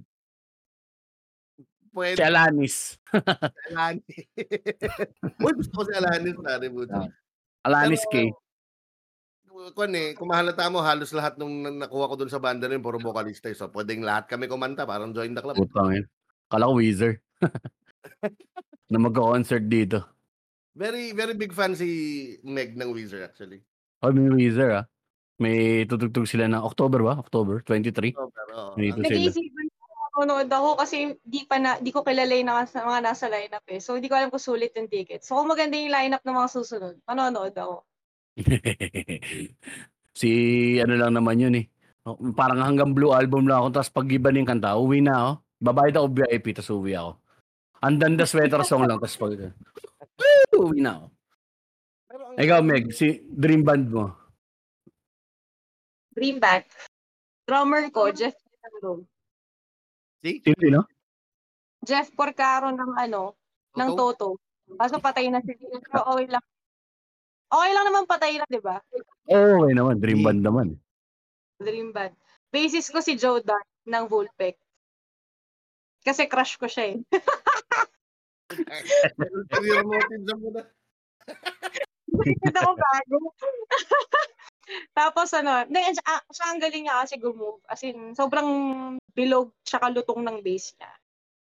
Pwede. 1.95 2.19
Si 2.19 2.23
Alanis. 2.27 2.75
Alanis. 3.71 4.27
Uy, 5.39 5.51
gusto 5.55 5.73
ko 5.73 5.83
si 5.87 5.93
Alanis, 5.95 6.35
pare. 6.35 6.67
buti. 6.67 6.91
Ah. 6.91 7.07
Alanis 7.63 8.03
K. 8.11 8.27
Kwan 9.71 9.95
eh, 9.95 10.11
kung 10.13 10.27
mahalata 10.27 10.67
mo, 10.67 10.83
halos 10.83 11.15
lahat 11.15 11.39
nung 11.39 11.63
na- 11.63 11.87
nakuha 11.87 12.11
ko 12.11 12.19
dun 12.19 12.27
sa 12.27 12.43
banda 12.43 12.67
rin, 12.67 12.83
puro 12.83 12.99
vocalista. 12.99 13.47
eh. 13.47 13.55
So, 13.55 13.71
pwedeng 13.71 14.03
lahat 14.03 14.27
kami 14.27 14.51
kumanta, 14.51 14.83
parang 14.83 15.15
join 15.15 15.31
the 15.31 15.39
club. 15.39 15.55
Putang 15.55 15.95
yun. 15.95 16.05
Kala 16.51 16.67
ko 16.67 16.75
Weezer. 16.75 17.23
na 18.91 18.99
magka-concert 18.99 19.63
dito. 19.65 20.03
Very, 20.75 21.15
very 21.15 21.33
big 21.33 21.55
fan 21.55 21.71
si 21.71 21.87
Meg 22.43 22.75
ng 22.75 22.91
Weezer 22.91 23.23
actually. 23.23 23.63
Oh, 24.03 24.11
may 24.11 24.27
Weezer 24.29 24.83
ah. 24.83 24.85
May 25.35 25.87
tutugtog 25.87 26.27
sila 26.27 26.45
ng 26.45 26.59
October 26.59 26.99
ba? 27.01 27.15
October 27.15 27.63
23? 27.63 28.11
So, 28.11 28.27
pero, 28.29 28.75
Dito 28.75 28.99
ang- 28.99 29.07
sila. 29.07 29.15
Nag-iisipan 29.23 29.64
ko 30.15 30.23
manonood 30.23 30.47
ako 30.47 30.79
kasi 30.79 31.19
di 31.19 31.43
pa 31.43 31.59
na, 31.59 31.75
di 31.75 31.91
ko 31.91 31.99
kilala 31.99 32.31
yung 32.31 32.47
nasa, 32.47 32.79
mga 32.79 33.03
nasa 33.03 33.27
lineup 33.27 33.67
eh. 33.67 33.83
So, 33.83 33.99
di 33.99 34.07
ko 34.07 34.15
alam 34.15 34.31
kung 34.31 34.39
sulit 34.39 34.71
yung 34.79 34.87
ticket. 34.87 35.27
So, 35.27 35.35
kung 35.35 35.51
maganda 35.51 35.75
yung 35.75 35.91
lineup 35.91 36.23
ng 36.23 36.37
mga 36.39 36.49
susunod, 36.55 36.95
manonood 37.03 37.51
ako. 37.51 37.83
si 40.15 40.31
ano 40.79 40.95
lang 40.95 41.11
naman 41.11 41.43
yun 41.43 41.55
eh. 41.59 41.65
Oh, 42.07 42.15
Parang 42.31 42.63
hanggang 42.63 42.95
blue 42.95 43.11
album 43.11 43.49
lang 43.51 43.59
ako 43.59 43.81
tapos 43.81 43.91
pag 43.91 44.07
iba 44.07 44.31
na 44.31 44.39
yung 44.39 44.47
kanta, 44.49 44.79
uwi 44.79 45.03
na 45.03 45.15
ako. 45.19 45.31
Babayad 45.59 45.95
ako 45.99 46.07
VIP 46.15 46.45
tapos 46.55 46.71
uwi 46.71 46.93
ako. 46.95 47.11
Andan 47.83 48.15
the 48.15 48.23
sweater 48.23 48.63
song 48.63 48.87
lang 48.87 49.03
tapos 49.03 49.19
pag 49.19 49.35
Woo! 50.55 50.71
uwi 50.71 50.79
na 50.79 50.95
ako. 50.95 51.05
ang- 52.15 52.39
Ikaw 52.39 52.59
Meg, 52.63 52.95
si 52.95 53.19
dream 53.27 53.67
band 53.67 53.91
mo. 53.91 54.15
Dream 56.15 56.39
Band. 56.39 56.63
Drummer 57.43 57.91
ko, 57.91 58.07
Jeff 58.07 58.31
Porcaro. 58.39 59.03
Si? 60.25 60.41
Sino 60.41 60.57
yun, 60.57 60.81
no? 60.81 60.83
Jeff 61.85 62.09
Porcaro 62.17 62.73
ng 62.73 62.97
ano, 62.97 63.37
ng 63.77 63.89
Toto? 63.93 64.41
Kaso 64.73 64.97
patay 64.97 65.29
na 65.29 65.37
si 65.45 65.53
Pero 65.53 66.01
okay 66.01 66.25
lang. 66.25 66.41
Okay 67.45 67.71
lang 67.77 67.85
naman 67.85 68.09
patay 68.09 68.41
na, 68.41 68.49
di 68.49 68.57
ba? 68.57 68.81
Oo, 69.29 69.69
okay 69.69 69.77
naman. 69.77 70.01
Dream 70.01 70.25
band 70.25 70.41
naman. 70.41 70.81
Dream 71.61 71.93
Band. 71.93 72.17
Basis 72.49 72.89
ko 72.89 73.05
si 73.05 73.13
Joe 73.15 73.39
Dart 73.45 73.69
ng 73.85 74.09
Vulpec. 74.09 74.57
Kasi 76.01 76.25
crush 76.25 76.57
ko 76.57 76.65
siya 76.65 76.97
eh. 76.97 77.05
Ulterior 79.37 79.85
motives 79.85 80.25
ang 80.25 80.41
muna. 80.41 80.61
Nakita 82.11 82.59
ko 82.65 82.73
bago. 82.73 83.17
Tapos 84.97 85.29
ano, 85.37 85.69
hindi, 85.69 85.95
siya, 85.95 86.17
siya 86.33 86.45
ang 86.49 86.59
galing 86.59 86.83
niya 86.89 87.05
kasi 87.05 87.21
gumove. 87.21 87.61
As 87.69 87.85
in, 87.85 88.17
sobrang 88.17 88.49
bilog 89.15 89.55
tsaka 89.63 89.89
lutong 89.95 90.21
ng 90.21 90.43
bass 90.43 90.75
niya. 90.75 90.91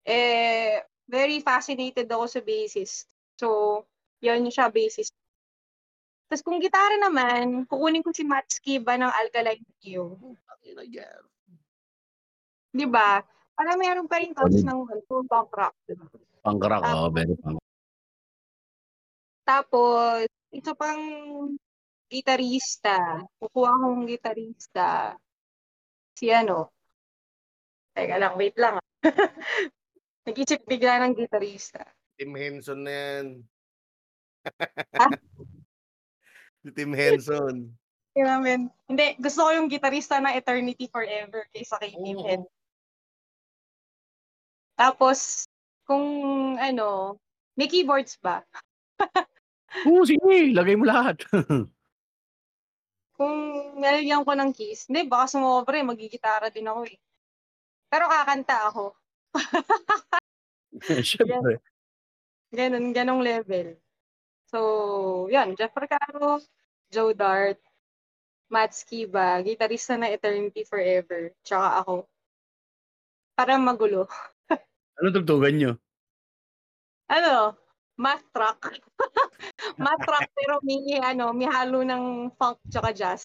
Eh, 0.08 0.80
very 1.06 1.44
fascinated 1.44 2.08
ako 2.08 2.26
sa 2.26 2.40
bassist. 2.40 3.12
So, 3.36 3.84
yun 4.24 4.48
siya 4.48 4.72
bassist. 4.72 5.12
Tapos 6.30 6.46
kung 6.46 6.62
gitara 6.62 6.96
naman, 7.02 7.66
kukunin 7.68 8.06
ko 8.06 8.14
si 8.14 8.24
Matt 8.24 8.48
Skiba 8.48 8.96
ng 8.96 9.12
Alkaline 9.12 9.66
Trio. 9.82 10.16
Di 12.70 12.86
ba? 12.86 13.20
Para 13.58 13.76
meron 13.76 14.08
pa 14.08 14.22
rin 14.24 14.32
touch 14.32 14.62
ng 14.62 14.80
full 15.10 15.26
punk 15.28 15.52
rock. 15.52 15.76
diba? 15.84 16.06
Pangkrak, 16.40 16.80
Ah. 16.86 16.96
oh, 17.04 17.10
very 17.12 17.36
pang. 17.36 17.60
Tapos, 19.44 20.30
ito 20.54 20.72
pang 20.78 21.02
gitarista. 22.08 23.20
Kukuha 23.42 23.70
akong 23.76 24.06
gitarista. 24.08 25.18
Si 26.16 26.30
ano? 26.32 26.72
Teka 28.00 28.16
lang, 28.16 28.34
wait 28.40 28.56
lang. 28.56 28.80
Nag-isip 30.24 30.64
bigla 30.64 31.04
ng 31.04 31.20
gitarista. 31.20 31.84
Tim 32.16 32.32
Henson 32.32 32.88
na 32.88 32.94
yan. 32.96 33.28
Si 36.60 36.76
Tim 36.76 36.92
Henson. 36.92 37.72
Kaya 38.12 38.36
namin, 38.36 38.68
hindi, 38.92 39.16
gusto 39.16 39.48
ko 39.48 39.50
yung 39.56 39.72
gitarista 39.72 40.20
na 40.20 40.36
Eternity 40.36 40.92
Forever 40.92 41.48
kaysa 41.56 41.80
kay 41.80 41.96
Tim 41.96 42.20
Oo. 42.20 42.28
Hen. 42.28 42.44
Tapos, 44.76 45.48
kung 45.88 46.04
ano, 46.60 47.16
may 47.56 47.72
keyboards 47.72 48.20
ba? 48.20 48.44
Oo, 49.88 50.04
sige, 50.04 50.52
lagay 50.52 50.76
mo 50.76 50.84
lahat. 50.84 51.24
Kung 53.16 53.36
nalagyan 53.80 54.28
ko 54.28 54.36
ng 54.36 54.52
keys, 54.52 54.92
hindi, 54.92 55.08
baka 55.08 55.32
sumobra 55.32 55.80
eh, 55.80 55.88
magigitara 55.88 56.52
din 56.52 56.68
ako 56.68 56.92
eh. 56.92 57.00
Pero 57.90 58.06
kakanta 58.06 58.70
ako. 58.70 58.94
Siyempre. 61.10 61.58
Ganun, 62.54 62.94
ganong 62.94 63.22
level. 63.22 63.78
So, 64.50 65.30
yan, 65.30 65.54
Jeff 65.54 65.74
Recaro, 65.78 66.42
Joe 66.90 67.14
Dart, 67.14 67.62
Matt 68.50 68.74
Skiba, 68.74 69.42
gitarista 69.46 69.94
na 69.94 70.10
Eternity 70.10 70.66
Forever, 70.66 71.34
tsaka 71.46 71.86
ako. 71.86 71.96
Para 73.38 73.58
magulo. 73.62 74.10
Ano 75.00 75.16
tugtugan 75.16 75.56
nyo? 75.56 75.72
Ano? 77.08 77.56
Math 77.96 78.28
track. 78.36 78.84
Math 79.80 80.04
track 80.04 80.28
pero 80.36 80.60
may 80.60 81.00
ano, 81.00 81.32
may 81.32 81.48
halo 81.48 81.88
ng 81.88 82.36
funk 82.36 82.60
tsaka 82.68 82.92
jazz. 82.92 83.24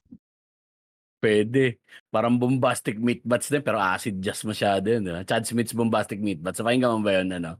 Pwede. 1.25 1.81
Parang 2.12 2.37
bombastic 2.37 3.01
meat 3.01 3.25
bats 3.25 3.49
din, 3.49 3.64
pero 3.64 3.81
acid 3.81 4.20
jazz 4.20 4.45
masyado 4.45 4.93
yun. 4.93 5.01
Diba? 5.01 5.25
Chad 5.25 5.49
Smith's 5.49 5.72
bombastic 5.72 6.20
meat 6.20 6.37
bats. 6.45 6.61
Napakinggan 6.61 6.93
mo 6.93 7.01
ba 7.01 7.16
yun? 7.16 7.33
Ano? 7.33 7.57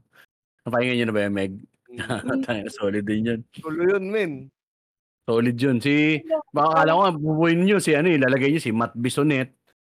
Napakinggan 0.61 0.95
nyo 1.01 1.05
na 1.09 1.15
ba 1.17 1.21
yun, 1.25 1.33
Meg? 1.33 1.53
Tangina, 2.45 2.69
solid 2.69 3.01
din 3.09 3.25
yun. 3.25 3.39
Tulo 3.57 3.81
yun, 3.89 4.05
men. 4.13 4.31
Solid 5.25 5.57
yun. 5.57 5.81
Si, 5.81 6.21
baka 6.53 6.85
akala 6.85 6.93
ko 6.93 7.01
bubuin 7.17 7.65
nyo 7.65 7.81
si 7.81 7.97
ano, 7.97 8.13
ilalagay 8.13 8.53
nyo 8.53 8.61
si 8.61 8.69
Matt 8.69 8.93
Bisonet, 8.93 9.49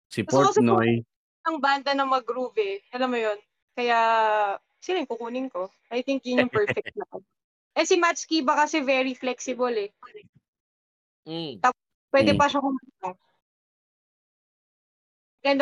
si 0.07 0.23
Portnoy. 0.23 1.03
Ang 1.43 1.57
banda 1.59 1.91
na 1.91 2.07
mag-groove 2.07 2.55
eh. 2.63 2.75
Alam 2.95 3.11
mo 3.11 3.19
yun? 3.19 3.39
Kaya, 3.75 3.97
sino 4.79 5.03
yung 5.03 5.11
kukunin 5.11 5.47
ko? 5.51 5.67
I 5.91 6.07
think 6.07 6.23
yun 6.23 6.47
yung 6.47 6.53
perfect 6.53 6.95
na. 6.95 7.03
Eh 7.77 7.85
si 7.85 7.99
Matt 7.99 8.17
Skiba 8.17 8.57
kasi 8.57 8.81
very 8.81 9.13
flexible 9.13 9.73
eh. 9.75 9.91
Mm. 11.27 11.59
Pwede 12.09 12.31
Mm. 12.33 12.39
pa 12.39 12.47
siya 12.47 12.63
kumanta. 12.63 13.09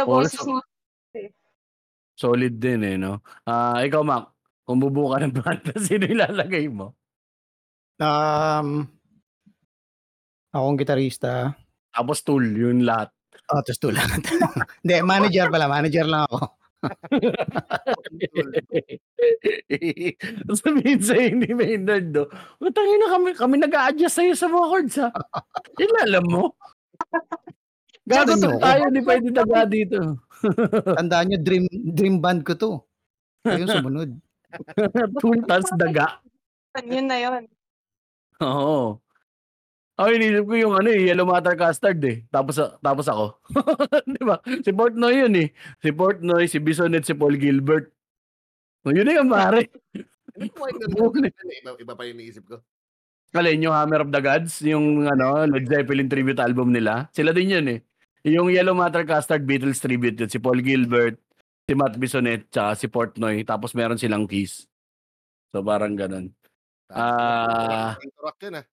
Oh, 0.05 0.21
boses 0.21 0.39
so- 0.39 0.47
niya. 0.49 0.61
Solid 2.15 2.63
din 2.63 2.79
eh, 2.87 2.95
no? 2.95 3.19
Ah, 3.43 3.83
ikaw, 3.83 3.99
Mac, 3.99 4.31
kung 4.63 4.79
bubuo 4.79 5.11
ka 5.11 5.19
ng 5.19 5.35
banda, 5.35 5.75
sino 5.83 6.07
ilalagay 6.07 6.71
mo? 6.71 6.95
Um, 7.99 8.87
akong 10.55 10.79
gitarista. 10.79 11.51
Tapos 11.91 12.23
tool, 12.23 12.43
yun 12.43 12.87
lahat. 12.87 13.11
Oh, 13.51 13.59
tapos 13.59 13.83
tulad. 13.83 14.07
Hindi, 14.81 14.95
manager 15.03 15.51
pala. 15.51 15.67
Manager 15.67 16.07
lang 16.07 16.23
ako. 16.31 16.55
Sabihin 20.63 21.01
sa'yo 21.01 21.33
ni 21.35 21.51
Maynard, 21.51 22.15
do, 22.15 22.29
utangin 22.61 22.99
na 23.01 23.11
kami, 23.11 23.29
kami 23.35 23.55
nag-a-adjust 23.59 24.21
sa'yo 24.21 24.33
sa 24.37 24.47
mga 24.47 24.65
chords, 24.71 24.95
ha? 25.03 25.09
Yun 25.81 25.95
alam 25.99 26.25
mo. 26.31 26.55
Gago 28.05 28.37
Sabi 28.37 28.45
niyo, 28.45 28.61
tayo, 28.61 28.83
di 28.93 29.01
pwede 29.01 29.27
daga 29.33 29.65
dito. 29.65 29.97
Tandaan 31.01 31.25
nyo, 31.25 31.37
dream, 31.41 31.65
dream 31.89 32.21
band 32.21 32.45
ko 32.45 32.53
to. 32.53 32.71
Ayun, 33.49 33.65
sumunod. 33.65 34.09
Tool, 35.21 35.41
tas 35.49 35.65
daga. 35.73 36.21
Yun 36.85 37.09
na 37.09 37.17
yun. 37.17 37.43
Oo. 38.45 39.01
Ako 39.95 40.07
inisip 40.11 40.43
ko 40.43 40.55
yung 40.59 40.75
ano 40.75 40.91
eh, 40.91 41.07
Yellow 41.07 41.25
Matter 41.25 41.55
Custard 41.55 42.03
eh. 42.03 42.27
Tapos, 42.29 42.59
tapos 42.59 43.07
ako. 43.09 43.39
di 44.15 44.21
ba? 44.21 44.37
Si 44.43 44.69
Portnoy 44.75 45.25
yun 45.25 45.33
eh. 45.39 45.49
Si 45.79 45.89
Portnoy, 45.89 46.45
si 46.51 46.59
Bisonet, 46.59 47.07
si 47.07 47.15
Paul 47.15 47.39
Gilbert. 47.39 47.89
O, 48.85 48.93
yun 48.93 49.07
na 49.07 49.17
yung 49.17 49.31
pare. 49.31 49.71
Hindi 50.35 50.51
ko 50.51 50.57
maintindihan. 50.61 50.99
Bukulit. 50.99 51.33
Iba, 51.33 51.79
iba 51.79 51.93
pa 51.95 52.03
yung 52.05 52.21
iniisip 52.21 52.43
ko. 52.43 52.61
Alin, 53.35 53.65
yung 53.65 53.75
Hammer 53.75 54.03
of 54.03 54.11
the 54.13 54.21
Gods, 54.21 54.63
yung 54.63 55.07
ano, 55.07 55.43
Led 55.47 55.67
Zeppelin 55.67 56.11
tribute 56.11 56.39
album 56.43 56.71
nila. 56.75 57.07
Sila 57.15 57.33
din 57.33 57.55
yun 57.55 57.67
eh. 57.67 57.79
Yung 58.25 58.49
Yellow 58.49 58.73
Matter 58.73 59.05
Custard 59.05 59.45
Beatles 59.45 59.77
tribute 59.77 60.17
yun. 60.17 60.29
Si 60.33 60.41
Paul 60.41 60.65
Gilbert, 60.65 61.21
si 61.69 61.77
Matt 61.77 61.93
Bisonet, 62.01 62.49
tsaka 62.49 62.73
si 62.73 62.89
Portnoy. 62.89 63.45
Tapos 63.45 63.77
meron 63.77 64.01
silang 64.01 64.25
Kiss. 64.25 64.65
So 65.53 65.61
parang 65.61 65.93
ganun. 65.93 66.33
Ah. 66.89 67.93
Ah. 67.93 68.65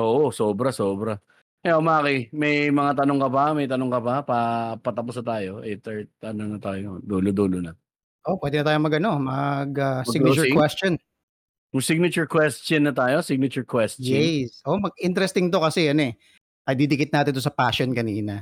Oo, 0.00 0.32
sobra, 0.32 0.72
sobra. 0.72 1.20
Eh, 1.60 1.76
Maki, 1.76 2.32
may 2.32 2.72
mga 2.72 3.04
tanong 3.04 3.20
ka 3.20 3.28
ba? 3.28 3.44
May 3.52 3.68
tanong 3.68 3.92
ka 3.92 4.00
ba? 4.00 4.14
Pa, 4.24 4.38
patapos 4.80 5.20
na 5.20 5.24
tayo. 5.28 5.52
Eh, 5.60 5.76
third, 5.76 6.08
ano 6.24 6.56
na 6.56 6.56
tayo? 6.56 7.04
Dulo-dulo 7.04 7.60
na. 7.60 7.76
Oh, 8.24 8.40
pwede 8.40 8.64
na 8.64 8.72
tayo 8.72 8.78
mag, 8.80 8.96
ano, 8.96 9.20
mag 9.20 9.72
ah, 9.76 10.00
signature 10.08 10.48
Mag-closing? 10.48 10.56
question. 10.56 10.92
Yung 11.76 11.84
signature 11.84 12.24
question 12.24 12.88
na 12.88 12.96
tayo. 12.96 13.20
Signature 13.20 13.68
question. 13.68 14.08
Yes. 14.08 14.64
Oh, 14.64 14.80
mag-interesting 14.80 15.52
to 15.52 15.60
kasi 15.60 15.92
yan 15.92 16.00
eh. 16.00 16.12
Ay, 16.64 16.80
didikit 16.80 17.12
natin 17.12 17.36
to 17.36 17.44
sa 17.44 17.52
passion 17.52 17.92
kanina. 17.92 18.40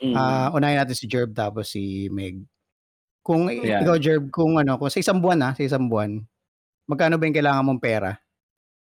Mm. 0.00 0.16
Ah, 0.16 0.48
unahin 0.56 0.80
natin 0.80 0.96
si 0.96 1.04
Jerb 1.04 1.36
tapos 1.36 1.68
si 1.76 2.08
Meg. 2.08 2.40
Kung 3.20 3.52
Yeah. 3.52 3.84
ikaw 3.84 4.00
Jerb, 4.00 4.32
kung 4.32 4.56
ano, 4.56 4.80
kung 4.80 4.88
sa 4.88 4.96
isang 4.96 5.20
buwan 5.20 5.44
ha, 5.44 5.50
sa 5.52 5.60
isang 5.60 5.92
buwan, 5.92 6.24
magkano 6.88 7.20
ba 7.20 7.28
yung 7.28 7.36
kailangan 7.36 7.64
mong 7.68 7.84
pera 7.84 8.16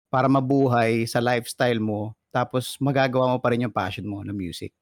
para 0.09 0.27
mabuhay 0.33 1.05
sa 1.05 1.21
lifestyle 1.21 1.79
mo 1.79 2.17
tapos 2.33 2.81
magagawa 2.81 3.37
mo 3.37 3.39
pa 3.39 3.53
rin 3.53 3.69
yung 3.69 3.77
passion 3.77 4.09
mo 4.09 4.25
na 4.25 4.33
music? 4.33 4.73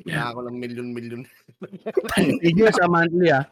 Kailangan 0.00 0.32
ko 0.32 0.40
ng 0.48 0.56
million-million. 0.56 1.22
Figure 2.42 2.72
sa 2.72 2.88
monthly 2.88 3.28
ah. 3.28 3.44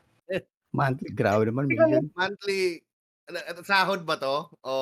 Monthly, 0.73 1.13
grabe 1.13 1.49
naman 1.49 1.69
million. 1.69 2.09
Monthly, 2.17 2.81
ano, 3.29 3.39
ano, 3.45 3.59
sahod 3.61 4.09
ba 4.09 4.17
to? 4.17 4.49
O 4.65 4.73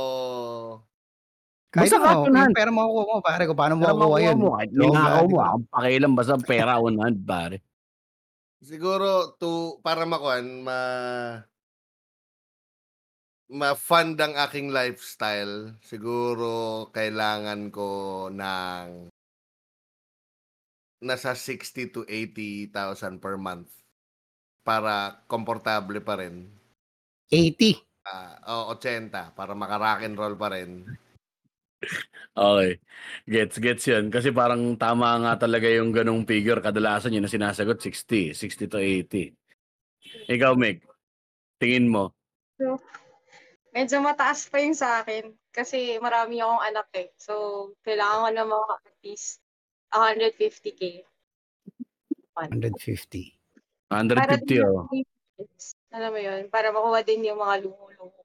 Kahit 1.76 1.92
Basta 1.92 2.00
katunan. 2.00 2.48
yung 2.48 2.56
pera 2.56 2.72
makukuha 2.72 3.04
mo, 3.04 3.16
pare 3.20 3.42
ko, 3.44 3.52
paano 3.52 3.74
mo 3.76 3.84
makukuha 3.84 4.18
yun? 4.24 4.36
mo. 4.40 4.50
Kahit 4.56 4.72
ninakaw 4.72 5.24
mo. 5.28 5.38
Ang 5.44 5.64
pakialam 5.68 6.12
basta 6.16 6.36
pera 6.40 6.80
on 6.80 6.96
hand, 6.96 7.20
pare. 7.20 7.60
siguro 8.66 9.36
to 9.36 9.78
para 9.84 10.08
makuan 10.08 10.64
ma 10.64 10.80
ma-fund 13.46 14.18
ang 14.18 14.34
aking 14.34 14.74
lifestyle, 14.74 15.76
siguro 15.84 16.88
kailangan 16.90 17.70
ko 17.70 18.26
ng 18.32 19.06
nasa 21.04 21.36
60 21.36 21.94
to 21.94 22.02
80,000 22.08 23.22
per 23.22 23.38
month 23.38 23.70
para 24.66 25.22
komportable 25.30 26.02
pa 26.02 26.18
rin. 26.18 26.50
80. 27.30 27.78
Ah, 28.02 28.40
o 28.66 28.74
80 28.74 29.36
para 29.36 29.54
maka-rock 29.54 30.02
and 30.02 30.18
roll 30.18 30.34
pa 30.34 30.50
rin. 30.50 30.82
Okay. 32.36 32.70
Gets, 33.24 33.56
gets 33.60 33.84
yun. 33.88 34.12
Kasi 34.12 34.28
parang 34.32 34.76
tama 34.76 35.16
nga 35.24 35.40
talaga 35.40 35.68
yung 35.72 35.92
ganong 35.92 36.28
figure. 36.28 36.60
Kadalasan 36.60 37.16
yun 37.16 37.24
na 37.24 37.32
sinasagot, 37.32 37.80
60. 37.80 38.36
60 38.36 38.68
to 38.68 38.78
80. 38.80 39.32
Ikaw, 40.28 40.52
Meg. 40.56 40.84
Tingin 41.56 41.88
mo. 41.88 42.12
Medyo 43.72 44.00
mataas 44.00 44.48
pa 44.52 44.60
yung 44.60 44.76
sa 44.76 45.00
akin. 45.00 45.32
Kasi 45.52 45.96
marami 46.00 46.40
akong 46.40 46.62
anak 46.64 46.88
eh. 46.96 47.08
So, 47.16 47.72
kailangan 47.84 48.20
ko 48.20 48.30
na 48.32 48.44
mga 48.44 48.72
at 48.84 48.96
least 49.00 49.40
150k. 49.92 51.04
150. 52.36 53.32
150 53.88 54.68
oh. 54.68 54.84
Alam 55.92 56.10
mo 56.12 56.20
yun, 56.20 56.48
para 56.52 56.68
makuha 56.72 57.00
din 57.04 57.28
yung 57.28 57.40
mga 57.40 57.64
luho-luho. 57.64 58.20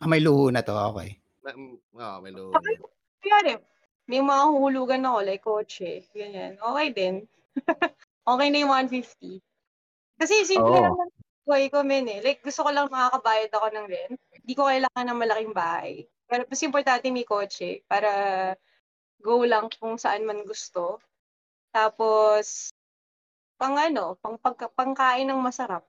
Ah, 0.00 0.08
may 0.08 0.24
luho 0.24 0.48
na 0.48 0.64
to, 0.64 0.72
okay. 0.72 1.21
Ma- 1.42 1.56
mm, 1.58 1.76
Oo, 1.98 2.16
may 2.22 2.30
yan. 2.30 2.38
yung 2.38 2.82
kunyari, 3.22 3.52
may 4.06 4.22
mga 4.22 4.42
huhulugan 4.50 5.06
ako 5.06 5.18
like 5.22 5.42
kotse, 5.42 6.06
ganyan. 6.14 6.58
Okay 6.58 6.88
din. 6.94 7.14
okay 8.32 8.48
na 8.50 8.58
yung 8.62 8.72
150. 8.74 9.38
Kasi 10.18 10.34
simple 10.46 10.70
Oo. 10.70 10.82
lang 10.82 10.94
yung 10.94 11.12
buhay 11.42 11.66
ko, 11.70 11.82
men 11.82 12.06
eh. 12.06 12.22
Like, 12.22 12.42
gusto 12.42 12.62
ko 12.62 12.70
lang 12.70 12.90
makakabayad 12.90 13.50
ako 13.50 13.66
ng 13.74 13.86
rent. 13.90 14.18
Hindi 14.30 14.52
ko 14.54 14.62
kailangan 14.70 15.06
ng 15.10 15.18
malaking 15.18 15.54
bahay. 15.54 16.06
Pero 16.30 16.46
mas 16.46 16.62
importante 16.62 17.06
may 17.10 17.26
kotse 17.26 17.82
para 17.90 18.10
go 19.22 19.42
lang 19.42 19.66
kung 19.78 19.98
saan 19.98 20.26
man 20.26 20.46
gusto. 20.46 21.02
Tapos, 21.74 22.70
pang 23.58 23.78
ano, 23.78 24.18
pang 24.18 24.38
pagka, 24.38 24.70
pangkain 24.70 25.26
ng 25.26 25.38
masarap. 25.42 25.86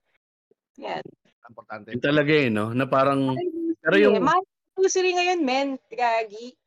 Yan. 0.81 1.01
Importante. 1.49 1.93
Yun 1.93 2.01
talaga 2.01 2.33
eh, 2.33 2.49
no? 2.49 2.73
Na 2.73 2.85
parang, 2.85 3.37
pero 3.81 3.95
Yung... 3.97 4.17
yung, 4.17 4.25
Mahal 4.25 4.45
grocery 4.75 5.11
ngayon, 5.15 5.39
men. 5.41 5.69
Gagi. 5.87 6.57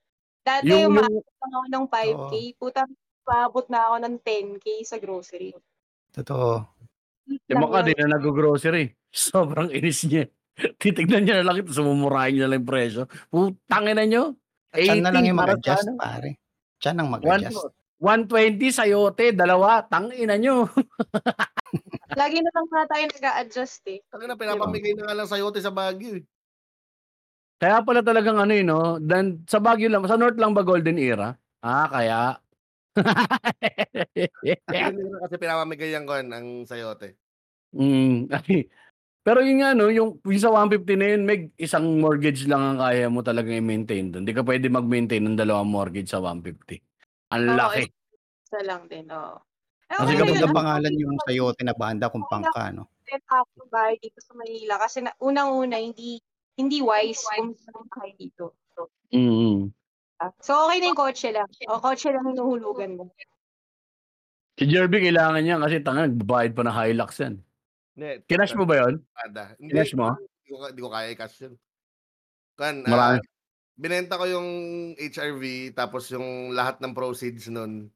Dati 0.47 0.70
yung, 0.70 0.95
yung, 0.95 0.95
maabot 0.95 1.27
ako 1.43 1.66
ng 1.66 1.87
5K. 1.91 2.35
Puta, 2.55 2.83
paabot 3.27 3.66
na 3.66 3.81
ako 3.91 3.97
ng 4.07 4.15
10K 4.23 4.66
sa 4.87 4.97
grocery. 5.03 5.51
Totoo. 6.15 6.62
yung 7.51 7.61
yun. 7.66 7.85
din 7.85 7.99
na 7.99 8.16
nag-grocery. 8.16 8.95
Sobrang 9.11 9.74
inis 9.74 10.07
niya. 10.07 10.31
Titignan 10.81 11.27
niya 11.27 11.43
na 11.43 11.53
lang 11.53 11.61
ito, 11.61 11.74
sumumurahin 11.74 12.39
niya 12.39 12.47
lang 12.49 12.62
yung 12.62 12.70
presyo. 12.70 13.03
Putangin 13.28 13.99
na 13.99 14.07
nyo. 14.07 14.23
Chan 14.73 15.03
na 15.03 15.11
lang 15.12 15.24
80 15.27 15.31
yung 15.35 15.41
mag-adjust, 15.43 15.89
ano? 15.91 15.99
pare. 15.99 16.31
Chan 16.78 16.97
ang 16.97 17.11
mag-adjust. 17.11 17.74
120 17.97 18.77
sayote, 18.77 19.33
dalawa, 19.33 19.81
tangina 19.89 20.37
nyo. 20.37 20.69
Lagi 22.12 22.45
na 22.45 22.53
lang 22.53 22.66
nga 22.69 22.85
tayo 22.93 23.05
nag-a-adjust 23.09 23.83
eh. 23.89 24.05
Talaga 24.12 24.37
na 24.37 24.37
pinapamigay 24.37 24.93
na 24.93 25.09
nga 25.09 25.16
lang 25.16 25.28
sayote 25.28 25.65
sa 25.65 25.73
Baguio. 25.73 26.20
eh. 26.20 26.24
Kaya 27.57 27.81
pala 27.81 28.05
talagang 28.05 28.37
ano 28.37 28.53
yun, 28.53 28.69
no? 28.69 29.01
Dan, 29.01 29.45
sa 29.49 29.57
Baguio 29.57 29.89
lang, 29.89 30.05
sa 30.05 30.20
North 30.20 30.37
lang 30.37 30.53
ba 30.53 30.61
Golden 30.61 31.01
Era? 31.01 31.33
Ah, 31.65 31.89
kaya. 31.89 32.37
Kasi 35.24 35.35
pinapamigay 35.41 35.93
yan 35.97 36.05
ko 36.05 36.16
ang 36.20 36.69
sayote. 36.69 37.16
mm, 37.73 38.28
ay, 38.33 38.69
pero 39.27 39.41
yun 39.43 39.65
nga, 39.65 39.73
no, 39.73 39.89
yung, 39.89 40.20
yung 40.20 40.41
sa 40.41 40.53
150 40.53 41.01
na 41.01 41.07
yun, 41.16 41.23
may 41.24 41.49
isang 41.57 41.99
mortgage 41.99 42.45
lang 42.45 42.62
ang 42.62 42.78
kaya 42.78 43.09
mo 43.09 43.24
talaga 43.24 43.49
i-maintain 43.51 44.12
doon. 44.12 44.23
Hindi 44.23 44.37
ka 44.37 44.45
pwede 44.45 44.69
mag-maintain 44.69 45.24
ng 45.24 45.41
dalawang 45.41 45.69
mortgage 45.69 46.12
sa 46.12 46.20
150. 46.20 46.78
Ang 47.35 47.43
Oo, 47.51 47.57
laki. 47.57 47.83
Isa 48.47 48.61
lang 48.62 48.85
din, 48.87 49.09
oo. 49.11 49.41
Eh, 49.87 49.97
Kasi 49.97 50.12
okay 50.12 50.20
kapag 50.23 50.39
yun. 50.39 50.45
ang 50.47 50.57
pangalan 50.57 50.95
yung 50.99 51.16
sayote 51.24 51.62
na 51.65 51.74
banda 51.74 52.12
kung 52.12 52.27
pangka, 52.28 52.70
no? 52.70 52.91
rent 53.07 53.27
ako 53.31 53.70
bahay 53.70 53.95
dito 54.03 54.19
sa 54.19 54.35
Manila 54.35 54.83
kasi 54.83 54.99
na, 55.03 55.15
unang-una 55.23 55.78
hindi 55.78 56.19
hindi 56.57 56.81
wise 56.81 57.20
kung 57.37 57.53
saan 57.55 57.85
bahay 57.87 58.12
dito. 58.16 58.57
So, 58.73 58.89
Mm. 59.12 59.70
so 60.41 60.66
okay 60.66 60.81
na 60.81 60.91
yung 60.91 60.99
kotse 60.99 61.28
lang. 61.31 61.47
O 61.69 61.78
kotse 61.78 62.09
lang 62.11 62.24
yung 62.33 62.49
hulugan 62.49 62.97
mo. 62.97 63.12
Si 64.57 64.65
Jerby 64.65 65.05
kailangan 65.05 65.45
niya 65.45 65.61
kasi 65.61 65.85
tanga, 65.85 66.09
bayad 66.09 66.57
pa 66.57 66.65
ng 66.65 66.73
Hilux 66.73 67.12
yan. 67.20 67.35
Hindi. 67.93 68.24
Kinash 68.24 68.57
mo 68.57 68.65
ba 68.65 68.81
yun? 68.81 68.95
Ada. 69.15 69.53
Hindi, 69.57 69.70
Kinash 69.73 69.93
mo? 69.93 70.16
Hindi 70.16 70.49
ko, 70.49 70.57
hindi 70.69 70.83
ko 70.83 70.91
kaya 70.91 71.09
i-cash 71.12 71.37
yun. 71.45 71.55
Kan, 72.57 72.81
Marami. 72.83 73.20
ah, 73.20 73.24
binenta 73.77 74.16
ko 74.16 74.24
yung 74.24 74.49
HRV 74.97 75.43
tapos 75.77 76.09
yung 76.09 76.57
lahat 76.57 76.81
ng 76.81 76.97
proceeds 76.97 77.53
nun 77.53 77.93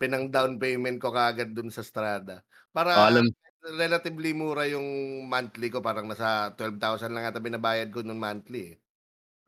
pinang 0.00 0.32
down 0.32 0.56
payment 0.56 0.96
ko 0.96 1.12
kaagad 1.12 1.52
dun 1.52 1.68
sa 1.68 1.84
Strada. 1.84 2.40
Para 2.72 2.96
Oh, 2.96 3.08
alam, 3.12 3.28
relatively 3.76 4.32
mura 4.32 4.64
yung 4.70 4.86
monthly 5.28 5.68
ko. 5.68 5.84
Parang 5.84 6.08
nasa 6.08 6.54
12,000 6.56 7.12
lang 7.12 7.28
ata 7.28 7.42
binabayad 7.42 7.92
ko 7.92 8.00
nun 8.00 8.20
monthly. 8.20 8.72
Eh. 8.72 8.76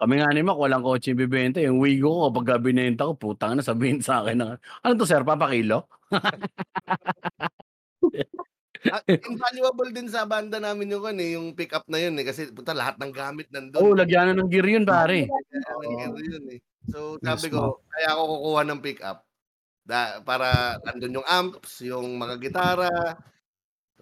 kami 0.01 0.17
nga 0.17 0.33
ni 0.33 0.41
Mac, 0.41 0.57
walang 0.57 0.81
kotse 0.81 1.13
yung 1.13 1.21
bibenta. 1.29 1.61
Yung 1.61 1.77
Wigo 1.77 2.09
ko, 2.09 2.33
kapag 2.33 2.65
binenta 2.65 3.05
ko, 3.05 3.13
putang 3.21 3.53
na 3.57 3.61
sabihin 3.61 4.01
sa 4.01 4.25
akin 4.25 4.37
na, 4.41 4.49
ano 4.81 4.93
to 4.97 5.05
sir, 5.05 5.21
papakilo? 5.21 5.85
Ah, 8.89 9.05
invaluable 9.05 9.93
din 9.93 10.09
sa 10.09 10.25
banda 10.25 10.57
namin 10.57 10.97
yung 10.97 11.05
kan 11.05 11.21
eh, 11.21 11.37
yung 11.37 11.53
pick 11.53 11.77
up 11.77 11.85
na 11.93 12.01
yun 12.01 12.17
eh. 12.17 12.25
Kasi 12.25 12.49
puta 12.49 12.73
lahat 12.73 12.97
ng 12.97 13.13
gamit 13.13 13.53
Oo, 13.53 13.55
nandun. 13.61 13.81
oh, 13.85 13.93
lagyanan 13.93 14.41
ng 14.41 14.49
gear 14.49 14.65
yun, 14.65 14.89
pare. 14.89 15.29
Kaya 15.29 15.77
nangyari 15.85 16.25
yun 16.25 16.47
eh. 16.49 16.61
So 16.89 17.21
sabi 17.21 17.53
Mismo. 17.53 17.77
ko, 17.77 17.85
kaya 17.93 18.09
ako 18.17 18.23
kukuha 18.25 18.63
ng 18.65 18.81
pick 18.81 19.01
up. 19.05 19.19
Da, 19.85 20.25
para 20.25 20.81
nandun 20.89 21.21
yung 21.21 21.29
amps, 21.29 21.85
yung 21.85 22.17
mga 22.17 22.35
gitara, 22.41 22.89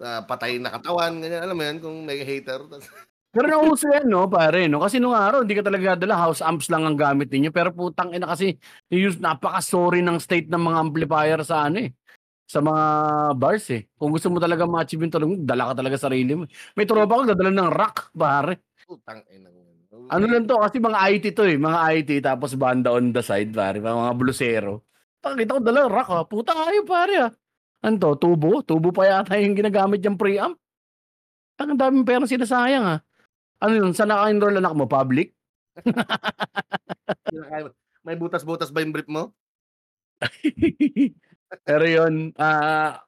ah, 0.03 0.23
patay 0.25 0.59
na 0.59 0.75
katawan, 0.75 1.19
ganyan. 1.21 1.43
Alam 1.45 1.57
mo 1.57 1.63
yan, 1.63 1.79
kung 1.83 1.97
may 2.07 2.23
hater. 2.23 2.63
Pero 3.35 3.45
nauso 3.45 3.87
yan, 3.93 4.09
no, 4.09 4.25
pare, 4.27 4.67
no? 4.67 4.81
Kasi 4.81 4.97
nung 4.97 5.13
araw, 5.13 5.45
hindi 5.45 5.53
ka 5.53 5.63
talaga 5.69 6.01
dala, 6.01 6.17
house 6.17 6.41
amps 6.41 6.73
lang 6.73 6.89
ang 6.89 6.97
gamit 6.97 7.29
ninyo. 7.29 7.53
Pero 7.53 7.71
putang 7.77 8.17
ina 8.17 8.25
kasi, 8.25 8.57
yung 8.89 9.21
napaka-sorry 9.21 10.01
ng 10.01 10.17
state 10.17 10.49
ng 10.49 10.59
mga 10.59 10.79
amplifier 10.81 11.41
sa 11.45 11.69
ano 11.69 11.85
eh. 11.85 11.91
Sa 12.49 12.65
mga 12.65 12.85
bars 13.37 13.69
eh. 13.77 13.85
Kung 14.01 14.09
gusto 14.09 14.33
mo 14.33 14.41
talaga 14.41 14.65
ma-achieve 14.65 15.05
yung 15.05 15.13
tulong, 15.13 15.33
dala 15.45 15.71
ka 15.71 15.85
talaga 15.85 16.01
sarili 16.01 16.33
mo. 16.33 16.49
May 16.73 16.89
tropa 16.89 17.21
ko, 17.21 17.23
dadala 17.29 17.53
ng 17.53 17.69
rock, 17.69 18.09
pare. 18.17 18.65
Putang 18.89 19.21
ina. 19.29 19.53
Ano 20.09 20.25
lang 20.25 20.49
to, 20.49 20.57
kasi 20.57 20.81
mga 20.81 20.99
IT 21.13 21.25
to 21.37 21.45
eh. 21.45 21.61
Mga 21.61 21.79
IT, 22.01 22.11
tapos 22.25 22.57
banda 22.57 22.97
on 22.97 23.13
the 23.13 23.21
side, 23.21 23.53
pare. 23.53 23.77
Mga, 23.77 23.97
mga 24.09 24.15
blusero. 24.17 24.73
Pakita 25.21 25.59
ko 25.59 25.61
dala 25.61 25.85
rock 25.85 26.09
ha. 26.09 26.21
Puta 26.25 26.57
kayo, 26.57 26.81
pare 26.89 27.15
ha. 27.21 27.29
Ano 27.85 27.95
to, 27.99 28.19
tubo? 28.19 28.63
Tubo 28.67 28.91
pa 28.91 29.07
yata 29.07 29.39
yung 29.39 29.55
ginagamit 29.55 30.03
yung 30.03 30.19
preamp. 30.19 30.59
Ang 31.59 31.79
daming 31.79 32.07
pera 32.07 32.27
sinasayang 32.27 32.87
ha. 32.87 32.97
Ano 33.59 33.73
yun, 33.75 33.91
saan 33.91 34.15
naka-enroll 34.15 34.63
anak 34.63 34.75
mo? 34.79 34.87
Public? 34.87 35.35
May 38.07 38.15
butas-butas 38.15 38.71
ba 38.71 38.83
yung 38.83 38.95
brief 38.95 39.11
mo? 39.11 39.35
Pero 41.67 41.85
yun, 41.87 42.35
ah 42.39 43.03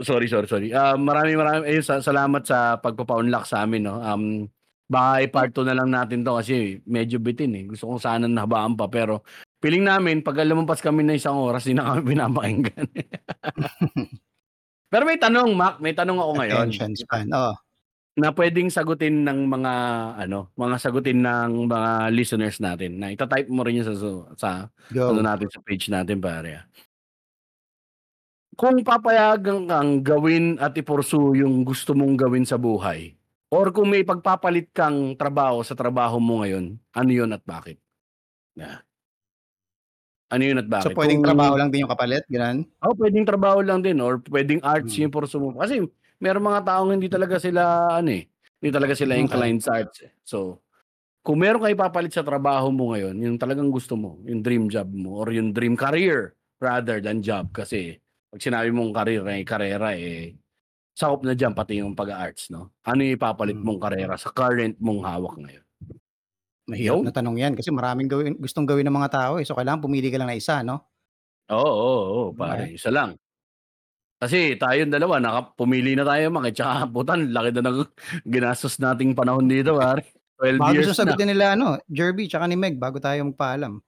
sorry, 0.00 0.26
sorry, 0.26 0.48
sorry. 0.48 0.68
Ah, 0.72 0.96
maraming 0.96 1.38
maraming 1.38 1.66
ayun, 1.68 1.84
sa, 1.84 2.00
salamat 2.00 2.42
sa 2.46 2.80
pagpapa-unlock 2.80 3.44
sa 3.46 3.64
amin, 3.64 3.84
no. 3.84 4.00
Um, 4.00 4.48
baka 4.90 5.22
i-part 5.22 5.50
2 5.54 5.70
na 5.70 5.76
lang 5.76 5.92
natin 5.92 6.26
to 6.26 6.34
kasi 6.34 6.82
medyo 6.88 7.22
bitin 7.22 7.54
eh. 7.54 7.64
Gusto 7.68 7.86
kong 7.86 8.02
sana 8.02 8.26
nahabaan 8.26 8.74
pa 8.74 8.90
pero 8.90 9.22
feeling 9.60 9.84
namin 9.84 10.24
pag 10.24 10.40
lumampas 10.42 10.80
kami 10.80 11.04
na 11.04 11.16
isang 11.16 11.36
oras, 11.36 11.64
hindi 11.68 11.78
na 11.78 11.94
kami 11.94 12.00
pinapakinggan. 12.16 12.88
pero 14.92 15.02
may 15.06 15.20
tanong, 15.20 15.52
Mac, 15.54 15.78
may 15.78 15.94
tanong 15.94 16.18
ako 16.18 16.32
ngayon 16.40 16.56
Attention 16.66 16.92
span. 16.96 17.28
Oh, 17.30 17.54
na 18.18 18.34
pwedeng 18.34 18.68
sagutin 18.68 19.22
ng 19.22 19.46
mga 19.46 19.74
ano, 20.26 20.50
mga 20.58 20.76
sagutin 20.76 21.22
ng 21.22 21.70
mga 21.70 22.10
listeners 22.10 22.58
natin. 22.58 22.98
Na 22.98 23.08
ita-type 23.08 23.48
mo 23.48 23.62
rin 23.62 23.80
yun 23.80 23.86
sa 23.86 23.94
sa 24.34 24.50
go. 24.90 25.14
ano 25.14 25.24
natin 25.24 25.48
sa 25.48 25.62
page 25.62 25.88
natin 25.88 26.18
pare. 26.18 26.60
ah. 26.60 26.64
Kung 28.58 28.76
papayagan 28.84 29.64
kang 29.64 29.92
gawin 30.04 30.60
at 30.60 30.76
i-pursue 30.76 31.40
yung 31.40 31.64
gusto 31.64 31.96
mong 31.96 32.18
gawin 32.18 32.44
sa 32.44 32.60
buhay, 32.60 33.16
or 33.48 33.72
kung 33.72 33.88
may 33.88 34.04
pagpapalit 34.04 34.68
kang 34.76 35.16
trabaho 35.16 35.64
sa 35.64 35.72
trabaho 35.72 36.20
mo 36.20 36.44
ngayon, 36.44 36.76
ano 36.92 37.10
yun 37.10 37.32
at 37.32 37.40
bakit? 37.48 37.80
Na. 38.52 38.84
Ano 40.30 40.42
yun 40.46 40.58
at 40.58 40.66
bakit? 40.66 40.94
So 40.94 40.96
pwedeng 40.96 41.20
Kung- 41.20 41.28
trabaho 41.34 41.54
lang 41.58 41.68
din 41.68 41.82
yung 41.82 41.92
kapalit, 41.92 42.22
ganun? 42.30 42.62
Oh, 42.80 42.94
pwedeng 42.94 43.26
trabaho 43.26 43.58
lang 43.60 43.82
din 43.82 43.98
or 43.98 44.22
pwedeng 44.30 44.62
arts 44.62 44.94
Hmm. 44.94 45.02
yung 45.04 45.12
pursue 45.12 45.42
mo. 45.42 45.58
Kasi 45.58 45.82
meron 46.16 46.46
mga 46.46 46.62
taong 46.64 46.90
hindi 46.94 47.10
talaga 47.10 47.36
sila 47.36 47.62
ano 47.98 48.10
eh, 48.14 48.30
hindi 48.62 48.70
talaga 48.70 48.94
sila 48.94 49.18
Okay. 49.18 49.22
inclined 49.26 49.60
sa 49.60 49.74
arts. 49.76 50.06
Eh. 50.06 50.12
So, 50.22 50.62
kung 51.20 51.42
meron 51.42 51.60
kayo 51.60 51.74
papalit 51.74 52.14
sa 52.14 52.22
trabaho 52.22 52.70
mo 52.70 52.94
ngayon, 52.94 53.18
yung 53.18 53.36
talagang 53.36 53.68
gusto 53.68 53.98
mo, 53.98 54.22
yung 54.24 54.40
dream 54.40 54.70
job 54.70 54.86
mo 54.88 55.18
or 55.18 55.34
yung 55.34 55.50
dream 55.50 55.74
career 55.74 56.32
rather 56.56 57.02
than 57.02 57.20
job 57.20 57.50
kasi 57.50 57.98
pag 58.30 58.38
sinabi 58.38 58.70
mong 58.70 58.94
career 58.94 59.26
ay 59.26 59.42
karera 59.42 59.92
eh 59.92 60.38
sakop 60.92 61.24
na 61.24 61.32
dyan 61.32 61.50
pati 61.50 61.80
yung 61.80 61.96
pag-arts, 61.96 62.52
no? 62.52 62.70
Ano 62.84 63.00
yung 63.00 63.16
ipapalit 63.16 63.56
Hmm. 63.56 63.64
mong 63.64 63.80
karera 63.80 64.14
sa 64.14 64.30
current 64.30 64.76
mong 64.78 65.00
hawak 65.02 65.34
ngayon? 65.36 65.64
Mahirap 66.70 67.02
na 67.02 67.10
tanong 67.10 67.36
yan 67.36 67.52
kasi 67.58 67.74
maraming 67.74 68.06
gawin, 68.06 68.38
gustong 68.38 68.64
gawin 68.64 68.86
ng 68.86 68.94
mga 68.94 69.10
tao 69.10 69.32
eh. 69.36 69.44
So 69.44 69.58
kailangan 69.58 69.82
pumili 69.82 70.06
ka 70.06 70.22
lang 70.22 70.30
na 70.30 70.38
isa, 70.38 70.62
no? 70.62 70.86
Oo, 71.50 71.58
oo, 71.66 72.02
oo, 72.06 72.26
pare. 72.30 72.70
Isa 72.70 72.94
lang. 72.94 73.18
Kasi 74.20 74.54
tayong 74.54 74.92
dalawa, 74.92 75.16
naka, 75.18 75.56
pumili 75.56 75.96
na 75.96 76.04
tayo, 76.06 76.28
Mak. 76.30 76.52
Tsaka, 76.54 76.86
putan, 76.94 77.32
laki 77.34 77.50
na 77.56 77.72
ng 77.72 77.78
ginastos 78.28 78.78
nating 78.78 79.16
panahon 79.16 79.48
dito, 79.50 79.74
pare. 79.74 80.06
12 80.38 80.60
Baka 80.60 80.70
years 80.72 80.86
gusto 80.92 81.02
na. 81.02 81.10
sagutin 81.10 81.28
nila, 81.32 81.56
ano, 81.58 81.80
Jerby 81.88 82.28
tsaka 82.30 82.46
ni 82.46 82.54
Meg 82.54 82.78
bago 82.78 83.00
tayo 83.02 83.18
magpaalam. 83.28 83.80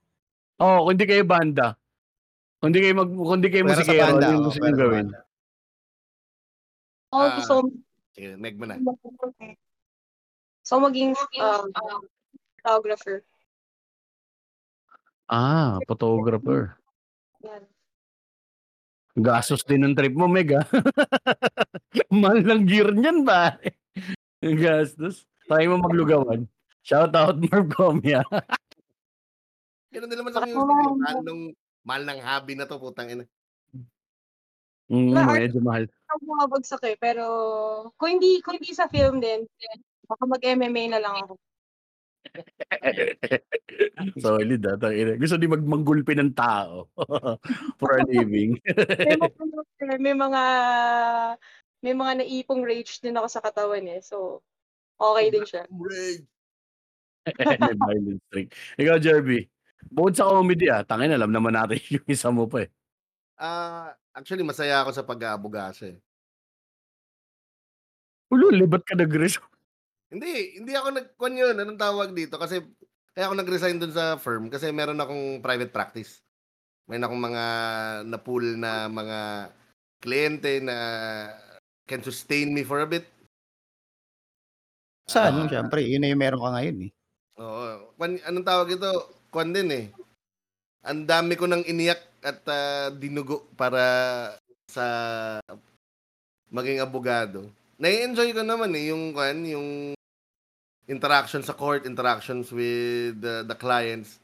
Oo, 0.59 0.77
kung 0.85 0.91
hindi 0.97 1.05
kayo 1.07 1.23
banda. 1.23 1.77
Kung 2.59 2.73
hindi 2.73 2.81
kayo, 2.83 2.95
mag, 2.99 3.09
kung 3.09 3.37
hindi 3.39 3.49
kayo 3.49 3.63
Pwera 3.63 3.73
sa 3.73 3.81
musikero, 3.85 4.03
banda, 4.03 4.25
ano 4.25 4.33
yung 4.33 4.41
oh, 4.41 4.45
gusto 4.49 4.59
sa 4.59 4.73
gawin? 4.73 5.07
banda. 5.07 5.19
Oh, 7.13 7.21
Ah. 7.21 7.33
gusto 7.37 7.53
Sige, 8.13 8.29
meg 8.37 8.55
mo 8.57 8.65
na. 8.69 8.75
So, 10.61 10.77
maging 10.77 11.17
um, 11.41 11.63
photographer. 12.63 13.27
Ah, 15.27 15.83
photographer. 15.83 16.79
Yan. 17.43 17.63
Gastos 19.19 19.67
din 19.67 19.83
ng 19.83 19.93
trip 19.93 20.15
mo, 20.15 20.31
Meg, 20.31 20.55
ah. 20.55 20.65
Mahal 22.23 22.41
ng 22.41 22.63
gear 22.63 22.95
niyan, 22.95 23.27
pare. 23.27 23.75
Gastos. 24.39 25.27
Tayo 25.45 25.75
mo 25.75 25.85
maglugawan. 25.85 26.47
Shout 26.87 27.11
out 27.13 27.35
Marv 27.35 27.67
Gomia. 27.67 28.23
Ganun 29.93 30.09
din 30.09 30.17
naman 30.17 30.31
music. 30.33 30.49
Eh. 30.49 30.55
naman. 30.55 30.97
Mahal 30.97 31.19
mahal 31.83 32.03
ng 32.07 32.19
hobby 32.23 32.53
na 32.55 32.65
to, 32.65 32.79
putang 32.79 33.11
ina. 33.11 33.25
Mm, 34.87 35.11
Na 35.13 35.27
medyo 35.27 35.59
mahal. 35.59 35.85
Ang 35.85 36.21
bumabagsak 36.23 36.83
eh, 36.87 36.95
pero 36.97 37.23
kung 37.99 38.17
hindi, 38.17 38.39
kung 38.39 38.57
hindi 38.57 38.71
sa 38.71 38.87
film 38.87 39.19
din, 39.19 39.45
baka 40.07 40.23
mag-MMA 40.25 40.95
na 40.95 40.99
lang 41.03 41.15
ako. 41.23 41.37
Solid 44.23 44.61
ah. 44.67 44.77
tangina. 44.77 45.19
Gusto 45.19 45.37
di 45.37 45.47
magmanggulpi 45.47 46.15
ng 46.17 46.33
tao 46.33 46.89
for 47.79 47.99
a 47.99 48.03
living. 48.07 48.57
May 49.03 49.17
mga, 49.17 49.99
may 49.99 50.15
mga, 50.15 50.43
may 51.83 51.93
mga 51.93 52.11
naipong 52.23 52.63
rage 52.63 52.99
din 53.03 53.17
ako 53.19 53.27
sa 53.27 53.43
katawan 53.43 53.85
eh. 53.87 53.99
So, 53.99 54.41
okay 54.97 55.29
din 55.29 55.45
siya. 55.45 55.67
Rage. 55.67 56.25
May 57.39 57.75
violent 57.75 58.21
streak. 58.31 58.49
Ikaw, 58.79 58.97
Jerby. 58.99 59.47
Bukod 59.91 60.15
sa 60.15 60.31
comedy 60.31 60.71
ah, 60.71 60.87
tangin 60.87 61.11
alam 61.11 61.31
naman 61.31 61.53
natin 61.53 61.79
yung 61.91 62.07
isa 62.07 62.31
mo 62.31 62.47
pa 62.47 62.63
eh. 62.63 62.69
Ah, 63.35 63.91
actually 64.15 64.45
masaya 64.45 64.79
ako 64.79 64.95
sa 64.95 65.03
pag-aabugaso 65.03 65.91
eh. 65.91 65.99
Ulo, 68.31 68.49
libat 68.49 68.81
ka 68.87 68.97
nag-res. 68.97 69.37
Hindi, 70.13 70.61
hindi 70.61 70.73
ako 70.77 70.87
nag-con 70.93 71.33
yun. 71.33 71.57
Anong 71.57 71.81
tawag 71.81 72.13
dito? 72.13 72.37
Kasi, 72.37 72.61
kaya 73.17 73.25
ako 73.29 73.35
nag-resign 73.41 73.81
dun 73.81 73.93
sa 73.93 74.21
firm 74.21 74.53
kasi 74.53 74.69
meron 74.69 75.01
akong 75.01 75.41
private 75.41 75.73
practice. 75.73 76.21
Meron 76.85 77.05
akong 77.09 77.23
mga 77.33 77.43
na-pool 78.05 78.45
na 78.57 78.85
mga 78.85 79.19
kliyente 79.97 80.61
na 80.61 80.77
can 81.89 82.05
sustain 82.05 82.53
me 82.53 82.61
for 82.61 82.81
a 82.81 82.89
bit. 82.89 83.09
Sa 85.09 85.33
ano, 85.33 85.45
Ah, 85.45 85.49
syempre, 85.49 85.81
yun 85.81 86.05
na 86.05 86.13
yung 86.13 86.21
meron 86.21 86.41
ka 86.45 86.49
ngayon 86.57 86.77
eh. 86.87 86.91
Oo. 87.41 87.93
Kwan, 87.97 88.21
anong 88.29 88.47
tawag 88.47 88.69
ito? 88.77 88.91
Kwan 89.33 89.49
din 89.49 89.69
eh. 89.73 89.85
Ang 90.85 91.09
dami 91.09 91.33
ko 91.33 91.49
nang 91.49 91.65
iniyak 91.65 92.01
at 92.21 92.41
ah, 92.49 92.93
dinugo 92.93 93.49
para 93.57 93.81
sa 94.69 94.85
maging 96.53 96.81
abogado. 96.85 97.49
Nai-enjoy 97.81 98.29
ko 98.31 98.45
naman 98.45 98.77
eh 98.77 98.93
yung 98.93 99.11
kwan, 99.11 99.41
yung 99.43 99.97
interaction 100.87 101.43
sa 101.43 101.55
court, 101.55 101.85
interactions 101.87 102.51
with 102.51 103.21
the, 103.21 103.43
the 103.47 103.55
clients. 103.55 104.19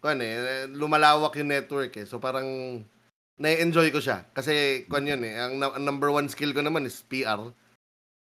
Kwan 0.00 0.18
eh, 0.24 0.66
lumalawak 0.72 1.36
yung 1.36 1.52
network 1.52 1.92
eh. 2.00 2.06
So 2.08 2.18
parang 2.18 2.80
nai-enjoy 3.36 3.92
ko 3.92 4.00
siya. 4.00 4.24
Kasi 4.32 4.84
kwan 4.88 5.06
yun 5.06 5.22
eh, 5.22 5.36
ang, 5.36 5.60
ang 5.60 5.84
number 5.84 6.10
one 6.10 6.28
skill 6.28 6.56
ko 6.56 6.64
naman 6.64 6.88
is 6.88 7.04
PR. 7.06 7.38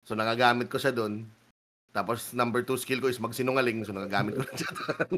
So 0.07 0.15
nagagamit 0.15 0.71
ko 0.71 0.79
siya 0.79 0.95
doon. 0.95 1.27
Tapos 1.91 2.31
number 2.35 2.63
two 2.63 2.79
skill 2.79 2.99
ko 2.99 3.07
is 3.11 3.19
magsinungaling. 3.19 3.83
So 3.83 3.91
nagagamit 3.95 4.39
ko 4.39 4.43
na 4.43 4.55
siya 4.55 4.71
doon. 4.75 5.11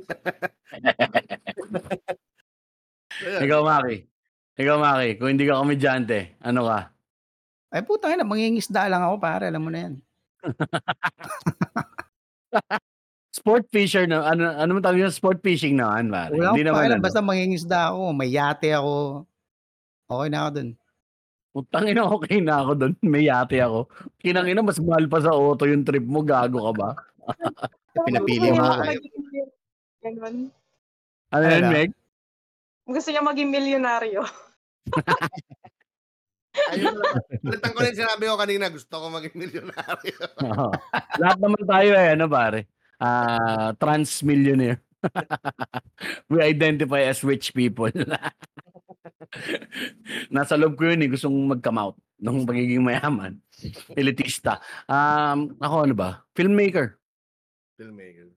Ikaw, 3.47 3.61
Maki. 3.65 4.05
Ikaw, 4.61 4.77
Maki. 4.77 5.09
Kung 5.17 5.29
hindi 5.33 5.49
ka 5.49 5.57
komedyante, 5.57 6.37
ano 6.45 6.69
ka? 6.69 6.93
Ay 7.67 7.83
puta 7.83 8.13
na, 8.15 8.23
mangingisda 8.23 8.87
lang 8.87 9.03
ako 9.03 9.15
pare, 9.19 9.51
alam 9.51 9.59
mo 9.59 9.69
na 9.73 9.79
yan. 9.89 9.93
Sport 13.37 13.69
fisher 13.69 14.09
na, 14.09 14.25
ano, 14.25 14.49
ano 14.49 14.71
mo 14.73 14.79
tawag 14.81 14.97
yun? 14.97 15.13
Sport 15.13 15.45
fishing 15.45 15.77
naman, 15.77 16.09
pare. 16.09 16.33
Wala 16.33 16.57
Hindi 16.57 16.65
naman, 16.65 16.77
pakialam, 16.81 16.97
ano. 16.97 17.05
basta 17.05 17.21
mangingisda 17.21 17.79
ako, 17.93 18.01
may 18.17 18.29
yate 18.33 18.69
ako. 18.73 18.93
Okay 20.07 20.27
na 20.31 20.39
ako 20.41 20.49
dun. 20.57 20.69
Putang 21.53 21.85
ina, 21.89 22.03
okay 22.05 22.37
na 22.37 22.55
ako 22.61 22.71
doon. 22.77 22.93
May 23.01 23.23
yate 23.29 23.57
ako. 23.61 23.89
Kinang 24.21 24.49
ina, 24.49 24.61
mas 24.61 24.77
mahal 24.77 25.05
pa 25.05 25.21
sa 25.21 25.33
auto 25.33 25.65
yung 25.65 25.81
trip 25.85 26.05
mo. 26.05 26.21
Gago 26.21 26.69
ka 26.69 26.73
ba? 26.73 26.89
Pinapili 28.07 28.53
mo 28.53 28.61
ako 28.61 28.81
eh. 28.93 28.99
Ganun. 30.05 30.35
Ano 31.33 31.43
yun, 31.43 31.63
Ano? 31.65 31.73
Meg? 31.73 31.89
Gusto 32.87 33.09
niya 33.11 33.25
maging 33.25 33.49
milyonaryo. 33.51 34.21
Ayun 36.73 36.95
lang. 36.97 37.15
Ulitan 37.43 37.71
ko 37.73 37.79
yung 37.83 37.97
sinabi 37.97 38.23
ko 38.27 38.35
kanina. 38.35 38.65
Gusto 38.71 38.93
ko 38.97 39.05
maging 39.11 39.35
milyonaryo. 39.35 40.17
Oo. 40.43 40.69
Lahat 41.21 41.37
naman 41.39 41.63
tayo 41.63 41.91
eh, 41.95 42.09
ano 42.13 42.25
pare? 42.27 42.59
Ah, 42.97 43.71
trans 43.77 44.25
millionaire. 44.25 44.81
We 46.31 46.41
identify 46.41 47.05
as 47.05 47.21
rich 47.21 47.53
people. 47.53 47.93
Nasa 50.33 50.57
loob 50.57 50.75
ko 50.75 50.89
yun 50.89 51.05
eh, 51.05 51.09
gustong 51.09 51.33
mag-come 51.33 51.77
out 51.77 51.97
ng 52.17 52.49
pagiging 52.49 52.81
mayaman. 52.81 53.37
Elitista. 53.93 54.57
Um, 54.89 55.53
ako 55.61 55.75
ano 55.85 55.93
ba? 55.93 56.09
Filmmaker. 56.33 56.97
Filmmaker. 57.77 58.27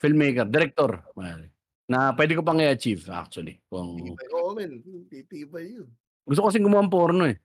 Filmmaker. 0.00 0.46
Director. 0.48 1.00
pare. 1.16 1.48
Na 1.90 2.14
pwede 2.14 2.38
ko 2.38 2.46
pang 2.46 2.60
i-achieve 2.60 3.02
actually. 3.10 3.58
Kung... 3.66 3.98
Titibay. 3.98 4.28
Oo, 4.36 4.54
men. 4.54 4.78
Titibay 5.10 5.64
yun. 5.80 5.88
Gusto 6.22 6.44
ko 6.44 6.48
kasing 6.52 6.62
gumawa 6.62 6.86
ng 6.86 6.92
porno 6.92 7.24
eh. 7.26 7.40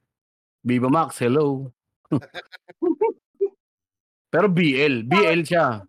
Viva 0.65 0.89
Max, 0.89 1.21
hello. 1.21 1.69
Pero 4.33 4.49
BL. 4.49 5.05
BL 5.05 5.45
siya. 5.45 5.85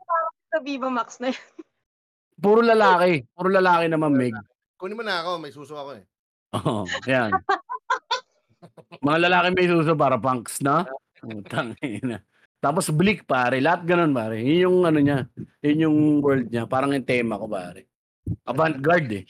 Sa 0.52 0.58
Viva 0.60 0.92
Max 0.92 1.16
na 1.16 1.32
yun. 1.32 1.44
Puro 2.36 2.60
lalaki. 2.60 3.24
Puro 3.32 3.48
lalaki 3.48 3.88
naman, 3.88 4.12
Meg. 4.12 4.36
Kunin 4.76 5.00
mo 5.00 5.00
na 5.00 5.24
ako. 5.24 5.40
May 5.40 5.48
suso 5.48 5.80
ako 5.80 5.96
eh. 5.96 6.04
Oo, 6.60 6.84
yan. 7.08 7.32
Mga 9.00 9.18
lalaki 9.24 9.48
may 9.56 9.64
suso 9.64 9.96
para 9.96 10.20
punks, 10.20 10.60
na? 10.60 10.84
Utang 11.24 11.72
ina. 11.80 12.20
Tapos 12.60 12.92
bleak 12.92 13.24
pare, 13.24 13.56
lahat 13.64 13.88
ganun 13.88 14.12
pare. 14.12 14.44
Yun 14.44 14.60
yung 14.60 14.78
ano 14.84 14.98
niya, 15.00 15.18
yun 15.64 15.84
yung 15.88 15.96
world 16.20 16.52
niya. 16.52 16.68
Parang 16.68 16.92
yung 16.92 17.08
tema 17.08 17.40
ko 17.40 17.48
pare. 17.48 17.88
Avant-garde 18.44 19.24
eh. 19.24 19.26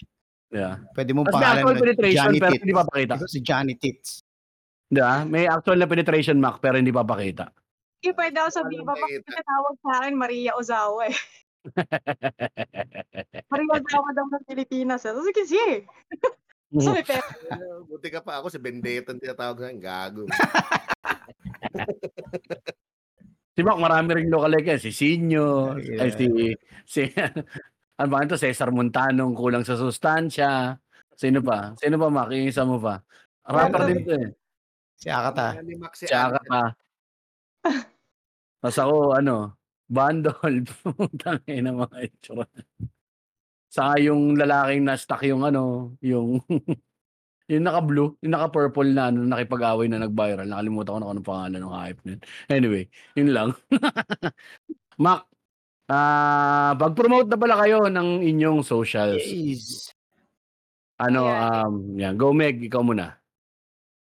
Yeah. 0.50 0.82
Pwede 0.94 1.14
mong 1.14 1.30
Tapos 1.30 1.38
may 1.38 1.42
pangalan 1.42 1.62
actual 1.62 1.74
na 1.74 1.82
penetration 1.82 2.16
Johnny 2.18 2.38
pero 2.38 2.52
Tits. 2.54 2.62
hindi 2.62 2.74
papakita. 2.74 3.14
Ito 3.14 3.28
si 3.30 3.40
Johnny 3.42 3.74
Tits. 3.78 4.25
Di 4.86 5.00
ba? 5.00 5.22
May 5.22 5.46
actual 5.46 5.78
na 5.78 5.90
penetration 5.90 6.38
mark 6.38 6.58
pero 6.58 6.78
hindi 6.78 6.94
papakita. 6.94 7.50
Hindi 7.98 8.10
pwede 8.14 8.36
ako 8.38 8.50
sa 8.50 8.60
Walang 8.62 8.70
Viva 8.70 8.84
Max. 8.86 9.00
makita. 9.02 9.26
Kasi 9.26 9.40
tawag 9.42 9.74
sa 9.76 9.90
akin 9.98 10.14
Maria 10.14 10.52
Ozawa 10.54 11.00
eh. 11.10 11.16
Maria 13.50 13.72
Ozawa 13.76 14.08
daw 14.14 14.24
ng 14.28 14.44
Pilipinas. 14.46 15.02
Eh. 15.02 15.10
So, 15.10 15.22
sige, 15.26 15.42
sige. 15.44 15.70
So, 16.76 16.92
may 16.92 17.02
pera. 17.02 17.24
Buti 17.82 18.08
ka 18.10 18.20
pa 18.22 18.38
ako. 18.38 18.46
Si 18.52 18.58
Bendetta 18.60 19.10
ang 19.10 19.18
tinatawag 19.18 19.56
sa 19.58 19.64
akin. 19.66 19.78
Gago. 19.80 20.22
Si 23.56 23.64
Mac, 23.64 23.80
marami 23.80 24.12
ring 24.12 24.28
lookalike 24.28 24.76
yan. 24.76 24.80
Si 24.84 24.92
Sinyo, 24.92 25.80
Yeah. 25.80 26.04
ay 26.04 26.10
si, 26.12 26.26
si, 26.84 27.00
ano 27.96 28.08
ba 28.12 28.20
ito? 28.20 28.36
Cesar 28.36 28.68
Montanong, 28.68 29.32
kulang 29.32 29.64
sa 29.64 29.80
sustansya. 29.80 30.76
Sino 31.16 31.40
pa? 31.40 31.72
Sino 31.80 31.96
pa, 31.96 32.12
Mac? 32.12 32.28
Yung 32.36 32.52
isa 32.52 32.68
mo 32.68 32.76
pa. 32.76 33.00
Rapper 33.48 33.80
din 33.88 34.04
to 34.04 34.12
eh. 34.12 34.28
Si 34.96 35.08
Akata. 35.12 35.60
Ni 35.60 35.76
Max 35.76 36.00
si 36.00 36.06
pa. 36.08 36.72
Tapos 38.60 38.78
ako, 38.80 38.96
ano, 39.14 39.54
bandol. 39.86 40.64
Tangin 41.22 41.68
na 41.68 41.72
mga 41.76 41.96
itsura. 42.08 42.46
Saka 43.68 44.00
yung 44.00 44.34
lalaking 44.40 44.88
na 44.88 44.96
stuck 44.96 45.20
yung 45.28 45.44
ano, 45.44 45.94
yung 46.00 46.40
yung 47.52 47.62
naka-blue, 47.62 48.16
yung 48.24 48.32
naka-purple 48.34 48.90
na 48.90 49.12
ano, 49.12 49.22
nakipag-away 49.28 49.86
na 49.86 50.02
nag-viral. 50.02 50.48
Nakalimutan 50.48 50.92
ko 50.96 50.98
na 50.98 51.04
kung 51.06 51.14
anong 51.14 51.28
pangalan 51.28 51.60
ng 51.62 51.74
hype 51.76 52.00
nun. 52.08 52.20
Anyway, 52.48 52.84
yun 53.14 53.30
lang. 53.30 53.48
Mac, 54.96 55.28
ah 55.92 56.72
pag-promote 56.80 57.28
na 57.30 57.38
pala 57.38 57.60
kayo 57.60 57.86
ng 57.86 58.24
inyong 58.24 58.64
socials. 58.64 59.22
Jeez. 59.22 59.92
Ano, 60.96 61.28
Yeah. 61.28 61.68
um, 61.68 61.74
yan. 62.00 62.14
Go 62.16 62.32
Meg, 62.32 62.56
ikaw 62.64 62.80
muna. 62.80 63.20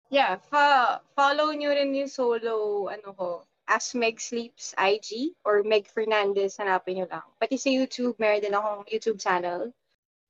Yeah, 0.09 0.41
fa 0.49 0.97
follow 1.13 1.53
nyo 1.53 1.69
rin 1.69 1.93
yung 1.93 2.09
solo, 2.09 2.89
ano 2.89 3.13
ko, 3.13 3.29
As 3.69 3.93
Meg 3.93 4.17
Sleeps 4.17 4.73
IG 4.73 5.37
or 5.45 5.61
Meg 5.61 5.85
Fernandez, 5.85 6.57
hanapin 6.57 6.97
nyo 6.97 7.05
lang. 7.05 7.25
Pati 7.37 7.61
sa 7.61 7.69
YouTube, 7.69 8.17
meron 8.17 8.41
din 8.41 8.57
akong 8.57 8.89
YouTube 8.89 9.21
channel. 9.21 9.69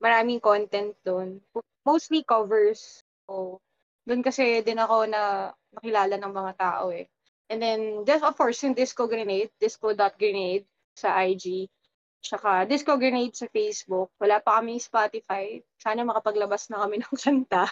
Maraming 0.04 0.44
content 0.44 0.92
doon. 1.08 1.40
Mostly 1.88 2.28
covers. 2.28 3.00
So, 3.24 3.64
doon 4.04 4.20
kasi 4.20 4.60
din 4.68 4.84
ako 4.84 5.08
na 5.08 5.56
nakilala 5.72 6.20
ng 6.20 6.34
mga 6.36 6.54
tao 6.60 6.92
eh. 6.92 7.08
And 7.48 7.64
then, 7.64 8.04
there's 8.04 8.20
of 8.22 8.36
course, 8.36 8.60
yung 8.60 8.76
Disco 8.76 9.08
Grenade, 9.08 9.56
disco.grenade 9.64 10.68
sa 11.00 11.16
IG. 11.24 11.72
Tsaka 12.20 12.68
Disco 12.68 13.00
Grenade 13.00 13.36
sa 13.36 13.48
Facebook. 13.48 14.12
Wala 14.20 14.44
pa 14.44 14.60
kami 14.60 14.76
Spotify. 14.78 15.64
Sana 15.80 16.04
makapaglabas 16.04 16.68
na 16.68 16.84
kami 16.84 17.00
ng 17.02 17.16
kanta. 17.16 17.72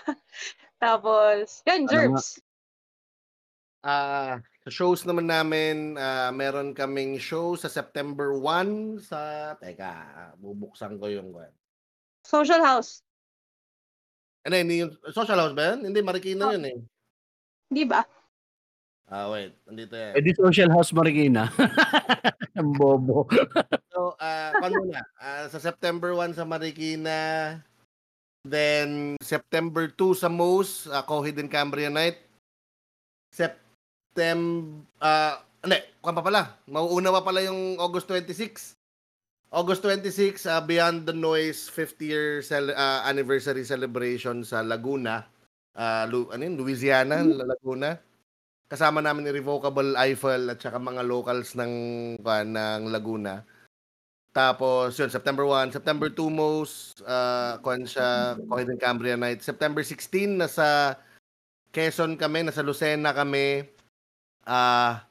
Tapos, 0.79 1.61
yun, 1.67 1.83
Ano? 1.85 1.91
Jerbs. 1.91 2.39
Ah, 3.83 4.41
sa 4.65 4.71
shows 4.73 5.03
naman 5.07 5.29
namin, 5.29 5.95
ah, 5.95 6.31
meron 6.33 6.75
kaming 6.75 7.19
show 7.19 7.55
sa 7.55 7.71
September 7.71 8.35
1 8.35 8.99
sa 9.03 9.53
teka, 9.59 10.33
bubuksan 10.39 10.99
ko 10.99 11.07
yung 11.07 11.31
kwan. 11.31 11.53
Social 12.27 12.59
House. 12.63 13.03
Ano 14.47 14.55
yun, 14.63 14.87
yung 14.87 14.91
social 15.11 15.35
house 15.35 15.51
ba 15.51 15.75
yun? 15.75 15.91
Hindi, 15.91 15.99
Marikina 15.99 16.55
yun 16.55 16.63
eh. 16.63 16.77
Di 17.67 17.83
ba? 17.83 17.99
Ah, 19.07 19.31
wait. 19.31 19.55
Nandito 19.63 19.95
yan. 19.95 20.19
Eh 20.19 20.23
di 20.23 20.35
Social 20.35 20.67
House 20.67 20.91
Marikina. 20.91 21.47
Ang 22.59 22.75
bobo. 22.75 23.23
So, 23.87 24.19
ah, 24.19 24.51
kwan 24.59 24.75
muna, 24.75 24.99
ah, 25.15 25.47
sa 25.47 25.63
September 25.63 26.11
1 26.11 26.35
sa 26.35 26.43
Marikina, 26.43 27.55
then 28.43 29.15
September 29.23 29.87
2 29.87 30.11
sa 30.11 30.27
Moose, 30.27 30.91
uh, 30.91 30.99
Cohid 31.07 31.39
and 31.39 31.47
Cambria 31.47 31.87
Night. 31.87 32.19
September, 33.31 34.83
ah, 34.99 35.39
hindi, 35.63 35.79
kwan 36.03 36.17
pa 36.17 36.23
pala, 36.23 36.41
mauuna 36.67 37.15
pa 37.15 37.23
pala 37.23 37.47
yung 37.47 37.79
August 37.79 38.11
26. 38.11 38.75
August 39.47 39.87
26, 39.87 40.43
ah, 40.51 40.59
Beyond 40.59 41.07
the 41.07 41.15
Noise 41.15 41.71
50 41.71 42.03
year 42.03 42.29
cel- 42.43 42.75
ah, 42.75 43.07
anniversary 43.07 43.63
celebration 43.63 44.43
sa 44.43 44.59
Laguna. 44.59 45.23
Ah, 45.71 46.03
Lu- 46.03 46.27
ano 46.27 46.43
yun, 46.43 46.59
Louisiana, 46.59 47.23
Laguna. 47.23 47.95
Kasama 48.67 48.99
namin 48.99 49.31
Irrevocable 49.31 49.95
Eiffel 49.95 50.51
at 50.51 50.59
saka 50.59 50.75
mga 50.75 51.07
locals 51.07 51.55
ng 51.55 51.73
kwan, 52.19 52.51
ng 52.51 52.91
Laguna. 52.91 53.47
Tapos, 54.35 54.93
yun, 54.99 55.07
September 55.07 55.47
1. 55.47 55.71
September 55.71 56.11
2, 56.11 56.27
most, 56.29 57.01
uh, 57.07 57.57
kwan 57.63 57.87
siya, 57.87 58.37
Cohid 58.45 58.69
and 58.69 58.77
Cambria 58.77 59.15
Night. 59.15 59.41
September 59.41 59.81
16, 59.81 60.37
nasa 60.37 60.99
Quezon 61.71 62.19
kami, 62.19 62.43
nasa 62.43 62.61
Lucena 62.61 63.15
kami. 63.15 63.65
Ah, 64.47 65.03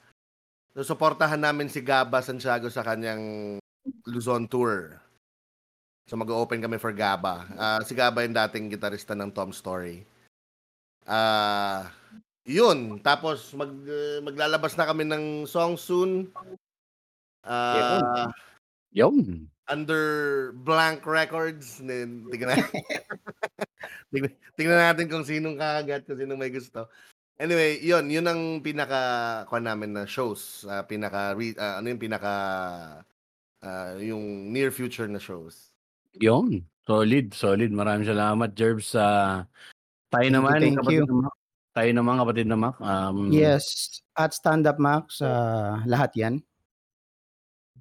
susuportahan 0.77 1.41
namin 1.41 1.69
si 1.73 1.85
Gaba 1.85 2.21
Santiago 2.25 2.69
sa 2.73 2.85
kanyang 2.85 3.57
Luzon 4.09 4.49
tour. 4.49 4.97
So 6.07 6.15
mag-open 6.15 6.63
kami 6.63 6.79
for 6.79 6.95
Gaba. 6.95 7.51
Ah, 7.59 7.81
si 7.83 7.93
Gaba 7.99 8.23
yung 8.23 8.37
dating 8.37 8.71
gitarista 8.73 9.13
ng 9.17 9.35
Tom 9.35 9.51
Story. 9.51 10.07
Ah, 11.07 11.91
yun. 12.47 13.03
Tapos 13.03 13.53
mag 13.53 13.69
uh, 13.69 14.23
maglalabas 14.23 14.79
na 14.79 14.87
kami 14.87 15.05
ng 15.05 15.45
song 15.45 15.75
soon. 15.75 16.31
Ah, 17.47 18.27
Yun. 18.91 19.47
under 19.71 20.51
Blank 20.67 21.07
Records. 21.07 21.79
Tingnan 21.83 22.27
natin. 22.55 22.83
tingnan, 24.15 24.33
tingnan 24.59 24.81
natin 24.83 25.07
kung 25.07 25.27
sinong 25.27 25.59
kakagat, 25.59 26.07
kung 26.07 26.19
sinong 26.19 26.39
may 26.39 26.51
gusto. 26.51 26.91
Anyway, 27.37 27.79
yun, 27.85 28.09
yun 28.09 28.25
ang 28.25 28.65
pinaka 28.65 29.45
kuha 29.47 29.61
namin 29.61 29.93
na 29.93 30.03
shows. 30.09 30.65
Ah, 30.67 30.83
pinaka 30.83 31.37
re- 31.37 31.59
ah, 31.61 31.79
ano 31.79 31.93
yung 31.93 32.01
pinaka 32.01 32.35
ah, 33.61 33.95
yung 34.01 34.51
near 34.51 34.73
future 34.73 35.07
na 35.07 35.21
shows. 35.21 35.71
Yun. 36.17 36.65
Solid, 36.87 37.35
solid. 37.35 37.71
Maraming 37.75 38.07
salamat, 38.07 38.55
Jerbs. 38.55 38.95
sa 38.95 39.05
tayo 40.09 40.23
Thank 40.23 40.33
you, 40.33 40.37
naman, 40.39 40.59
thank 40.63 40.79
kapatid 40.81 41.03
you. 41.11 41.46
Na 41.77 41.77
Mac. 41.77 41.77
Tayo 41.77 41.91
naman, 41.93 42.17
kapatid 42.17 42.47
na 42.49 42.57
Mac. 42.57 42.77
Um, 42.81 43.29
Yes, 43.29 44.01
at 44.17 44.33
Stand 44.33 44.65
Up 44.65 44.81
Max, 44.81 45.21
ah, 45.21 45.85
lahat 45.85 46.17
yan. 46.17 46.35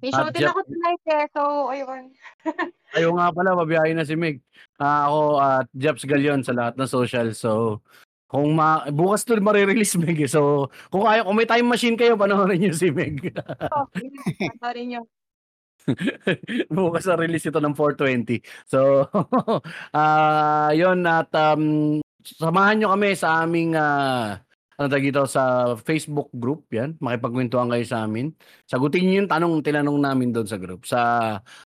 May 0.04 0.12
show 0.12 0.28
din 0.28 0.44
ako 0.44 0.60
tonight 0.68 1.04
eh. 1.08 1.24
So, 1.32 1.72
ayun. 1.72 2.12
Ayaw 2.96 3.10
nga 3.16 3.32
pala, 3.32 3.56
mabiyahe 3.56 3.96
na 3.96 4.04
si 4.04 4.12
Meg. 4.12 4.44
Ah, 4.76 5.08
ako 5.08 5.20
at 5.40 5.66
Jeps 5.72 6.04
Galion 6.04 6.44
sa 6.44 6.52
lahat 6.52 6.76
ng 6.76 6.84
social. 6.88 7.32
So, 7.32 7.80
kung 8.28 8.52
ma 8.52 8.84
bukas 8.92 9.24
to 9.24 9.40
marirelease 9.40 9.96
Meg. 10.04 10.20
eh. 10.20 10.28
So, 10.28 10.68
kung 10.92 11.08
kaya, 11.08 11.24
kung 11.24 11.36
may 11.40 11.48
time 11.48 11.64
machine 11.64 11.96
kayo, 11.96 12.20
panoorin 12.20 12.60
niyo 12.60 12.76
si 12.76 12.92
Meg. 12.92 13.24
So, 13.32 13.88
sorry 14.60 14.84
nyo. 14.84 15.08
bukas 16.68 17.06
na 17.08 17.16
release 17.16 17.48
ito 17.48 17.62
ng 17.62 17.72
420. 17.72 18.44
So, 18.68 19.06
ah, 19.96 20.76
yun 20.76 21.08
at 21.08 21.32
um, 21.32 22.04
samahan 22.26 22.82
nyo 22.82 22.88
kami 22.98 23.14
sa 23.14 23.46
aming 23.46 23.78
ah, 23.78 24.42
ano 24.76 24.92
tawag 24.92 25.08
dito 25.08 25.24
sa 25.24 25.72
Facebook 25.80 26.28
group 26.36 26.68
yan. 26.68 27.00
Makipagkwentuhan 27.00 27.72
kayo 27.72 27.84
sa 27.88 28.04
amin. 28.04 28.36
Sagutin 28.68 29.08
niyo 29.08 29.24
yung 29.24 29.30
tanong 29.32 29.64
tinanong 29.64 29.98
namin 30.04 30.28
doon 30.36 30.44
sa 30.44 30.60
group 30.60 30.84
sa 30.84 31.00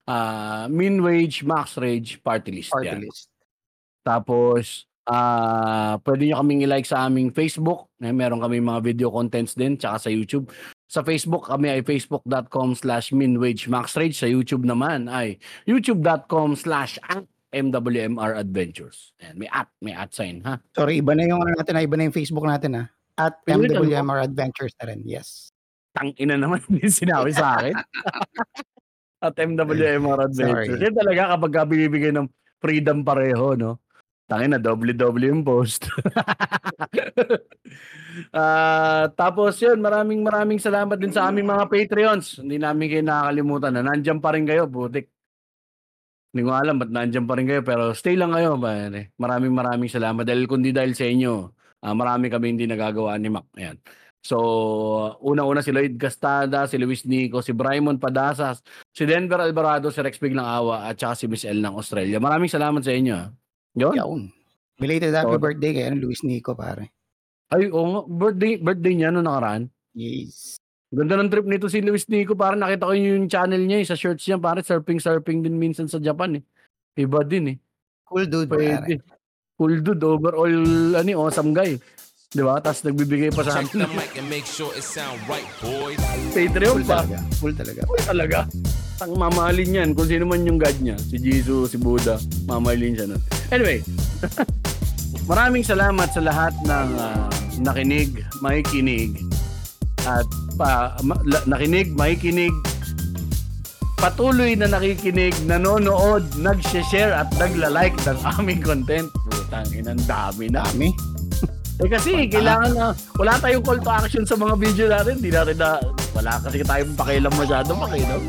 ah, 0.05 0.69
Min 0.69 1.01
Wage 1.01 1.41
Max 1.41 1.79
Rage 1.81 2.21
Party 2.21 2.53
List. 2.53 2.69
Party 2.69 2.93
yan. 2.93 3.01
list. 3.01 3.33
Tapos, 4.05 4.85
ah 5.09 5.97
pwede 6.05 6.29
nyo 6.29 6.37
kaming 6.37 6.69
i-like 6.69 6.85
sa 6.85 7.09
aming 7.09 7.33
Facebook. 7.33 7.89
Eh, 7.97 8.13
meron 8.13 8.45
kami 8.45 8.61
mga 8.61 8.85
video 8.85 9.09
contents 9.09 9.57
din, 9.57 9.73
tsaka 9.73 10.05
sa 10.05 10.09
YouTube. 10.13 10.53
Sa 10.85 11.01
Facebook 11.01 11.49
kami 11.49 11.69
ay 11.69 11.81
facebook.com 11.81 12.77
slash 12.77 13.09
minwagemaxrage. 13.09 14.21
Sa 14.21 14.29
YouTube 14.29 14.69
naman 14.69 15.09
ay 15.09 15.41
youtube.com 15.65 16.53
slash 16.53 17.01
MWMR 17.49 18.37
Adventures. 18.37 19.13
Ayan, 19.21 19.35
may 19.41 19.49
at, 19.49 19.69
may 19.81 19.93
at 19.97 20.13
sign, 20.13 20.41
ha? 20.45 20.61
Sorry, 20.77 21.01
iba 21.01 21.17
na 21.17 21.25
yung 21.25 21.41
ano 21.41 21.57
natin, 21.57 21.77
ah, 21.77 21.83
iba 21.83 21.97
na 21.97 22.05
yung 22.09 22.15
Facebook 22.15 22.45
natin 22.45 22.85
ah. 22.85 22.87
At 23.19 23.41
Pwede? 23.43 23.73
MWMR 23.73 24.23
Adventures 24.29 24.73
na 24.79 24.93
rin, 24.93 25.01
yes. 25.03 25.51
Tangina 25.91 26.37
naman 26.37 26.61
din 26.73 26.89
sinabi 26.89 27.33
sa 27.33 27.57
akin. 27.57 27.73
at 29.25 29.35
MWMR 29.35 30.29
Adventures. 30.29 30.77
Sorry. 30.77 30.85
Yan 30.85 30.95
talaga 30.95 31.21
kapag 31.35 31.51
ka 31.51 31.61
binibigay 31.67 32.11
ng 32.15 32.29
freedom 32.61 33.03
pareho, 33.03 33.57
no? 33.57 33.81
Tangin 34.29 34.53
na, 34.53 34.61
doble-doble 34.61 35.33
yung 35.33 35.41
post. 35.41 35.89
Ah, 38.35 39.07
tapos 39.15 39.55
yun, 39.63 39.79
maraming 39.79 40.19
maraming 40.19 40.59
salamat 40.59 40.99
din 40.99 41.13
sa 41.13 41.31
aming 41.31 41.47
mga 41.47 41.71
Patreons. 41.71 42.43
Hindi 42.43 42.59
namin 42.59 42.91
kayo 42.91 43.03
nakakalimutan 43.05 43.71
na 43.71 43.81
nandyan 43.85 44.19
pa 44.19 44.35
rin 44.35 44.43
kayo, 44.43 44.67
butik. 44.67 45.07
Hindi 46.29 46.41
ko 46.45 46.51
alam 46.53 46.77
ba't 46.77 46.91
nandyan 46.93 47.25
pa 47.25 47.33
rin 47.33 47.49
kayo, 47.49 47.61
pero 47.65 47.89
stay 47.91 48.13
lang 48.13 48.29
kayo. 48.29 48.53
Pare. 48.55 49.13
Maraming 49.17 49.49
maraming 49.49 49.89
salamat 49.89 50.21
dahil 50.21 50.45
kundi 50.45 50.69
dahil 50.69 50.93
sa 50.93 51.09
inyo, 51.09 51.49
ah, 51.81 51.95
marami 51.97 52.29
kami 52.29 52.53
hindi 52.53 52.69
nagagawa 52.69 53.17
ni 53.17 53.33
Mac. 53.33 53.49
Ayan. 53.57 53.81
So, 54.19 54.35
una-una 55.23 55.63
si 55.63 55.71
Lloyd 55.71 55.95
Castada, 55.95 56.67
si 56.67 56.75
Luis 56.75 57.07
Nico, 57.07 57.39
si 57.39 57.55
Brymon 57.55 57.97
Padasas, 57.97 58.59
si 58.91 59.07
Denver 59.07 59.39
Alvarado, 59.39 59.89
si 59.89 60.03
Rex 60.03 60.19
Biglang 60.19 60.43
Awa, 60.43 60.85
at 60.85 60.99
saka 60.99 61.15
si 61.15 61.25
Miss 61.25 61.47
L 61.47 61.63
ng 61.63 61.71
Australia. 61.73 62.19
Maraming 62.19 62.51
salamat 62.51 62.83
sa 62.83 62.91
inyo. 62.91 63.15
ah. 63.15 63.31
Yun. 63.79 63.95
Yawn. 63.95 64.21
Belated 64.75 65.15
happy 65.15 65.33
So- 65.33 65.41
birthday 65.41 65.71
kay 65.71 65.85
ano, 65.87 66.03
Luis 66.03 66.21
Nico, 66.21 66.51
pare. 66.53 66.91
Ay, 67.49 67.71
oo 67.71 67.87
nga. 67.89 68.01
Birthday, 68.05 68.59
birthday 68.59 68.93
niya 68.93 69.09
no 69.09 69.23
nakaraan. 69.23 69.71
Yes. 69.95 70.59
Ganda 70.89 71.21
ng 71.21 71.29
trip 71.29 71.45
nito 71.45 71.69
si 71.69 71.85
Luis 71.85 72.09
Nico. 72.09 72.33
Parang 72.33 72.65
nakita 72.65 72.89
ko 72.89 72.93
yung 72.97 73.29
channel 73.29 73.61
niya, 73.61 73.77
eh, 73.81 73.87
sa 73.87 73.93
shirts 73.93 74.25
niya. 74.25 74.41
Parang 74.41 74.65
surfing-surfing 74.65 75.45
din 75.45 75.53
minsan 75.53 75.85
sa 75.85 76.01
Japan 76.01 76.41
eh. 76.41 76.43
Iba 76.97 77.21
din 77.21 77.53
eh. 77.53 77.57
Cool 78.09 78.25
dude, 78.25 78.49
pare. 78.49 78.81
Pwede. 78.81 79.05
Cool 79.53 79.85
dude, 79.85 80.01
overall, 80.01 80.55
ano, 80.97 81.09
eh, 81.09 81.17
awesome 81.17 81.53
guy. 81.53 81.77
Di 82.29 82.45
ba? 82.45 82.61
Tapos 82.61 82.85
nagbibigay 82.85 83.33
pa 83.33 83.41
sa 83.41 83.57
akin. 83.57 83.85
sure 84.45 84.69
it 84.77 84.85
sound 84.85 85.17
right, 85.25 85.49
boys. 85.65 85.97
Patreon 86.33 86.81
Cool 86.81 86.85
pa. 86.85 87.01
talaga. 87.01 87.17
Cool 87.41 87.53
talaga. 87.57 87.81
Uy, 87.89 87.99
talaga. 88.05 88.39
Ang 89.01 89.11
mamahalin 89.17 89.77
yan. 89.81 89.89
Kung 89.97 90.05
sino 90.05 90.29
man 90.29 90.45
yung 90.45 90.61
God 90.61 90.77
niya. 90.77 90.97
Si 91.01 91.17
Jesus, 91.17 91.73
si 91.73 91.77
Buddha. 91.81 92.21
Mamahalin 92.45 92.93
siya 92.93 93.05
nun. 93.09 93.21
Anyway. 93.49 93.81
maraming 95.29 95.65
salamat 95.65 96.09
sa 96.13 96.21
lahat 96.21 96.53
ng 96.65 96.89
ah, 97.01 97.29
nakinig, 97.61 98.21
makikinig. 98.45 99.17
At 100.07 100.27
pa, 100.55 100.95
ma- 101.03 101.19
la- 101.25 101.43
nakinig, 101.47 101.95
makikinig. 101.95 102.53
Patuloy 103.99 104.55
na 104.55 104.71
nakikinig, 104.71 105.35
nanonood, 105.43 106.23
nag-share 106.39 107.11
at 107.11 107.27
nagla-like 107.35 107.95
ng 108.07 108.19
aming 108.39 108.63
content. 108.63 109.11
Putang 109.27 109.67
inang 109.75 109.99
dami 110.07 110.47
na. 110.47 110.63
Dami. 110.67 110.91
Eh 111.79 111.87
kasi 111.87 112.27
kailangan 112.27 112.75
na 112.75 112.91
wala 113.15 113.39
tayong 113.39 113.63
call 113.63 113.79
to 113.79 113.87
action 113.87 114.27
sa 114.27 114.35
mga 114.35 114.59
video 114.59 114.91
natin. 114.91 115.15
Hindi 115.15 115.31
natin 115.31 115.55
na 115.63 115.79
wala 116.11 116.35
kasi 116.43 116.59
tayong 116.59 116.91
pakialam 116.91 117.31
masyado 117.39 117.71
paki, 117.71 118.03
no? 118.03 118.19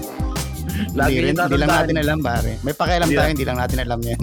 Lagi 0.95 1.19
Hindi, 1.19 1.27
rin, 1.27 1.35
hindi 1.35 1.59
lang 1.59 1.71
natin 1.75 1.97
alam, 1.99 2.19
pare. 2.23 2.63
May 2.63 2.75
pakialam 2.79 3.11
tayo, 3.11 3.29
hindi 3.35 3.43
lang 3.43 3.59
natin 3.59 3.79
alam 3.83 4.01
yan. 4.07 4.21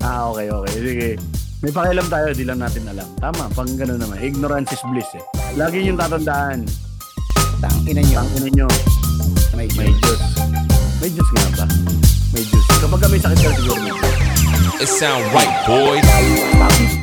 Ah, 0.00 0.32
okay, 0.32 0.48
okay. 0.48 0.74
Sige. 0.80 1.10
May 1.58 1.74
pakialam 1.74 2.06
tayo, 2.06 2.30
di 2.30 2.46
lang 2.46 2.62
natin 2.62 2.86
alam. 2.86 3.08
Tama, 3.18 3.50
pang 3.50 3.66
gano'n 3.66 3.98
naman. 3.98 4.22
Ignorance 4.22 4.70
is 4.70 4.82
bliss 4.94 5.10
eh. 5.18 5.24
Lagi 5.58 5.82
yung 5.82 5.98
tatandaan. 5.98 6.62
Tangina 7.58 7.98
nyo. 7.98 8.22
Tangin 8.22 8.42
ninyo, 8.46 8.66
May 9.58 9.66
may 9.74 9.90
Diyos. 9.90 10.22
May 11.02 11.10
Diyos 11.10 11.26
nga 11.34 11.46
ba? 11.58 11.66
May 12.30 12.46
Diyos. 12.46 12.62
Kapag 12.78 13.10
may 13.10 13.18
sakit 13.18 13.38
ka 13.42 13.50
siguro 13.58 13.74
may 13.82 13.90
Diyos. 13.90 14.16
It 14.78 14.86
sound 14.86 15.26
right, 15.34 15.50
boys. 15.66 16.06
Bakit? 16.62 16.97